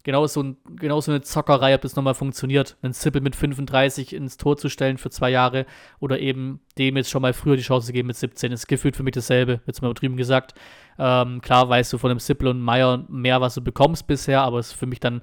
genau 0.05 0.25
so, 0.27 0.55
genau 0.77 1.01
so 1.01 1.11
eine 1.11 1.21
Zockerei, 1.21 1.75
ob 1.75 1.81
das 1.81 1.95
nochmal 1.97 2.13
funktioniert. 2.13 2.77
Einen 2.81 2.93
Zippel 2.93 3.21
mit 3.21 3.35
35 3.35 4.13
ins 4.13 4.37
Tor 4.37 4.55
zu 4.55 4.69
stellen 4.69 4.97
für 4.97 5.09
zwei 5.09 5.31
Jahre 5.31 5.65
oder 5.99 6.19
eben 6.19 6.61
dem 6.77 6.95
jetzt 6.95 7.09
schon 7.09 7.23
mal 7.23 7.33
früher 7.33 7.57
die 7.57 7.63
Chance 7.63 7.87
zu 7.87 7.93
geben 7.93 8.07
mit 8.07 8.15
17, 8.15 8.51
ist 8.53 8.67
gefühlt 8.67 8.95
für 8.95 9.03
mich 9.03 9.15
dasselbe, 9.15 9.61
jetzt 9.65 9.81
mal 9.81 9.89
übertrieben 9.89 10.15
gesagt. 10.15 10.53
Ähm, 10.97 11.41
klar 11.41 11.67
weißt 11.67 11.91
du 11.91 11.97
von 11.97 12.09
dem 12.09 12.19
Sippel 12.19 12.47
und 12.47 12.61
Meier 12.61 13.03
mehr, 13.09 13.41
was 13.41 13.55
du 13.55 13.61
bekommst 13.61 14.05
bisher, 14.07 14.43
aber 14.43 14.59
es 14.59 14.67
ist 14.67 14.79
für 14.79 14.85
mich 14.85 14.99
dann 14.99 15.21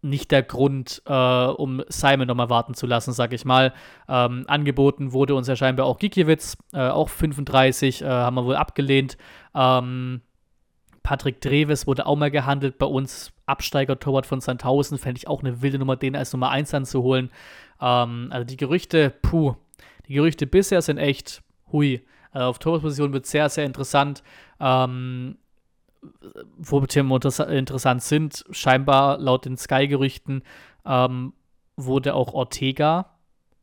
nicht 0.00 0.30
der 0.30 0.42
Grund, 0.42 1.02
äh, 1.06 1.12
um 1.12 1.82
Simon 1.88 2.26
nochmal 2.26 2.50
warten 2.50 2.74
zu 2.74 2.86
lassen, 2.86 3.12
sag 3.12 3.32
ich 3.34 3.44
mal. 3.44 3.74
Ähm, 4.08 4.44
angeboten 4.48 5.12
wurde 5.12 5.34
uns 5.34 5.46
ja 5.46 5.56
scheinbar 5.56 5.86
auch 5.86 5.98
Gikiewicz, 5.98 6.56
äh, 6.72 6.88
auch 6.88 7.10
35, 7.10 8.02
äh, 8.02 8.06
haben 8.06 8.34
wir 8.34 8.44
wohl 8.44 8.56
abgelehnt. 8.56 9.18
Ähm, 9.54 10.22
Patrick 11.04 11.40
Dreves 11.40 11.86
wurde 11.86 12.06
auch 12.06 12.16
mal 12.16 12.32
gehandelt 12.32 12.78
bei 12.78 12.86
uns. 12.86 13.30
Absteiger-Torwart 13.46 14.24
von 14.24 14.40
Sandhausen, 14.40 14.96
fände 14.96 15.18
ich 15.18 15.28
auch 15.28 15.40
eine 15.42 15.60
wilde 15.60 15.78
Nummer, 15.78 15.96
den 15.96 16.16
als 16.16 16.32
Nummer 16.32 16.48
1 16.48 16.72
anzuholen. 16.72 17.30
Ähm, 17.80 18.28
also 18.30 18.44
die 18.44 18.56
Gerüchte, 18.56 19.10
puh, 19.22 19.54
die 20.08 20.14
Gerüchte 20.14 20.46
bisher 20.46 20.80
sind 20.80 20.96
echt 20.96 21.42
hui. 21.70 22.02
Also 22.32 22.48
auf 22.48 22.58
Torwartposition 22.58 23.12
wird 23.12 23.26
sehr, 23.26 23.50
sehr 23.50 23.66
interessant. 23.66 24.22
Ähm, 24.58 25.36
wo 26.56 26.80
Themen 26.80 27.12
interessant 27.12 28.02
sind, 28.02 28.44
scheinbar 28.50 29.18
laut 29.18 29.44
den 29.44 29.56
Sky-Gerüchten 29.56 30.42
ähm, 30.86 31.34
wurde 31.76 32.14
auch 32.14 32.32
Ortega 32.32 33.13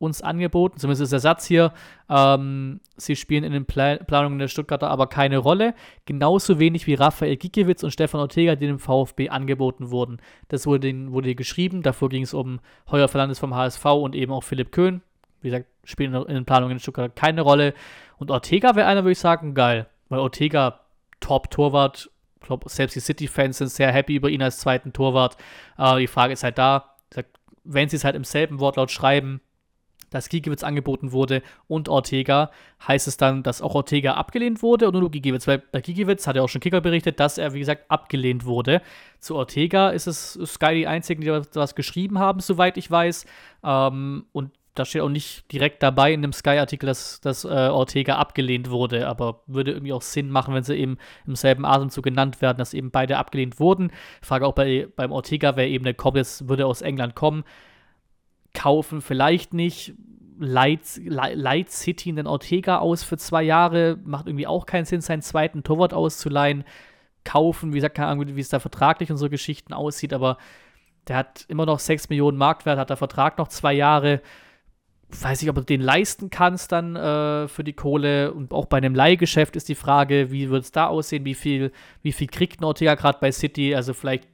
uns 0.02 0.20
angeboten. 0.20 0.78
Zumindest 0.78 1.02
ist 1.02 1.12
der 1.12 1.20
Satz 1.20 1.46
hier, 1.46 1.72
ähm, 2.10 2.80
sie 2.96 3.16
spielen 3.16 3.44
in 3.44 3.52
den 3.52 3.64
Pla 3.64 3.96
Planungen 3.96 4.38
der 4.38 4.48
Stuttgarter 4.48 4.90
aber 4.90 5.06
keine 5.06 5.38
Rolle. 5.38 5.74
Genauso 6.04 6.58
wenig 6.58 6.86
wie 6.86 6.94
Raphael 6.94 7.36
Gikiewicz 7.36 7.82
und 7.82 7.92
Stefan 7.92 8.20
Ortega, 8.20 8.54
die 8.54 8.66
dem 8.66 8.78
VfB 8.78 9.30
angeboten 9.30 9.90
wurden. 9.90 10.18
Das 10.48 10.66
wurde, 10.66 10.80
den, 10.80 11.12
wurde 11.12 11.28
vergeben. 11.72 11.82
Davor 11.82 12.08
ging 12.08 12.22
es 12.22 12.34
um 12.34 12.60
Heuer 12.90 13.08
Fernandes 13.08 13.38
vom 13.38 13.54
HSV 13.54 13.84
und 13.84 14.14
eben 14.14 14.32
auch 14.32 14.42
Philipp 14.44 14.72
Köhn. 14.72 15.02
Wie 15.40 15.48
gesagt, 15.48 15.66
spielen 15.84 16.14
in 16.14 16.34
den 16.34 16.44
Planungen 16.44 16.76
der 16.76 16.80
Stuttgarter 16.80 17.12
keine 17.14 17.42
Rolle. 17.42 17.74
Und 18.18 18.30
Ortega 18.30 18.76
wäre 18.76 18.86
einer, 18.86 19.02
würde 19.02 19.12
ich 19.12 19.18
sagen, 19.18 19.54
geil. 19.54 19.86
Weil 20.08 20.20
Ortega 20.20 20.80
Top-Torwart, 21.20 22.10
ich 22.40 22.46
glaube, 22.46 22.68
selbst 22.68 22.94
die 22.94 23.00
City-Fans 23.00 23.58
sind 23.58 23.68
sehr 23.68 23.92
happy 23.92 24.16
über 24.16 24.28
ihn 24.28 24.42
als 24.42 24.58
zweiten 24.58 24.92
Torwart. 24.92 25.36
Äh, 25.78 25.98
die 25.98 26.06
Frage 26.06 26.32
ist 26.32 26.44
halt 26.44 26.58
da, 26.58 26.96
wenn 27.64 27.88
sie 27.88 27.96
es 27.96 28.04
halt 28.04 28.16
im 28.16 28.24
selben 28.24 28.60
Wortlaut 28.60 28.90
schreiben, 28.90 29.40
dass 30.12 30.28
Gigiewicz 30.28 30.62
angeboten 30.62 31.12
wurde 31.12 31.42
und 31.68 31.88
Ortega, 31.88 32.50
heißt 32.86 33.08
es 33.08 33.16
dann, 33.16 33.42
dass 33.42 33.62
auch 33.62 33.74
Ortega 33.74 34.14
abgelehnt 34.14 34.62
wurde 34.62 34.88
oder 34.88 35.00
nur 35.00 35.10
Gigiewicz? 35.10 35.46
Weil 35.46 35.58
bei 35.58 35.80
Gigiewicz 35.80 36.26
hat 36.26 36.36
ja 36.36 36.42
auch 36.42 36.48
schon 36.48 36.60
Kicker 36.60 36.80
berichtet, 36.80 37.20
dass 37.20 37.38
er, 37.38 37.54
wie 37.54 37.60
gesagt, 37.60 37.90
abgelehnt 37.90 38.44
wurde. 38.44 38.82
Zu 39.18 39.36
Ortega 39.36 39.90
ist 39.90 40.06
es 40.06 40.38
Sky 40.44 40.74
die 40.74 40.86
einzigen, 40.86 41.22
die 41.22 41.30
was 41.30 41.74
geschrieben 41.74 42.18
haben, 42.18 42.40
soweit 42.40 42.76
ich 42.76 42.90
weiß. 42.90 43.24
Ähm, 43.64 44.26
und 44.32 44.50
da 44.74 44.84
steht 44.86 45.02
auch 45.02 45.08
nicht 45.08 45.50
direkt 45.52 45.82
dabei 45.82 46.12
in 46.12 46.22
dem 46.22 46.32
Sky-Artikel, 46.32 46.86
dass, 46.86 47.20
dass 47.20 47.44
äh, 47.44 47.48
Ortega 47.48 48.16
abgelehnt 48.16 48.70
wurde, 48.70 49.06
aber 49.06 49.42
würde 49.46 49.72
irgendwie 49.72 49.92
auch 49.92 50.02
Sinn 50.02 50.30
machen, 50.30 50.54
wenn 50.54 50.62
sie 50.62 50.76
eben 50.76 50.96
im 51.26 51.36
selben 51.36 51.66
Atemzug 51.66 52.04
genannt 52.04 52.40
werden, 52.40 52.58
dass 52.58 52.72
eben 52.72 52.90
beide 52.90 53.18
abgelehnt 53.18 53.60
wurden. 53.60 53.92
Frage 54.22 54.46
auch 54.46 54.54
bei, 54.54 54.88
beim 54.96 55.12
Ortega, 55.12 55.56
wer 55.56 55.68
eben 55.68 55.84
der 55.84 55.94
kommt, 55.94 56.16
jetzt 56.16 56.48
würde 56.48 56.66
aus 56.66 56.80
England 56.80 57.14
kommen. 57.14 57.44
Kaufen 58.54 59.00
vielleicht 59.00 59.54
nicht. 59.54 59.94
Light, 60.38 61.00
Light 61.04 61.70
City 61.70 62.08
in 62.10 62.16
den 62.16 62.26
Ortega 62.26 62.78
aus 62.78 63.04
für 63.04 63.16
zwei 63.16 63.44
Jahre, 63.44 63.98
macht 64.02 64.26
irgendwie 64.26 64.48
auch 64.48 64.66
keinen 64.66 64.86
Sinn, 64.86 65.00
seinen 65.00 65.22
zweiten 65.22 65.62
Torwart 65.62 65.94
auszuleihen. 65.94 66.64
Kaufen, 67.22 67.72
wie 67.72 67.76
gesagt, 67.76 67.94
keine 67.94 68.08
Ahnung, 68.08 68.34
wie 68.34 68.40
es 68.40 68.48
da 68.48 68.58
vertraglich 68.58 69.10
und 69.10 69.18
so 69.18 69.30
Geschichten 69.30 69.72
aussieht, 69.72 70.12
aber 70.12 70.38
der 71.06 71.16
hat 71.16 71.44
immer 71.46 71.64
noch 71.64 71.78
6 71.78 72.08
Millionen 72.08 72.38
Marktwert, 72.38 72.78
hat 72.78 72.90
der 72.90 72.96
Vertrag 72.96 73.38
noch 73.38 73.48
zwei 73.48 73.72
Jahre 73.72 74.20
weiß 75.20 75.42
nicht, 75.42 75.50
ob 75.50 75.56
du 75.56 75.62
den 75.62 75.80
leisten 75.80 76.30
kannst 76.30 76.72
dann 76.72 76.96
äh, 76.96 77.48
für 77.48 77.64
die 77.64 77.72
Kohle. 77.72 78.32
Und 78.32 78.52
auch 78.52 78.66
bei 78.66 78.78
einem 78.78 78.94
Leihgeschäft 78.94 79.56
ist 79.56 79.68
die 79.68 79.74
Frage, 79.74 80.30
wie 80.30 80.50
wird 80.50 80.64
es 80.64 80.72
da 80.72 80.86
aussehen, 80.86 81.24
wie 81.24 81.34
viel, 81.34 81.72
wie 82.02 82.12
viel 82.12 82.28
kriegt 82.28 82.60
Nortega 82.60 82.94
gerade 82.94 83.18
bei 83.20 83.32
City? 83.32 83.74
Also 83.74 83.94
vielleicht, 83.94 84.28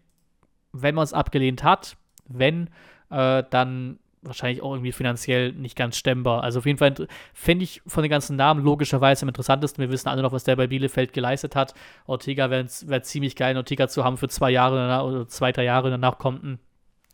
wenn 0.73 0.95
man 0.95 1.05
es 1.05 1.13
abgelehnt 1.13 1.65
hat, 1.65 1.97
wenn, 2.27 2.71
äh, 3.11 3.43
dann 3.51 3.99
wahrscheinlich 4.29 4.63
auch 4.63 4.73
irgendwie 4.73 4.93
finanziell 4.93 5.53
nicht 5.53 5.77
ganz 5.77 5.97
stemmbar. 5.97 6.43
Also 6.43 6.61
auf 6.61 6.67
jeden 6.67 6.79
Fall 6.79 6.95
fände 7.35 7.65
ich 7.65 7.83
von 7.87 8.03
den 8.03 8.11
ganzen 8.11 8.37
Namen 8.37 8.63
logischerweise 8.63 9.23
am 9.23 9.29
interessantesten. 9.29 9.83
Wir 9.83 9.91
wissen 9.91 10.09
alle 10.09 10.23
noch, 10.23 10.33
was 10.33 10.45
der 10.45 10.57
bei 10.57 10.67
Bielefeld 10.67 11.13
geleistet 11.13 11.57
hat. 11.57 11.75
Ortega 12.07 12.51
wäre 12.51 12.67
wär 12.87 13.03
ziemlich 13.03 13.35
geil, 13.37 13.57
Ortega 13.57 13.89
zu 13.89 14.05
haben 14.05 14.17
für 14.17 14.29
zwei 14.29 14.51
Jahre 14.51 15.05
oder 15.05 15.27
zwei, 15.27 15.53
drei 15.53 15.65
Jahre. 15.65 15.91
Danach 15.91 16.19
kommt 16.19 16.45
ein 16.45 16.59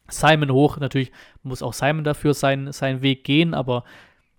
Simon 0.09 0.51
hoch. 0.51 0.79
Natürlich 0.79 1.13
muss 1.43 1.63
auch 1.63 1.73
Simon 1.73 2.05
dafür 2.05 2.35
sein, 2.35 2.73
seinen 2.73 3.03
Weg 3.03 3.25
gehen, 3.25 3.55
aber 3.55 3.85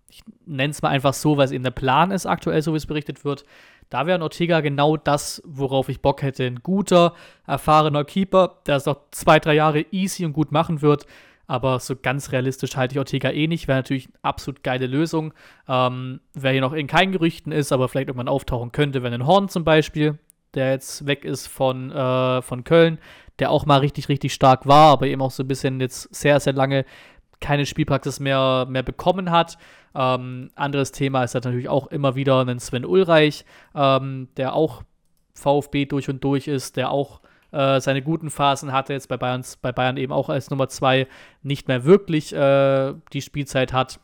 ich 0.10 0.24
nenne 0.46 0.72
es 0.72 0.82
mal 0.82 0.90
einfach 0.90 1.14
so, 1.14 1.38
weil 1.38 1.46
es 1.46 1.52
eben 1.52 1.64
der 1.64 1.72
Plan 1.72 2.12
ist, 2.12 2.26
aktuell, 2.26 2.62
so 2.62 2.74
wie 2.74 2.78
es 2.78 2.86
berichtet 2.86 3.26
wird. 3.26 3.44
Da 3.90 4.08
wäre 4.08 4.22
Ortega 4.22 4.62
genau 4.62 4.98
das, 4.98 5.42
worauf 5.46 5.90
ich 5.90 6.02
Bock 6.02 6.22
hätte. 6.22 6.46
Ein 6.46 6.62
guter, 6.64 7.14
erfahrener 7.46 8.04
Keeper, 8.04 8.60
der 8.66 8.78
es 8.78 8.86
noch 8.86 8.98
zwei, 9.12 9.40
drei 9.40 9.54
Jahre 9.54 9.86
easy 9.92 10.26
und 10.26 10.34
gut 10.34 10.52
machen 10.52 10.82
wird. 10.82 11.06
Aber 11.48 11.80
so 11.80 11.96
ganz 11.96 12.32
realistisch 12.32 12.76
halte 12.76 12.94
ich 12.94 13.00
Ortega 13.00 13.30
eh 13.30 13.48
nicht. 13.48 13.68
Wäre 13.68 13.80
natürlich 13.80 14.08
eine 14.08 14.24
absolut 14.24 14.64
geile 14.64 14.88
Lösung. 14.88 15.34
Ähm, 15.68 16.20
wer 16.34 16.52
hier 16.52 16.62
noch 16.62 16.74
in 16.74 16.88
keinen 16.88 17.12
Gerüchten 17.12 17.52
ist, 17.52 17.72
aber 17.72 17.88
vielleicht 17.90 18.08
irgendwann 18.08 18.28
auftauchen 18.28 18.72
könnte, 18.72 19.04
wenn 19.04 19.14
ein 19.14 19.28
Horn 19.28 19.50
zum 19.50 19.64
Beispiel, 19.64 20.18
der 20.54 20.72
jetzt 20.72 21.06
weg 21.06 21.26
ist 21.26 21.48
von, 21.48 21.92
äh, 21.92 22.42
von 22.42 22.64
Köln, 22.64 22.98
der 23.40 23.52
auch 23.52 23.66
mal 23.66 23.80
richtig, 23.80 24.10
richtig 24.10 24.34
stark 24.34 24.66
war, 24.66 24.92
aber 24.92 25.08
eben 25.08 25.22
auch 25.22 25.32
so 25.32 25.44
ein 25.44 25.48
bisschen 25.48 25.80
jetzt 25.80 26.14
sehr, 26.16 26.40
sehr 26.40 26.54
lange 26.54 26.86
keine 27.42 27.66
Spielpraxis 27.66 28.20
mehr, 28.20 28.66
mehr 28.70 28.84
bekommen 28.84 29.30
hat. 29.30 29.58
Ähm, 29.94 30.50
anderes 30.56 30.92
Thema 30.92 31.24
ist 31.24 31.36
halt 31.36 31.46
natürlich 31.46 31.70
auch 31.70 31.88
immer 31.88 32.16
wieder 32.16 32.42
ein 32.46 32.60
Sven 32.60 32.86
Ulreich, 32.86 33.46
ähm, 33.76 34.30
der 34.38 34.54
auch 34.54 34.84
VfB 35.34 35.86
durch 35.86 36.10
und 36.10 36.24
durch 36.24 36.48
ist, 36.48 36.78
der 36.78 36.92
auch 36.92 37.22
äh, 37.56 37.80
seine 37.80 38.02
guten 38.02 38.30
Phasen 38.30 38.74
hatte, 38.74 38.92
jetzt 38.94 39.08
bei, 39.08 39.16
Bayerns, 39.16 39.56
bei 39.56 39.72
Bayern 39.72 39.96
eben 39.96 40.12
auch 40.12 40.28
als 40.28 40.50
Nummer 40.50 40.68
zwei 40.68 41.08
nicht 41.42 41.70
mehr 41.70 41.86
wirklich 41.86 42.34
äh, 42.34 42.94
die 43.14 43.22
Spielzeit 43.22 43.72
hat. 43.72 44.00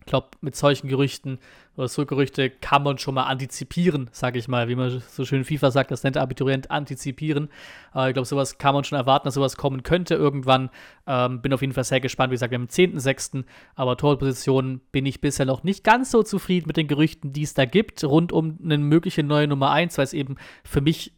Ich 0.00 0.06
glaube, 0.06 0.28
mit 0.40 0.56
solchen 0.56 0.88
Gerüchten 0.88 1.38
oder 1.76 1.86
so 1.86 2.06
Gerüchte 2.06 2.48
kann 2.48 2.82
man 2.82 2.96
schon 2.96 3.14
mal 3.14 3.24
antizipieren, 3.24 4.08
sage 4.10 4.38
ich 4.38 4.48
mal, 4.48 4.68
wie 4.68 4.74
man 4.74 5.02
so 5.06 5.26
schön 5.26 5.44
FIFA 5.44 5.70
sagt, 5.70 5.90
das 5.90 6.02
nennt 6.02 6.16
der 6.16 6.22
Abiturient 6.22 6.70
antizipieren. 6.70 7.50
Äh, 7.94 8.08
ich 8.08 8.14
glaube, 8.14 8.24
sowas 8.24 8.56
kann 8.56 8.72
man 8.72 8.84
schon 8.84 8.96
erwarten, 8.96 9.26
dass 9.26 9.34
sowas 9.34 9.58
kommen 9.58 9.82
könnte 9.82 10.14
irgendwann. 10.14 10.70
Ähm, 11.06 11.42
bin 11.42 11.52
auf 11.52 11.60
jeden 11.60 11.74
Fall 11.74 11.84
sehr 11.84 12.00
gespannt. 12.00 12.30
Wie 12.30 12.36
gesagt, 12.36 12.52
wir 12.52 12.58
haben 12.58 12.68
den 12.68 12.98
10.6., 12.98 13.44
aber 13.74 13.98
Torposition 13.98 14.80
bin 14.92 15.04
ich 15.04 15.20
bisher 15.20 15.44
noch 15.44 15.62
nicht 15.62 15.84
ganz 15.84 16.10
so 16.10 16.22
zufrieden 16.22 16.68
mit 16.68 16.78
den 16.78 16.88
Gerüchten, 16.88 17.34
die 17.34 17.42
es 17.42 17.52
da 17.52 17.66
gibt, 17.66 18.02
rund 18.02 18.32
um 18.32 18.58
eine 18.64 18.78
mögliche 18.78 19.22
neue 19.22 19.46
Nummer 19.46 19.72
1, 19.72 19.98
weil 19.98 20.04
es 20.04 20.14
eben 20.14 20.36
für 20.64 20.80
mich 20.80 21.12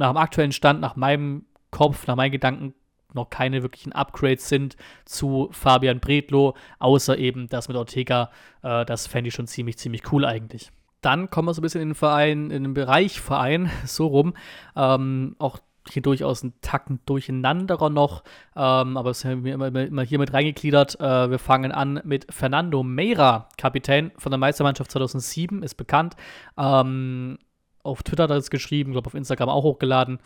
nach 0.00 0.10
dem 0.10 0.16
aktuellen 0.16 0.52
Stand, 0.52 0.80
nach 0.80 0.96
meinem 0.96 1.44
Kopf, 1.70 2.06
nach 2.06 2.16
meinen 2.16 2.32
Gedanken 2.32 2.74
noch 3.12 3.30
keine 3.30 3.62
wirklichen 3.62 3.92
Upgrades 3.92 4.48
sind 4.48 4.76
zu 5.04 5.48
Fabian 5.52 6.00
Bredlo, 6.00 6.54
außer 6.78 7.18
eben 7.18 7.48
das 7.48 7.68
mit 7.68 7.76
Ortega. 7.76 8.30
Äh, 8.62 8.84
das 8.84 9.06
fände 9.06 9.28
ich 9.28 9.34
schon 9.34 9.46
ziemlich, 9.46 9.78
ziemlich 9.78 10.12
cool 10.12 10.24
eigentlich. 10.24 10.70
Dann 11.00 11.30
kommen 11.30 11.48
wir 11.48 11.54
so 11.54 11.60
ein 11.60 11.62
bisschen 11.62 11.82
in 11.82 11.88
den 11.90 11.94
Verein, 11.94 12.50
in 12.50 12.62
den 12.62 12.74
Bereich 12.74 13.20
Verein, 13.20 13.70
so 13.84 14.06
rum. 14.06 14.34
Ähm, 14.76 15.36
auch 15.38 15.58
hier 15.88 16.02
durchaus 16.02 16.42
ein 16.42 16.52
Tacken 16.60 17.00
durcheinanderer 17.06 17.90
noch, 17.90 18.22
ähm, 18.54 18.96
aber 18.96 19.10
es 19.10 19.24
haben 19.24 19.44
wir 19.44 19.54
immer, 19.54 19.74
immer 19.74 20.02
hier 20.02 20.18
mit 20.18 20.32
reingegliedert. 20.32 21.00
Äh, 21.00 21.30
wir 21.30 21.38
fangen 21.38 21.72
an 21.72 22.00
mit 22.04 22.32
Fernando 22.32 22.82
Meira, 22.82 23.48
Kapitän 23.56 24.12
von 24.18 24.30
der 24.30 24.38
Meistermannschaft 24.38 24.90
2007, 24.92 25.62
ist 25.62 25.74
bekannt. 25.74 26.16
Ähm, 26.56 27.38
auf 27.82 28.02
Twitter 28.02 28.24
hat 28.24 28.30
er 28.30 28.36
es 28.36 28.50
geschrieben, 28.50 28.92
glaube 28.92 29.06
auf 29.06 29.14
Instagram 29.14 29.48
auch 29.48 29.64
hochgeladen 29.64 30.18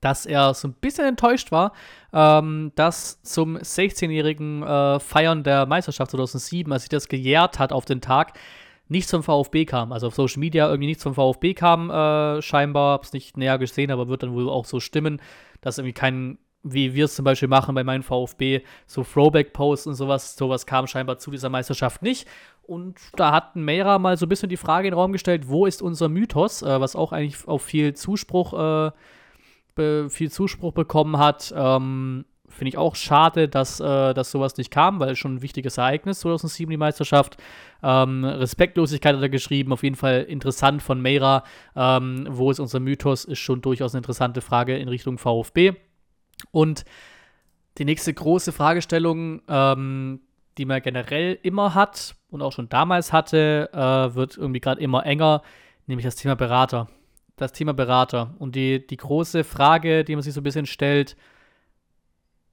dass 0.00 0.26
er 0.26 0.54
so 0.54 0.68
ein 0.68 0.74
bisschen 0.74 1.06
enttäuscht 1.06 1.52
war, 1.52 1.72
ähm, 2.12 2.72
dass 2.74 3.22
zum 3.22 3.56
16-jährigen 3.56 4.62
äh, 4.62 4.98
Feiern 4.98 5.44
der 5.44 5.66
Meisterschaft 5.66 6.10
2007, 6.10 6.72
als 6.72 6.82
sich 6.82 6.88
das 6.88 7.08
gejährt 7.08 7.58
hat 7.58 7.72
auf 7.72 7.84
den 7.84 8.00
Tag, 8.00 8.38
nichts 8.88 9.10
vom 9.10 9.22
VfB 9.22 9.66
kam. 9.66 9.92
Also 9.92 10.08
auf 10.08 10.14
Social 10.14 10.40
Media 10.40 10.68
irgendwie 10.68 10.88
nichts 10.88 11.02
vom 11.02 11.14
VfB 11.14 11.54
kam, 11.54 11.90
äh, 11.90 12.42
scheinbar. 12.42 12.94
Hab's 12.94 13.12
nicht 13.12 13.36
näher 13.36 13.58
gesehen, 13.58 13.90
aber 13.90 14.08
wird 14.08 14.22
dann 14.22 14.32
wohl 14.32 14.48
auch 14.48 14.64
so 14.64 14.80
stimmen, 14.80 15.20
dass 15.60 15.78
irgendwie 15.78 15.92
kein, 15.92 16.38
wie 16.62 16.94
wir 16.94 17.06
es 17.06 17.14
zum 17.14 17.24
Beispiel 17.24 17.48
machen 17.48 17.74
bei 17.74 17.84
meinem 17.84 18.02
VfB, 18.02 18.62
so 18.86 19.02
Throwback-Posts 19.02 19.86
und 19.86 19.94
sowas, 19.94 20.36
sowas 20.36 20.66
kam 20.66 20.86
scheinbar 20.86 21.18
zu 21.18 21.30
dieser 21.30 21.48
Meisterschaft 21.48 22.02
nicht. 22.02 22.28
Und 22.62 22.96
da 23.16 23.32
hat 23.32 23.56
Meira 23.56 23.98
mal 23.98 24.16
so 24.16 24.26
ein 24.26 24.28
bisschen 24.28 24.48
die 24.48 24.56
Frage 24.56 24.88
in 24.88 24.92
den 24.92 24.98
Raum 24.98 25.12
gestellt, 25.12 25.48
wo 25.48 25.66
ist 25.66 25.82
unser 25.82 26.08
Mythos, 26.08 26.62
äh, 26.62 26.80
was 26.80 26.94
auch 26.94 27.12
eigentlich 27.12 27.48
auf 27.48 27.62
viel 27.62 27.94
Zuspruch 27.94 28.52
äh, 28.52 28.90
viel 30.08 30.30
Zuspruch 30.30 30.72
bekommen 30.72 31.18
hat. 31.18 31.54
Ähm, 31.56 32.26
Finde 32.48 32.68
ich 32.70 32.78
auch 32.78 32.96
schade, 32.96 33.48
dass, 33.48 33.78
äh, 33.78 34.12
dass 34.12 34.32
sowas 34.32 34.56
nicht 34.56 34.70
kam, 34.70 34.98
weil 34.98 35.10
es 35.12 35.18
schon 35.18 35.36
ein 35.36 35.42
wichtiges 35.42 35.78
Ereignis 35.78 36.20
2007 36.20 36.68
die 36.68 36.76
Meisterschaft. 36.76 37.36
Ähm, 37.82 38.24
Respektlosigkeit 38.24 39.14
hat 39.14 39.22
er 39.22 39.28
geschrieben, 39.28 39.72
auf 39.72 39.84
jeden 39.84 39.94
Fall 39.94 40.22
interessant 40.22 40.82
von 40.82 41.00
Meira. 41.00 41.44
Ähm, 41.76 42.26
wo 42.28 42.50
ist 42.50 42.58
unser 42.58 42.80
Mythos? 42.80 43.24
Ist 43.24 43.38
schon 43.38 43.62
durchaus 43.62 43.94
eine 43.94 44.00
interessante 44.00 44.40
Frage 44.40 44.76
in 44.76 44.88
Richtung 44.88 45.16
VfB. 45.16 45.74
Und 46.50 46.84
die 47.78 47.84
nächste 47.84 48.12
große 48.12 48.52
Fragestellung, 48.52 49.42
ähm, 49.48 50.20
die 50.58 50.64
man 50.64 50.82
generell 50.82 51.38
immer 51.42 51.74
hat 51.74 52.16
und 52.30 52.42
auch 52.42 52.52
schon 52.52 52.68
damals 52.68 53.12
hatte, 53.12 53.70
äh, 53.72 54.14
wird 54.14 54.36
irgendwie 54.36 54.60
gerade 54.60 54.80
immer 54.80 55.06
enger, 55.06 55.42
nämlich 55.86 56.04
das 56.04 56.16
Thema 56.16 56.36
Berater 56.36 56.88
das 57.40 57.52
Thema 57.52 57.72
Berater. 57.72 58.34
Und 58.38 58.54
die, 58.54 58.86
die 58.86 58.96
große 58.96 59.44
Frage, 59.44 60.04
die 60.04 60.14
man 60.14 60.22
sich 60.22 60.34
so 60.34 60.40
ein 60.40 60.44
bisschen 60.44 60.66
stellt, 60.66 61.16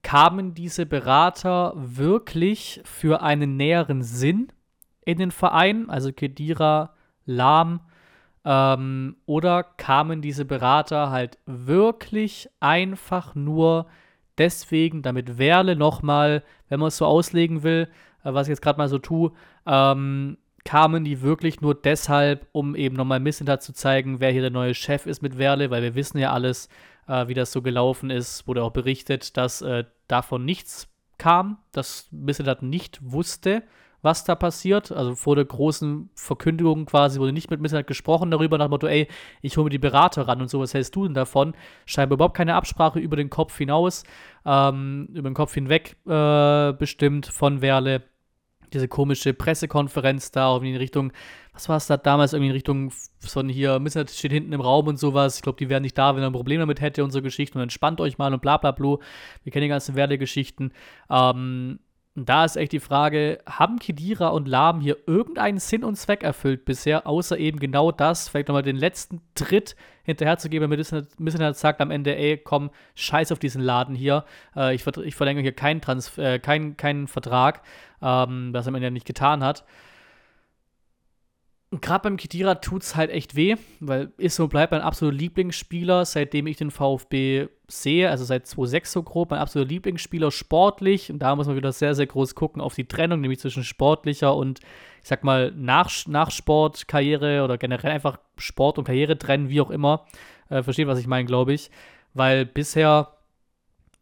kamen 0.02 0.54
diese 0.54 0.86
Berater 0.86 1.72
wirklich 1.76 2.80
für 2.84 3.22
einen 3.22 3.56
näheren 3.56 4.02
Sinn 4.02 4.48
in 5.04 5.18
den 5.18 5.30
Verein, 5.30 5.90
also 5.90 6.12
Kedira, 6.12 6.94
Lahm, 7.26 7.80
ähm, 8.50 9.16
oder 9.26 9.62
kamen 9.62 10.22
diese 10.22 10.46
Berater 10.46 11.10
halt 11.10 11.36
wirklich 11.44 12.48
einfach 12.60 13.34
nur 13.34 13.86
deswegen, 14.38 15.02
damit 15.02 15.36
Werle 15.36 15.76
nochmal, 15.76 16.42
wenn 16.70 16.80
man 16.80 16.88
es 16.88 16.96
so 16.96 17.04
auslegen 17.04 17.62
will, 17.62 17.90
äh, 18.24 18.32
was 18.32 18.46
ich 18.46 18.52
jetzt 18.52 18.62
gerade 18.62 18.78
mal 18.78 18.88
so 18.88 18.98
tue, 18.98 19.32
ähm, 19.66 20.38
kamen 20.64 21.04
die 21.04 21.20
wirklich 21.20 21.60
nur 21.60 21.74
deshalb, 21.74 22.46
um 22.52 22.74
eben 22.74 22.96
nochmal 22.96 23.20
Missentat 23.20 23.62
zu 23.62 23.74
zeigen, 23.74 24.18
wer 24.18 24.32
hier 24.32 24.40
der 24.40 24.50
neue 24.50 24.74
Chef 24.74 25.04
ist 25.04 25.20
mit 25.20 25.36
Werle, 25.36 25.70
weil 25.70 25.82
wir 25.82 25.94
wissen 25.94 26.16
ja 26.16 26.32
alles, 26.32 26.70
äh, 27.06 27.28
wie 27.28 27.34
das 27.34 27.52
so 27.52 27.60
gelaufen 27.60 28.08
ist. 28.08 28.48
Wurde 28.48 28.62
auch 28.62 28.72
berichtet, 28.72 29.36
dass 29.36 29.60
äh, 29.60 29.84
davon 30.06 30.46
nichts 30.46 30.88
kam, 31.18 31.58
dass 31.72 32.08
Missentat 32.12 32.62
nicht 32.62 32.98
wusste, 33.02 33.62
was 34.02 34.24
da 34.24 34.34
passiert. 34.34 34.92
Also 34.92 35.14
vor 35.14 35.36
der 35.36 35.44
großen 35.44 36.10
Verkündigung 36.14 36.86
quasi 36.86 37.18
wurde 37.18 37.32
nicht 37.32 37.50
mit 37.50 37.60
Missentat 37.60 37.86
gesprochen 37.86 38.30
darüber, 38.30 38.58
nach 38.58 38.66
dem 38.66 38.70
Motto, 38.70 38.86
ey, 38.86 39.08
ich 39.42 39.56
hole 39.56 39.64
mir 39.64 39.70
die 39.70 39.78
Berater 39.78 40.28
ran 40.28 40.40
und 40.40 40.48
so, 40.48 40.60
was 40.60 40.74
hältst 40.74 40.94
du 40.96 41.04
denn 41.04 41.14
davon? 41.14 41.54
Scheinbar 41.86 42.16
überhaupt 42.16 42.36
keine 42.36 42.54
Absprache 42.54 42.98
über 42.98 43.16
den 43.16 43.30
Kopf 43.30 43.56
hinaus, 43.56 44.04
ähm, 44.44 45.08
über 45.12 45.28
den 45.30 45.34
Kopf 45.34 45.54
hinweg 45.54 45.96
äh, 46.06 46.72
bestimmt 46.72 47.26
von 47.26 47.60
Werle 47.60 48.02
diese 48.72 48.88
komische 48.88 49.34
Pressekonferenz 49.34 50.30
da, 50.30 50.48
auch 50.48 50.62
in 50.62 50.76
Richtung, 50.76 51.12
was 51.52 51.68
war 51.68 51.76
es 51.76 51.86
da 51.86 51.96
damals, 51.96 52.32
irgendwie 52.32 52.50
in 52.50 52.54
Richtung 52.54 52.92
von 53.20 53.48
hier, 53.48 53.78
Missert 53.78 54.10
steht 54.10 54.32
hinten 54.32 54.52
im 54.52 54.60
Raum 54.60 54.86
und 54.86 54.98
sowas. 54.98 55.36
Ich 55.36 55.42
glaube, 55.42 55.58
die 55.58 55.68
wären 55.68 55.82
nicht 55.82 55.96
da, 55.96 56.14
wenn 56.14 56.22
er 56.22 56.30
ein 56.30 56.34
Problem 56.34 56.60
damit 56.60 56.80
hätte 56.80 57.02
und 57.02 57.10
so 57.10 57.22
Geschichten 57.22 57.58
und 57.58 57.62
entspannt 57.62 58.00
euch 58.00 58.18
mal 58.18 58.32
und 58.32 58.42
bla 58.42 58.56
bla 58.56 58.72
bla. 58.72 58.98
Wir 59.42 59.52
kennen 59.52 59.62
die 59.62 59.68
ganzen 59.68 59.94
Werdegeschichten. 59.94 60.72
Ähm, 61.10 61.78
und 62.18 62.28
da 62.28 62.44
ist 62.44 62.56
echt 62.56 62.72
die 62.72 62.80
Frage, 62.80 63.38
haben 63.46 63.78
Kedira 63.78 64.28
und 64.28 64.48
Lahm 64.48 64.80
hier 64.80 64.96
irgendeinen 65.06 65.58
Sinn 65.58 65.84
und 65.84 65.94
Zweck 65.94 66.24
erfüllt 66.24 66.64
bisher, 66.64 67.06
außer 67.06 67.38
eben 67.38 67.60
genau 67.60 67.92
das, 67.92 68.28
vielleicht 68.28 68.48
nochmal 68.48 68.64
den 68.64 68.76
letzten 68.76 69.20
Tritt 69.36 69.76
hinterherzugeben, 70.02 70.68
damit 70.68 71.40
halt 71.40 71.56
sagt 71.56 71.80
am 71.80 71.92
Ende, 71.92 72.16
ey, 72.16 72.36
komm, 72.36 72.70
scheiß 72.96 73.30
auf 73.30 73.38
diesen 73.38 73.62
Laden 73.62 73.94
hier, 73.94 74.24
äh, 74.56 74.74
ich, 74.74 74.84
ich 74.84 75.14
verlängere 75.14 75.42
hier 75.42 75.52
keinen, 75.52 75.80
Trans 75.80 76.18
äh, 76.18 76.40
keinen, 76.40 76.76
keinen 76.76 77.06
Vertrag, 77.06 77.62
ähm, 78.02 78.52
was 78.52 78.66
er 78.66 78.70
am 78.70 78.74
Ende 78.74 78.90
nicht 78.90 79.06
getan 79.06 79.44
hat. 79.44 79.64
Und 81.70 81.82
gerade 81.82 82.04
beim 82.04 82.16
Kedira 82.16 82.54
tut 82.54 82.82
es 82.82 82.96
halt 82.96 83.10
echt 83.10 83.36
weh, 83.36 83.56
weil 83.80 84.10
Isso 84.16 84.48
bleibt 84.48 84.72
mein 84.72 84.80
absoluter 84.80 85.18
Lieblingsspieler, 85.18 86.06
seitdem 86.06 86.46
ich 86.46 86.56
den 86.56 86.70
VfB 86.70 87.48
sehe, 87.66 88.08
also 88.08 88.24
seit 88.24 88.46
2006 88.46 88.92
so 88.92 89.02
grob, 89.02 89.30
mein 89.30 89.40
absoluter 89.40 89.68
Lieblingsspieler 89.68 90.30
sportlich. 90.30 91.12
Und 91.12 91.18
da 91.18 91.36
muss 91.36 91.46
man 91.46 91.56
wieder 91.56 91.72
sehr, 91.72 91.94
sehr 91.94 92.06
groß 92.06 92.34
gucken 92.34 92.62
auf 92.62 92.74
die 92.74 92.88
Trennung, 92.88 93.20
nämlich 93.20 93.40
zwischen 93.40 93.64
sportlicher 93.64 94.34
und, 94.34 94.60
ich 95.02 95.08
sag 95.08 95.24
mal, 95.24 95.52
nach, 95.54 95.90
Nachsportkarriere 96.06 97.44
oder 97.44 97.58
generell 97.58 97.90
einfach 97.92 98.18
Sport 98.38 98.78
und 98.78 98.84
Karriere 98.84 99.18
trennen, 99.18 99.50
wie 99.50 99.60
auch 99.60 99.70
immer. 99.70 100.06
Äh, 100.48 100.62
versteht, 100.62 100.86
was 100.86 100.98
ich 100.98 101.06
meine, 101.06 101.26
glaube 101.26 101.52
ich. 101.52 101.70
Weil 102.14 102.46
bisher 102.46 103.12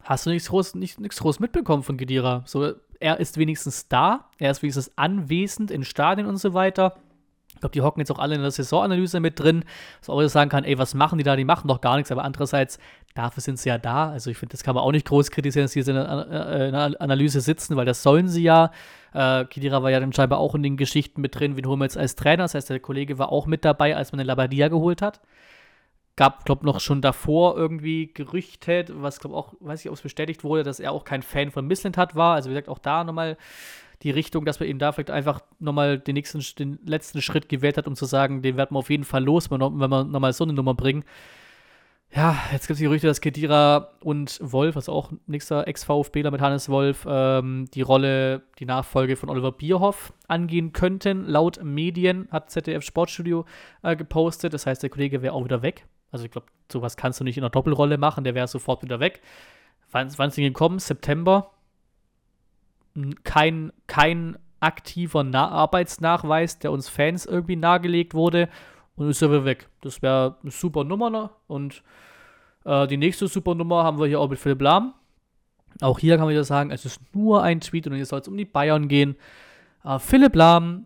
hast 0.03 0.25
du 0.25 0.29
nichts 0.29 0.47
groß, 0.47 0.75
nicht, 0.75 1.01
nichts 1.01 1.19
groß 1.19 1.41
mitbekommen 1.41 1.83
von 1.83 1.97
Kedira. 1.97 2.43
So, 2.45 2.75
er 3.01 3.19
ist 3.19 3.37
wenigstens 3.37 3.89
da, 3.89 4.29
er 4.37 4.51
ist 4.51 4.63
wenigstens 4.63 4.97
anwesend 4.97 5.69
in 5.69 5.83
Stadien 5.83 6.27
und 6.27 6.37
so 6.37 6.53
weiter 6.53 6.95
ich 7.57 7.61
glaube, 7.61 7.73
die 7.73 7.81
hocken 7.81 7.99
jetzt 7.99 8.11
auch 8.11 8.19
alle 8.19 8.35
in 8.35 8.41
der 8.41 8.51
Saisonanalyse 8.51 9.19
mit 9.19 9.39
drin, 9.39 9.63
dass 9.99 10.07
man 10.07 10.17
auch 10.17 10.27
sagen 10.29 10.49
kann, 10.49 10.63
ey, 10.63 10.77
was 10.77 10.93
machen 10.93 11.17
die 11.17 11.23
da? 11.23 11.35
Die 11.35 11.43
machen 11.43 11.67
doch 11.67 11.81
gar 11.81 11.97
nichts, 11.97 12.11
aber 12.11 12.23
andererseits, 12.23 12.77
dafür 13.15 13.41
sind 13.41 13.57
sie 13.57 13.69
ja 13.69 13.79
da. 13.79 14.11
Also 14.11 14.29
ich 14.29 14.37
finde, 14.37 14.51
das 14.51 14.63
kann 14.63 14.75
man 14.75 14.83
auch 14.83 14.91
nicht 14.91 15.07
groß 15.07 15.31
kritisieren, 15.31 15.65
dass 15.65 15.71
sie 15.71 15.79
in 15.79 15.95
der 15.95 17.01
Analyse 17.01 17.41
sitzen, 17.41 17.75
weil 17.75 17.85
das 17.85 18.03
sollen 18.03 18.27
sie 18.27 18.43
ja. 18.43 18.71
Äh, 19.13 19.45
Kidira 19.45 19.81
war 19.81 19.89
ja 19.89 19.99
dann 19.99 20.13
scheinbar 20.13 20.37
auch 20.37 20.53
in 20.53 20.61
den 20.61 20.77
Geschichten 20.77 21.21
mit 21.21 21.39
drin, 21.39 21.57
wen 21.57 21.65
holen 21.65 21.79
wir 21.79 21.85
jetzt 21.85 21.97
als 21.97 22.15
Trainer. 22.15 22.43
Das 22.43 22.53
heißt, 22.53 22.69
der 22.69 22.79
Kollege 22.79 23.17
war 23.17 23.31
auch 23.31 23.47
mit 23.47 23.65
dabei, 23.65 23.95
als 23.95 24.11
man 24.11 24.19
den 24.19 24.27
Labadia 24.27 24.67
geholt 24.67 25.01
hat. 25.01 25.21
Gab, 26.15 26.45
glaube 26.45 26.65
noch 26.65 26.79
schon 26.79 27.01
davor 27.01 27.57
irgendwie 27.57 28.11
Gerüchte, 28.13 28.85
was 28.89 29.19
glaube 29.19 29.35
auch, 29.35 29.53
weiß 29.59 29.81
ich, 29.81 29.89
ob 29.89 29.95
es 29.95 30.01
bestätigt 30.01 30.43
wurde, 30.43 30.63
dass 30.63 30.79
er 30.79 30.91
auch 30.91 31.03
kein 31.03 31.23
Fan 31.23 31.49
von 31.49 31.65
Misslintat 31.65 32.15
war. 32.15 32.35
Also 32.35 32.49
wie 32.49 32.53
gesagt, 32.53 32.69
auch 32.69 32.79
da 32.79 33.03
nochmal 33.03 33.37
die 34.03 34.11
Richtung, 34.11 34.45
dass 34.45 34.59
man 34.59 34.69
eben 34.69 34.79
da 34.79 34.91
vielleicht 34.91 35.11
einfach 35.11 35.41
nochmal 35.59 35.99
den 35.99 36.13
nächsten, 36.13 36.41
den 36.59 36.79
letzten 36.85 37.21
Schritt 37.21 37.49
gewählt 37.49 37.77
hat, 37.77 37.87
um 37.87 37.95
zu 37.95 38.05
sagen, 38.05 38.41
den 38.41 38.57
werden 38.57 38.75
wir 38.75 38.79
auf 38.79 38.89
jeden 38.89 39.03
Fall 39.03 39.23
los, 39.23 39.49
wenn 39.49 39.59
wir 39.59 40.03
nochmal 40.03 40.33
so 40.33 40.43
eine 40.43 40.53
Nummer 40.53 40.73
bringen. 40.73 41.03
Ja, 42.15 42.37
jetzt 42.53 42.67
gibt 42.67 42.75
es 42.75 42.77
die 42.77 42.85
Gerüchte, 42.85 43.07
dass 43.07 43.19
Kedira 43.19 43.89
und 43.99 44.39
Wolf, 44.41 44.77
also 44.77 44.93
auch 44.93 45.11
nächster 45.25 45.67
Ex-VfBler 45.67 46.31
mit 46.31 46.39
Hannes 46.39 46.69
Wolf, 46.69 47.05
ähm, 47.07 47.65
die 47.73 47.81
Rolle, 47.81 48.43
die 48.59 48.65
Nachfolge 48.65 49.17
von 49.17 49.29
Oliver 49.29 49.51
Bierhoff 49.51 50.13
angehen 50.27 50.71
könnten. 50.71 51.25
Laut 51.25 51.61
Medien 51.63 52.29
hat 52.31 52.49
ZDF 52.49 52.83
Sportstudio 52.83 53.45
äh, 53.83 53.95
gepostet. 53.97 54.53
Das 54.53 54.65
heißt, 54.65 54.81
der 54.83 54.89
Kollege 54.89 55.21
wäre 55.21 55.33
auch 55.33 55.43
wieder 55.43 55.61
weg. 55.61 55.85
Also 56.11 56.23
ich 56.23 56.31
glaube, 56.31 56.47
sowas 56.71 56.95
kannst 56.95 57.19
du 57.19 57.25
nicht 57.25 57.37
in 57.37 57.43
einer 57.43 57.49
Doppelrolle 57.49 57.97
machen. 57.97 58.23
Der 58.23 58.35
wäre 58.35 58.47
sofort 58.47 58.83
wieder 58.83 59.01
weg. 59.01 59.21
Wann 59.91 60.07
ist 60.07 60.17
denn 60.17 60.43
gekommen? 60.45 60.79
September 60.79 61.51
kein, 63.23 63.71
kein 63.87 64.37
aktiver 64.59 65.23
Na 65.23 65.49
Arbeitsnachweis, 65.49 66.59
der 66.59 66.71
uns 66.71 66.89
Fans 66.89 67.25
irgendwie 67.25 67.55
nahegelegt 67.55 68.13
wurde 68.13 68.49
und 68.95 69.09
ist 69.09 69.21
er 69.21 69.29
wieder 69.29 69.45
weg. 69.45 69.69
Das 69.81 70.01
wäre 70.01 70.37
eine 70.41 70.51
super 70.51 70.83
Nummer. 70.83 71.09
Ne? 71.09 71.29
Und 71.47 71.83
äh, 72.65 72.87
die 72.87 72.97
nächste 72.97 73.27
super 73.27 73.55
Nummer 73.55 73.83
haben 73.83 73.99
wir 73.99 74.07
hier 74.07 74.19
auch 74.19 74.29
mit 74.29 74.39
Philipp 74.39 74.61
Lahm. 74.61 74.93
Auch 75.81 75.99
hier 75.99 76.15
kann 76.15 76.25
man 76.25 76.31
wieder 76.31 76.43
sagen, 76.43 76.71
es 76.71 76.85
ist 76.85 77.01
nur 77.13 77.43
ein 77.43 77.61
Tweet 77.61 77.87
und 77.87 77.93
hier 77.93 78.05
soll 78.05 78.19
es 78.19 78.27
um 78.27 78.37
die 78.37 78.45
Bayern 78.45 78.87
gehen. 78.87 79.15
Äh, 79.83 79.99
Philipp 79.99 80.35
Lahm 80.35 80.85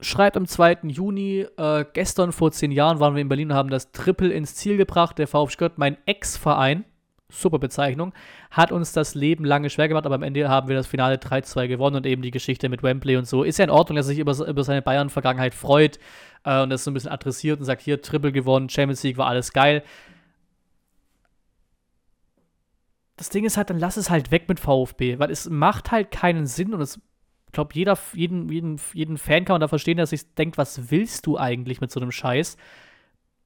schreibt 0.00 0.36
am 0.36 0.46
2. 0.46 0.80
Juni, 0.84 1.46
äh, 1.56 1.84
gestern 1.92 2.32
vor 2.32 2.52
zehn 2.52 2.72
Jahren 2.72 3.00
waren 3.00 3.14
wir 3.14 3.22
in 3.22 3.28
Berlin 3.28 3.50
und 3.50 3.56
haben 3.56 3.70
das 3.70 3.92
Triple 3.92 4.32
ins 4.32 4.54
Ziel 4.54 4.76
gebracht. 4.76 5.18
Der 5.18 5.26
VfB 5.26 5.52
Stuttgart, 5.52 5.78
mein 5.78 5.96
Ex-Verein, 6.06 6.84
super 7.30 7.58
Bezeichnung, 7.58 8.12
hat 8.50 8.72
uns 8.72 8.92
das 8.92 9.14
Leben 9.14 9.44
lange 9.44 9.70
schwer 9.70 9.88
gemacht, 9.88 10.06
aber 10.06 10.16
am 10.16 10.22
Ende 10.22 10.48
haben 10.48 10.68
wir 10.68 10.76
das 10.76 10.86
Finale 10.86 11.16
3-2 11.16 11.68
gewonnen 11.68 11.96
und 11.96 12.06
eben 12.06 12.22
die 12.22 12.30
Geschichte 12.30 12.68
mit 12.68 12.82
Wembley 12.82 13.16
und 13.16 13.26
so. 13.26 13.42
Ist 13.42 13.58
ja 13.58 13.64
in 13.64 13.70
Ordnung, 13.70 13.96
dass 13.96 14.06
er 14.06 14.14
sich 14.14 14.18
über, 14.18 14.46
über 14.46 14.64
seine 14.64 14.82
Bayern-Vergangenheit 14.82 15.54
freut 15.54 15.98
äh, 16.44 16.62
und 16.62 16.70
das 16.70 16.84
so 16.84 16.90
ein 16.90 16.94
bisschen 16.94 17.10
adressiert 17.10 17.58
und 17.58 17.64
sagt, 17.64 17.82
hier, 17.82 18.02
Triple 18.02 18.32
gewonnen, 18.32 18.68
Champions 18.68 19.02
League 19.02 19.18
war 19.18 19.26
alles 19.26 19.52
geil. 19.52 19.82
Das 23.16 23.28
Ding 23.28 23.44
ist 23.44 23.56
halt, 23.56 23.68
dann 23.68 23.78
lass 23.78 23.96
es 23.96 24.08
halt 24.08 24.30
weg 24.30 24.48
mit 24.48 24.60
VfB, 24.60 25.18
weil 25.18 25.30
es 25.30 25.48
macht 25.50 25.90
halt 25.90 26.10
keinen 26.10 26.46
Sinn 26.46 26.72
und 26.72 26.80
es 26.80 27.00
ich 27.50 27.52
glaube, 27.52 27.74
jeder, 27.74 27.98
jeden, 28.12 28.48
jeden, 28.48 28.80
jeden 28.92 29.18
Fan 29.18 29.44
kann 29.44 29.54
man 29.54 29.60
da 29.60 29.66
verstehen, 29.66 29.96
dass 29.96 30.10
sich 30.10 30.36
denkt, 30.36 30.56
was 30.56 30.92
willst 30.92 31.26
du 31.26 31.36
eigentlich 31.36 31.80
mit 31.80 31.90
so 31.90 31.98
einem 31.98 32.12
Scheiß? 32.12 32.56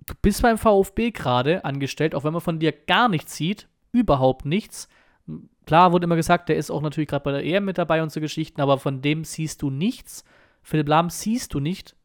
Du 0.05 0.13
bist 0.21 0.43
beim 0.43 0.59
VfB 0.59 1.11
gerade 1.11 1.65
angestellt, 1.65 2.15
auch 2.15 2.23
wenn 2.23 2.35
man 2.35 2.43
von 2.43 2.59
dir 2.59 2.71
gar 2.73 3.09
nichts 3.09 3.35
sieht, 3.35 3.67
überhaupt 3.95 4.45
nichts. 4.45 4.89
Klar 5.67 5.93
wurde 5.93 6.05
immer 6.05 6.17
gesagt, 6.17 6.49
der 6.49 6.57
ist 6.57 6.71
auch 6.71 6.83
natürlich 6.83 7.09
gerade 7.09 7.25
bei 7.25 7.33
der 7.33 7.45
EM 7.45 7.65
mit 7.65 7.79
dabei 7.79 8.03
und 8.03 8.13
so 8.13 8.21
Geschichten, 8.21 8.61
aber 8.61 8.79
von 8.79 9.01
dem 9.01 9.25
siehst 9.25 9.63
du 9.63 9.71
nichts. 9.71 10.25
Philipp 10.63 10.89
Lahm 10.89 11.09
siehst 11.09 11.55
du 11.55 11.61
nicht 11.61 11.97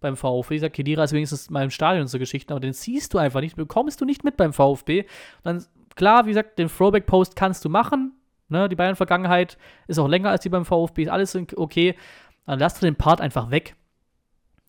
beim 0.00 0.16
VfB. 0.16 0.56
Ich 0.56 0.60
sag, 0.60 0.72
Kedira 0.72 1.04
ist 1.04 1.12
wenigstens 1.12 1.50
mal 1.50 1.62
im 1.62 1.70
Stadion 1.70 2.02
und 2.02 2.08
so 2.08 2.18
Geschichten, 2.18 2.52
aber 2.52 2.60
den 2.60 2.72
siehst 2.72 3.14
du 3.14 3.18
einfach 3.18 3.40
nicht, 3.40 3.56
bekommst 3.56 4.00
du 4.00 4.04
nicht 4.04 4.24
mit 4.24 4.36
beim 4.36 4.52
VfB. 4.52 5.04
Dann, 5.44 5.64
klar, 5.94 6.26
wie 6.26 6.30
gesagt, 6.30 6.58
den 6.58 6.68
Throwback-Post 6.68 7.36
kannst 7.36 7.64
du 7.64 7.68
machen, 7.68 8.12
Ne, 8.48 8.68
die 8.68 8.76
Bayern-Vergangenheit 8.76 9.56
ist 9.86 9.98
auch 9.98 10.08
länger 10.08 10.30
als 10.30 10.42
die 10.42 10.50
beim 10.50 10.64
VfB, 10.64 11.04
ist 11.04 11.08
alles 11.08 11.36
okay. 11.56 11.96
Dann 12.46 12.58
lass 12.58 12.78
du 12.78 12.86
den 12.86 12.96
Part 12.96 13.20
einfach 13.20 13.50
weg. 13.50 13.74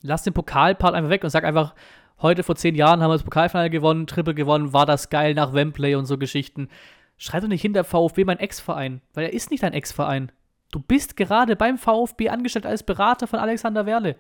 Lass 0.02 0.24
den 0.24 0.34
Pokalpart 0.34 0.96
einfach 0.96 1.10
weg 1.10 1.24
und 1.24 1.30
sag 1.30 1.44
einfach, 1.44 1.76
heute 2.22 2.44
vor 2.44 2.56
zehn 2.56 2.76
Jahren 2.76 3.02
haben 3.02 3.10
wir 3.10 3.16
das 3.16 3.24
Pokalfinale 3.24 3.70
gewonnen, 3.70 4.08
Triple 4.08 4.34
gewonnen, 4.34 4.74
war 4.74 4.86
das 4.86 5.10
geil 5.10 5.34
nach 5.34 5.54
Wembley 5.54 5.96
und 5.96 6.06
so 6.06 6.18
Geschichten. 6.18 6.70
Schreib 7.18 7.42
doch 7.42 7.48
nicht 7.48 7.62
hinter 7.62 7.84
VfB 7.84 8.26
mein 8.26 8.40
Ex-Verein, 8.40 9.02
weil 9.14 9.26
er 9.26 9.34
ist 9.34 9.52
nicht 9.52 9.64
dein 9.64 9.74
Ex-Verein. 9.74 10.32
Du 10.72 10.80
bist 10.80 11.16
gerade 11.16 11.56
beim 11.56 11.78
VfB 11.78 12.30
angestellt 12.30 12.66
als 12.66 12.84
Berater 12.84 13.28
von 13.28 13.40
Alexander 13.40 13.86
Werle. 13.86 14.18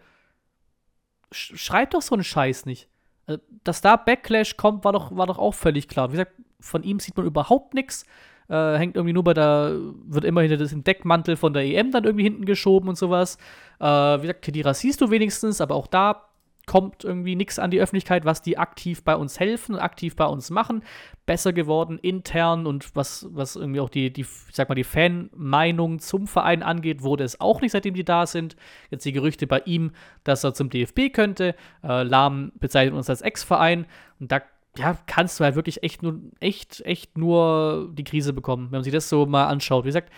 Schreib 1.32 1.92
doch 1.92 2.02
so 2.02 2.16
einen 2.16 2.24
Scheiß 2.24 2.66
nicht. 2.66 2.88
Also, 3.26 3.42
dass 3.64 3.82
da 3.82 3.96
Backlash 3.96 4.56
kommt, 4.56 4.86
war 4.86 4.94
doch, 4.94 5.16
war 5.16 5.28
doch 5.28 5.40
auch 5.40 5.54
völlig 5.54 5.88
klar. 5.88 6.10
Wie 6.10 6.14
gesagt, 6.14 6.34
von 6.60 6.84
ihm 6.84 7.00
sieht 7.00 7.18
man 7.18 7.26
überhaupt 7.26 7.74
nichts. 7.74 8.06
Äh, 8.48 8.78
hängt 8.78 8.96
irgendwie 8.96 9.14
nur 9.14 9.24
bei 9.24 9.34
der, 9.34 9.76
wird 10.06 10.24
immer 10.24 10.42
hinter 10.42 10.58
dem 10.58 10.84
Deckmantel 10.84 11.36
von 11.36 11.52
der 11.52 11.64
EM 11.64 11.92
dann 11.92 12.04
irgendwie 12.04 12.24
hinten 12.24 12.46
geschoben 12.46 12.88
und 12.88 12.98
sowas. 12.98 13.38
Äh, 13.80 13.86
wie 13.86 14.22
gesagt, 14.22 14.44
Kedira 14.44 14.74
siehst 14.74 15.02
du 15.02 15.10
wenigstens, 15.10 15.62
aber 15.62 15.76
auch 15.76 15.88
da 15.88 16.30
kommt 16.66 17.04
irgendwie 17.04 17.36
nichts 17.36 17.60
an 17.60 17.72
die 17.72 17.80
Öffentlichkeit, 17.80 18.26
was 18.26 18.42
die 18.42 18.58
aktiv 18.58 19.04
bei 19.04 19.16
uns 19.16 19.40
helfen, 19.40 19.76
aktiv 19.76 20.16
bei 20.16 20.26
uns 20.26 20.50
machen. 20.50 20.84
Besser 21.26 21.54
geworden 21.54 22.00
intern 22.00 22.68
und 22.68 22.96
was, 22.96 23.28
was 23.32 23.56
irgendwie 23.56 23.80
auch 23.80 23.90
die, 23.90 24.12
die, 24.12 24.22
ich 24.22 24.56
sag 24.56 24.70
mal, 24.70 24.76
die 24.76 24.84
Fanmeinung 24.84 26.00
zum 26.00 26.28
Verein 26.28 26.64
angeht, 26.64 27.02
wurde 27.04 27.24
es 27.24 27.40
auch 27.42 27.62
nicht, 27.62 27.72
seitdem 27.72 27.94
die 27.94 28.06
da 28.06 28.26
sind. 28.26 28.56
Jetzt 28.90 29.06
die 29.06 29.12
Gerüchte 29.12 29.48
bei 29.48 29.62
ihm, 29.66 29.92
dass 30.24 30.44
er 30.44 30.54
zum 30.54 30.70
DFB 30.70 31.14
könnte. 31.14 31.56
Äh, 31.84 32.04
Lahm 32.04 32.52
bezeichnet 32.60 32.96
uns 32.96 33.10
als 33.10 33.22
Ex-Verein 33.22 33.86
und 34.20 34.32
da 34.32 34.42
ja, 34.78 34.98
kannst 35.08 35.40
du 35.40 35.44
halt 35.44 35.56
wirklich 35.56 35.84
echt 35.84 36.04
nur, 36.04 36.20
echt, 36.40 36.82
echt 36.82 37.18
nur 37.18 37.90
die 37.94 38.04
Krise 38.04 38.34
bekommen, 38.34 38.66
wenn 38.66 38.80
man 38.80 38.84
sich 38.84 38.94
das 38.94 39.10
so 39.10 39.26
mal 39.26 39.48
anschaut. 39.48 39.86
Wie 39.86 39.90
gesagt, 39.90 40.12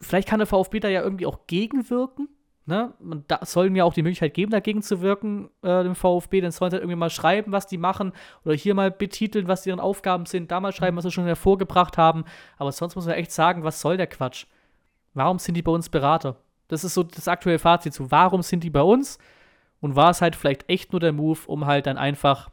vielleicht 0.00 0.28
kann 0.28 0.40
der 0.40 0.46
VfB 0.46 0.80
da 0.80 0.88
ja 0.88 1.02
irgendwie 1.02 1.26
auch 1.26 1.46
gegenwirken. 1.46 2.28
Ne? 2.70 2.94
Man 3.00 3.24
da 3.26 3.44
soll 3.44 3.68
mir 3.68 3.84
auch 3.84 3.92
die 3.92 4.04
Möglichkeit 4.04 4.32
geben, 4.32 4.52
dagegen 4.52 4.80
zu 4.80 5.00
wirken, 5.00 5.50
äh, 5.62 5.82
dem 5.82 5.96
VfB. 5.96 6.40
Dann 6.40 6.52
sollen 6.52 6.70
sie 6.70 6.76
halt 6.76 6.84
irgendwie 6.84 6.96
mal 6.96 7.10
schreiben, 7.10 7.50
was 7.50 7.66
die 7.66 7.78
machen. 7.78 8.12
Oder 8.44 8.54
hier 8.54 8.74
mal 8.74 8.92
betiteln, 8.92 9.48
was 9.48 9.62
deren 9.62 9.80
Aufgaben 9.80 10.24
sind. 10.24 10.52
Da 10.52 10.60
mal 10.60 10.72
schreiben, 10.72 10.96
was 10.96 11.02
sie 11.02 11.10
schon 11.10 11.24
hervorgebracht 11.24 11.98
haben. 11.98 12.24
Aber 12.58 12.70
sonst 12.70 12.94
muss 12.94 13.06
man 13.06 13.16
echt 13.16 13.32
sagen, 13.32 13.64
was 13.64 13.80
soll 13.80 13.96
der 13.96 14.06
Quatsch? 14.06 14.46
Warum 15.14 15.40
sind 15.40 15.56
die 15.56 15.62
bei 15.62 15.72
uns 15.72 15.88
Berater? 15.88 16.36
Das 16.68 16.84
ist 16.84 16.94
so 16.94 17.02
das 17.02 17.26
aktuelle 17.26 17.58
Fazit 17.58 17.92
zu. 17.92 18.12
Warum 18.12 18.42
sind 18.42 18.62
die 18.62 18.70
bei 18.70 18.82
uns? 18.82 19.18
Und 19.80 19.96
war 19.96 20.10
es 20.10 20.22
halt 20.22 20.36
vielleicht 20.36 20.68
echt 20.68 20.92
nur 20.92 21.00
der 21.00 21.12
Move, 21.12 21.40
um 21.48 21.66
halt 21.66 21.86
dann 21.86 21.98
einfach 21.98 22.50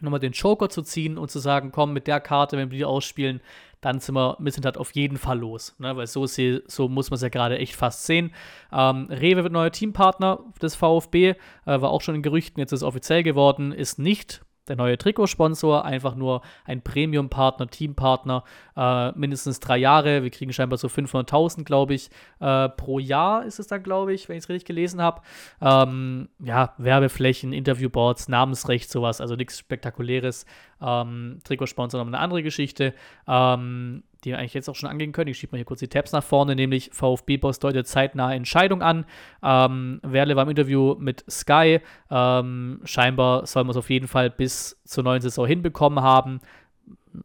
nochmal 0.00 0.20
den 0.20 0.32
Joker 0.32 0.68
zu 0.68 0.82
ziehen 0.82 1.18
und 1.18 1.30
zu 1.30 1.38
sagen, 1.38 1.72
komm, 1.72 1.92
mit 1.92 2.06
der 2.06 2.20
Karte, 2.20 2.56
wenn 2.56 2.70
wir 2.70 2.78
die 2.78 2.84
ausspielen, 2.84 3.40
dann 3.80 4.00
sind 4.00 4.14
wir 4.14 4.36
Missentat 4.40 4.78
auf 4.78 4.92
jeden 4.92 5.18
Fall 5.18 5.38
los. 5.38 5.74
Ne? 5.78 5.94
Weil 5.96 6.06
so, 6.06 6.26
so 6.26 6.88
muss 6.88 7.10
man 7.10 7.16
es 7.16 7.22
ja 7.22 7.28
gerade 7.28 7.58
echt 7.58 7.76
fast 7.76 8.06
sehen. 8.06 8.32
Ähm, 8.72 9.08
Rewe 9.10 9.42
wird 9.42 9.52
neuer 9.52 9.72
Teampartner 9.72 10.40
des 10.62 10.74
VfB, 10.74 11.30
äh, 11.30 11.36
war 11.66 11.90
auch 11.90 12.00
schon 12.00 12.14
in 12.14 12.22
Gerüchten, 12.22 12.60
jetzt 12.60 12.72
ist 12.72 12.80
es 12.80 12.86
offiziell 12.86 13.22
geworden, 13.22 13.72
ist 13.72 13.98
nicht 13.98 14.42
der 14.68 14.76
neue 14.76 14.98
Trikotsponsor, 14.98 15.84
einfach 15.84 16.14
nur 16.14 16.42
ein 16.64 16.82
Premium-Partner, 16.82 17.68
Teampartner, 17.68 18.44
äh, 18.76 19.12
mindestens 19.12 19.60
drei 19.60 19.78
Jahre. 19.78 20.22
Wir 20.22 20.30
kriegen 20.30 20.52
scheinbar 20.52 20.78
so 20.78 20.88
500.000, 20.88 21.64
glaube 21.64 21.94
ich, 21.94 22.10
äh, 22.40 22.68
pro 22.70 22.98
Jahr 22.98 23.44
ist 23.44 23.58
es 23.58 23.66
dann, 23.66 23.82
glaube 23.82 24.12
ich, 24.14 24.28
wenn 24.28 24.36
ich 24.36 24.44
es 24.44 24.48
richtig 24.48 24.66
gelesen 24.66 25.02
habe. 25.02 25.20
Ähm, 25.60 26.28
ja, 26.38 26.74
Werbeflächen, 26.78 27.52
Interviewboards, 27.52 28.28
Namensrecht, 28.28 28.90
sowas, 28.90 29.20
also 29.20 29.36
nichts 29.36 29.58
Spektakuläres. 29.58 30.46
Ähm, 30.80 31.38
Trikotsponsor 31.44 32.00
noch 32.00 32.06
eine 32.06 32.18
andere 32.18 32.42
Geschichte. 32.42 32.94
Ähm, 33.26 34.02
die 34.24 34.30
wir 34.30 34.38
eigentlich 34.38 34.54
jetzt 34.54 34.68
auch 34.68 34.74
schon 34.74 34.88
angehen 34.88 35.12
können. 35.12 35.30
Ich 35.30 35.38
schiebe 35.38 35.52
mal 35.52 35.58
hier 35.58 35.64
kurz 35.64 35.80
die 35.80 35.88
Tabs 35.88 36.12
nach 36.12 36.24
vorne, 36.24 36.56
nämlich 36.56 36.90
VfB-Boss 36.92 37.58
deutet 37.58 37.86
zeitnahe 37.86 38.34
Entscheidung 38.34 38.82
an. 38.82 39.04
Ähm, 39.42 40.00
Werle 40.02 40.36
war 40.36 40.44
im 40.44 40.50
Interview 40.50 40.96
mit 40.98 41.24
Sky. 41.28 41.80
Ähm, 42.10 42.80
scheinbar 42.84 43.46
soll 43.46 43.64
man 43.64 43.70
es 43.72 43.76
auf 43.76 43.90
jeden 43.90 44.08
Fall 44.08 44.30
bis 44.30 44.80
zur 44.84 45.04
neuen 45.04 45.20
Saison 45.20 45.46
hinbekommen 45.46 46.02
haben. 46.02 46.40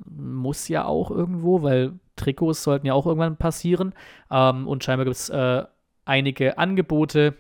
Muss 0.05 0.67
ja 0.67 0.85
auch 0.85 1.09
irgendwo, 1.09 1.63
weil 1.63 1.93
Trikots 2.15 2.63
sollten 2.63 2.85
ja 2.85 2.93
auch 2.93 3.05
irgendwann 3.05 3.37
passieren. 3.37 3.93
Ähm, 4.29 4.67
und 4.67 4.83
scheinbar 4.83 5.05
gibt 5.05 5.15
es 5.15 5.29
äh, 5.29 5.63
einige 6.05 6.57
Angebote 6.57 7.35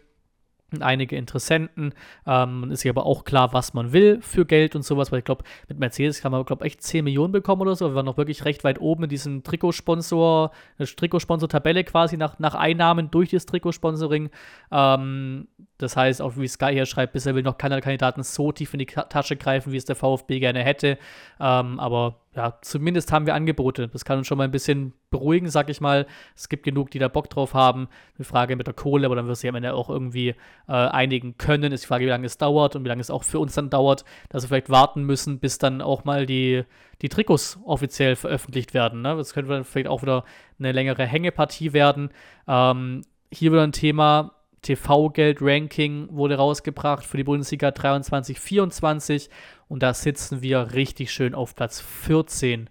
einige 0.79 1.15
Interessenten. 1.15 1.93
Ähm, 2.25 2.71
ist 2.71 2.81
sich 2.81 2.89
aber 2.89 3.05
auch 3.05 3.23
klar, 3.23 3.53
was 3.53 3.73
man 3.73 3.93
will 3.93 4.21
für 4.21 4.45
Geld 4.45 4.75
und 4.75 4.83
sowas, 4.83 5.11
weil 5.11 5.19
ich 5.19 5.25
glaube, 5.25 5.43
mit 5.67 5.79
Mercedes 5.79 6.21
kann 6.21 6.31
man, 6.31 6.45
glaube 6.45 6.65
ich, 6.65 6.73
echt 6.73 6.83
10 6.83 7.03
Millionen 7.03 7.31
bekommen 7.31 7.61
oder 7.61 7.75
so. 7.75 7.89
Wir 7.89 7.95
waren 7.95 8.05
noch 8.05 8.17
wirklich 8.17 8.45
recht 8.45 8.63
weit 8.63 8.79
oben 8.79 9.03
in 9.03 9.09
diesem 9.09 9.43
Trikotsponsor, 9.43 10.51
Trikotsponsor-Tabelle 10.79 11.83
quasi 11.83 12.17
nach, 12.17 12.39
nach 12.39 12.55
Einnahmen 12.55 13.11
durch 13.11 13.29
das 13.29 13.45
Trikotsponsoring. 13.45 14.29
Ähm, 14.71 15.47
das 15.77 15.95
heißt, 15.95 16.21
auch 16.21 16.35
wie 16.35 16.47
Sky 16.47 16.73
hier 16.73 16.85
schreibt, 16.85 17.13
bisher 17.13 17.35
will 17.35 17.43
noch 17.43 17.57
keiner 17.57 17.79
Kandidaten 17.81 18.21
so 18.23 18.51
tief 18.51 18.73
in 18.73 18.79
die 18.79 18.85
Tasche 18.85 19.37
greifen, 19.37 19.71
wie 19.71 19.77
es 19.77 19.85
der 19.85 19.95
VfB 19.95 20.39
gerne 20.39 20.61
hätte. 20.63 20.97
Ähm, 21.39 21.79
aber 21.79 22.19
ja, 22.35 22.59
zumindest 22.61 23.11
haben 23.11 23.25
wir 23.25 23.33
Angebote. 23.33 23.87
Das 23.87 24.05
kann 24.05 24.19
uns 24.19 24.27
schon 24.27 24.37
mal 24.37 24.43
ein 24.43 24.51
bisschen 24.51 24.93
beruhigen, 25.09 25.49
sag 25.49 25.69
ich 25.69 25.81
mal. 25.81 26.05
Es 26.35 26.47
gibt 26.47 26.63
genug, 26.63 26.91
die 26.91 26.99
da 26.99 27.07
Bock 27.07 27.29
drauf 27.29 27.55
haben. 27.55 27.87
Die 28.19 28.23
Frage 28.23 28.55
mit 28.55 28.67
der 28.67 28.75
Kohle, 28.75 29.07
aber 29.07 29.15
dann 29.15 29.27
wirst 29.27 29.41
du 29.41 29.47
ja 29.47 29.49
am 29.49 29.55
Ende 29.55 29.73
auch 29.73 29.89
irgendwie 29.89 30.29
äh, 30.67 30.71
einigen 30.71 31.37
können. 31.37 31.71
Ist 31.71 31.85
die 31.85 31.87
Frage, 31.87 32.05
wie 32.05 32.09
lange 32.09 32.27
es 32.27 32.37
dauert 32.37 32.75
und 32.75 32.83
wie 32.83 32.87
lange 32.87 33.01
es 33.01 33.09
auch 33.09 33.23
für 33.23 33.39
uns 33.39 33.55
dann 33.55 33.71
dauert, 33.71 34.05
dass 34.29 34.43
wir 34.43 34.49
vielleicht 34.49 34.69
warten 34.69 35.03
müssen, 35.03 35.39
bis 35.39 35.57
dann 35.57 35.81
auch 35.81 36.05
mal 36.05 36.27
die, 36.27 36.63
die 37.01 37.09
Trikots 37.09 37.59
offiziell 37.65 38.15
veröffentlicht 38.15 38.75
werden. 38.75 39.01
Ne? 39.01 39.15
Das 39.15 39.33
könnte 39.33 39.51
dann 39.51 39.63
vielleicht 39.63 39.87
auch 39.87 40.03
wieder 40.03 40.23
eine 40.59 40.71
längere 40.71 41.07
Hängepartie 41.07 41.73
werden. 41.73 42.11
Ähm, 42.47 43.01
hier 43.31 43.51
wieder 43.51 43.63
ein 43.63 43.71
Thema, 43.71 44.38
TV-Geld-Ranking 44.61 46.09
wurde 46.11 46.35
rausgebracht 46.35 47.05
für 47.05 47.17
die 47.17 47.23
Bundesliga 47.23 47.69
23-24 47.69 49.29
und 49.67 49.83
da 49.83 49.93
sitzen 49.93 50.41
wir 50.41 50.73
richtig 50.73 51.11
schön 51.11 51.35
auf 51.35 51.55
Platz 51.55 51.81
14. 51.81 52.69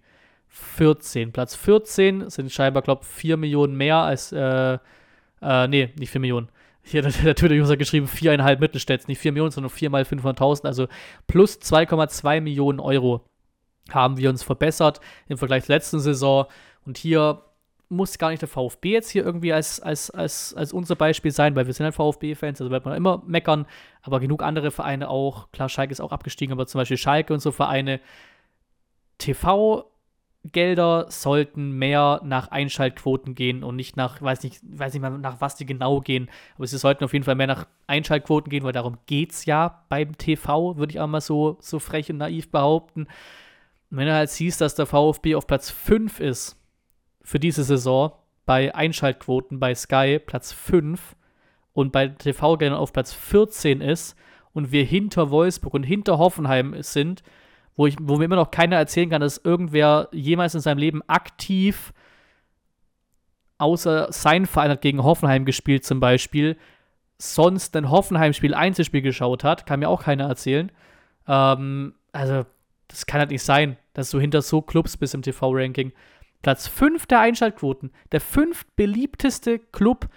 14. 0.48 1.32
Platz 1.32 1.54
14 1.54 2.30
sind 2.30 2.52
scheinbar, 2.52 2.82
glaube 2.82 3.02
ich, 3.02 3.08
4 3.08 3.36
Millionen 3.36 3.76
mehr 3.76 3.96
als, 3.96 4.32
äh, 4.32 4.78
äh, 5.42 5.68
nee, 5.68 5.90
nicht 5.98 6.10
4 6.10 6.20
Millionen. 6.20 6.48
Hier 6.82 7.04
hat 7.04 7.22
der 7.22 7.34
Twitter-User 7.34 7.76
geschrieben, 7.76 8.06
4,5 8.06 8.60
Mittelstädts, 8.60 9.08
nicht 9.08 9.20
4 9.20 9.32
Millionen, 9.32 9.50
sondern 9.50 9.70
4 9.70 9.90
mal 9.90 10.02
500.000, 10.02 10.66
also 10.66 10.88
plus 11.26 11.60
2,2 11.60 12.40
Millionen 12.40 12.80
Euro 12.80 13.24
haben 13.90 14.16
wir 14.16 14.30
uns 14.30 14.42
verbessert 14.42 15.00
im 15.28 15.38
Vergleich 15.38 15.64
zur 15.64 15.74
letzten 15.74 16.00
Saison. 16.00 16.46
Und 16.84 16.98
hier 16.98 17.42
muss 17.88 18.18
gar 18.18 18.30
nicht 18.30 18.42
der 18.42 18.48
VfB 18.48 18.92
jetzt 18.92 19.10
hier 19.10 19.24
irgendwie 19.24 19.52
als, 19.52 19.80
als, 19.80 20.10
als, 20.10 20.54
als 20.54 20.72
unser 20.72 20.94
Beispiel 20.94 21.30
sein, 21.30 21.56
weil 21.56 21.66
wir 21.66 21.72
sind 21.72 21.84
halt 21.84 21.94
VfB-Fans, 21.94 22.60
also 22.60 22.70
wird 22.70 22.84
man 22.84 22.94
immer 22.94 23.22
meckern, 23.26 23.66
aber 24.02 24.20
genug 24.20 24.42
andere 24.42 24.70
Vereine 24.70 25.08
auch. 25.08 25.50
Klar, 25.52 25.68
Schalke 25.68 25.92
ist 25.92 26.00
auch 26.00 26.12
abgestiegen, 26.12 26.52
aber 26.52 26.66
zum 26.66 26.80
Beispiel 26.80 26.98
Schalke 26.98 27.32
und 27.32 27.40
so 27.40 27.50
Vereine. 27.50 28.00
TV-Gelder 29.16 31.06
sollten 31.08 31.72
mehr 31.72 32.20
nach 32.24 32.48
Einschaltquoten 32.48 33.34
gehen 33.34 33.64
und 33.64 33.74
nicht 33.76 33.96
nach, 33.96 34.20
weiß 34.20 34.42
nicht, 34.42 34.60
weiß 34.62 34.92
nicht 34.92 35.02
mal 35.02 35.18
nach 35.18 35.40
was 35.40 35.56
die 35.56 35.66
genau 35.66 36.00
gehen, 36.00 36.30
aber 36.56 36.66
sie 36.66 36.78
sollten 36.78 37.04
auf 37.04 37.14
jeden 37.14 37.24
Fall 37.24 37.34
mehr 37.34 37.46
nach 37.46 37.66
Einschaltquoten 37.86 38.50
gehen, 38.50 38.64
weil 38.64 38.72
darum 38.72 38.98
geht 39.06 39.32
es 39.32 39.46
ja 39.46 39.82
beim 39.88 40.16
TV, 40.16 40.76
würde 40.76 40.92
ich 40.92 41.00
auch 41.00 41.08
mal 41.08 41.20
so, 41.22 41.56
so 41.60 41.78
frech 41.78 42.10
und 42.10 42.18
naiv 42.18 42.50
behaupten. 42.50 43.08
Und 43.90 43.96
wenn 43.96 44.06
er 44.06 44.16
halt 44.16 44.30
siehst, 44.30 44.60
dass 44.60 44.74
der 44.74 44.86
VfB 44.86 45.34
auf 45.34 45.46
Platz 45.46 45.70
5 45.70 46.20
ist, 46.20 46.57
für 47.28 47.38
diese 47.38 47.62
Saison 47.62 48.12
bei 48.46 48.74
Einschaltquoten 48.74 49.60
bei 49.60 49.74
Sky 49.74 50.18
Platz 50.18 50.54
5 50.54 51.14
und 51.74 51.92
bei 51.92 52.08
TV-Geldern 52.08 52.78
auf 52.78 52.94
Platz 52.94 53.12
14 53.12 53.82
ist 53.82 54.16
und 54.54 54.72
wir 54.72 54.82
hinter 54.82 55.28
Wolfsburg 55.28 55.74
und 55.74 55.82
hinter 55.82 56.16
Hoffenheim 56.16 56.82
sind, 56.82 57.22
wo, 57.76 57.86
ich, 57.86 57.96
wo 58.00 58.16
mir 58.16 58.24
immer 58.24 58.36
noch 58.36 58.50
keiner 58.50 58.76
erzählen 58.76 59.10
kann, 59.10 59.20
dass 59.20 59.36
irgendwer 59.36 60.08
jemals 60.10 60.54
in 60.54 60.62
seinem 60.62 60.78
Leben 60.78 61.02
aktiv, 61.06 61.92
außer 63.58 64.10
sein 64.10 64.46
Verein 64.46 64.70
hat 64.70 64.80
gegen 64.80 65.04
Hoffenheim 65.04 65.44
gespielt 65.44 65.84
zum 65.84 66.00
Beispiel, 66.00 66.56
sonst 67.18 67.76
ein 67.76 67.90
Hoffenheim-Spiel, 67.90 68.54
Einzelspiel 68.54 69.02
geschaut 69.02 69.44
hat, 69.44 69.66
kann 69.66 69.80
mir 69.80 69.90
auch 69.90 70.04
keiner 70.04 70.28
erzählen. 70.28 70.72
Ähm, 71.26 71.92
also, 72.10 72.46
das 72.86 73.04
kann 73.04 73.20
halt 73.20 73.30
nicht 73.30 73.42
sein, 73.42 73.76
dass 73.92 74.08
du 74.08 74.18
hinter 74.18 74.40
so 74.40 74.62
Clubs 74.62 74.96
bist 74.96 75.14
im 75.14 75.20
TV-Ranking. 75.20 75.92
Platz 76.42 76.68
5 76.68 77.06
der 77.06 77.20
Einschaltquoten. 77.20 77.90
Der 78.12 78.20
fünftbeliebteste 78.20 79.58
Club 79.58 80.08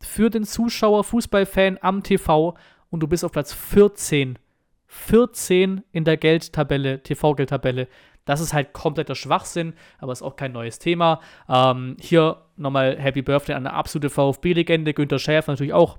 für 0.00 0.30
den 0.30 0.44
Zuschauer, 0.44 1.04
Fußballfan 1.04 1.78
am 1.80 2.02
TV 2.02 2.56
und 2.90 3.00
du 3.00 3.08
bist 3.08 3.24
auf 3.24 3.32
Platz 3.32 3.52
14. 3.52 4.38
14 4.86 5.82
in 5.92 6.04
der 6.04 6.16
Geldtabelle, 6.16 7.02
TV-Geldtabelle. 7.02 7.88
Das 8.24 8.40
ist 8.40 8.52
halt 8.52 8.72
kompletter 8.72 9.14
Schwachsinn, 9.14 9.74
aber 9.98 10.12
ist 10.12 10.22
auch 10.22 10.36
kein 10.36 10.52
neues 10.52 10.78
Thema. 10.78 11.20
Ähm, 11.48 11.96
hier 12.00 12.42
nochmal 12.56 12.98
Happy 12.98 13.22
Birthday 13.22 13.54
an 13.54 13.66
eine 13.66 13.74
absolute 13.74 14.10
VfB-Legende. 14.10 14.94
Günter 14.94 15.18
Schäfer 15.18 15.52
natürlich 15.52 15.72
auch 15.72 15.98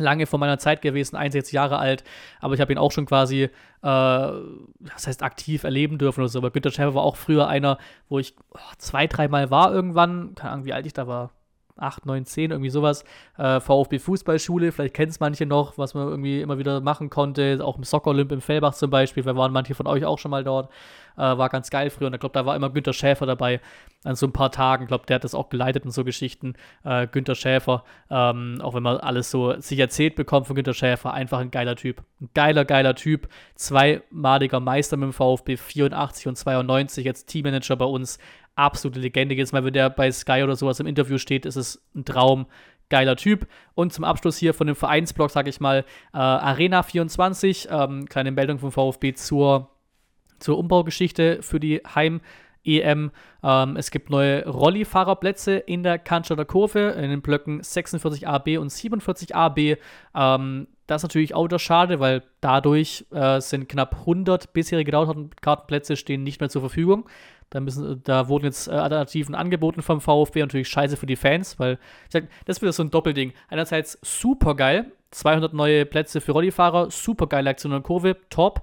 lange 0.00 0.26
vor 0.26 0.38
meiner 0.38 0.58
Zeit 0.58 0.82
gewesen, 0.82 1.16
61 1.16 1.52
Jahre 1.52 1.78
alt, 1.78 2.04
aber 2.40 2.54
ich 2.54 2.60
habe 2.60 2.72
ihn 2.72 2.78
auch 2.78 2.92
schon 2.92 3.06
quasi, 3.06 3.42
äh, 3.42 3.50
das 3.82 5.06
heißt 5.06 5.22
aktiv 5.22 5.64
erleben 5.64 5.98
dürfen 5.98 6.20
oder 6.20 6.28
so. 6.28 6.38
Aber 6.38 6.50
Günter 6.50 6.70
Schäfer 6.70 6.94
war 6.94 7.02
auch 7.02 7.16
früher 7.16 7.48
einer, 7.48 7.78
wo 8.08 8.18
ich 8.18 8.34
oh, 8.50 8.58
zwei, 8.78 9.06
dreimal 9.06 9.50
war 9.50 9.72
irgendwann, 9.72 10.34
keine 10.34 10.52
Ahnung, 10.52 10.64
wie 10.64 10.72
alt 10.72 10.86
ich 10.86 10.92
da 10.92 11.06
war, 11.06 11.30
8, 11.80 12.06
9, 12.06 12.24
10, 12.24 12.50
irgendwie 12.50 12.70
sowas. 12.70 13.04
Äh, 13.38 13.60
VfB 13.60 13.98
Fußballschule, 13.98 14.72
vielleicht 14.72 14.94
kennen 14.94 15.10
es 15.10 15.20
manche 15.20 15.46
noch, 15.46 15.78
was 15.78 15.94
man 15.94 16.08
irgendwie 16.08 16.40
immer 16.40 16.58
wieder 16.58 16.80
machen 16.80 17.10
konnte. 17.10 17.58
Auch 17.64 17.76
im 17.76 17.84
Soccer 17.84 18.10
Olymp 18.10 18.32
im 18.32 18.40
Fellbach 18.40 18.74
zum 18.74 18.90
Beispiel. 18.90 19.24
Wir 19.24 19.36
waren 19.36 19.52
manche 19.52 19.74
von 19.74 19.86
euch 19.86 20.04
auch 20.04 20.18
schon 20.18 20.30
mal 20.30 20.44
dort. 20.44 20.70
Äh, 21.16 21.36
war 21.36 21.48
ganz 21.48 21.70
geil 21.70 21.90
früher. 21.90 22.06
Und 22.06 22.14
ich 22.14 22.20
glaube, 22.20 22.32
da 22.32 22.46
war 22.46 22.56
immer 22.56 22.70
Günter 22.70 22.92
Schäfer 22.92 23.26
dabei 23.26 23.60
an 24.04 24.16
so 24.16 24.26
ein 24.26 24.32
paar 24.32 24.50
Tagen. 24.50 24.84
Ich 24.84 24.88
glaube, 24.88 25.04
der 25.06 25.16
hat 25.16 25.24
das 25.24 25.34
auch 25.34 25.50
geleitet 25.50 25.84
und 25.84 25.90
so 25.90 26.04
Geschichten. 26.04 26.54
Äh, 26.84 27.06
Günter 27.06 27.34
Schäfer, 27.34 27.84
ähm, 28.10 28.58
auch 28.62 28.74
wenn 28.74 28.82
man 28.82 28.96
alles 28.96 29.30
so 29.30 29.58
sich 29.60 29.78
erzählt 29.78 30.14
bekommt 30.14 30.46
von 30.46 30.56
Günter 30.56 30.74
Schäfer, 30.74 31.12
einfach 31.12 31.38
ein 31.40 31.50
geiler 31.50 31.76
Typ. 31.76 32.02
Ein 32.20 32.30
geiler, 32.34 32.64
geiler 32.64 32.94
Typ. 32.94 33.28
Zweimaliger 33.54 34.60
Meister 34.60 34.96
mit 34.96 35.08
dem 35.08 35.12
VfB 35.12 35.56
84 35.56 36.28
und 36.28 36.36
92, 36.36 37.04
jetzt 37.04 37.26
Teammanager 37.26 37.76
bei 37.76 37.84
uns 37.84 38.18
absolute 38.54 39.00
Legende. 39.00 39.34
Jetzt 39.34 39.52
mal, 39.52 39.64
wenn 39.64 39.72
der 39.72 39.90
bei 39.90 40.10
Sky 40.10 40.42
oder 40.42 40.56
sowas 40.56 40.80
im 40.80 40.86
Interview 40.86 41.18
steht, 41.18 41.46
ist 41.46 41.56
es 41.56 41.82
ein 41.94 42.04
Traum. 42.04 42.46
Geiler 42.88 43.14
Typ. 43.14 43.46
Und 43.74 43.92
zum 43.92 44.04
Abschluss 44.04 44.36
hier 44.36 44.52
von 44.52 44.66
dem 44.66 44.74
Vereinsblog, 44.74 45.30
sage 45.30 45.48
ich 45.48 45.60
mal, 45.60 45.84
äh, 46.12 46.18
Arena 46.18 46.82
24, 46.82 47.68
ähm, 47.70 48.06
kleine 48.06 48.32
Meldung 48.32 48.58
vom 48.58 48.72
VfB 48.72 49.14
zur, 49.14 49.70
zur 50.40 50.58
Umbaugeschichte 50.58 51.40
für 51.42 51.60
die 51.60 51.80
Heim- 51.94 52.20
EM. 52.64 53.10
Ähm, 53.42 53.76
es 53.76 53.90
gibt 53.90 54.10
neue 54.10 54.46
Rolli-Fahrerplätze 54.46 55.56
in 55.56 55.82
der 55.82 55.98
Cannstatter 55.98 56.44
Kurve, 56.44 56.90
in 56.90 57.10
den 57.10 57.22
Blöcken 57.22 57.62
46AB 57.62 58.58
und 58.58 58.70
47AB. 58.70 59.78
Ähm, 60.14 60.66
das 60.86 61.00
ist 61.00 61.04
natürlich 61.04 61.34
auch 61.34 61.48
das 61.48 61.62
schade, 61.62 62.00
weil 62.00 62.22
dadurch 62.40 63.06
äh, 63.12 63.40
sind 63.40 63.68
knapp 63.68 64.00
100 64.00 64.52
bisherige 64.52 64.90
Dauerkartenplätze 64.90 65.96
stehen 65.96 66.22
nicht 66.22 66.40
mehr 66.40 66.50
zur 66.50 66.62
Verfügung. 66.62 67.08
Da, 67.50 67.60
müssen, 67.60 68.00
da 68.04 68.28
wurden 68.28 68.44
jetzt 68.44 68.68
äh, 68.68 68.72
Alternativen 68.72 69.34
angeboten 69.34 69.82
vom 69.82 70.00
VfB, 70.00 70.40
natürlich 70.40 70.68
scheiße 70.68 70.96
für 70.96 71.06
die 71.06 71.16
Fans, 71.16 71.58
weil 71.58 71.78
sag, 72.08 72.28
das 72.44 72.62
wieder 72.62 72.72
so 72.72 72.82
ein 72.82 72.90
Doppelding. 72.90 73.32
Einerseits 73.48 73.98
super 74.02 74.54
geil, 74.54 74.92
200 75.10 75.52
neue 75.52 75.84
Plätze 75.84 76.20
für 76.20 76.32
Rollifahrer, 76.32 76.90
super 76.90 77.26
geile 77.26 77.50
Aktion 77.50 77.72
der 77.72 77.80
Kurve, 77.80 78.16
top. 78.30 78.62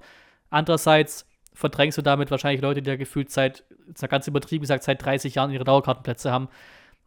Andererseits 0.50 1.26
verdrängst 1.52 1.98
du 1.98 2.02
damit 2.02 2.30
wahrscheinlich 2.30 2.62
Leute, 2.62 2.80
die 2.80 2.88
ja 2.88 2.96
gefühlt 2.96 3.30
seit, 3.30 3.64
ganz 4.08 4.26
übertrieben 4.26 4.62
gesagt, 4.62 4.84
seit 4.84 5.04
30 5.04 5.34
Jahren 5.34 5.50
ihre 5.50 5.64
Dauerkartenplätze 5.64 6.32
haben. 6.32 6.48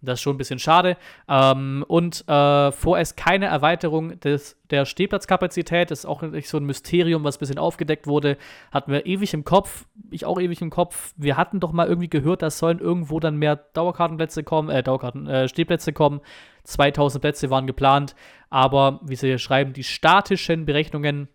Das 0.01 0.19
ist 0.19 0.23
schon 0.23 0.35
ein 0.35 0.37
bisschen 0.37 0.59
schade. 0.59 0.97
Ähm, 1.27 1.85
und 1.87 2.27
äh, 2.27 2.71
vorerst 2.71 3.17
keine 3.17 3.45
Erweiterung 3.45 4.19
des, 4.19 4.57
der 4.71 4.85
Stehplatzkapazität. 4.85 5.91
Das 5.91 5.99
ist 5.99 6.05
auch 6.05 6.23
so 6.43 6.57
ein 6.57 6.65
Mysterium, 6.65 7.23
was 7.23 7.37
ein 7.37 7.39
bisschen 7.39 7.59
aufgedeckt 7.59 8.07
wurde. 8.07 8.37
Hatten 8.71 8.91
wir 8.91 9.05
ewig 9.05 9.33
im 9.33 9.43
Kopf. 9.43 9.85
Ich 10.09 10.25
auch 10.25 10.39
ewig 10.39 10.61
im 10.61 10.71
Kopf. 10.71 11.13
Wir 11.17 11.37
hatten 11.37 11.59
doch 11.59 11.71
mal 11.71 11.87
irgendwie 11.87 12.09
gehört, 12.09 12.41
dass 12.41 12.57
sollen 12.57 12.79
irgendwo 12.79 13.19
dann 13.19 13.37
mehr 13.37 13.55
Dauerkartenplätze 13.55 14.43
kommen, 14.43 14.69
äh, 14.69 14.81
Dauerkarten, 14.81 15.27
äh, 15.27 15.47
Stehplätze 15.47 15.93
kommen. 15.93 16.21
2000 16.63 17.21
Plätze 17.21 17.49
waren 17.49 17.67
geplant. 17.67 18.15
Aber, 18.49 18.99
wie 19.03 19.15
sie 19.15 19.27
hier 19.27 19.37
schreiben, 19.37 19.73
die 19.73 19.83
statischen 19.83 20.65
Berechnungen 20.65 21.27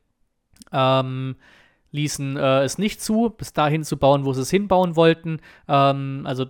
ähm, 0.73 1.37
ließen 1.93 2.37
äh, 2.37 2.63
es 2.63 2.79
nicht 2.79 3.01
zu, 3.01 3.31
bis 3.31 3.53
dahin 3.53 3.85
zu 3.85 3.97
bauen, 3.97 4.25
wo 4.25 4.33
sie 4.33 4.43
es 4.43 4.51
hinbauen 4.51 4.97
wollten. 4.97 5.41
Ähm, 5.69 6.23
also 6.25 6.47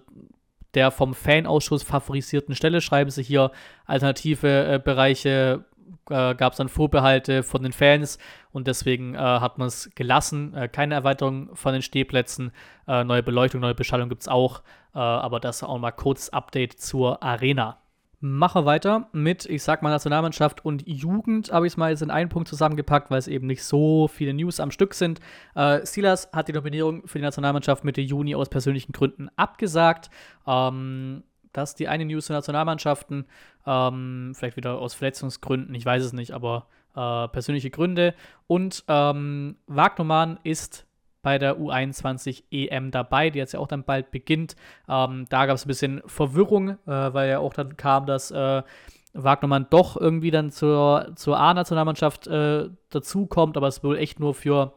der 0.76 0.92
vom 0.92 1.14
Fanausschuss 1.14 1.82
favorisierten 1.82 2.54
Stelle 2.54 2.80
schreiben 2.80 3.10
sie 3.10 3.22
hier 3.22 3.50
alternative 3.86 4.74
äh, 4.74 4.78
Bereiche, 4.78 5.64
äh, 6.10 6.34
gab 6.34 6.52
es 6.52 6.58
dann 6.58 6.68
Vorbehalte 6.68 7.42
von 7.42 7.62
den 7.62 7.72
Fans 7.72 8.18
und 8.52 8.66
deswegen 8.68 9.14
äh, 9.14 9.18
hat 9.18 9.58
man 9.58 9.68
es 9.68 9.90
gelassen. 9.94 10.54
Äh, 10.54 10.68
keine 10.68 10.94
Erweiterung 10.94 11.56
von 11.56 11.72
den 11.72 11.82
Stehplätzen, 11.82 12.52
äh, 12.86 13.02
neue 13.02 13.22
Beleuchtung, 13.22 13.60
neue 13.60 13.74
Beschallung 13.74 14.08
gibt 14.08 14.22
es 14.22 14.28
auch, 14.28 14.62
äh, 14.94 14.98
aber 14.98 15.40
das 15.40 15.62
auch 15.62 15.78
mal 15.78 15.90
kurz 15.90 16.28
Update 16.28 16.78
zur 16.78 17.22
Arena. 17.22 17.78
Mache 18.20 18.64
weiter 18.64 19.09
mit, 19.12 19.44
ich 19.44 19.62
sag 19.62 19.82
mal, 19.82 19.90
Nationalmannschaft 19.90 20.64
und 20.64 20.86
Jugend. 20.86 21.52
Habe 21.52 21.66
ich 21.66 21.74
es 21.74 21.76
mal 21.76 21.90
jetzt 21.90 22.02
in 22.02 22.10
einen 22.10 22.30
Punkt 22.30 22.48
zusammengepackt, 22.48 23.10
weil 23.10 23.18
es 23.18 23.28
eben 23.28 23.47
nicht 23.47 23.62
so 23.62 24.09
viele 24.09 24.32
News 24.32 24.59
am 24.59 24.70
Stück 24.70 24.94
sind. 24.94 25.20
Äh, 25.55 25.84
Silas 25.84 26.30
hat 26.32 26.48
die 26.48 26.52
Nominierung 26.52 27.06
für 27.06 27.18
die 27.18 27.24
Nationalmannschaft 27.24 27.84
Mitte 27.84 28.01
Juni 28.01 28.34
aus 28.34 28.48
persönlichen 28.48 28.93
Gründen 28.93 29.28
abgesagt. 29.36 30.10
Ähm, 30.47 31.24
das 31.52 31.70
ist 31.70 31.78
die 31.78 31.88
eine 31.88 32.05
News 32.05 32.26
zu 32.26 32.32
Nationalmannschaften. 32.32 33.26
Ähm, 33.66 34.32
vielleicht 34.34 34.56
wieder 34.56 34.78
aus 34.78 34.94
Verletzungsgründen, 34.94 35.74
ich 35.74 35.84
weiß 35.84 36.02
es 36.02 36.12
nicht, 36.12 36.32
aber 36.32 36.66
äh, 36.94 37.28
persönliche 37.28 37.70
Gründe. 37.70 38.14
Und 38.47 38.84
ähm, 38.88 39.56
Wagnermann 39.66 40.38
ist 40.43 40.86
bei 41.26 41.38
der 41.38 41.58
U21 41.58 42.44
EM 42.52 42.92
dabei, 42.92 43.30
die 43.30 43.40
jetzt 43.40 43.50
ja 43.50 43.58
auch 43.58 43.66
dann 43.66 43.82
bald 43.82 44.12
beginnt. 44.12 44.54
Ähm, 44.88 45.26
da 45.28 45.46
gab 45.46 45.56
es 45.56 45.64
ein 45.64 45.66
bisschen 45.66 46.00
Verwirrung, 46.06 46.68
äh, 46.68 46.76
weil 46.86 47.28
ja 47.28 47.40
auch 47.40 47.52
dann 47.52 47.76
kam, 47.76 48.06
dass 48.06 48.30
äh, 48.30 48.62
Wagnermann 49.12 49.66
doch 49.68 49.96
irgendwie 49.96 50.30
dann 50.30 50.52
zur, 50.52 51.10
zur 51.16 51.36
A-Nationalmannschaft 51.36 52.28
äh, 52.28 52.68
dazukommt, 52.90 53.56
aber 53.56 53.66
es 53.66 53.82
wohl 53.82 53.98
echt 53.98 54.20
nur 54.20 54.34
für 54.34 54.74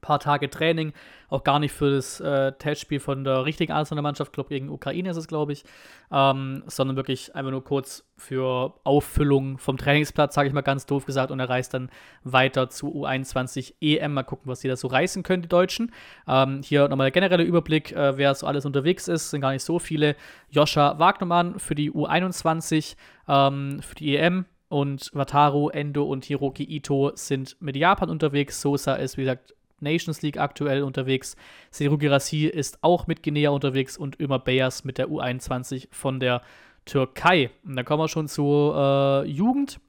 paar 0.00 0.18
Tage 0.18 0.50
Training, 0.50 0.92
auch 1.28 1.44
gar 1.44 1.58
nicht 1.58 1.72
für 1.72 1.90
das 1.90 2.20
äh, 2.20 2.52
Testspiel 2.52 3.00
von 3.00 3.24
der 3.24 3.44
richtigen 3.44 3.72
Mannschaft, 3.72 4.32
glaube 4.32 4.48
gegen 4.48 4.68
Ukraine 4.68 5.10
ist 5.10 5.16
es, 5.16 5.28
glaube 5.28 5.52
ich, 5.52 5.64
ähm, 6.10 6.62
sondern 6.66 6.96
wirklich 6.96 7.34
einfach 7.34 7.50
nur 7.50 7.64
kurz 7.64 8.04
für 8.16 8.74
Auffüllung 8.84 9.58
vom 9.58 9.76
Trainingsplatz, 9.76 10.34
sage 10.34 10.48
ich 10.48 10.54
mal 10.54 10.60
ganz 10.60 10.86
doof 10.86 11.06
gesagt, 11.06 11.30
und 11.30 11.40
er 11.40 11.48
reist 11.48 11.74
dann 11.74 11.90
weiter 12.24 12.68
zu 12.68 12.88
U21 12.88 13.74
EM. 13.80 14.14
Mal 14.14 14.24
gucken, 14.24 14.50
was 14.50 14.60
die 14.60 14.68
da 14.68 14.76
so 14.76 14.88
reißen 14.88 15.22
können, 15.22 15.42
die 15.42 15.48
Deutschen. 15.48 15.92
Ähm, 16.26 16.62
hier 16.62 16.88
nochmal 16.88 17.06
der 17.06 17.12
generelle 17.12 17.44
Überblick, 17.44 17.92
äh, 17.92 18.16
wer 18.16 18.34
so 18.34 18.46
alles 18.46 18.66
unterwegs 18.66 19.08
ist, 19.08 19.30
sind 19.30 19.40
gar 19.40 19.52
nicht 19.52 19.64
so 19.64 19.78
viele. 19.78 20.16
Joscha 20.50 20.98
Wagnermann 20.98 21.58
für 21.58 21.74
die 21.74 21.90
U21, 21.90 22.96
ähm, 23.28 23.80
für 23.82 23.94
die 23.94 24.16
EM, 24.16 24.46
und 24.70 25.10
Wataru, 25.12 25.68
Endo 25.68 26.04
und 26.04 26.24
Hiroki 26.24 26.62
Ito 26.62 27.10
sind 27.16 27.56
mit 27.60 27.76
Japan 27.76 28.08
unterwegs. 28.08 28.60
Sosa 28.60 28.94
ist, 28.94 29.18
wie 29.18 29.22
gesagt, 29.22 29.52
Nations 29.80 30.22
League 30.22 30.38
aktuell 30.38 30.82
unterwegs. 30.82 31.36
Seru 31.70 31.98
Girassi 31.98 32.46
ist 32.46 32.82
auch 32.82 33.06
mit 33.06 33.22
Guinea 33.22 33.50
unterwegs 33.50 33.96
und 33.96 34.18
Ömer 34.20 34.38
Beyers 34.38 34.84
mit 34.84 34.98
der 34.98 35.08
U21 35.08 35.88
von 35.90 36.20
der 36.20 36.42
Türkei. 36.84 37.50
Und 37.64 37.76
dann 37.76 37.84
kommen 37.84 38.02
wir 38.02 38.08
schon 38.08 38.28
zur 38.28 39.24
äh, 39.24 39.28
Jugend. 39.28 39.80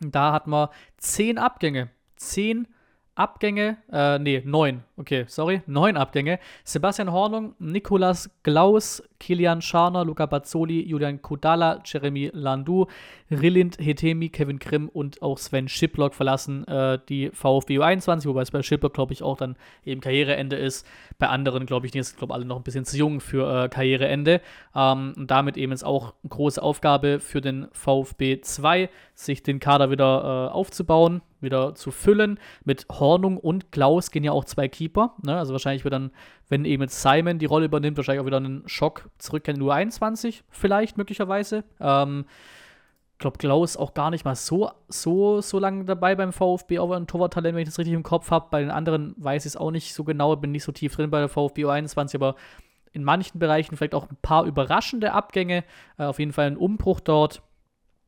Da 0.00 0.32
hatten 0.32 0.50
wir 0.50 0.70
zehn 0.96 1.38
Abgänge. 1.38 1.90
Zehn 2.16 2.58
Abgänge 2.58 2.79
Abgänge, 3.20 3.76
äh, 3.92 4.18
nee, 4.18 4.40
neun, 4.46 4.82
okay, 4.96 5.26
sorry, 5.28 5.60
neun 5.66 5.98
Abgänge. 5.98 6.38
Sebastian 6.64 7.12
Hornung, 7.12 7.54
Nikolas 7.58 8.30
Glaus, 8.44 9.02
Kilian 9.18 9.60
Scharner, 9.60 10.06
Luca 10.06 10.24
Bazzoli, 10.24 10.88
Julian 10.88 11.20
Kudala, 11.20 11.82
Jeremy 11.84 12.30
Landu, 12.32 12.86
Rillind 13.30 13.76
Hetemi, 13.78 14.30
Kevin 14.30 14.58
Grimm 14.58 14.88
und 14.88 15.20
auch 15.20 15.36
Sven 15.36 15.68
Schiplock 15.68 16.14
verlassen 16.14 16.66
äh, 16.66 16.98
die 17.10 17.28
VfB 17.30 17.78
U21, 17.78 18.24
wobei 18.24 18.40
es 18.40 18.50
bei 18.50 18.62
Schiplock, 18.62 18.94
glaube 18.94 19.12
ich, 19.12 19.22
auch 19.22 19.36
dann 19.36 19.56
eben 19.84 20.00
Karriereende 20.00 20.56
ist. 20.56 20.86
Bei 21.18 21.28
anderen, 21.28 21.66
glaube 21.66 21.84
ich, 21.84 21.92
die 21.92 22.02
sind, 22.02 22.16
glaube 22.16 22.32
alle 22.32 22.46
noch 22.46 22.56
ein 22.56 22.62
bisschen 22.62 22.86
zu 22.86 22.96
jung 22.96 23.20
für 23.20 23.64
äh, 23.64 23.68
Karriereende. 23.68 24.40
Ähm, 24.74 25.12
und 25.14 25.30
damit 25.30 25.58
eben 25.58 25.72
ist 25.72 25.84
auch 25.84 26.14
eine 26.22 26.30
große 26.30 26.62
Aufgabe 26.62 27.20
für 27.20 27.42
den 27.42 27.68
VfB 27.72 28.40
2, 28.40 28.88
sich 29.14 29.42
den 29.42 29.60
Kader 29.60 29.90
wieder 29.90 30.48
äh, 30.48 30.54
aufzubauen 30.54 31.20
wieder 31.40 31.74
zu 31.74 31.90
füllen. 31.90 32.38
Mit 32.64 32.86
Hornung 32.90 33.36
und 33.36 33.72
Klaus 33.72 34.10
gehen 34.10 34.24
ja 34.24 34.32
auch 34.32 34.44
zwei 34.44 34.68
Keeper. 34.68 35.14
Ne? 35.22 35.36
Also 35.36 35.52
wahrscheinlich 35.52 35.84
wird 35.84 35.94
dann, 35.94 36.10
wenn 36.48 36.64
eben 36.64 36.86
Simon 36.88 37.38
die 37.38 37.46
Rolle 37.46 37.66
übernimmt, 37.66 37.96
wahrscheinlich 37.96 38.22
auch 38.22 38.26
wieder 38.26 38.38
einen 38.38 38.62
Schock 38.66 39.08
zurück 39.18 39.46
in 39.48 39.56
die 39.56 39.62
U21, 39.62 40.42
vielleicht 40.50 40.96
möglicherweise. 40.96 41.64
Ähm, 41.80 42.24
glaube, 43.20 43.38
Klaus 43.38 43.76
auch 43.76 43.94
gar 43.94 44.10
nicht 44.10 44.24
mal 44.24 44.34
so, 44.34 44.70
so, 44.88 45.40
so 45.40 45.58
lange 45.60 45.84
dabei 45.84 46.16
beim 46.16 46.32
VfB, 46.32 46.80
auch 46.80 46.90
ein 46.90 47.06
Torwarttalent, 47.06 47.54
wenn 47.54 47.62
ich 47.62 47.68
das 47.68 47.78
richtig 47.78 47.94
im 47.94 48.02
Kopf 48.02 48.30
habe. 48.30 48.48
Bei 48.50 48.60
den 48.60 48.70
anderen 48.70 49.14
weiß 49.18 49.44
ich 49.44 49.50
es 49.50 49.56
auch 49.56 49.70
nicht 49.70 49.94
so 49.94 50.02
genau, 50.02 50.34
bin 50.34 50.50
nicht 50.50 50.64
so 50.64 50.72
tief 50.72 50.96
drin 50.96 51.10
bei 51.10 51.20
der 51.20 51.28
VfB 51.28 51.64
U21, 51.64 52.16
aber 52.16 52.34
in 52.92 53.04
manchen 53.04 53.38
Bereichen 53.38 53.76
vielleicht 53.76 53.94
auch 53.94 54.10
ein 54.10 54.16
paar 54.20 54.46
überraschende 54.46 55.12
Abgänge. 55.12 55.64
Äh, 55.96 56.04
auf 56.04 56.18
jeden 56.18 56.32
Fall 56.32 56.46
ein 56.46 56.56
Umbruch 56.56 56.98
dort. 56.98 57.42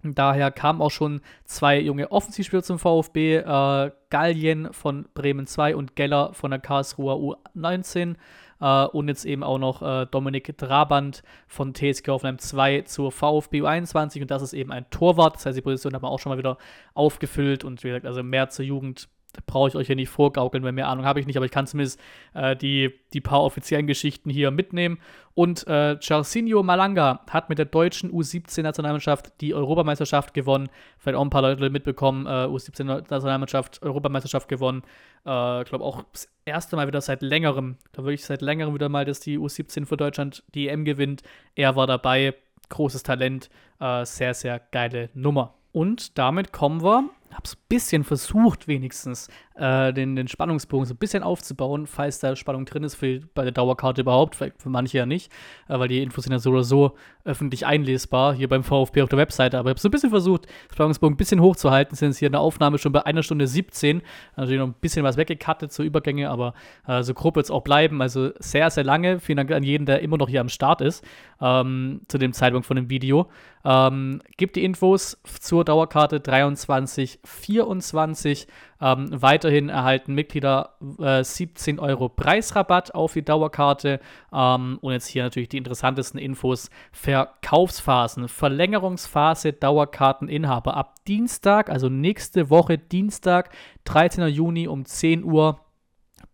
Daher 0.02 0.50
kamen 0.50 0.80
auch 0.80 0.90
schon 0.90 1.20
zwei 1.44 1.78
junge 1.78 2.10
Offensivspieler 2.10 2.62
zum 2.62 2.78
VfB, 2.78 3.36
äh, 3.36 3.90
Gallien 4.10 4.72
von 4.72 5.06
Bremen 5.14 5.46
2 5.46 5.76
und 5.76 5.94
Geller 5.94 6.34
von 6.34 6.50
der 6.50 6.60
Karlsruher 6.60 7.16
U19 7.16 8.16
äh, 8.60 8.86
und 8.86 9.08
jetzt 9.08 9.24
eben 9.24 9.44
auch 9.44 9.58
noch 9.58 9.82
äh, 9.82 10.06
Dominik 10.06 10.56
Drabant 10.58 11.22
von 11.46 11.72
TSG 11.74 12.08
Hoffenheim 12.08 12.38
2 12.38 12.82
zur 12.82 13.12
VfB 13.12 13.62
U21 13.62 14.22
und 14.22 14.30
das 14.30 14.42
ist 14.42 14.54
eben 14.54 14.72
ein 14.72 14.90
Torwart, 14.90 15.36
das 15.36 15.46
heißt 15.46 15.58
die 15.58 15.62
Position 15.62 15.94
haben 15.94 16.02
wir 16.02 16.10
auch 16.10 16.18
schon 16.18 16.30
mal 16.30 16.38
wieder 16.38 16.58
aufgefüllt. 16.94 17.62
Und 17.62 17.82
wie 17.84 17.88
gesagt, 17.88 18.06
also 18.06 18.22
mehr 18.22 18.48
zur 18.48 18.64
Jugend 18.64 19.08
brauche 19.46 19.68
ich 19.68 19.76
euch 19.76 19.86
hier 19.86 19.96
nicht 19.96 20.08
vorgaukeln, 20.08 20.62
weil 20.62 20.72
mehr 20.72 20.88
Ahnung 20.88 21.04
habe 21.04 21.20
ich 21.20 21.26
nicht, 21.26 21.36
aber 21.36 21.46
ich 21.46 21.52
kann 21.52 21.66
zumindest 21.66 22.00
äh, 22.34 22.56
die, 22.56 22.92
die 23.12 23.20
paar 23.20 23.42
offiziellen 23.42 23.86
Geschichten 23.86 24.30
hier 24.30 24.50
mitnehmen. 24.50 24.98
Und 25.34 25.66
äh, 25.66 25.96
Jarcinho 26.00 26.62
Malanga 26.62 27.20
hat 27.30 27.48
mit 27.48 27.58
der 27.58 27.64
deutschen 27.66 28.12
U17-Nationalmannschaft 28.12 29.40
die 29.40 29.54
Europameisterschaft 29.54 30.34
gewonnen. 30.34 30.68
Vielleicht 30.98 31.16
auch 31.16 31.22
ein 31.22 31.30
paar 31.30 31.42
Leute 31.42 31.70
mitbekommen, 31.70 32.26
äh, 32.26 32.46
U17-Nationalmannschaft, 32.46 33.82
Europameisterschaft 33.82 34.48
gewonnen. 34.48 34.82
Äh, 35.24 35.62
ich 35.62 35.68
glaube 35.68 35.84
auch 35.84 36.02
das 36.12 36.28
erste 36.44 36.76
Mal 36.76 36.86
wieder 36.86 37.00
seit 37.00 37.22
längerem, 37.22 37.76
da 37.92 38.02
würde 38.02 38.14
ich 38.14 38.24
seit 38.24 38.42
längerem 38.42 38.74
wieder 38.74 38.88
mal, 38.88 39.04
dass 39.04 39.20
die 39.20 39.38
U17 39.38 39.86
für 39.86 39.96
Deutschland 39.96 40.44
die 40.54 40.68
EM 40.68 40.84
gewinnt. 40.84 41.22
Er 41.54 41.76
war 41.76 41.86
dabei, 41.86 42.34
großes 42.68 43.02
Talent, 43.02 43.48
äh, 43.80 44.04
sehr, 44.04 44.34
sehr 44.34 44.60
geile 44.70 45.08
Nummer. 45.14 45.54
Und 45.72 46.18
damit 46.18 46.52
kommen 46.52 46.82
wir 46.82 47.08
habe 47.34 47.44
es 47.44 47.54
ein 47.54 47.62
bisschen 47.68 48.04
versucht, 48.04 48.68
wenigstens 48.68 49.28
äh, 49.54 49.92
den, 49.92 50.16
den 50.16 50.28
Spannungsbogen 50.28 50.86
so 50.86 50.94
ein 50.94 50.98
bisschen 50.98 51.22
aufzubauen, 51.22 51.86
falls 51.86 52.18
da 52.18 52.34
Spannung 52.36 52.64
drin 52.64 52.84
ist, 52.84 52.94
für, 52.94 53.20
bei 53.34 53.42
der 53.42 53.52
Dauerkarte 53.52 54.00
überhaupt, 54.00 54.36
vielleicht 54.36 54.62
für 54.62 54.70
manche 54.70 54.98
ja 54.98 55.06
nicht, 55.06 55.30
äh, 55.68 55.78
weil 55.78 55.88
die 55.88 56.02
Infos 56.02 56.24
sind 56.24 56.32
ja 56.32 56.38
so 56.38 56.50
oder 56.50 56.64
so 56.64 56.96
öffentlich 57.24 57.66
einlesbar, 57.66 58.34
hier 58.34 58.48
beim 58.48 58.64
VfB 58.64 59.02
auf 59.02 59.08
der 59.08 59.18
Webseite. 59.18 59.58
Aber 59.58 59.70
ich 59.70 59.74
habe 59.74 59.80
so 59.80 59.88
ein 59.88 59.92
bisschen 59.92 60.10
versucht, 60.10 60.46
Spannungsbogen 60.72 61.14
ein 61.14 61.16
bisschen 61.16 61.40
hochzuhalten, 61.40 61.94
sind 61.96 62.08
jetzt 62.08 62.18
hier 62.18 62.26
in 62.26 62.32
der 62.32 62.40
Aufnahme 62.40 62.78
schon 62.78 62.92
bei 62.92 63.04
einer 63.04 63.22
Stunde 63.22 63.46
17, 63.46 64.02
natürlich 64.36 64.58
noch 64.58 64.68
ein 64.68 64.74
bisschen 64.80 65.04
was 65.04 65.16
weggekattet 65.16 65.72
zur 65.72 65.84
Übergänge, 65.84 66.30
aber 66.30 66.54
äh, 66.86 67.02
so 67.02 67.14
grob 67.14 67.36
wird 67.36 67.46
es 67.46 67.50
auch 67.50 67.62
bleiben, 67.62 68.00
also 68.02 68.30
sehr, 68.38 68.70
sehr 68.70 68.84
lange. 68.84 69.20
Vielen 69.20 69.36
Dank 69.36 69.50
an 69.52 69.62
jeden, 69.62 69.86
der 69.86 70.00
immer 70.00 70.16
noch 70.16 70.28
hier 70.28 70.40
am 70.40 70.48
Start 70.48 70.80
ist, 70.80 71.04
ähm, 71.40 72.00
zu 72.08 72.18
dem 72.18 72.32
Zeitpunkt 72.32 72.66
von 72.66 72.76
dem 72.76 72.90
Video. 72.90 73.28
Ähm, 73.64 74.20
gibt 74.36 74.56
die 74.56 74.64
Infos 74.64 75.20
zur 75.38 75.64
Dauerkarte 75.64 76.20
2324 77.24 78.48
ähm, 78.80 79.08
weiterhin 79.12 79.68
erhalten 79.68 80.14
Mitglieder 80.14 80.76
äh, 80.98 81.22
17 81.22 81.78
Euro 81.78 82.08
Preisrabatt 82.08 82.94
auf 82.94 83.12
die 83.12 83.24
Dauerkarte. 83.24 84.00
Ähm, 84.32 84.78
und 84.80 84.92
jetzt 84.92 85.06
hier 85.06 85.22
natürlich 85.22 85.48
die 85.48 85.58
interessantesten 85.58 86.18
Infos. 86.18 86.68
Verkaufsphasen, 86.90 88.28
Verlängerungsphase 88.28 89.52
Dauerkarteninhaber 89.52 90.76
ab 90.76 90.96
Dienstag, 91.06 91.70
also 91.70 91.88
nächste 91.88 92.50
Woche 92.50 92.78
Dienstag, 92.78 93.50
13. 93.84 94.26
Juni 94.28 94.66
um 94.66 94.84
10 94.84 95.24
Uhr 95.24 95.60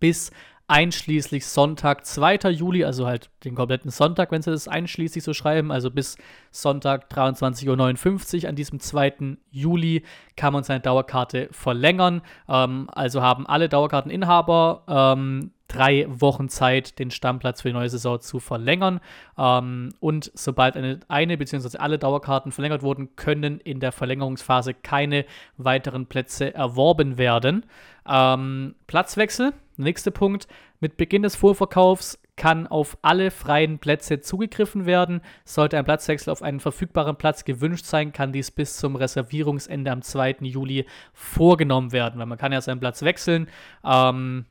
bis 0.01 0.31
einschließlich 0.69 1.47
Sonntag, 1.47 2.05
2. 2.05 2.51
Juli, 2.51 2.85
also 2.85 3.07
halt 3.07 3.31
den 3.45 3.55
kompletten 3.55 3.91
Sonntag, 3.91 4.31
wenn 4.31 4.43
Sie 4.43 4.51
das 4.51 4.69
einschließlich 4.69 5.25
so 5.25 5.33
schreiben, 5.33 5.73
also 5.73 5.91
bis 5.91 6.17
Sonntag 6.51 7.11
23.59 7.11 8.43
Uhr 8.43 8.49
an 8.49 8.55
diesem 8.55 8.79
2. 8.79 9.39
Juli 9.51 10.05
kann 10.37 10.53
man 10.53 10.65
seine 10.65 10.81
Dauerkarte 10.81 11.49
verlängern. 11.53 12.21
Ähm, 12.49 12.89
also 12.93 13.23
haben 13.23 13.47
alle 13.47 13.71
Dauerkarteninhaber 13.71 14.85
ähm, 14.87 15.53
drei 15.69 16.07
Wochen 16.09 16.51
Zeit, 16.51 16.99
den 16.99 17.11
Stammplatz 17.11 17.63
für 17.63 17.69
die 17.69 17.75
neue 17.75 17.89
Saison 17.89 18.21
zu 18.21 18.39
verlängern. 18.39 19.01
Ähm, 19.39 19.95
und 20.01 20.31
sobald 20.35 20.77
eine, 20.77 21.01
eine 21.09 21.39
bzw. 21.39 21.79
alle 21.79 21.99
Dauerkarten 21.99 22.53
verlängert 22.53 22.83
wurden, 22.83 23.17
können 23.17 23.59
in 23.61 23.81
der 23.81 23.93
Verlängerungsphase 23.93 24.75
keine 24.75 25.25
weiteren 25.57 26.07
Plätze 26.07 26.55
erworben 26.55 27.17
werden. 27.17 27.65
Ähm, 28.07 28.75
Platzwechsel 28.87 29.55
Nächster 29.79 30.11
Punkt. 30.11 30.49
Mit 30.81 30.97
Beginn 30.97 31.23
des 31.23 31.37
Vorverkaufs 31.37 32.21
kann 32.37 32.67
auf 32.67 32.99
alle 33.03 33.31
freien 33.31 33.79
Plätze 33.79 34.21
zugegriffen 34.21 34.87
werden. 34.87 35.21
Sollte 35.45 35.79
ein 35.79 35.85
Platzwechsel 35.85 36.33
auf 36.33 36.43
einen 36.43 36.61
verfügbaren 36.61 37.17
Platz 37.17 37.45
gewünscht 37.45 37.85
sein, 37.85 38.13
kann 38.13 38.33
dies 38.33 38.51
bis 38.51 38.77
zum 38.77 38.97
Reservierungsende 38.97 39.91
am 39.91 40.03
2. 40.03 40.39
Juli 40.41 40.85
vorgenommen 41.13 41.93
werden. 41.93 42.19
Weil 42.19 42.27
man 42.27 42.39
kann 42.39 42.53
ja 42.53 42.61
seinen 42.61 42.81
Platz 42.81 43.03
wechseln. 43.03 43.49
Ähm, 43.85 44.47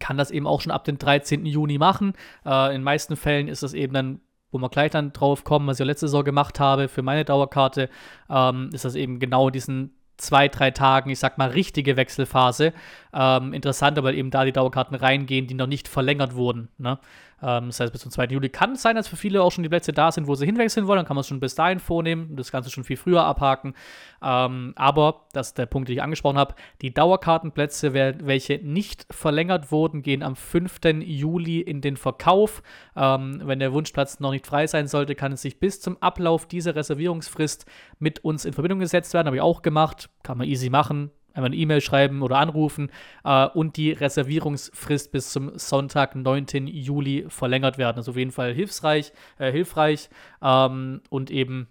kann 0.00 0.18
das 0.18 0.30
eben 0.30 0.46
auch 0.46 0.60
schon 0.60 0.72
ab 0.72 0.84
dem 0.84 0.98
13. 0.98 1.46
Juni 1.46 1.78
machen. 1.78 2.14
Äh, 2.44 2.66
in 2.66 2.80
den 2.80 2.82
meisten 2.82 3.16
Fällen 3.16 3.48
ist 3.48 3.62
das 3.62 3.74
eben 3.74 3.92
dann 3.94 4.20
wo 4.50 4.58
wir 4.58 4.70
gleich 4.70 4.90
dann 4.90 5.12
drauf 5.12 5.44
kommen, 5.44 5.66
was 5.66 5.78
ich 5.78 5.86
letzte 5.86 6.08
Saison 6.08 6.24
gemacht 6.24 6.58
habe 6.58 6.88
für 6.88 7.02
meine 7.02 7.24
Dauerkarte, 7.24 7.90
ähm, 8.30 8.70
ist 8.72 8.84
das 8.84 8.94
eben 8.94 9.18
genau 9.18 9.50
diesen 9.50 9.97
zwei, 10.18 10.48
drei 10.48 10.70
Tagen, 10.70 11.10
ich 11.10 11.18
sag 11.18 11.38
mal, 11.38 11.50
richtige 11.50 11.96
Wechselphase. 11.96 12.72
Ähm, 13.14 13.52
interessant, 13.54 14.02
weil 14.02 14.14
eben 14.14 14.30
da 14.30 14.44
die 14.44 14.52
Dauerkarten 14.52 14.96
reingehen, 14.96 15.46
die 15.46 15.54
noch 15.54 15.66
nicht 15.66 15.88
verlängert 15.88 16.34
wurden. 16.34 16.68
Ne? 16.76 16.98
Ähm, 17.42 17.66
das 17.66 17.80
heißt, 17.80 17.92
bis 17.92 18.02
zum 18.02 18.10
2. 18.10 18.26
Juli 18.26 18.48
kann 18.48 18.72
es 18.72 18.82
sein, 18.82 18.96
dass 18.96 19.08
für 19.08 19.16
viele 19.16 19.42
auch 19.42 19.52
schon 19.52 19.62
die 19.62 19.68
Plätze 19.68 19.92
da 19.92 20.10
sind, 20.10 20.26
wo 20.26 20.34
sie 20.34 20.46
hinwechseln 20.46 20.86
wollen. 20.86 20.98
Dann 20.98 21.06
kann 21.06 21.14
man 21.14 21.20
es 21.22 21.28
schon 21.28 21.40
bis 21.40 21.54
dahin 21.54 21.78
vornehmen 21.78 22.30
und 22.30 22.36
das 22.36 22.52
Ganze 22.52 22.70
schon 22.70 22.84
viel 22.84 22.96
früher 22.96 23.24
abhaken. 23.24 23.74
Ähm, 24.22 24.72
aber, 24.76 25.26
das 25.32 25.48
ist 25.48 25.58
der 25.58 25.66
Punkt, 25.66 25.88
den 25.88 25.96
ich 25.96 26.02
angesprochen 26.02 26.38
habe, 26.38 26.54
die 26.82 26.92
Dauerkartenplätze, 26.92 27.94
welche 27.94 28.60
nicht 28.62 29.06
verlängert 29.10 29.70
wurden, 29.70 30.02
gehen 30.02 30.22
am 30.22 30.36
5. 30.36 30.80
Juli 31.02 31.60
in 31.60 31.80
den 31.80 31.96
Verkauf. 31.96 32.62
Ähm, 32.96 33.40
wenn 33.44 33.58
der 33.58 33.72
Wunschplatz 33.72 34.20
noch 34.20 34.32
nicht 34.32 34.46
frei 34.46 34.66
sein 34.66 34.88
sollte, 34.88 35.14
kann 35.14 35.32
es 35.32 35.42
sich 35.42 35.60
bis 35.60 35.80
zum 35.80 35.96
Ablauf 36.02 36.46
dieser 36.46 36.74
Reservierungsfrist 36.74 37.66
mit 37.98 38.24
uns 38.24 38.44
in 38.44 38.52
Verbindung 38.52 38.80
gesetzt 38.80 39.14
werden. 39.14 39.26
Habe 39.26 39.36
ich 39.36 39.42
auch 39.42 39.62
gemacht. 39.62 40.10
Kann 40.22 40.38
man 40.38 40.46
easy 40.46 40.70
machen 40.70 41.10
einfach 41.38 41.46
eine 41.46 41.56
E-Mail 41.56 41.80
schreiben 41.80 42.22
oder 42.22 42.36
anrufen 42.36 42.90
äh, 43.24 43.46
und 43.46 43.76
die 43.76 43.92
Reservierungsfrist 43.92 45.12
bis 45.12 45.30
zum 45.30 45.56
Sonntag, 45.58 46.14
9. 46.14 46.66
Juli 46.66 47.24
verlängert 47.28 47.78
werden. 47.78 47.98
Also 47.98 48.10
auf 48.10 48.16
jeden 48.16 48.32
Fall 48.32 48.52
hilfreich, 48.52 49.12
äh, 49.38 49.50
hilfreich 49.50 50.10
ähm, 50.42 51.00
und 51.08 51.30
eben 51.30 51.68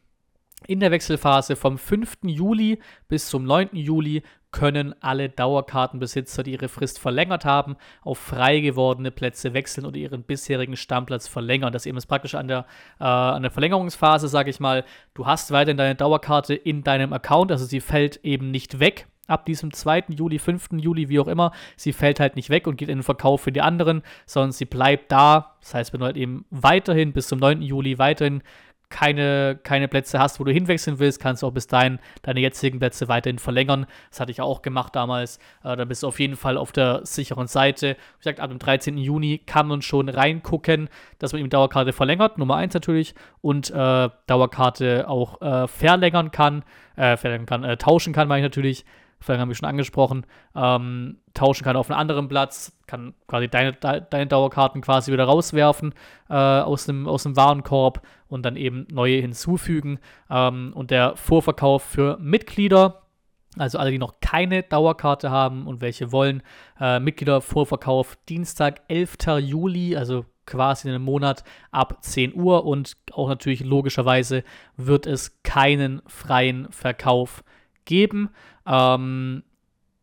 in 0.65 0.79
der 0.79 0.89
Wechselphase 0.89 1.55
vom 1.55 1.77
5. 1.77 2.19
Juli 2.23 2.79
bis 3.07 3.29
zum 3.29 3.43
9. 3.43 3.69
Juli 3.73 4.23
können 4.51 4.95
alle 5.01 5.29
Dauerkartenbesitzer, 5.29 6.41
die 6.41 6.53
ihre 6.53 6.69
Frist 6.69 6.99
verlängert 6.99 7.45
haben, 7.45 7.75
auf 8.01 8.17
frei 8.17 8.61
gewordene 8.61 9.11
Plätze 9.11 9.53
wechseln 9.53 9.85
oder 9.85 9.97
ihren 9.97 10.23
bisherigen 10.23 10.77
Stammplatz 10.77 11.27
verlängern. 11.27 11.73
Das 11.73 11.83
ist 11.83 11.87
eben 11.87 11.97
das 11.97 12.05
Praktische 12.05 12.39
an 12.39 12.47
der, 12.47 12.65
äh, 12.99 13.03
an 13.03 13.41
der 13.43 13.51
Verlängerungsphase, 13.51 14.27
sage 14.29 14.49
ich 14.49 14.59
mal. 14.59 14.83
Du 15.13 15.25
hast 15.25 15.51
weiterhin 15.51 15.77
deine 15.77 15.95
Dauerkarte 15.95 16.55
in 16.55 16.83
deinem 16.83 17.13
Account, 17.13 17.51
also 17.51 17.65
sie 17.65 17.81
fällt 17.81 18.23
eben 18.23 18.49
nicht 18.49 18.79
weg 18.79 19.07
ab 19.27 19.45
diesem 19.45 19.71
2. 19.73 20.05
Juli, 20.09 20.39
5. 20.39 20.69
Juli, 20.77 21.09
wie 21.09 21.19
auch 21.19 21.27
immer, 21.27 21.51
sie 21.75 21.93
fällt 21.93 22.19
halt 22.19 22.35
nicht 22.35 22.49
weg 22.49 22.67
und 22.67 22.77
geht 22.77 22.89
in 22.89 22.99
den 22.99 23.03
Verkauf 23.03 23.41
für 23.41 23.51
die 23.51 23.61
anderen, 23.61 24.01
sondern 24.25 24.51
sie 24.51 24.65
bleibt 24.65 25.11
da. 25.11 25.55
Das 25.61 25.73
heißt, 25.73 25.93
wenn 25.93 25.99
du 25.99 26.05
halt 26.05 26.17
eben 26.17 26.45
weiterhin 26.49 27.13
bis 27.13 27.27
zum 27.27 27.39
9. 27.39 27.61
Juli 27.61 27.99
weiterhin 27.99 28.41
keine, 28.89 29.59
keine 29.63 29.87
Plätze 29.87 30.19
hast, 30.19 30.39
wo 30.39 30.43
du 30.43 30.51
hinwechseln 30.51 30.99
willst, 30.99 31.19
kannst 31.19 31.43
du 31.43 31.47
auch 31.47 31.51
bis 31.51 31.67
dahin 31.67 31.99
deine 32.21 32.39
jetzigen 32.39 32.79
Plätze 32.79 33.07
weiterhin 33.07 33.39
verlängern. 33.39 33.85
Das 34.09 34.19
hatte 34.19 34.31
ich 34.31 34.39
auch 34.39 34.61
gemacht 34.61 34.95
damals. 34.95 35.39
Äh, 35.63 35.75
dann 35.75 35.87
bist 35.87 36.03
du 36.03 36.07
auf 36.07 36.19
jeden 36.19 36.37
Fall 36.37 36.57
auf 36.57 36.71
der 36.71 37.05
sicheren 37.05 37.47
Seite. 37.47 37.97
Wie 37.97 38.23
gesagt, 38.23 38.39
ab 38.39 38.49
dem 38.49 38.59
13. 38.59 38.97
Juni 38.97 39.39
kann 39.39 39.67
man 39.67 39.81
schon 39.81 40.07
reingucken, 40.09 40.89
dass 41.19 41.33
man 41.33 41.41
eben 41.41 41.49
Dauerkarte 41.49 41.91
verlängert, 41.91 42.37
Nummer 42.37 42.55
1 42.55 42.73
natürlich, 42.73 43.13
und 43.41 43.69
äh, 43.71 44.09
Dauerkarte 44.27 45.09
auch 45.09 45.41
äh, 45.41 45.67
verlängern 45.67 46.31
kann, 46.31 46.63
äh, 46.95 47.17
verlängern 47.17 47.45
kann, 47.45 47.63
äh, 47.63 47.77
tauschen 47.77 48.13
kann, 48.13 48.27
meine 48.27 48.39
ich 48.39 48.45
natürlich. 48.45 48.85
Vorhin 49.19 49.41
haben 49.41 49.49
wir 49.49 49.55
schon 49.55 49.67
angesprochen, 49.67 50.25
ähm, 50.55 51.17
tauschen 51.33 51.63
kann 51.63 51.75
auf 51.75 51.89
einen 51.89 51.99
anderen 51.99 52.27
Platz, 52.27 52.77
kann 52.85 53.15
quasi 53.27 53.47
deine, 53.47 53.73
deine 53.73 54.27
Dauerkarten 54.27 54.81
quasi 54.81 55.11
wieder 55.11 55.25
rauswerfen 55.25 55.93
äh, 56.29 56.33
aus, 56.33 56.85
dem, 56.85 57.07
aus 57.07 57.23
dem 57.23 57.35
Warenkorb 57.35 58.01
und 58.27 58.45
dann 58.45 58.55
eben 58.55 58.85
neue 58.91 59.19
hinzufügen. 59.19 59.99
Ähm, 60.29 60.71
und 60.75 60.91
der 60.91 61.15
Vorverkauf 61.15 61.83
für 61.83 62.17
Mitglieder, 62.19 63.03
also 63.57 63.79
alle, 63.79 63.91
die 63.91 63.97
noch 63.97 64.19
keine 64.21 64.61
Dauerkarte 64.61 65.31
haben 65.31 65.65
und 65.65 65.81
welche 65.81 66.11
wollen, 66.11 66.43
äh, 66.79 66.99
Mitgliedervorverkauf 66.99 68.17
Dienstag, 68.29 68.81
11. 68.87 69.39
Juli, 69.39 69.95
also 69.95 70.25
quasi 70.45 70.87
in 70.87 70.95
einem 70.95 71.03
Monat 71.03 71.43
ab 71.71 71.97
10 72.01 72.33
Uhr 72.35 72.65
und 72.65 72.97
auch 73.11 73.27
natürlich 73.27 73.63
logischerweise 73.63 74.43
wird 74.77 75.05
es 75.05 75.41
keinen 75.43 76.01
freien 76.07 76.71
Verkauf 76.71 77.43
geben. 77.85 78.29
Ähm, 78.67 79.43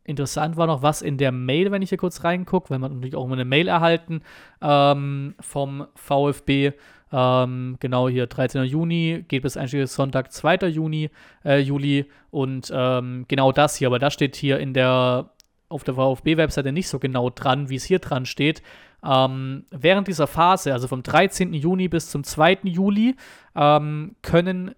interessant 0.04 0.56
war 0.56 0.66
noch 0.66 0.82
was 0.82 1.02
in 1.02 1.18
der 1.18 1.32
Mail, 1.32 1.70
wenn 1.70 1.82
ich 1.82 1.90
hier 1.90 1.98
kurz 1.98 2.24
reingucke, 2.24 2.70
weil 2.70 2.78
man 2.78 2.94
natürlich 2.94 3.16
auch 3.16 3.24
immer 3.24 3.34
eine 3.34 3.44
Mail 3.44 3.68
erhalten 3.68 4.22
ähm, 4.62 5.34
vom 5.40 5.86
VfB. 5.94 6.66
Äh, 6.66 6.72
Ähm, 7.14 7.76
genau 7.78 8.08
hier 8.08 8.26
13. 8.26 8.64
Juni, 8.64 9.24
geht 9.28 9.42
bis 9.42 9.56
einschließlich 9.56 9.92
Sonntag 9.92 10.32
2. 10.32 10.66
Juni, 10.66 11.10
äh, 11.44 11.60
Juli. 11.60 12.06
Und 12.32 12.72
ähm, 12.74 13.26
genau 13.28 13.52
das 13.52 13.76
hier, 13.76 13.86
aber 13.86 14.00
das 14.00 14.14
steht 14.14 14.34
hier 14.34 14.58
in 14.58 14.74
der, 14.74 15.30
auf 15.68 15.84
der 15.84 15.94
VfB-Webseite 15.94 16.72
nicht 16.72 16.88
so 16.88 16.98
genau 16.98 17.30
dran, 17.30 17.68
wie 17.68 17.76
es 17.76 17.84
hier 17.84 18.00
dran 18.00 18.26
steht. 18.26 18.62
Ähm, 19.04 19.64
während 19.70 20.08
dieser 20.08 20.26
Phase, 20.26 20.72
also 20.72 20.88
vom 20.88 21.04
13. 21.04 21.54
Juni 21.54 21.86
bis 21.88 22.10
zum 22.10 22.24
2. 22.24 22.60
Juli, 22.64 23.14
ähm, 23.54 24.16
können 24.22 24.74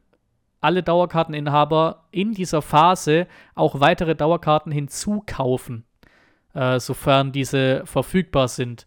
alle 0.67 0.83
Dauerkarteninhaber 0.83 2.09
in 2.11 2.35
dieser 2.35 2.61
Phase 2.61 3.29
auch 3.55 3.79
weitere 3.79 4.17
Dauerkarten 4.17 4.73
hinzukaufen, 4.73 5.85
äh, 6.55 6.81
sofern 6.81 7.31
diese 7.31 7.87
verfügbar 7.87 8.49
sind. 8.49 8.85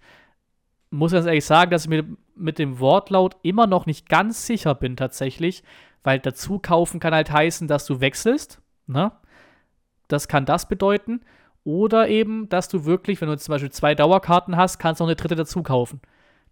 Muss 0.90 1.14
ganz 1.14 1.26
ehrlich 1.26 1.46
sagen, 1.46 1.72
dass 1.72 1.86
ich 1.86 1.90
mir 1.90 2.04
mit 2.36 2.60
dem 2.60 2.82
Wortlaut 2.82 3.38
immer 3.44 3.66
noch 3.66 3.86
nicht 3.86 4.10
ganz 4.10 4.46
sicher 4.46 4.76
bin 4.76 4.98
tatsächlich, 4.98 5.64
weil 6.04 6.20
dazu 6.20 6.60
kaufen 6.60 7.00
kann 7.00 7.14
halt 7.14 7.32
heißen, 7.32 7.70
dass 7.70 7.86
du 7.86 8.02
wechselst. 8.02 8.62
Ne? 8.86 9.14
Das 10.10 10.28
kann 10.28 10.44
das 10.44 10.68
bedeuten. 10.68 11.22
Oder 11.64 12.10
eben, 12.10 12.50
dass 12.50 12.68
du 12.68 12.84
wirklich, 12.84 13.22
wenn 13.22 13.30
du 13.30 13.38
zum 13.38 13.54
Beispiel 13.54 13.72
zwei 13.72 13.96
Dauerkarten 13.96 14.58
hast, 14.58 14.80
kannst 14.80 15.00
du 15.00 15.06
noch 15.06 15.10
eine 15.10 15.16
dritte 15.16 15.36
dazu 15.36 15.64
kaufen. 15.64 16.02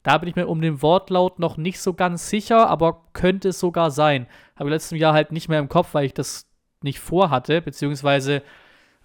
Da 0.04 0.18
bin 0.20 0.30
ich 0.30 0.38
mir 0.38 0.48
um 0.48 0.62
den 0.62 0.82
Wortlaut 0.82 1.38
noch 1.38 1.58
nicht 1.58 1.82
so 1.82 1.94
ganz 1.94 2.30
sicher, 2.30 2.70
aber 2.70 3.02
könnte 3.12 3.50
es 3.50 3.60
sogar 3.60 3.92
sein. 3.92 4.26
Habe 4.58 4.70
ich 4.70 4.74
letztes 4.74 5.00
Jahr 5.00 5.14
halt 5.14 5.32
nicht 5.32 5.50
mehr 5.50 5.60
im 5.60 5.70
Kopf, 5.70 5.94
weil 5.94 6.06
ich 6.06 6.14
das 6.14 6.48
nicht 6.82 7.00
vorhatte, 7.00 7.62
beziehungsweise 7.62 8.42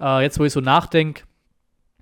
äh, 0.01 0.23
jetzt, 0.23 0.39
wo 0.39 0.45
ich 0.45 0.53
so 0.53 0.61
nachdenke, 0.61 1.24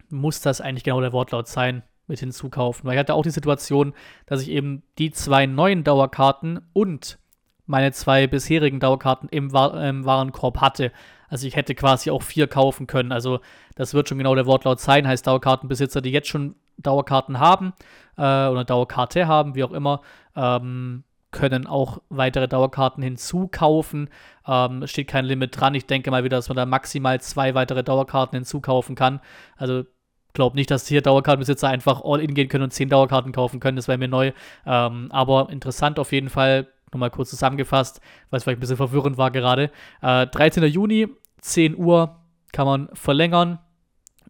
muss 0.09 0.41
das 0.41 0.61
eigentlich 0.61 0.85
genau 0.85 1.01
der 1.01 1.13
Wortlaut 1.13 1.49
sein 1.49 1.83
mit 2.07 2.19
hinzukaufen. 2.19 2.85
Weil 2.85 2.95
ich 2.95 2.99
hatte 2.99 3.15
auch 3.15 3.23
die 3.23 3.31
Situation, 3.31 3.95
dass 4.27 4.43
ich 4.43 4.51
eben 4.51 4.83
die 4.99 5.11
zwei 5.13 5.47
neuen 5.47 5.85
Dauerkarten 5.85 6.61
und 6.73 7.19
meine 7.67 7.93
zwei 7.93 8.27
bisherigen 8.27 8.81
Dauerkarten 8.81 9.29
im, 9.29 9.53
War 9.53 9.83
im 9.89 10.05
Warenkorb 10.05 10.61
hatte. 10.61 10.91
Also 11.29 11.47
ich 11.47 11.55
hätte 11.55 11.77
quasi 11.77 12.11
auch 12.11 12.23
vier 12.23 12.49
kaufen 12.49 12.89
können. 12.89 13.13
Also 13.13 13.41
das 13.77 13.95
wird 13.95 14.09
schon 14.09 14.19
genau 14.19 14.35
der 14.35 14.47
Wortlaut 14.47 14.81
sein. 14.81 15.07
Heißt 15.07 15.27
Dauerkartenbesitzer, 15.27 16.01
die 16.01 16.11
jetzt 16.11 16.29
schon 16.29 16.57
Dauerkarten 16.79 17.39
haben 17.39 17.73
äh, 18.17 18.23
oder 18.23 18.65
Dauerkarte 18.65 19.29
haben, 19.29 19.55
wie 19.55 19.63
auch 19.63 19.71
immer, 19.71 20.03
ähm, 20.35 21.05
können 21.31 21.67
auch 21.67 22.01
weitere 22.09 22.49
Dauerkarten 22.49 23.03
hinzukaufen. 23.03 24.09
Ähm, 24.47 24.87
steht 24.87 25.09
kein 25.09 25.25
Limit 25.25 25.59
dran. 25.59 25.75
Ich 25.75 25.87
denke 25.87 26.11
mal 26.11 26.25
wieder, 26.25 26.39
dass 26.39 26.49
man 26.49 26.57
da 26.57 26.67
maximal 26.67 27.21
zwei 27.21 27.55
weitere 27.55 27.83
Dauerkarten 27.83 28.37
hinzukaufen 28.37 28.97
kann. 28.97 29.21
Also 29.57 29.85
glaube 30.33 30.57
nicht, 30.57 30.71
dass 30.71 30.87
hier 30.87 31.03
Dauerkartenbesitzer 31.03 31.69
einfach 31.69 32.03
all 32.05 32.21
in 32.21 32.35
gehen 32.35 32.49
können 32.49 32.65
und 32.65 32.73
zehn 32.73 32.89
Dauerkarten 32.89 33.33
kaufen 33.33 33.61
können. 33.61 33.77
Das 33.77 33.89
wäre 33.89 33.99
mir 33.99 34.09
neu. 34.09 34.33
Ähm, 34.67 35.09
aber 35.11 35.51
interessant 35.51 35.99
auf 35.99 36.13
jeden 36.13 36.31
Fall. 36.31 36.69
Nochmal 36.93 37.11
kurz 37.11 37.31
zusammengefasst, 37.31 38.01
weil 38.31 38.39
es 38.39 38.45
vielleicht 38.45 38.59
ein 38.59 38.61
bisschen 38.61 38.77
verwirrend 38.77 39.17
war 39.17 39.31
gerade. 39.31 39.71
Äh, 40.03 40.27
13. 40.27 40.65
Juni, 40.65 41.09
10 41.41 41.77
Uhr 41.77 42.17
kann 42.53 42.67
man 42.67 42.89
verlängern 42.95 43.61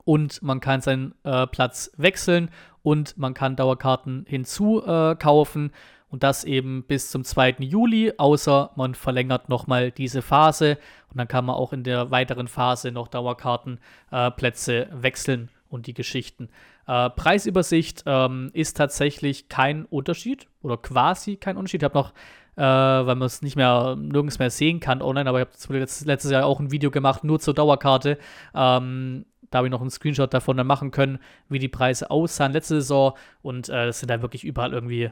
und 0.05 0.43
man 0.43 0.61
kann 0.61 0.83
seinen 0.83 1.15
äh, 1.25 1.47
Platz 1.47 1.91
wechseln 1.97 2.51
und 2.83 3.17
man 3.17 3.33
kann 3.33 3.57
Dauerkarten 3.57 4.27
hinzukaufen 4.29 5.67
äh, 5.67 5.71
und 6.11 6.23
das 6.23 6.45
eben 6.45 6.83
bis 6.85 7.11
zum 7.11 7.25
2. 7.25 7.57
Juli, 7.61 8.13
außer 8.19 8.71
man 8.77 8.95
verlängert 8.95 9.49
nochmal 9.49 9.91
diese 9.91 10.23
Phase 10.23 10.79
und 11.11 11.19
dann 11.19 11.29
kann 11.29 11.45
man 11.45 11.57
auch 11.57 11.73
in 11.73 11.85
der 11.85 12.11
weiteren 12.11 12.49
Phase 12.49 12.93
noch 12.93 13.09
Dauerkartenplätze 13.09 14.87
äh, 14.87 15.03
wechseln 15.03 15.51
und 15.69 15.87
die 15.87 15.95
Geschichten. 15.95 16.49
Äh, 16.87 17.11
Preisübersicht 17.11 18.03
ähm, 18.07 18.51
ist 18.53 18.77
tatsächlich 18.77 19.49
kein 19.49 19.85
Unterschied 19.85 20.49
oder 20.63 20.77
quasi 20.77 21.37
kein 21.37 21.57
Unterschied. 21.57 21.83
Ich 21.83 21.85
habe 21.85 21.99
noch 21.99 22.13
äh, 22.57 22.63
weil 22.63 23.15
man 23.15 23.23
es 23.23 23.41
nicht 23.41 23.57
mehr 23.57 23.97
nirgends 23.97 24.39
mehr 24.39 24.51
sehen 24.51 24.81
kann 24.81 25.01
online, 25.01 25.31
aber 25.31 25.41
ich 25.41 25.47
habe 25.47 25.79
letztes, 25.79 26.31
Jahr 26.31 26.45
auch 26.45 26.61
ein 26.61 26.71
Video 26.71 26.91
gemacht, 26.91 27.25
nur 27.25 27.41
zur 27.41 27.55
Dauerkarte. 27.55 28.19
Ähm, 28.55 29.25
da 29.51 29.59
habe 29.59 29.69
ich 29.69 29.71
noch 29.71 29.81
einen 29.81 29.91
Screenshot 29.91 30.35
davon 30.35 30.57
dann 30.57 30.67
machen 30.67 30.91
können, 30.91 31.19
wie 31.49 31.59
die 31.59 31.69
Preise 31.69 32.11
aussahen 32.11 32.53
letzte 32.53 32.77
Saison. 32.77 33.15
Und 33.41 33.69
äh, 33.69 33.93
sind 33.93 34.11
da 34.11 34.21
wirklich 34.21 34.45
überall 34.45 34.73
irgendwie 34.73 35.11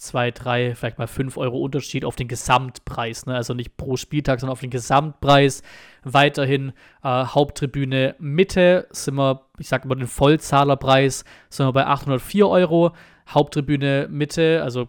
zwei, 0.00 0.30
drei, 0.30 0.74
vielleicht 0.74 0.98
mal 0.98 1.06
fünf 1.06 1.36
Euro 1.36 1.58
Unterschied 1.58 2.06
auf 2.06 2.16
den 2.16 2.26
Gesamtpreis. 2.26 3.26
Ne? 3.26 3.34
Also 3.34 3.52
nicht 3.52 3.76
pro 3.76 3.96
Spieltag, 3.96 4.40
sondern 4.40 4.52
auf 4.52 4.60
den 4.60 4.70
Gesamtpreis. 4.70 5.62
Weiterhin 6.04 6.72
äh, 7.04 7.24
Haupttribüne 7.26 8.16
Mitte 8.18 8.88
sind 8.90 9.16
wir, 9.16 9.42
ich 9.58 9.68
sage 9.68 9.84
immer 9.84 9.96
den 9.96 10.06
Vollzahlerpreis, 10.06 11.24
sind 11.50 11.66
wir 11.66 11.72
bei 11.72 11.86
804 11.86 12.48
Euro. 12.48 12.92
Haupttribüne 13.28 14.08
Mitte, 14.10 14.62
also 14.64 14.88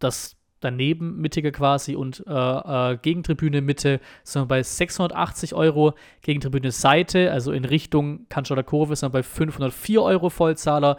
das 0.00 0.36
daneben 0.64 1.20
mittige 1.20 1.52
quasi 1.52 1.94
und 1.94 2.24
äh, 2.26 2.32
äh, 2.32 2.96
Gegentribüne 2.96 3.60
Mitte 3.60 4.00
sind 4.22 4.42
wir 4.42 4.46
bei 4.46 4.62
680 4.62 5.54
Euro. 5.54 5.94
Gegentribüne 6.22 6.72
Seite, 6.72 7.30
also 7.30 7.52
in 7.52 7.64
Richtung 7.64 8.26
Cannstatter 8.28 8.62
Kurve, 8.62 8.96
sind 8.96 9.08
wir 9.08 9.18
bei 9.18 9.22
504 9.22 10.02
Euro 10.02 10.30
Vollzahler. 10.30 10.96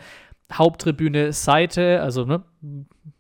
Haupttribüne 0.52 1.34
Seite, 1.34 2.02
also 2.02 2.26
ne, 2.26 2.44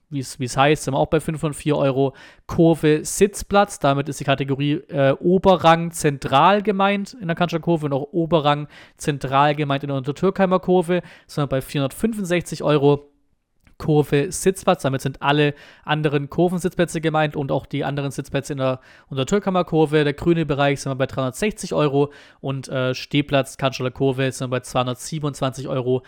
wie 0.09 0.19
es 0.19 0.57
heißt, 0.57 0.83
sind 0.83 0.93
wir 0.93 0.99
auch 0.99 1.07
bei 1.07 1.19
504 1.19 1.75
Euro. 1.75 2.13
Kurve 2.47 3.03
Sitzplatz, 3.03 3.79
damit 3.79 4.09
ist 4.09 4.19
die 4.19 4.23
Kategorie 4.23 4.73
äh, 4.87 5.11
Oberrang 5.19 5.91
zentral 5.91 6.61
gemeint 6.61 7.15
in 7.19 7.27
der 7.27 7.35
Cannstatter 7.35 7.61
Kurve 7.61 7.87
und 7.87 7.93
auch 7.93 8.13
Oberrang 8.13 8.67
zentral 8.97 9.55
gemeint 9.55 9.83
in 9.83 9.89
der 9.89 9.97
Untertürkheimer 9.97 10.59
Kurve, 10.59 11.01
wir 11.35 11.47
bei 11.47 11.61
465 11.61 12.63
Euro. 12.63 13.11
Kurve 13.77 14.31
Sitzplatz. 14.31 14.83
Damit 14.83 15.01
sind 15.01 15.21
alle 15.21 15.53
anderen 15.83 16.29
Kurvensitzplätze 16.29 17.01
gemeint 17.01 17.35
und 17.35 17.51
auch 17.51 17.65
die 17.65 17.83
anderen 17.83 18.09
Sitzplätze 18.09 18.53
in 18.53 18.59
der 18.59 18.79
Untertürkammer-Kurve. 19.09 20.05
Der 20.05 20.13
grüne 20.13 20.45
Bereich 20.45 20.79
sind 20.79 20.91
wir 20.91 20.95
bei 20.95 21.07
360 21.07 21.73
Euro 21.73 22.13
und 22.39 22.69
äh, 22.69 22.95
Stehplatz 22.95 23.57
Kanzler 23.57 23.91
Kurve 23.91 24.31
sind 24.31 24.49
wir 24.49 24.59
bei 24.59 24.63
227,50 24.63 25.67
Euro 25.67 26.03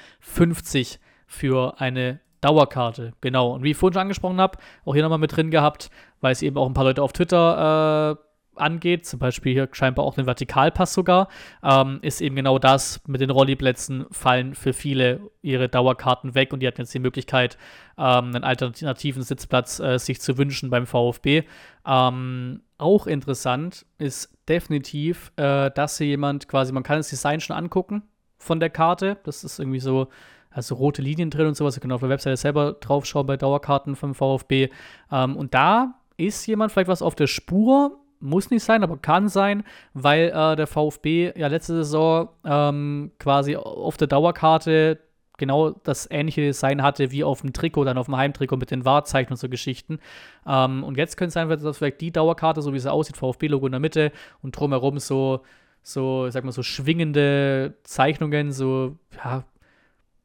für 1.28 1.80
eine 1.80 2.20
Dauerkarte. 2.42 3.14
Genau. 3.22 3.54
Und 3.54 3.64
wie 3.64 3.72
ich 3.72 3.78
vorhin 3.78 3.94
schon 3.94 4.02
angesprochen 4.02 4.40
habe, 4.40 4.58
auch 4.86 4.94
hier 4.94 5.04
nochmal 5.04 5.20
mit 5.20 5.36
drin 5.36 5.52
gehabt, 5.52 5.90
weil 6.22 6.32
es 6.32 6.42
eben 6.42 6.58
auch 6.58 6.68
ein 6.68 6.74
paar 6.74 6.86
Leute 6.86 7.04
auf 7.04 7.14
Twitter 7.14 8.18
äh, 8.18 8.28
angeht, 8.60 9.06
zum 9.06 9.20
Beispiel 9.20 9.54
hier 9.54 9.70
scheinbar 9.72 10.06
auch 10.06 10.16
den 10.16 10.26
Vertikalpass 10.26 10.94
sogar, 10.94 11.28
ähm, 11.64 12.00
ist 12.02 12.22
eben 12.22 12.36
genau 12.36 12.60
das, 12.60 13.02
mit 13.08 13.22
den 13.22 13.30
Rolliplätzen 13.30 14.06
fallen 14.12 14.56
für 14.56 14.74
viele 14.74 15.22
ihre 15.42 15.70
Dauerkarten 15.70 16.36
weg 16.36 16.54
und 16.54 16.62
die 16.62 16.68
hatten 16.68 16.82
jetzt 16.82 16.94
die 16.94 17.00
Möglichkeit, 17.00 17.58
ähm, 17.98 18.36
einen 18.36 18.44
alternativen 18.44 19.24
Sitzplatz 19.24 19.80
äh, 19.80 19.98
sich 20.00 20.22
zu 20.22 20.38
wünschen 20.38 20.70
beim 20.70 20.88
VfB. 20.88 21.44
Ähm, 21.86 22.62
auch 22.78 23.08
interessant 23.08 23.86
ist 23.98 24.36
definitiv, 24.48 25.32
äh, 25.36 25.72
dass 25.72 25.98
hier 25.98 26.08
jemand 26.08 26.48
quasi, 26.48 26.72
man 26.72 26.84
kann 26.84 26.98
das 26.98 27.10
Design 27.10 27.40
schon 27.40 27.56
angucken 27.56 28.04
von 28.38 28.60
der 28.60 28.70
Karte, 28.70 29.18
das 29.24 29.44
ist 29.44 29.60
irgendwie 29.60 29.80
so, 29.80 30.08
also 30.58 30.76
rote 30.76 31.02
Linien 31.02 31.30
drin 31.30 31.48
und 31.48 31.56
sowas. 31.56 31.78
Ihr 31.78 31.82
könnt 31.82 31.94
auf 31.94 32.02
der 32.02 32.10
Webseite 32.10 32.36
selber 32.36 32.74
draufschauen 32.74 33.28
bei 33.28 33.38
Dauerkarten 33.38 33.96
vom 33.96 34.14
VfB. 34.14 34.70
Ähm, 35.12 35.38
und 35.38 35.54
da 35.54 35.94
ist 36.18 36.46
jemand 36.48 36.72
vielleicht 36.72 36.90
was 36.90 37.02
auf 37.02 37.16
der 37.16 37.28
Spur, 37.28 38.00
muss 38.20 38.50
nicht 38.50 38.64
sein, 38.64 38.84
aber 38.84 38.98
kann 38.98 39.30
sein, 39.30 39.64
weil 39.94 40.30
äh, 40.30 40.56
der 40.56 40.66
VfB 40.66 41.32
ja 41.38 41.48
letzte 41.48 41.76
Saison 41.76 42.30
ähm, 42.44 43.12
quasi 43.20 43.56
auf 43.56 43.98
der 43.98 44.08
Dauerkarte 44.08 45.00
genau 45.38 45.70
das 45.70 46.10
ähnliche 46.10 46.42
Design 46.42 46.82
hatte 46.82 47.12
wie 47.12 47.24
auf 47.24 47.42
dem 47.42 47.54
Trikot, 47.54 47.86
dann 47.86 48.00
auf 48.00 48.08
dem 48.08 48.18
Heimtrikot 48.18 48.58
mit 48.58 48.72
den 48.72 48.86
Wahrzeichen 48.86 49.34
und 49.34 49.38
so 49.38 49.48
Geschichten. 49.50 50.00
Ähm, 50.48 50.84
und 50.84 50.98
jetzt 50.98 51.18
könnte 51.18 51.28
es 51.28 51.34
sein, 51.36 51.48
dass 51.48 51.78
vielleicht 51.78 52.02
die 52.02 52.12
Dauerkarte, 52.12 52.64
so 52.64 52.74
wie 52.74 52.80
sie 52.80 52.92
aussieht, 52.92 53.18
VfB-Logo 53.18 53.68
in 53.68 53.74
der 53.74 53.80
Mitte 53.80 54.12
und 54.42 54.58
drumherum 54.58 54.98
so, 54.98 55.42
so, 55.84 56.26
ich 56.26 56.34
sag 56.34 56.44
mal, 56.44 56.52
so 56.52 56.64
schwingende 56.64 57.76
Zeichnungen, 57.84 58.52
so, 58.52 58.96
ja, 59.24 59.44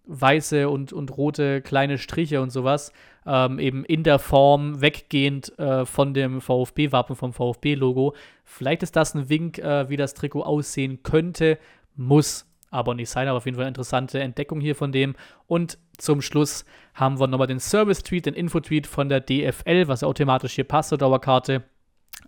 weiße 0.04 0.68
und, 0.68 0.92
und 0.92 1.16
rote 1.16 1.62
kleine 1.62 1.98
Striche 1.98 2.40
und 2.40 2.50
sowas, 2.50 2.92
ähm, 3.26 3.58
eben 3.58 3.84
in 3.84 4.02
der 4.02 4.18
Form 4.18 4.80
weggehend 4.80 5.56
äh, 5.58 5.86
von 5.86 6.14
dem 6.14 6.40
VfB-Wappen, 6.40 7.16
vom 7.16 7.32
VfB-Logo. 7.32 8.14
Vielleicht 8.44 8.82
ist 8.82 8.96
das 8.96 9.14
ein 9.14 9.28
Wink, 9.28 9.58
äh, 9.58 9.88
wie 9.88 9.96
das 9.96 10.14
Trikot 10.14 10.42
aussehen 10.42 11.02
könnte, 11.02 11.58
muss 11.94 12.46
aber 12.70 12.94
nicht 12.94 13.10
sein, 13.10 13.28
aber 13.28 13.36
auf 13.36 13.44
jeden 13.44 13.56
Fall 13.56 13.64
eine 13.64 13.70
interessante 13.70 14.18
Entdeckung 14.18 14.60
hier 14.60 14.74
von 14.74 14.92
dem. 14.92 15.14
Und 15.46 15.78
zum 15.98 16.22
Schluss 16.22 16.64
haben 16.94 17.20
wir 17.20 17.26
nochmal 17.26 17.46
den 17.46 17.60
Service-Tweet, 17.60 18.26
den 18.26 18.34
Info-Tweet 18.34 18.86
von 18.86 19.08
der 19.08 19.20
DFL, 19.20 19.88
was 19.88 20.02
automatisch 20.02 20.54
hier 20.54 20.64
passt 20.64 20.88
zur 20.88 20.98
Dauerkarte. 20.98 21.64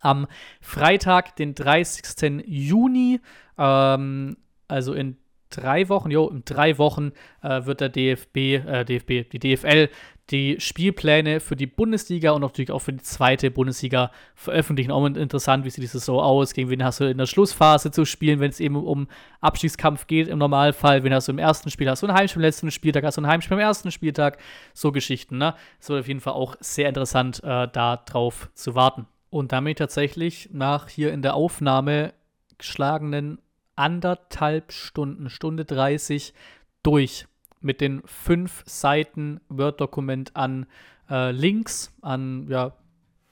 Am 0.01 0.27
Freitag, 0.61 1.37
den 1.37 1.55
30. 1.55 2.45
Juni, 2.47 3.21
ähm, 3.57 4.37
also 4.69 4.93
in 4.93 5.17
drei 5.57 5.89
Wochen, 5.89 6.11
jo, 6.11 6.29
in 6.29 6.43
drei 6.45 6.79
Wochen 6.79 7.13
äh, 7.43 7.65
wird 7.65 7.81
der 7.81 7.89
DFB, 7.89 8.37
äh, 8.37 8.85
DFB, 8.85 9.31
die 9.31 9.39
DFL 9.39 9.89
die 10.31 10.57
Spielpläne 10.59 11.39
für 11.39 11.55
die 11.55 11.67
Bundesliga 11.67 12.31
und 12.31 12.41
natürlich 12.41 12.71
auch 12.71 12.79
für 12.79 12.93
die 12.93 13.03
zweite 13.03 13.51
Bundesliga 13.51 14.11
veröffentlichen. 14.35 14.91
Auch 14.91 15.05
interessant, 15.05 15.65
wie 15.65 15.71
sieht 15.71 15.83
die 15.83 15.89
Saison 15.89 16.21
aus, 16.21 16.55
gegen 16.55 16.71
wen 16.71 16.83
hast 16.83 17.01
du 17.01 17.05
in 17.05 17.19
der 17.19 17.27
Schlussphase 17.27 17.91
zu 17.91 18.07
spielen, 18.07 18.41
wenn 18.41 18.51
es 18.51 18.61
eben 18.61 18.77
um 18.77 19.09
Abstiegskampf 19.41 20.07
geht 20.07 20.29
im 20.29 20.39
Normalfall, 20.39 21.05
wen 21.05 21.13
hast 21.13 21.29
du 21.29 21.33
im 21.33 21.39
ersten 21.39 21.71
Spiel, 21.71 21.91
hast 21.91 22.03
du 22.03 22.07
ein 22.07 22.15
Heimspiel 22.15 22.41
im 22.41 22.47
letzten 22.47 22.71
Spieltag, 22.71 23.05
hast 23.05 23.19
du 23.19 23.21
ein 23.21 23.27
Heimspiel 23.27 23.57
im 23.57 23.61
ersten 23.61 23.91
Spieltag, 23.91 24.39
so 24.73 24.93
Geschichten, 24.93 25.37
ne? 25.37 25.55
Es 25.79 25.91
wird 25.91 26.01
auf 26.01 26.09
jeden 26.09 26.21
Fall 26.21 26.33
auch 26.33 26.57
sehr 26.61 26.89
interessant, 26.89 27.43
äh, 27.45 27.69
da 27.71 27.97
drauf 27.97 28.49
zu 28.55 28.75
warten. 28.75 29.07
Und 29.29 29.53
damit 29.53 29.79
tatsächlich 29.79 30.49
nach 30.53 30.89
hier 30.89 31.13
in 31.13 31.21
der 31.21 31.35
Aufnahme 31.35 32.15
geschlagenen 32.57 33.39
anderthalb 33.77 34.73
Stunden, 34.73 35.31
Stunde 35.31 35.65
30 35.65 36.35
durch 36.83 37.27
mit 37.61 37.81
den 37.81 38.03
fünf 38.05 38.63
Seiten 38.67 39.41
Word-Dokument 39.49 40.37
an 40.37 40.67
äh, 41.09 41.31
Links, 41.31 41.93
an 42.03 42.47
ja, 42.49 42.77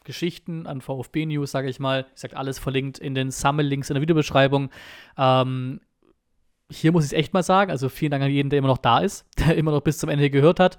Geschichten, 0.05 0.67
an 0.67 0.81
VfB-News, 0.81 1.51
sage 1.51 1.69
ich 1.69 1.79
mal. 1.79 2.07
Ich 2.15 2.21
sage 2.21 2.37
alles 2.37 2.59
verlinkt 2.59 2.99
in 2.99 3.15
den 3.15 3.31
Sammellinks 3.31 3.91
in 3.91 3.95
der 3.95 4.03
Videobeschreibung. 4.03 4.71
Ähm, 5.17 5.81
hier 6.71 6.93
muss 6.93 7.05
ich 7.05 7.13
es 7.13 7.19
echt 7.19 7.35
mal 7.35 7.43
sagen, 7.43 7.71
also 7.71 7.89
vielen 7.89 8.11
Dank 8.11 8.25
an 8.25 8.31
jeden, 8.31 8.49
der 8.49 8.59
immer 8.59 8.69
noch 8.69 8.79
da 8.79 9.01
ist, 9.01 9.27
der 9.39 9.57
immer 9.57 9.71
noch 9.71 9.83
bis 9.83 9.99
zum 9.99 10.09
Ende 10.09 10.31
gehört 10.31 10.61
hat 10.61 10.79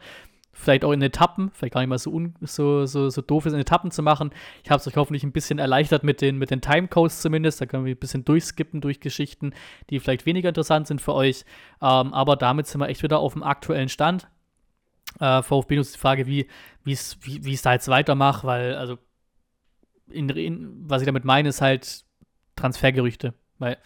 vielleicht 0.53 0.85
auch 0.85 0.91
in 0.91 1.01
Etappen, 1.01 1.51
vielleicht 1.51 1.73
gar 1.73 1.81
nicht 1.81 1.89
mal 1.89 1.97
so, 1.97 2.11
un, 2.11 2.35
so, 2.41 2.85
so, 2.85 3.09
so 3.09 3.21
doof 3.21 3.47
ist, 3.47 3.53
in 3.53 3.59
Etappen 3.59 3.91
zu 3.91 4.03
machen. 4.03 4.31
Ich 4.63 4.69
habe 4.69 4.79
es 4.79 4.87
euch 4.87 4.95
hoffentlich 4.95 5.23
ein 5.23 5.31
bisschen 5.31 5.59
erleichtert 5.59 6.03
mit 6.03 6.21
den, 6.21 6.37
mit 6.37 6.51
den 6.51 6.61
Timecodes 6.61 7.21
zumindest. 7.21 7.59
Da 7.59 7.65
können 7.65 7.85
wir 7.85 7.95
ein 7.95 7.99
bisschen 7.99 8.23
durchskippen 8.23 8.79
durch 8.79 8.99
Geschichten, 8.99 9.53
die 9.89 9.99
vielleicht 9.99 10.25
weniger 10.25 10.49
interessant 10.49 10.87
sind 10.87 11.01
für 11.01 11.13
euch. 11.13 11.43
Ähm, 11.81 12.13
aber 12.13 12.35
damit 12.35 12.67
sind 12.67 12.79
wir 12.79 12.87
echt 12.87 13.03
wieder 13.03 13.19
auf 13.19 13.33
dem 13.33 13.43
aktuellen 13.43 13.89
Stand. 13.89 14.27
Äh, 15.19 15.41
VfB 15.41 15.77
ist 15.77 15.95
die 15.95 15.99
Frage, 15.99 16.27
wie 16.27 16.47
es 16.85 17.17
wie, 17.21 17.43
wie 17.43 17.57
da 17.57 17.73
jetzt 17.73 17.87
weitermache, 17.87 18.45
weil, 18.45 18.75
also, 18.75 18.97
in, 20.09 20.29
in, 20.29 20.89
was 20.89 21.01
ich 21.01 21.07
damit 21.07 21.25
meine, 21.25 21.49
ist 21.49 21.61
halt 21.61 22.05
Transfergerüchte. 22.55 23.33
Weil 23.57 23.77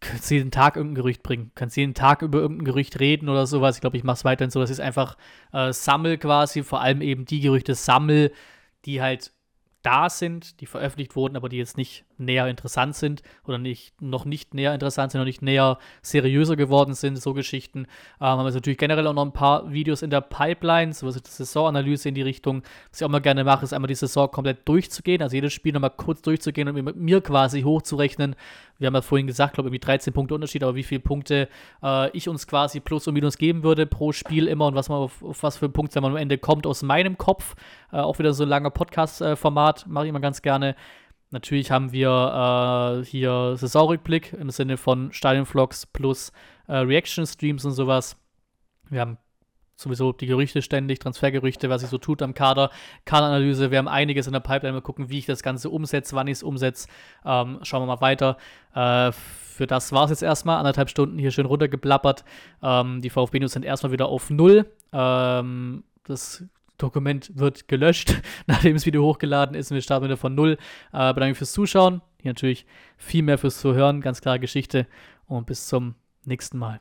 kannst 0.00 0.30
jeden 0.30 0.50
Tag 0.50 0.76
irgendein 0.76 0.96
Gerücht 0.96 1.22
bringen, 1.22 1.50
kannst 1.54 1.76
jeden 1.76 1.94
Tag 1.94 2.22
über 2.22 2.38
irgendein 2.38 2.64
Gerücht 2.64 3.00
reden 3.00 3.28
oder 3.28 3.46
sowas. 3.46 3.76
Ich 3.76 3.80
glaube, 3.80 3.96
ich 3.96 4.04
mache 4.04 4.16
es 4.16 4.24
weiterhin 4.24 4.50
so, 4.50 4.60
dass 4.60 4.70
ich 4.70 4.82
einfach 4.82 5.16
äh, 5.52 5.72
sammel 5.72 6.18
quasi, 6.18 6.62
vor 6.62 6.80
allem 6.80 7.02
eben 7.02 7.24
die 7.24 7.40
Gerüchte 7.40 7.74
sammel, 7.74 8.32
die 8.84 9.02
halt 9.02 9.32
da 9.82 10.08
sind, 10.08 10.60
die 10.60 10.66
veröffentlicht 10.66 11.14
wurden, 11.14 11.36
aber 11.36 11.48
die 11.48 11.58
jetzt 11.58 11.76
nicht 11.76 12.04
näher 12.18 12.46
interessant 12.48 12.94
sind 12.94 13.22
oder 13.46 13.58
nicht, 13.58 14.00
noch 14.00 14.24
nicht 14.24 14.54
näher 14.54 14.74
interessant 14.74 15.12
sind, 15.12 15.20
noch 15.20 15.26
nicht 15.26 15.42
näher 15.42 15.78
seriöser 16.02 16.56
geworden 16.56 16.94
sind, 16.94 17.16
so 17.16 17.34
Geschichten. 17.34 17.80
Ähm, 18.20 18.26
haben 18.26 18.44
wir 18.44 18.50
natürlich 18.52 18.78
generell 18.78 19.06
auch 19.06 19.14
noch 19.14 19.24
ein 19.24 19.32
paar 19.32 19.72
Videos 19.72 20.02
in 20.02 20.10
der 20.10 20.20
Pipeline, 20.20 20.92
so 20.92 21.06
was 21.06 21.20
die 21.20 21.30
Saisonanalyse 21.30 22.08
in 22.08 22.14
die 22.14 22.22
Richtung. 22.22 22.62
Was 22.90 23.00
ich 23.00 23.04
auch 23.04 23.10
mal 23.10 23.20
gerne 23.20 23.44
mache, 23.44 23.64
ist 23.64 23.72
einmal 23.72 23.88
die 23.88 23.94
Saison 23.94 24.30
komplett 24.30 24.68
durchzugehen, 24.68 25.22
also 25.22 25.34
jedes 25.34 25.52
Spiel 25.52 25.72
nochmal 25.72 25.90
kurz 25.90 26.22
durchzugehen 26.22 26.68
und 26.68 26.82
mit 26.82 26.96
mir 26.96 27.20
quasi 27.20 27.62
hochzurechnen. 27.62 28.36
Wir 28.78 28.88
haben 28.88 28.94
ja 28.94 29.02
vorhin 29.02 29.26
gesagt, 29.26 29.54
glaube 29.54 29.68
ich, 29.68 29.74
irgendwie 29.74 29.86
13 29.86 30.12
Punkte 30.12 30.34
Unterschied, 30.34 30.62
aber 30.62 30.74
wie 30.74 30.82
viele 30.82 31.00
Punkte 31.00 31.48
äh, 31.82 32.10
ich 32.10 32.28
uns 32.28 32.46
quasi 32.46 32.80
plus 32.80 33.06
und 33.06 33.14
minus 33.14 33.38
geben 33.38 33.62
würde 33.62 33.86
pro 33.86 34.12
Spiel 34.12 34.48
immer 34.48 34.66
und 34.66 34.74
was 34.74 34.88
man 34.88 34.98
auf, 34.98 35.22
auf 35.22 35.42
was 35.42 35.56
für 35.58 35.68
Punkte 35.68 36.00
man 36.00 36.12
am 36.12 36.16
Ende 36.16 36.38
kommt 36.38 36.66
aus 36.66 36.82
meinem 36.82 37.16
Kopf. 37.16 37.54
Äh, 37.92 37.98
auch 37.98 38.18
wieder 38.18 38.32
so 38.32 38.42
ein 38.42 38.48
langer 38.48 38.70
Podcast-Format, 38.70 39.86
mache 39.86 40.06
ich 40.06 40.10
immer 40.10 40.20
ganz 40.20 40.42
gerne. 40.42 40.74
Natürlich 41.34 41.72
haben 41.72 41.90
wir 41.90 43.02
äh, 43.02 43.04
hier 43.04 43.56
Saisonrückblick 43.56 44.34
im 44.34 44.50
Sinne 44.50 44.76
von 44.76 45.12
Stadionvlogs 45.12 45.84
plus 45.84 46.30
äh, 46.68 46.76
Reaction-Streams 46.76 47.64
und 47.64 47.72
sowas. 47.72 48.16
Wir 48.88 49.00
haben 49.00 49.18
sowieso 49.74 50.12
die 50.12 50.26
Gerüchte 50.26 50.62
ständig, 50.62 51.00
Transfergerüchte, 51.00 51.68
was 51.68 51.80
sich 51.80 51.90
so 51.90 51.98
tut 51.98 52.22
am 52.22 52.34
Kader, 52.34 52.70
Kaderanalyse. 53.04 53.72
Wir 53.72 53.78
haben 53.78 53.88
einiges 53.88 54.28
in 54.28 54.32
der 54.32 54.38
Pipeline. 54.38 54.74
Mal 54.74 54.80
gucken, 54.80 55.10
wie 55.10 55.18
ich 55.18 55.26
das 55.26 55.42
Ganze 55.42 55.70
umsetze, 55.70 56.14
wann 56.14 56.28
ich 56.28 56.34
es 56.34 56.42
umsetze. 56.44 56.86
Ähm, 57.24 57.58
schauen 57.62 57.82
wir 57.82 57.86
mal 57.86 58.00
weiter. 58.00 58.36
Äh, 58.72 59.10
für 59.10 59.66
das 59.66 59.90
war 59.90 60.04
es 60.04 60.10
jetzt 60.10 60.22
erstmal. 60.22 60.58
Anderthalb 60.58 60.88
Stunden 60.88 61.18
hier 61.18 61.32
schön 61.32 61.46
runtergeblappert. 61.46 62.24
Ähm, 62.62 63.02
die 63.02 63.10
VfB-News 63.10 63.50
sind 63.50 63.64
erstmal 63.64 63.90
wieder 63.90 64.06
auf 64.06 64.30
Null. 64.30 64.70
Ähm, 64.92 65.82
das 66.04 66.44
Dokument 66.78 67.30
wird 67.34 67.68
gelöscht, 67.68 68.20
nachdem 68.46 68.74
das 68.74 68.86
Video 68.86 69.02
hochgeladen 69.04 69.54
ist 69.54 69.70
und 69.70 69.76
wir 69.76 69.82
starten 69.82 70.06
wieder 70.06 70.16
von 70.16 70.34
Null. 70.34 70.58
Äh, 70.92 71.14
bedanke 71.14 71.34
fürs 71.34 71.52
Zuschauen. 71.52 72.02
Hier 72.20 72.30
natürlich 72.30 72.66
viel 72.96 73.22
mehr 73.22 73.38
fürs 73.38 73.60
Zuhören. 73.60 74.00
Ganz 74.00 74.20
klare 74.20 74.40
Geschichte. 74.40 74.86
Und 75.26 75.46
bis 75.46 75.66
zum 75.66 75.94
nächsten 76.24 76.58
Mal. 76.58 76.80